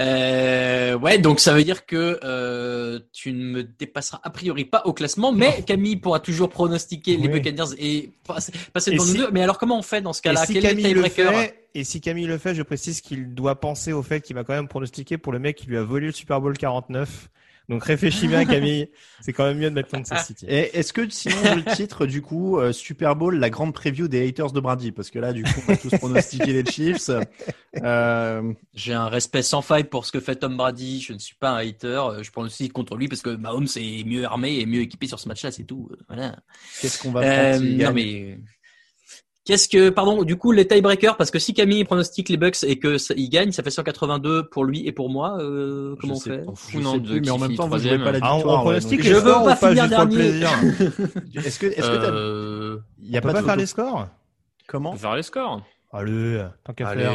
Euh, 0.00 0.98
ouais, 0.98 1.18
donc 1.18 1.40
ça 1.40 1.52
veut 1.54 1.64
dire 1.64 1.86
que 1.86 2.18
euh, 2.24 3.00
tu 3.12 3.32
ne 3.32 3.44
me 3.44 3.62
dépasseras 3.64 4.20
a 4.22 4.30
priori 4.30 4.64
pas 4.64 4.82
au 4.84 4.92
classement, 4.92 5.32
mais 5.32 5.62
Camille 5.66 5.96
pourra 5.96 6.20
toujours 6.20 6.48
pronostiquer 6.48 7.16
les 7.16 7.28
Oui. 7.28 7.40
Buccaneers 7.40 7.74
et 7.78 8.12
passer, 8.26 8.52
passer 8.72 8.92
devant 8.92 9.04
si- 9.04 9.12
nous 9.12 9.18
deux. 9.18 9.30
Mais 9.32 9.42
alors 9.42 9.58
comment 9.58 9.78
on 9.78 9.82
fait 9.82 10.00
dans 10.00 10.12
ce 10.12 10.22
cas-là? 10.22 10.46
si 10.46 10.54
Quel 10.54 10.64
est 10.64 10.68
le 10.74 10.74
Camille 10.82 10.94
le 10.94 11.02
tiebreaker? 11.10 11.32
fait, 11.40 11.68
et 11.74 11.84
si 11.84 12.00
Camille 12.00 12.26
le 12.26 12.38
fait, 12.38 12.54
je 12.54 12.62
précise 12.62 13.00
qu'il 13.00 13.34
doit 13.34 13.60
penser 13.60 13.92
au 13.92 14.02
fait 14.02 14.20
qu'il 14.20 14.34
va 14.36 14.44
quand 14.44 14.54
même 14.54 14.68
pronostiquer 14.68 15.18
pour 15.18 15.32
le 15.32 15.38
mec 15.38 15.56
qui 15.56 15.66
lui 15.66 15.76
a 15.78 15.82
volé 15.82 16.06
le 16.06 16.12
Super 16.12 16.40
Bowl 16.40 16.56
49. 16.56 17.28
Donc 17.72 17.84
réfléchis 17.84 18.28
bien, 18.28 18.44
Camille. 18.44 18.90
C'est 19.22 19.32
quand 19.32 19.44
même 19.46 19.56
mieux 19.58 19.70
de 19.70 19.74
mettre 19.74 19.88
Kansas 19.90 20.26
City. 20.26 20.44
Et 20.48 20.78
est-ce 20.78 20.92
que 20.92 21.08
sinon 21.08 21.36
le 21.56 21.74
titre 21.74 22.04
du 22.06 22.20
coup 22.20 22.58
euh, 22.58 22.70
Super 22.72 23.16
Bowl, 23.16 23.38
la 23.38 23.48
grande 23.50 23.72
preview 23.72 24.08
des 24.08 24.28
haters 24.28 24.52
de 24.52 24.60
Brady, 24.60 24.92
parce 24.92 25.10
que 25.10 25.18
là 25.18 25.32
du 25.32 25.42
coup 25.42 25.60
on 25.66 25.72
va 25.72 25.76
tous 25.78 25.90
pronostiquer 25.90 26.52
les 26.52 26.64
Chiefs. 26.70 27.10
Euh, 27.82 28.52
J'ai 28.74 28.92
un 28.94 29.08
respect 29.08 29.42
sans 29.42 29.62
faille 29.62 29.84
pour 29.84 30.04
ce 30.04 30.12
que 30.12 30.20
fait 30.20 30.36
Tom 30.36 30.56
Brady. 30.56 31.00
Je 31.00 31.12
ne 31.14 31.18
suis 31.18 31.36
pas 31.36 31.50
un 31.50 31.56
hater. 31.66 32.02
Je 32.22 32.30
pronostique 32.30 32.72
contre 32.72 32.96
lui 32.96 33.08
parce 33.08 33.22
que 33.22 33.30
Mahomes 33.30 33.68
est 33.76 34.04
mieux 34.04 34.24
armé 34.24 34.58
et 34.60 34.66
mieux 34.66 34.80
équipé 34.80 35.06
sur 35.06 35.18
ce 35.18 35.28
match-là, 35.28 35.50
c'est 35.50 35.64
tout. 35.64 35.88
Euh, 35.92 35.96
Voilà. 36.08 36.36
Qu'est-ce 36.80 37.00
qu'on 37.02 37.10
va 37.12 37.20
Euh, 37.22 37.50
prendre 37.52 37.64
s'il 37.64 37.72
non 37.72 37.78
gagne 37.78 37.94
mais 37.94 38.38
qu'est-ce 39.44 39.68
que 39.68 39.88
pardon 39.90 40.22
du 40.22 40.36
coup 40.36 40.52
les 40.52 40.66
tiebreakers 40.68 41.16
parce 41.16 41.30
que 41.30 41.38
si 41.38 41.52
Camille 41.54 41.84
pronostique 41.84 42.28
les 42.28 42.36
Bucks 42.36 42.62
et 42.64 42.78
que 42.78 42.96
ça, 42.98 43.12
il 43.16 43.28
gagne 43.28 43.50
ça 43.52 43.62
fait 43.62 43.70
182 43.70 44.48
pour 44.48 44.64
lui 44.64 44.86
et 44.86 44.92
pour 44.92 45.10
moi 45.10 45.38
euh, 45.40 45.96
comment 46.00 46.14
on 46.14 46.16
sais- 46.16 46.30
fait 46.30 46.78
non, 46.78 46.92
sais 46.92 47.00
de 47.00 47.08
plus, 47.10 47.20
mais 47.20 47.30
en 47.30 47.38
même 47.38 47.54
temps 47.56 47.68
vous 47.68 47.78
jouez 47.78 47.98
pas 47.98 48.12
la 48.12 48.18
Ah, 48.22 48.32
on- 48.32 48.36
victoire. 48.36 48.58
on 48.60 48.62
pronostique 48.62 49.02
Je 49.02 49.08
les 49.08 49.14
veux 49.14 49.20
scores 49.20 49.34
pas 49.34 49.42
ou 49.42 49.56
pas 49.60 49.68
finir 49.68 49.88
dernier. 49.88 50.16
Est-ce 51.34 51.58
que 51.58 51.66
est-ce 51.66 51.90
que 51.90 51.96
t'as- 51.96 52.12
Euh, 52.12 52.78
il 53.02 53.10
y 53.10 53.16
a 53.16 53.18
On 53.18 53.22
peut 53.22 53.28
pas 53.28 53.32
pas 53.34 53.40
de 53.40 53.46
faire 53.46 53.56
les 53.56 53.66
scores? 53.66 54.06
Comment 54.68 54.90
On 54.90 54.92
peut 54.92 54.98
faire 55.00 55.16
les 55.16 55.22
scores. 55.22 55.62
Allez, 55.94 56.42
tant 56.64 56.72
qu'à 56.72 56.86
faire. 56.94 57.12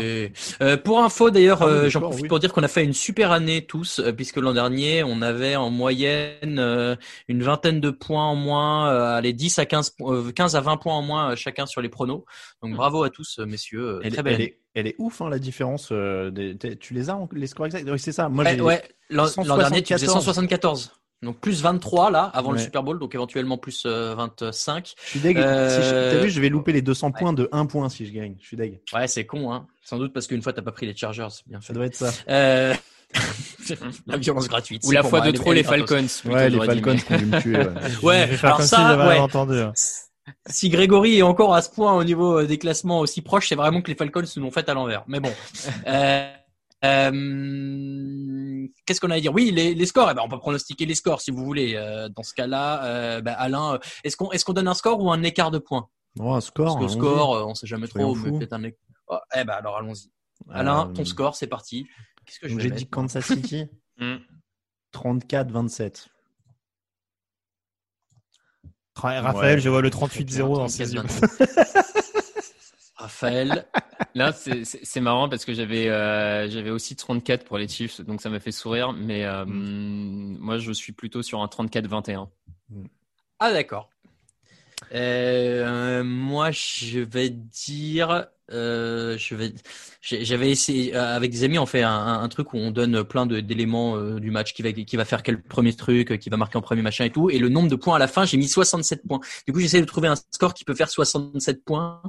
Euh, 0.61 0.77
pour 0.77 0.99
info 0.99 1.31
d'ailleurs, 1.31 1.63
Ah 1.63 1.67
euh, 1.67 1.89
j'en 1.89 1.99
profite 1.99 2.21
oui. 2.23 2.27
pour 2.27 2.39
dire 2.39 2.53
qu'on 2.53 2.61
a 2.61 2.67
fait 2.67 2.83
une 2.83 2.93
super 2.93 3.31
année 3.31 3.65
tous, 3.65 3.97
euh, 3.99 4.11
puisque 4.11 4.37
l'an 4.37 4.53
dernier 4.53 5.03
on 5.03 5.21
avait 5.23 5.55
en 5.55 5.71
moyenne 5.71 6.59
euh, 6.59 6.95
une 7.27 7.41
vingtaine 7.41 7.81
de 7.81 7.89
points 7.89 8.25
en 8.25 8.35
moins, 8.35 8.91
euh, 8.91 9.15
allez 9.17 9.33
10 9.33 9.57
à 9.57 9.65
15, 9.65 9.89
po- 9.91 10.13
euh, 10.13 10.31
15 10.31 10.55
à 10.55 10.61
20 10.61 10.77
points 10.77 10.93
en 10.93 11.01
moins 11.01 11.31
euh, 11.31 11.35
chacun 11.35 11.65
sur 11.65 11.81
les 11.81 11.89
pronos. 11.89 12.23
Donc 12.61 12.75
bravo 12.75 13.01
à 13.03 13.09
tous 13.09 13.39
messieurs, 13.39 13.81
euh, 13.95 13.99
elle, 14.03 14.13
très 14.13 14.21
belle 14.21 14.33
elle 14.35 14.41
année. 14.41 14.49
est, 14.51 14.59
elle 14.79 14.87
est 14.87 14.95
ouf 14.99 15.21
hein, 15.21 15.29
la 15.29 15.39
différence. 15.39 15.89
euh, 15.91 16.29
des- 16.29 16.55
tu 16.77 16.93
les 16.93 17.09
as 17.09 17.15
en- 17.15 17.27
les 17.33 17.47
scores 17.47 17.65
exacts? 17.65 17.89
Oui 17.89 17.97
c'est 17.97 18.11
ça. 18.11 18.29
Moi 18.29 18.43
Ouais, 18.43 18.55
j'ai 18.55 18.61
ouais. 18.61 18.83
L'an 19.09 19.25
l'an 19.45 19.57
dernier, 19.57 19.81
tu 19.81 19.93
faisais 19.93 20.05
174. 20.05 20.91
174. 21.21 21.23
Donc 21.23 21.39
plus 21.39 21.61
23 21.61 22.11
là, 22.11 22.23
avant 22.33 22.51
le. 22.51 22.57
Super 22.57 22.83
Bowl, 22.83 22.99
donc 22.99 23.15
éventuellement 23.15 23.57
plus 23.57 23.83
euh, 23.85 24.13
25. 24.15 24.93
Je 25.03 25.09
suis 25.09 25.19
deg. 25.19 25.37
Euh, 25.37 25.69
Si 25.69 26.15
T'as 26.17 26.23
vu, 26.23 26.29
je 26.29 26.41
vais 26.41 26.49
louper 26.49 26.73
les 26.73 26.81
200 26.81 27.11
points 27.11 27.33
de 27.33 27.49
1 27.51 27.65
point 27.65 27.89
si 27.89 28.05
je 28.05 28.11
gagne. 28.13 28.35
Je 28.39 28.47
suis 28.47 28.57
deg. 28.57 28.79
Ouais, 28.93 29.07
c'est 29.07 29.25
con, 29.25 29.51
hein. 29.51 29.67
Sans 29.83 29.97
doute 29.97 30.13
parce 30.13 30.27
qu'une 30.27 30.41
fois, 30.41 30.53
t'as 30.53 30.61
pas 30.61 30.71
pris 30.71 30.85
les 30.85 30.95
Chargers. 30.95 31.27
Bien 31.47 31.61
Ça 31.61 31.73
doit 31.73 31.85
être 31.85 31.95
ça. 31.95 32.11
Euh... 32.29 32.73
La 34.07 34.17
violence 34.17 34.47
gratuite. 34.47 34.83
Ou 34.85 34.91
la 34.91 35.03
fois 35.03 35.19
moi, 35.19 35.31
de 35.31 35.37
trop 35.37 35.53
les. 35.53 35.63
Falcons. 35.63 36.07
Ouais, 36.25 36.49
les 36.49 36.59
Falcons 36.59 36.95
qui 36.95 37.13
ont 37.13 37.17
dû 37.17 37.25
me 37.25 37.41
tuer. 37.41 37.57
ouais. 37.57 37.65
Ouais, 38.03 38.25
je 38.25 38.31
vais 38.31 38.37
faire 38.37 38.55
alors 38.55 38.61
ça, 38.61 39.07
ouais. 39.07 39.17
entendu. 39.17 39.61
Si 40.45 40.69
Grégory 40.69 41.19
est 41.19 41.21
encore 41.21 41.53
à 41.53 41.61
ce 41.61 41.69
point 41.69 41.93
au 41.93 42.03
niveau 42.03 42.39
euh, 42.39 42.45
des 42.45 42.57
classements 42.57 42.99
aussi 42.99 43.21
proches, 43.21 43.47
c'est 43.49 43.55
vraiment 43.55 43.81
que 43.81 43.87
les 43.89 43.95
Falcons 43.95 44.23
nous 44.35 44.43
l'ont 44.43 44.51
fait 44.51 44.67
à 44.69 44.73
l'envers. 44.73 45.03
Mais 45.07 45.19
bon. 45.19 45.31
Euh, 45.87 46.29
euh, 46.85 48.67
Qu'est-ce 48.85 49.01
qu'on 49.01 49.09
a 49.11 49.15
à 49.15 49.19
dire? 49.19 49.33
Oui, 49.33 49.51
les, 49.51 49.73
les 49.73 49.85
scores. 49.85 50.09
Eh 50.11 50.13
ben, 50.13 50.21
on 50.23 50.29
peut 50.29 50.39
pronostiquer 50.39 50.85
les 50.85 50.95
scores 50.95 51.21
si 51.21 51.31
vous 51.31 51.43
voulez. 51.43 51.73
Euh, 51.75 52.09
dans 52.09 52.23
ce 52.23 52.33
cas-là, 52.33 52.83
euh, 52.85 53.21
ben, 53.21 53.35
Alain, 53.37 53.79
est-ce 54.03 54.15
qu'on 54.17 54.31
est-ce 54.31 54.45
qu'on 54.45 54.53
donne 54.53 54.67
un 54.67 54.73
score 54.73 55.01
ou 55.01 55.11
un 55.11 55.23
écart 55.23 55.51
de 55.51 55.57
points? 55.57 55.87
Non, 56.15 56.33
un 56.35 56.41
score. 56.41 56.65
Parce 56.79 56.95
que 56.95 56.99
le 56.99 57.07
score, 57.07 57.47
on 57.47 57.55
sait 57.55 57.67
jamais 57.67 57.87
Soyons 57.87 58.13
trop. 58.13 58.23
Mais 58.23 58.29
fous. 58.31 58.37
peut-être 58.39 58.53
un. 58.53 58.63
Oh, 59.07 59.17
eh 59.35 59.43
ben 59.43 59.53
alors 59.53 59.77
allons-y. 59.77 60.09
Alain, 60.49 60.87
ton 60.93 61.03
score, 61.05 61.35
c'est 61.35 61.47
parti. 61.47 61.87
Qu'est-ce 62.25 62.39
que 62.39 62.59
J'ai 62.59 62.71
dit 62.71 62.87
Kansas 62.89 63.25
City. 63.25 63.65
Hmm. 63.99 64.17
34-27. 64.93 66.05
Ra- 68.93 69.21
Raphaël, 69.21 69.55
Ouais. 69.55 69.59
je 69.61 69.69
vois 69.69 69.81
le 69.81 69.89
38-0 69.89 70.55
dans 70.57 70.67
ses 70.67 70.93
yeux. 70.93 71.01
Raphaël. 72.97 73.65
Là, 74.15 74.31
c'est- 74.31 74.65
marrant 75.01 75.29
parce 75.29 75.45
que 75.45 75.53
j'avais 75.53 75.87
euh, 75.89 76.49
j'avais 76.49 76.71
aussi 76.71 76.95
34 76.95 77.45
pour 77.45 77.57
les 77.57 77.67
Chiefs, 77.67 78.01
donc 78.01 78.21
ça 78.21 78.29
m'a 78.29 78.39
fait 78.39 78.51
sourire. 78.51 78.93
Mais 78.93 79.25
euh, 79.25 79.45
moi, 79.45 80.57
je 80.57 80.71
suis 80.71 80.93
plutôt 80.93 81.21
sur 81.21 81.41
un 81.41 81.47
34-21. 81.47 82.27
Ah 83.39 83.51
d'accord. 83.53 83.89
Euh, 84.93 86.03
moi, 86.03 86.51
je 86.51 86.99
vais 86.99 87.29
dire, 87.29 88.27
euh, 88.51 89.17
je 89.17 89.35
vais, 89.35 89.53
j'avais 90.01 90.51
essayé 90.51 90.95
euh, 90.95 91.15
avec 91.15 91.31
des 91.31 91.43
amis, 91.43 91.57
on 91.59 91.65
fait 91.65 91.81
un, 91.83 92.27
truc 92.29 92.53
où 92.53 92.57
on 92.57 92.71
donne 92.71 93.03
plein 93.03 93.25
d'éléments 93.25 93.97
euh, 93.97 94.19
du 94.19 94.31
match 94.31 94.53
qui 94.53 94.61
va 94.61 94.71
qui 94.71 94.95
va 94.95 95.03
faire 95.05 95.23
quel 95.23 95.41
premier 95.41 95.73
truc, 95.73 96.11
euh, 96.11 96.17
qui 96.17 96.29
va 96.29 96.37
marquer 96.37 96.57
en 96.57 96.61
premier 96.61 96.81
machin 96.83 97.05
et 97.05 97.09
tout, 97.09 97.29
et 97.29 97.39
le 97.39 97.49
nombre 97.49 97.69
de 97.69 97.75
points 97.75 97.95
à 97.95 97.99
la 97.99 98.07
fin, 98.07 98.25
j'ai 98.25 98.37
mis 98.37 98.47
67 98.47 99.01
points. 99.07 99.19
Du 99.47 99.53
coup, 99.53 99.59
j'essaie 99.59 99.81
de 99.81 99.85
trouver 99.85 100.07
un 100.07 100.15
score 100.31 100.53
qui 100.53 100.63
peut 100.63 100.75
faire 100.75 100.89
67 100.89 101.63
points, 101.65 102.01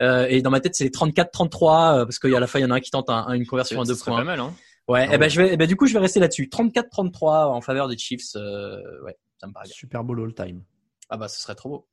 euh, 0.00 0.26
et 0.30 0.42
dans 0.42 0.50
ma 0.50 0.60
tête, 0.60 0.74
c'est 0.74 0.84
les 0.84 0.90
34-33 0.90 1.98
euh, 1.98 2.04
parce 2.04 2.18
qu'à 2.18 2.40
la 2.40 2.46
fin, 2.46 2.60
il 2.60 2.62
y 2.62 2.64
en 2.64 2.70
a 2.70 2.76
un 2.76 2.80
qui 2.80 2.90
tente 2.90 3.10
un- 3.10 3.26
un- 3.26 3.34
une 3.34 3.46
conversion 3.46 3.80
à 3.80 3.84
deux 3.84 3.94
serait 3.94 4.10
points. 4.12 4.18
pas 4.20 4.24
mal, 4.24 4.40
hein 4.40 4.54
Ouais, 4.88 5.06
Ah 5.08 5.12
eh 5.14 5.18
ben 5.18 5.28
je 5.30 5.40
vais, 5.40 5.50
eh 5.52 5.56
ben 5.56 5.66
du 5.68 5.76
coup, 5.76 5.86
je 5.86 5.92
vais 5.92 6.00
rester 6.00 6.18
là-dessus. 6.18 6.48
34-33 6.48 7.46
en 7.46 7.60
faveur 7.60 7.86
des 7.88 7.96
Chiefs. 7.96 8.34
euh, 8.34 8.78
ouais, 9.04 9.16
ça 9.40 9.46
me 9.46 9.52
paraît 9.52 9.66
bien. 9.66 9.74
Super 9.74 10.02
Bowl 10.02 10.20
all 10.20 10.34
time. 10.34 10.62
Ah 11.08 11.16
bah, 11.16 11.28
ce 11.28 11.40
serait 11.40 11.54
trop 11.54 11.68
beau. 11.68 11.88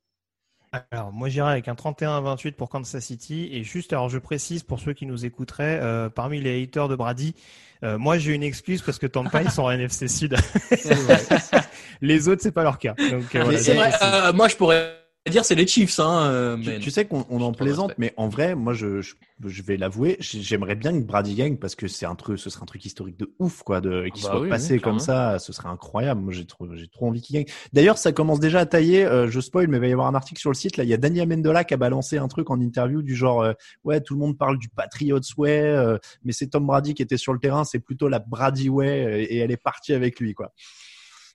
Alors, 0.72 1.12
moi, 1.12 1.28
j'irai 1.28 1.50
avec 1.50 1.66
un 1.66 1.74
31-28 1.74 2.52
pour 2.52 2.68
Kansas 2.68 3.04
City. 3.04 3.48
Et 3.52 3.64
juste, 3.64 3.92
alors, 3.92 4.08
je 4.08 4.18
précise 4.18 4.62
pour 4.62 4.78
ceux 4.78 4.92
qui 4.92 5.04
nous 5.04 5.26
écouteraient, 5.26 5.80
euh, 5.82 6.08
parmi 6.08 6.40
les 6.40 6.62
haters 6.62 6.88
de 6.88 6.94
Brady, 6.94 7.34
euh, 7.82 7.98
moi, 7.98 8.18
j'ai 8.18 8.34
une 8.34 8.42
excuse 8.42 8.82
parce 8.82 8.98
que 8.98 9.06
Tampa, 9.06 9.42
ils 9.42 9.50
sont 9.50 9.62
en 9.62 9.70
NFC 9.70 10.06
Sud. 10.06 10.36
les 12.00 12.28
autres, 12.28 12.42
c'est 12.42 12.52
pas 12.52 12.62
leur 12.62 12.78
cas. 12.78 12.94
Donc, 13.10 13.34
euh, 13.34 13.42
voilà, 13.42 13.58
vrai. 13.58 13.92
euh, 14.02 14.32
moi, 14.32 14.46
je 14.48 14.56
pourrais 14.56 14.99
dire 15.28 15.44
c'est 15.44 15.54
les 15.54 15.66
Chiefs. 15.66 16.00
Hein, 16.00 16.30
euh, 16.30 16.56
Tu, 16.56 16.70
mais 16.70 16.78
tu 16.78 16.90
sais 16.90 17.04
qu'on 17.04 17.26
on 17.28 17.42
en 17.42 17.52
plaisante, 17.52 17.92
mais 17.98 18.14
en 18.16 18.28
vrai, 18.28 18.54
moi, 18.54 18.72
je, 18.72 19.02
je, 19.02 19.14
je 19.44 19.62
vais 19.62 19.76
l'avouer, 19.76 20.16
j'aimerais 20.20 20.76
bien 20.76 20.92
que 20.92 21.04
Brady 21.04 21.34
gagne 21.34 21.56
parce 21.58 21.74
que 21.74 21.88
c'est 21.88 22.06
un 22.06 22.14
truc, 22.14 22.38
ce 22.38 22.48
serait 22.48 22.62
un 22.62 22.66
truc 22.66 22.84
historique 22.84 23.18
de 23.18 23.34
ouf, 23.38 23.62
quoi, 23.62 23.82
de 23.82 24.08
qu'il 24.14 24.22
bah 24.22 24.30
soit 24.30 24.40
oui, 24.40 24.48
passé 24.48 24.74
oui, 24.74 24.80
comme 24.80 24.98
ça, 24.98 25.38
ce 25.38 25.52
serait 25.52 25.68
incroyable. 25.68 26.22
Moi, 26.22 26.32
j'ai 26.32 26.46
trop, 26.46 26.66
j'ai 26.74 26.88
trop 26.88 27.08
envie 27.08 27.20
qu'il 27.20 27.34
gagne. 27.34 27.44
D'ailleurs, 27.74 27.98
ça 27.98 28.12
commence 28.12 28.40
déjà 28.40 28.60
à 28.60 28.66
tailler. 28.66 29.04
euh, 29.04 29.28
je 29.30 29.40
spoil, 29.40 29.68
mais 29.68 29.76
il 29.76 29.80
va 29.80 29.88
y 29.88 29.92
avoir 29.92 30.06
un 30.06 30.14
article 30.14 30.40
sur 30.40 30.50
le 30.50 30.56
site. 30.56 30.78
Là, 30.78 30.84
il 30.84 30.90
y 30.90 30.94
a 30.94 30.96
Daniel 30.96 31.28
Mendola 31.28 31.64
qui 31.64 31.74
a 31.74 31.76
balancé 31.76 32.16
un 32.16 32.28
truc 32.28 32.50
en 32.50 32.58
interview 32.58 33.02
du 33.02 33.14
genre, 33.14 33.42
euh, 33.42 33.52
ouais, 33.84 34.00
tout 34.00 34.14
le 34.14 34.20
monde 34.20 34.38
parle 34.38 34.58
du 34.58 34.70
Patriots 34.70 35.20
way, 35.36 35.60
euh, 35.60 35.98
mais 36.24 36.32
c'est 36.32 36.46
Tom 36.46 36.66
Brady 36.66 36.94
qui 36.94 37.02
était 37.02 37.18
sur 37.18 37.34
le 37.34 37.38
terrain, 37.40 37.64
c'est 37.64 37.80
plutôt 37.80 38.08
la 38.08 38.20
Brady 38.20 38.70
way, 38.70 39.04
euh, 39.04 39.26
et 39.28 39.36
elle 39.36 39.50
est 39.50 39.58
partie 39.58 39.92
avec 39.92 40.18
lui, 40.18 40.32
quoi. 40.32 40.52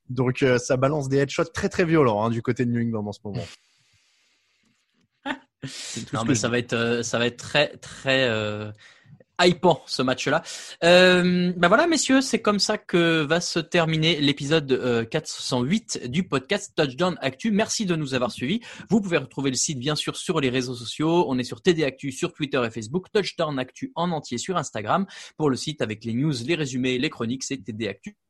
Donc, 0.09 0.43
euh, 0.43 0.57
ça 0.57 0.77
balance 0.77 1.09
des 1.09 1.17
headshots 1.17 1.45
très 1.45 1.69
très 1.69 1.85
violents 1.85 2.23
hein, 2.23 2.29
du 2.29 2.41
côté 2.41 2.65
de 2.65 2.71
New 2.71 2.81
England 2.81 3.07
en 3.07 3.11
ce 3.11 3.19
moment. 3.23 3.43
Non, 6.13 6.23
mais 6.25 6.35
ça 6.35 6.49
va 6.49 6.57
être, 6.57 6.73
euh, 6.73 7.03
ça 7.03 7.17
va 7.19 7.25
être 7.25 7.37
très, 7.37 7.75
très 7.77 8.27
euh, 8.29 8.71
hypant 9.41 9.81
ce 9.85 10.01
match-là. 10.01 10.43
Euh, 10.83 11.51
ben 11.55 11.67
voilà, 11.67 11.87
messieurs, 11.87 12.21
c'est 12.21 12.41
comme 12.41 12.59
ça 12.59 12.77
que 12.77 13.21
va 13.23 13.41
se 13.41 13.59
terminer 13.59 14.19
l'épisode 14.21 14.71
euh, 14.71 15.05
408 15.05 16.09
du 16.09 16.27
podcast 16.27 16.73
Touchdown 16.75 17.17
Actu. 17.21 17.51
Merci 17.51 17.85
de 17.85 17.95
nous 17.95 18.13
avoir 18.13 18.31
suivis. 18.31 18.61
Vous 18.89 19.01
pouvez 19.01 19.17
retrouver 19.17 19.49
le 19.49 19.55
site 19.55 19.79
bien 19.79 19.95
sûr 19.95 20.15
sur 20.15 20.39
les 20.39 20.49
réseaux 20.49 20.75
sociaux. 20.75 21.25
On 21.27 21.37
est 21.37 21.43
sur 21.43 21.61
TD 21.61 21.83
Actu 21.83 22.11
sur 22.11 22.33
Twitter 22.33 22.61
et 22.65 22.71
Facebook, 22.71 23.07
Touchdown 23.11 23.59
Actu 23.59 23.91
en 23.95 24.11
entier 24.11 24.37
sur 24.37 24.57
Instagram. 24.57 25.05
Pour 25.37 25.49
le 25.49 25.55
site 25.55 25.81
avec 25.81 26.05
les 26.05 26.13
news, 26.13 26.33
les 26.45 26.55
résumés, 26.55 26.97
les 26.97 27.09
chroniques, 27.09 27.43
c'est 27.43 27.57
tdactu. 27.57 28.11
.com. 28.11 28.24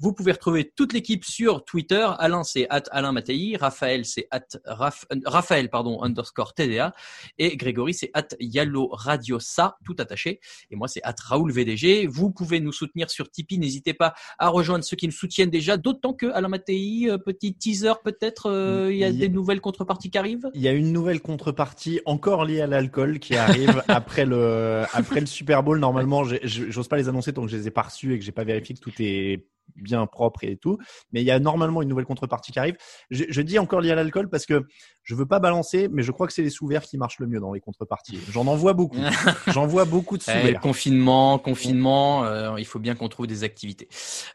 Vous 0.00 0.12
pouvez 0.12 0.32
retrouver 0.32 0.70
toute 0.74 0.92
l'équipe 0.92 1.24
sur 1.24 1.64
Twitter. 1.64 2.06
Alain, 2.18 2.44
c'est 2.44 2.66
at 2.70 2.82
Alain 2.90 3.12
Mattei. 3.12 3.56
Raphaël, 3.58 4.04
c'est 4.04 4.26
at 4.30 4.46
Raph- 4.66 5.04
euh, 5.12 5.16
Raphaël, 5.24 5.70
pardon, 5.70 6.02
underscore 6.02 6.54
TDA. 6.54 6.94
Et 7.38 7.56
Grégory, 7.56 7.94
c'est 7.94 8.10
at 8.14 8.28
Yallo 8.40 8.88
Radiosa, 8.92 9.76
tout 9.84 9.96
attaché. 9.98 10.40
Et 10.70 10.76
moi, 10.76 10.88
c'est 10.88 11.00
at 11.04 11.14
Raoul 11.24 11.52
VDG. 11.52 12.06
Vous 12.06 12.30
pouvez 12.30 12.60
nous 12.60 12.72
soutenir 12.72 13.10
sur 13.10 13.30
Tipeee. 13.30 13.58
N'hésitez 13.58 13.94
pas 13.94 14.14
à 14.38 14.48
rejoindre 14.48 14.84
ceux 14.84 14.96
qui 14.96 15.06
nous 15.06 15.12
soutiennent 15.12 15.50
déjà. 15.50 15.76
D'autant 15.76 16.12
que 16.12 16.26
Alain 16.26 16.48
Mattei, 16.48 17.08
euh, 17.10 17.18
petit 17.18 17.54
teaser 17.54 17.92
peut-être, 18.04 18.50
euh, 18.50 18.88
il 18.92 18.98
y 18.98 19.04
a 19.04 19.12
des 19.12 19.28
nouvelles 19.28 19.60
contreparties 19.60 20.10
qui 20.10 20.18
arrivent? 20.18 20.50
Il 20.54 20.60
y 20.62 20.68
a 20.68 20.72
une 20.72 20.92
nouvelle 20.92 21.20
contrepartie 21.20 22.00
encore 22.04 22.44
liée 22.44 22.60
à 22.60 22.66
l'alcool 22.66 23.18
qui 23.18 23.36
arrive 23.36 23.82
après 23.88 24.24
le 24.26 24.82
après 24.92 25.20
le 25.20 25.26
Super 25.26 25.62
Bowl. 25.62 25.78
Normalement, 25.78 26.24
j'ose 26.24 26.88
pas 26.88 26.96
les 26.96 27.08
annoncer 27.08 27.32
tant 27.32 27.42
que 27.44 27.48
je 27.50 27.56
les 27.56 27.68
ai 27.68 27.70
pas 27.70 27.82
reçus 27.82 28.14
et 28.14 28.18
que 28.18 28.24
j'ai 28.24 28.32
pas 28.32 28.44
vérifié 28.44 28.74
tout 28.82 28.94
est 29.02 29.46
bien 29.76 30.06
propre 30.06 30.44
et 30.44 30.56
tout. 30.56 30.78
Mais 31.12 31.22
il 31.22 31.24
y 31.24 31.30
a 31.30 31.38
normalement 31.38 31.82
une 31.82 31.88
nouvelle 31.88 32.04
contrepartie 32.04 32.52
qui 32.52 32.58
arrive. 32.58 32.76
Je, 33.10 33.24
je 33.28 33.42
dis 33.42 33.58
encore 33.58 33.80
liée 33.80 33.90
à 33.90 33.94
l'alcool 33.94 34.28
parce 34.28 34.46
que 34.46 34.66
je 35.02 35.14
veux 35.14 35.26
pas 35.26 35.40
balancer, 35.40 35.88
mais 35.90 36.02
je 36.02 36.12
crois 36.12 36.26
que 36.26 36.32
c'est 36.32 36.42
les 36.42 36.50
sous 36.50 36.66
verts 36.66 36.82
qui 36.82 36.96
marchent 36.96 37.18
le 37.18 37.26
mieux 37.26 37.40
dans 37.40 37.52
les 37.52 37.60
contreparties. 37.60 38.18
J'en 38.30 38.46
envoie 38.46 38.72
beaucoup. 38.72 38.98
J'en 39.48 39.66
vois 39.66 39.84
beaucoup 39.84 40.16
de 40.16 40.22
sous 40.22 40.30
verts. 40.30 40.60
confinement, 40.60 41.38
confinement, 41.38 42.24
euh, 42.24 42.54
il 42.58 42.64
faut 42.64 42.78
bien 42.78 42.94
qu'on 42.94 43.08
trouve 43.08 43.26
des 43.26 43.42
activités. 43.44 43.88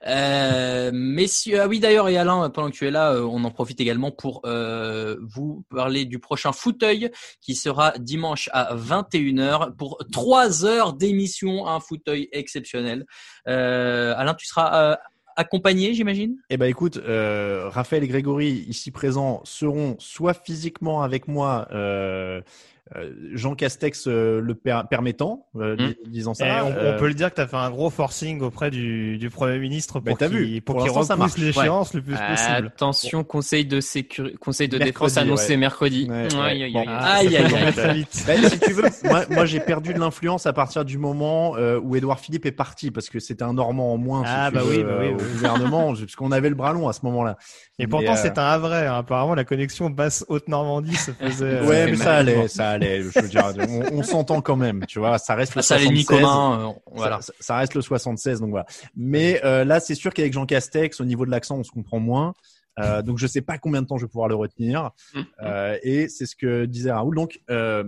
Euh, 0.06 0.92
messieurs, 0.94 1.62
ah 1.62 1.68
oui 1.68 1.80
d'ailleurs 1.80 2.10
et 2.10 2.18
Alain, 2.18 2.50
pendant 2.50 2.70
que 2.70 2.76
tu 2.76 2.86
es 2.86 2.92
là, 2.92 3.14
euh, 3.14 3.22
on 3.22 3.44
en 3.44 3.52
profite 3.52 3.80
également 3.80 4.12
pour 4.12 4.42
euh, 4.46 5.18
vous 5.22 5.64
parler 5.70 6.06
du 6.06 6.20
prochain 6.20 6.52
fauteuil 6.52 7.12
qui 7.42 7.56
sera 7.56 7.94
dimanche 7.98 8.50
à 8.52 8.76
21h 8.76 9.76
pour 9.76 10.00
trois 10.12 10.66
heures 10.66 10.94
d'émission, 10.94 11.68
un 11.68 11.80
fauteuil 11.80 12.28
exceptionnel. 12.32 13.06
Alain, 13.46 14.34
tu 14.34 14.46
seras 14.46 14.98
accompagné, 15.38 15.94
j'imagine? 15.94 16.38
Eh 16.50 16.58
ben 16.58 16.66
écoute, 16.66 16.98
euh, 16.98 17.70
Raphaël 17.70 18.04
et 18.04 18.08
Grégory 18.08 18.66
ici 18.68 18.92
présents 18.92 19.42
seront 19.46 19.96
soit 20.00 20.34
physiquement 20.34 21.04
avec 21.04 21.28
moi, 21.28 21.68
euh, 21.72 22.42
Jean 23.34 23.56
Castex 23.56 24.06
euh, 24.08 24.40
le 24.42 24.56
per- 24.56 24.82
permettant, 24.90 25.46
euh, 25.58 25.76
dis- 25.76 25.96
disant 26.08 26.32
Et 26.34 26.36
ça. 26.36 26.66
on, 26.66 26.72
euh, 26.72 26.96
on 26.96 27.00
peut 27.00 27.08
le 27.08 27.14
dire 27.14 27.30
que 27.30 27.36
tu 27.36 27.42
as 27.42 27.48
fait 27.48 27.58
un 27.58 27.70
gros 27.70 27.90
forcing 27.90 28.42
auprès 28.42 28.72
du, 28.72 29.18
du 29.18 29.30
Premier 29.30 29.60
ministre 29.60 30.00
Bah, 30.00 30.12
pour 30.12 30.18
t'as 30.20 30.28
qu'il 30.30 30.38
vu, 30.38 30.62
pour 30.62 30.76
pour 30.78 30.86
ça 30.88 30.92
repousse 31.16 31.18
marche. 31.18 31.38
l'échéance 31.38 31.94
le 31.94 32.02
plus 32.02 32.16
possible. 32.16 32.68
Attention, 32.68 33.24
conseil 33.24 33.66
de 33.66 33.80
sécurité, 33.82 34.38
conseil 34.38 34.68
de 34.70 34.78
Mercredi, 34.78 34.92
défense 34.94 35.18
annoncé 35.18 35.50
ouais. 35.54 35.58
mercredi. 35.58 36.08
Ouais, 36.10 36.28
ouais. 36.34 36.40
Aïe, 36.42 36.64
aïe, 36.64 36.78
aïe. 36.78 36.86
Ah. 36.88 37.22
Ben, 38.28 38.50
si 38.50 38.60
tu 38.60 38.74
veux, 38.74 38.84
moi, 39.06 39.24
moi 39.30 39.46
j'ai 39.46 39.60
perdu 39.60 39.94
de 39.94 40.00
l'influence 40.00 40.46
à 40.46 40.54
partir 40.54 40.86
du 40.86 40.98
moment 40.98 41.56
euh, 41.58 41.80
où 41.82 41.96
Édouard 41.96 42.20
Philippe 42.20 42.46
est 42.46 42.52
parti 42.52 42.92
parce 42.92 43.10
que 43.10 43.20
c'était 43.20 43.44
un 43.44 43.54
Normand 43.54 43.94
en 43.94 43.98
moins 43.98 44.24
Ah, 44.26 44.52
bah 44.52 44.62
veux, 44.62 44.78
oui, 44.78 44.84
bah 44.84 44.98
oui, 45.00 45.06
euh, 45.08 45.12
au 45.14 45.18
oui. 45.18 45.24
gouvernement, 45.34 45.94
parce 46.00 46.16
qu'on 46.16 46.32
avait 46.32 46.50
le 46.50 46.56
bras 46.56 46.74
long 46.74 46.88
à 46.88 46.94
ce 46.94 47.00
moment-là. 47.04 47.38
Et 47.80 47.84
Mais, 47.84 47.88
pourtant, 47.88 48.14
euh, 48.14 48.16
c'est 48.22 48.38
un 48.38 48.44
Havrais. 48.46 48.88
hein. 48.88 48.98
Apparemment, 48.98 49.36
la 49.36 49.44
connexion 49.44 49.90
Basse-Haute-Normandie 49.90 50.96
se 50.96 51.12
faisait. 51.20 51.46
euh, 51.46 51.66
Ouais, 51.68 51.86
mais 51.88 51.96
ça 51.96 52.16
allait, 52.16 52.48
ça 52.48 52.72
allait. 52.72 52.77
Je 52.82 53.20
veux 53.20 53.28
dire, 53.28 53.54
on, 53.70 54.00
on 54.00 54.04
s'entend 54.04 54.42
quand 54.42 54.56
même, 54.56 54.86
tu 54.88 55.00
vois. 55.00 55.18
Ça 55.18 55.36
reste 55.36 55.56
le 55.56 55.60
Ah, 55.60 55.64
Ça, 55.64 55.78
les 55.78 55.86
76. 55.86 56.06
commun, 56.06 56.70
euh, 56.70 56.74
voilà. 56.92 57.22
Ça, 57.22 57.34
ça 57.40 57.58
reste 57.58 57.74
le 57.76 57.82
76, 57.82 58.42
donc 58.42 58.50
voilà. 58.52 58.66
Mais 58.96 59.42
euh, 59.44 59.64
là, 59.66 59.80
c'est 59.80 59.96
sûr 59.96 60.14
qu'avec 60.14 60.34
Jean 60.34 60.46
Castex, 60.46 61.00
au 61.02 61.06
niveau 61.06 61.26
de 61.26 61.32
l'accent, 61.32 61.58
on 61.58 61.64
se 61.64 61.72
comprend 61.72 62.00
moins. 62.00 62.34
Euh, 62.80 63.02
donc 63.02 63.18
je 63.18 63.26
sais 63.26 63.42
pas 63.42 63.58
combien 63.58 63.82
de 63.82 63.88
temps 63.88 63.98
je 63.98 64.06
vais 64.06 64.10
pouvoir 64.10 64.28
le 64.28 64.36
retenir. 64.36 64.92
Euh, 65.42 65.78
et 65.82 66.08
c'est 66.10 66.26
ce 66.26 66.36
que 66.36 66.66
disait 66.66 66.92
Raoul. 66.92 67.16
Donc 67.16 67.40
euh, 67.50 67.84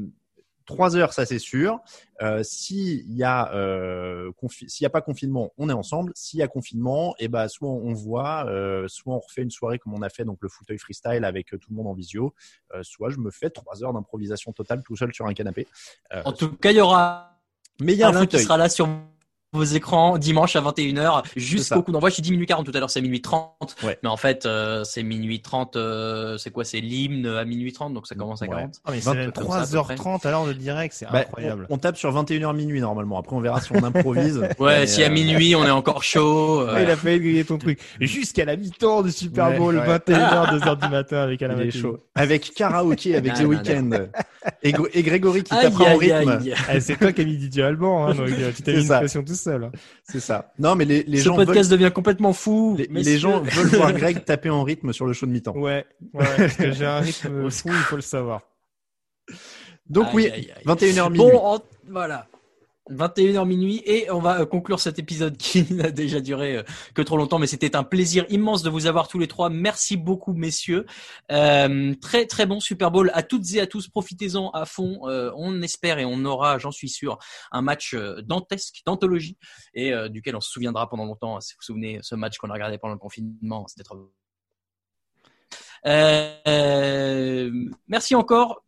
trois 0.69 0.95
heures, 0.95 1.13
ça 1.13 1.25
c'est 1.25 1.39
sûr. 1.39 1.79
Euh, 2.21 2.43
s'il 2.43 3.11
y 3.11 3.23
a 3.23 3.51
euh, 3.53 4.31
s'il 4.49 4.83
y 4.83 4.85
a 4.85 4.89
pas 4.89 5.01
confinement, 5.01 5.51
on 5.57 5.67
est 5.69 5.73
ensemble. 5.73 6.11
S'il 6.15 6.39
y 6.39 6.43
a 6.43 6.47
confinement, 6.47 7.15
et 7.17 7.27
ben 7.27 7.47
soit 7.47 7.69
on 7.69 7.93
voit, 7.93 8.45
euh, 8.47 8.85
soit 8.87 9.15
on 9.15 9.19
refait 9.19 9.41
une 9.41 9.51
soirée 9.51 9.79
comme 9.79 9.93
on 9.93 10.01
a 10.01 10.09
fait 10.09 10.25
donc 10.25 10.37
le 10.41 10.49
fauteuil 10.49 10.77
freestyle 10.77 11.25
avec 11.25 11.47
tout 11.49 11.69
le 11.71 11.75
monde 11.75 11.87
en 11.87 11.93
visio, 11.93 12.33
euh, 12.75 12.83
soit 12.83 13.09
je 13.09 13.17
me 13.17 13.31
fais 13.31 13.49
trois 13.49 13.83
heures 13.83 13.93
d'improvisation 13.93 14.53
totale 14.53 14.83
tout 14.83 14.95
seul 14.95 15.13
sur 15.13 15.25
un 15.25 15.33
canapé. 15.33 15.67
Euh, 16.13 16.21
En 16.23 16.33
tout 16.33 16.51
cas, 16.53 16.71
il 16.71 16.77
y 16.77 16.81
aura 16.81 17.39
mais 17.81 17.93
il 17.93 17.99
y 17.99 18.03
a 18.03 18.07
un 18.07 18.09
Alain 18.09 18.19
qui 18.21 18.25
fauteuil. 18.37 18.43
sera 18.43 18.57
là 18.57 18.69
sur 18.69 18.87
vos 19.51 19.63
écrans 19.63 20.17
dimanche 20.19 20.55
à 20.55 20.61
21h 20.61 21.03
ça. 21.03 21.23
jusqu'au 21.35 21.81
coup 21.81 21.91
d'envoi. 21.91 22.09
J'ai 22.09 22.21
dit 22.21 22.31
minuit 22.31 22.45
40 22.45 22.65
tout 22.65 22.71
à 22.75 22.79
l'heure, 22.79 22.89
c'est 22.89 23.01
minuit 23.01 23.21
30. 23.21 23.75
Ouais. 23.83 23.97
Mais 24.03 24.09
en 24.09 24.17
fait, 24.17 24.45
euh, 24.45 24.83
c'est 24.83 25.01
minuit 25.01 25.41
30, 25.41 25.75
euh, 25.75 26.37
c'est 26.37 26.51
quoi? 26.51 26.63
C'est 26.63 26.81
l'hymne 26.81 27.25
à 27.25 27.45
minuit 27.45 27.73
30, 27.73 27.93
donc 27.93 28.05
ça 28.05 28.13
commence 28.15 28.41
à 28.43 28.45
Ouais. 28.45 28.51
40. 28.51 28.73
Ah, 28.85 28.91
mais 28.91 29.01
c'est 29.01 29.13
même 29.13 29.31
comme 29.31 29.47
ça, 29.47 29.61
à 29.61 29.65
peu 29.65 29.81
près. 29.83 29.95
3h30 29.95 30.27
à 30.27 30.31
l'heure 30.31 30.45
de 30.45 30.53
direct, 30.53 30.93
c'est 30.95 31.05
Bah, 31.11 31.19
incroyable. 31.21 31.65
on, 31.69 31.75
on 31.75 31.77
tape 31.79 31.97
sur 31.97 32.11
21h 32.13 32.55
minuit 32.55 32.79
normalement. 32.81 33.17
Après, 33.17 33.35
on 33.35 33.39
verra 33.41 33.59
si 33.59 33.71
on 33.73 33.83
improvise. 33.83 34.37
Ouais, 34.59 34.79
Mais, 34.81 34.87
si 34.87 35.03
à 35.03 35.07
euh, 35.07 35.09
minuit 35.11 35.55
on 35.55 35.65
est 35.65 35.71
encore 35.71 36.03
chaud. 36.03 36.65
Ah, 36.69 36.73
euh, 36.75 36.83
Il 36.83 36.89
a 36.91 36.95
failli 36.95 37.19
griller 37.19 37.45
ton 37.45 37.57
truc. 37.57 37.79
Jusqu'à 37.99 38.45
la 38.45 38.55
mi-temps 38.55 39.01
du 39.01 39.11
Super 39.11 39.49
Ouais, 39.49 39.57
Bowl, 39.57 39.77
ouais. 39.77 39.85
21h, 39.97 40.59
2h 40.59 40.79
du 40.81 40.89
matin 40.89 41.17
avec 41.17 41.41
Alain 41.41 41.55
Il 41.59 41.67
est 41.67 41.71
chaud. 41.71 41.99
Avec 42.15 42.53
karaoké, 42.53 43.15
avec 43.15 43.31
Ah, 43.35 43.39
The 43.39 43.41
non, 43.43 43.49
Weeknd. 43.49 43.89
Et, 44.63 44.71
Gr- 44.71 44.89
et 44.93 45.03
Grégory 45.03 45.43
qui 45.43 45.53
en 45.53 45.57
aïe, 45.57 45.67
rythme. 46.11 46.53
Ah, 46.67 46.79
c'est 46.79 46.97
toi 46.97 47.11
qui 47.11 47.21
as 47.21 47.25
mis 47.25 47.39
DJ 47.39 47.59
Alban, 47.59 48.07
hein, 48.07 48.15
donc 48.15 48.27
tu 48.55 48.63
t'es 48.63 48.73
mis 48.73 48.81
une 48.81 48.85
ça. 48.87 48.99
pression 48.99 49.23
tout 49.23 49.33
seul. 49.35 49.63
hein. 49.65 49.71
C'est 50.03 50.19
ça. 50.19 50.51
Non, 50.59 50.75
mais 50.75 50.85
les, 50.85 51.03
les 51.03 51.17
Ce 51.19 51.23
gens 51.25 51.35
podcast 51.35 51.69
veulent, 51.69 51.79
devient 51.79 51.91
complètement 51.93 52.33
fou. 52.33 52.77
les, 52.89 53.17
gens 53.17 53.41
veulent 53.41 53.67
voir 53.77 53.93
Greg 53.93 54.23
taper 54.25 54.49
en 54.49 54.63
rythme 54.63 54.93
sur 54.93 55.05
le 55.05 55.13
show 55.13 55.25
de 55.25 55.31
mi-temps. 55.31 55.55
Ouais, 55.55 55.85
ouais, 56.13 56.25
parce 56.37 56.55
que 56.55 56.71
j'ai 56.71 56.85
un 56.85 56.99
rythme 57.01 57.49
fou, 57.49 57.69
il 57.69 57.73
faut 57.75 57.95
le 57.95 58.01
savoir. 58.01 58.41
Donc 59.89 60.07
Aïe, 60.07 60.13
oui, 60.15 60.29
aïe, 60.31 60.51
aïe. 60.55 60.63
21h 60.65 61.11
minuit. 61.11 61.17
Bon, 61.17 61.37
en- 61.55 61.59
voilà. 61.89 62.27
21h 62.89 63.47
minuit 63.47 63.81
et 63.85 64.09
on 64.11 64.19
va 64.19 64.41
euh, 64.41 64.45
conclure 64.45 64.79
cet 64.79 64.99
épisode 64.99 65.37
qui 65.37 65.65
n'a 65.73 65.91
déjà 65.91 66.21
duré 66.21 66.57
euh, 66.57 66.63
que 66.93 67.01
trop 67.01 67.17
longtemps 67.17 67.39
mais 67.39 67.47
c'était 67.47 67.75
un 67.75 67.83
plaisir 67.83 68.25
immense 68.29 68.63
de 68.63 68.69
vous 68.69 68.85
avoir 68.85 69.07
tous 69.07 69.19
les 69.19 69.27
trois. 69.27 69.49
Merci 69.49 69.97
beaucoup 69.97 70.33
messieurs. 70.33 70.85
Euh, 71.31 71.93
très 72.01 72.25
très 72.25 72.45
bon 72.45 72.59
Super 72.59 72.91
Bowl 72.91 73.11
à 73.13 73.23
toutes 73.23 73.53
et 73.53 73.61
à 73.61 73.67
tous. 73.67 73.87
Profitez-en 73.87 74.49
à 74.51 74.65
fond. 74.65 75.01
Euh, 75.07 75.31
on 75.35 75.61
espère 75.61 75.99
et 75.99 76.05
on 76.05 76.25
aura, 76.25 76.57
j'en 76.57 76.71
suis 76.71 76.89
sûr, 76.89 77.17
un 77.51 77.61
match 77.61 77.93
euh, 77.93 78.21
dantesque, 78.21 78.81
d'anthologie 78.85 79.37
et 79.73 79.93
duquel 80.09 80.35
on 80.35 80.41
se 80.41 80.49
souviendra 80.49 80.89
pendant 80.89 81.05
longtemps. 81.05 81.39
Si 81.39 81.53
vous 81.53 81.57
vous 81.59 81.65
souvenez, 81.65 81.99
ce 82.01 82.15
match 82.15 82.37
qu'on 82.37 82.49
a 82.49 82.53
regardé 82.53 82.77
pendant 82.77 82.93
le 82.93 82.99
confinement, 82.99 83.65
c'était 83.67 83.83
trop. 83.83 84.11
Euh, 85.85 87.51
merci 87.87 88.15
encore. 88.15 88.63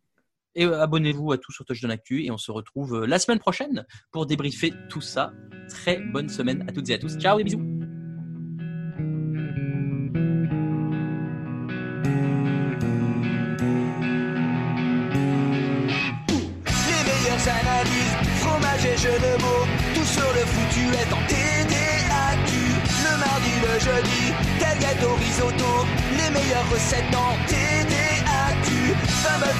Et 0.54 0.66
euh, 0.66 0.82
abonnez-vous 0.82 1.32
à 1.32 1.38
tous 1.38 1.52
sur 1.52 1.64
Touchdown 1.64 1.90
Actu 1.90 2.24
et 2.24 2.30
on 2.30 2.38
se 2.38 2.52
retrouve 2.52 3.02
euh, 3.02 3.06
la 3.06 3.18
semaine 3.18 3.38
prochaine 3.38 3.86
pour 4.10 4.26
débriefer 4.26 4.72
tout 4.88 5.00
ça. 5.00 5.32
Très 5.68 5.98
bonne 5.98 6.28
semaine 6.28 6.64
à 6.68 6.72
toutes 6.72 6.90
et 6.90 6.94
à 6.94 6.98
tous. 6.98 7.16
Ciao 7.18 7.38
et 7.38 7.44
bisous. 7.44 7.62
Les 16.88 17.02
meilleures 17.08 17.48
analyses, 17.48 18.16
fromage 18.40 18.84
et 18.84 18.96
jeux 18.98 19.08
de 19.08 19.42
mots, 19.42 19.66
tout 19.94 20.04
sur 20.04 20.30
le 20.34 20.44
foutu 20.44 20.84
est 20.92 21.12
en 21.12 21.22
TDAQ. 21.28 22.52
Le 23.04 23.12
mardi, 23.18 23.54
le 23.62 23.80
jeudi, 23.80 24.32
tel 24.58 24.78
gâteau 24.78 25.14
risotto, 25.14 25.86
les 26.18 26.30
meilleures 26.30 26.70
recettes 26.70 27.14
en 27.14 27.36
TDAQ. 27.46 28.31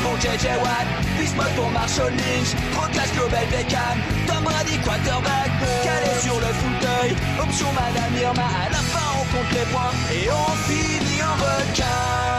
Pour 0.02 0.16
JJ 0.18 0.58
Watt, 0.60 0.86
pour 1.54 1.70
Marshall 1.70 2.10
Lynch, 2.10 2.54
Global 3.14 3.46
Beckham, 3.50 3.98
Tom 4.26 4.42
Brady 4.44 4.76
quarterback, 4.84 5.50
calé 5.84 6.20
sur 6.20 6.34
le 6.34 6.46
fauteuil, 6.46 7.14
option 7.40 7.72
Madame 7.72 8.14
Irma, 8.20 8.42
à 8.42 8.70
la 8.70 8.76
fin 8.76 9.08
on 9.14 9.24
compte 9.36 9.52
les 9.52 9.66
points. 9.72 9.94
Et 10.12 10.28
on 10.30 10.50
finit 10.66 11.22
en 11.22 11.34
requin. 11.34 12.32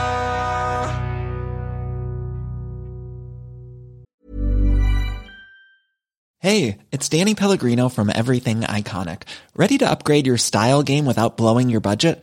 Hey, 6.40 6.76
it's 6.92 7.08
Danny 7.08 7.34
Pellegrino 7.34 7.88
from 7.88 8.10
Everything 8.14 8.60
Iconic. 8.60 9.22
Ready 9.56 9.78
to 9.78 9.88
upgrade 9.90 10.26
your 10.26 10.36
style 10.36 10.82
game 10.82 11.06
without 11.06 11.38
blowing 11.38 11.70
your 11.70 11.80
budget? 11.80 12.22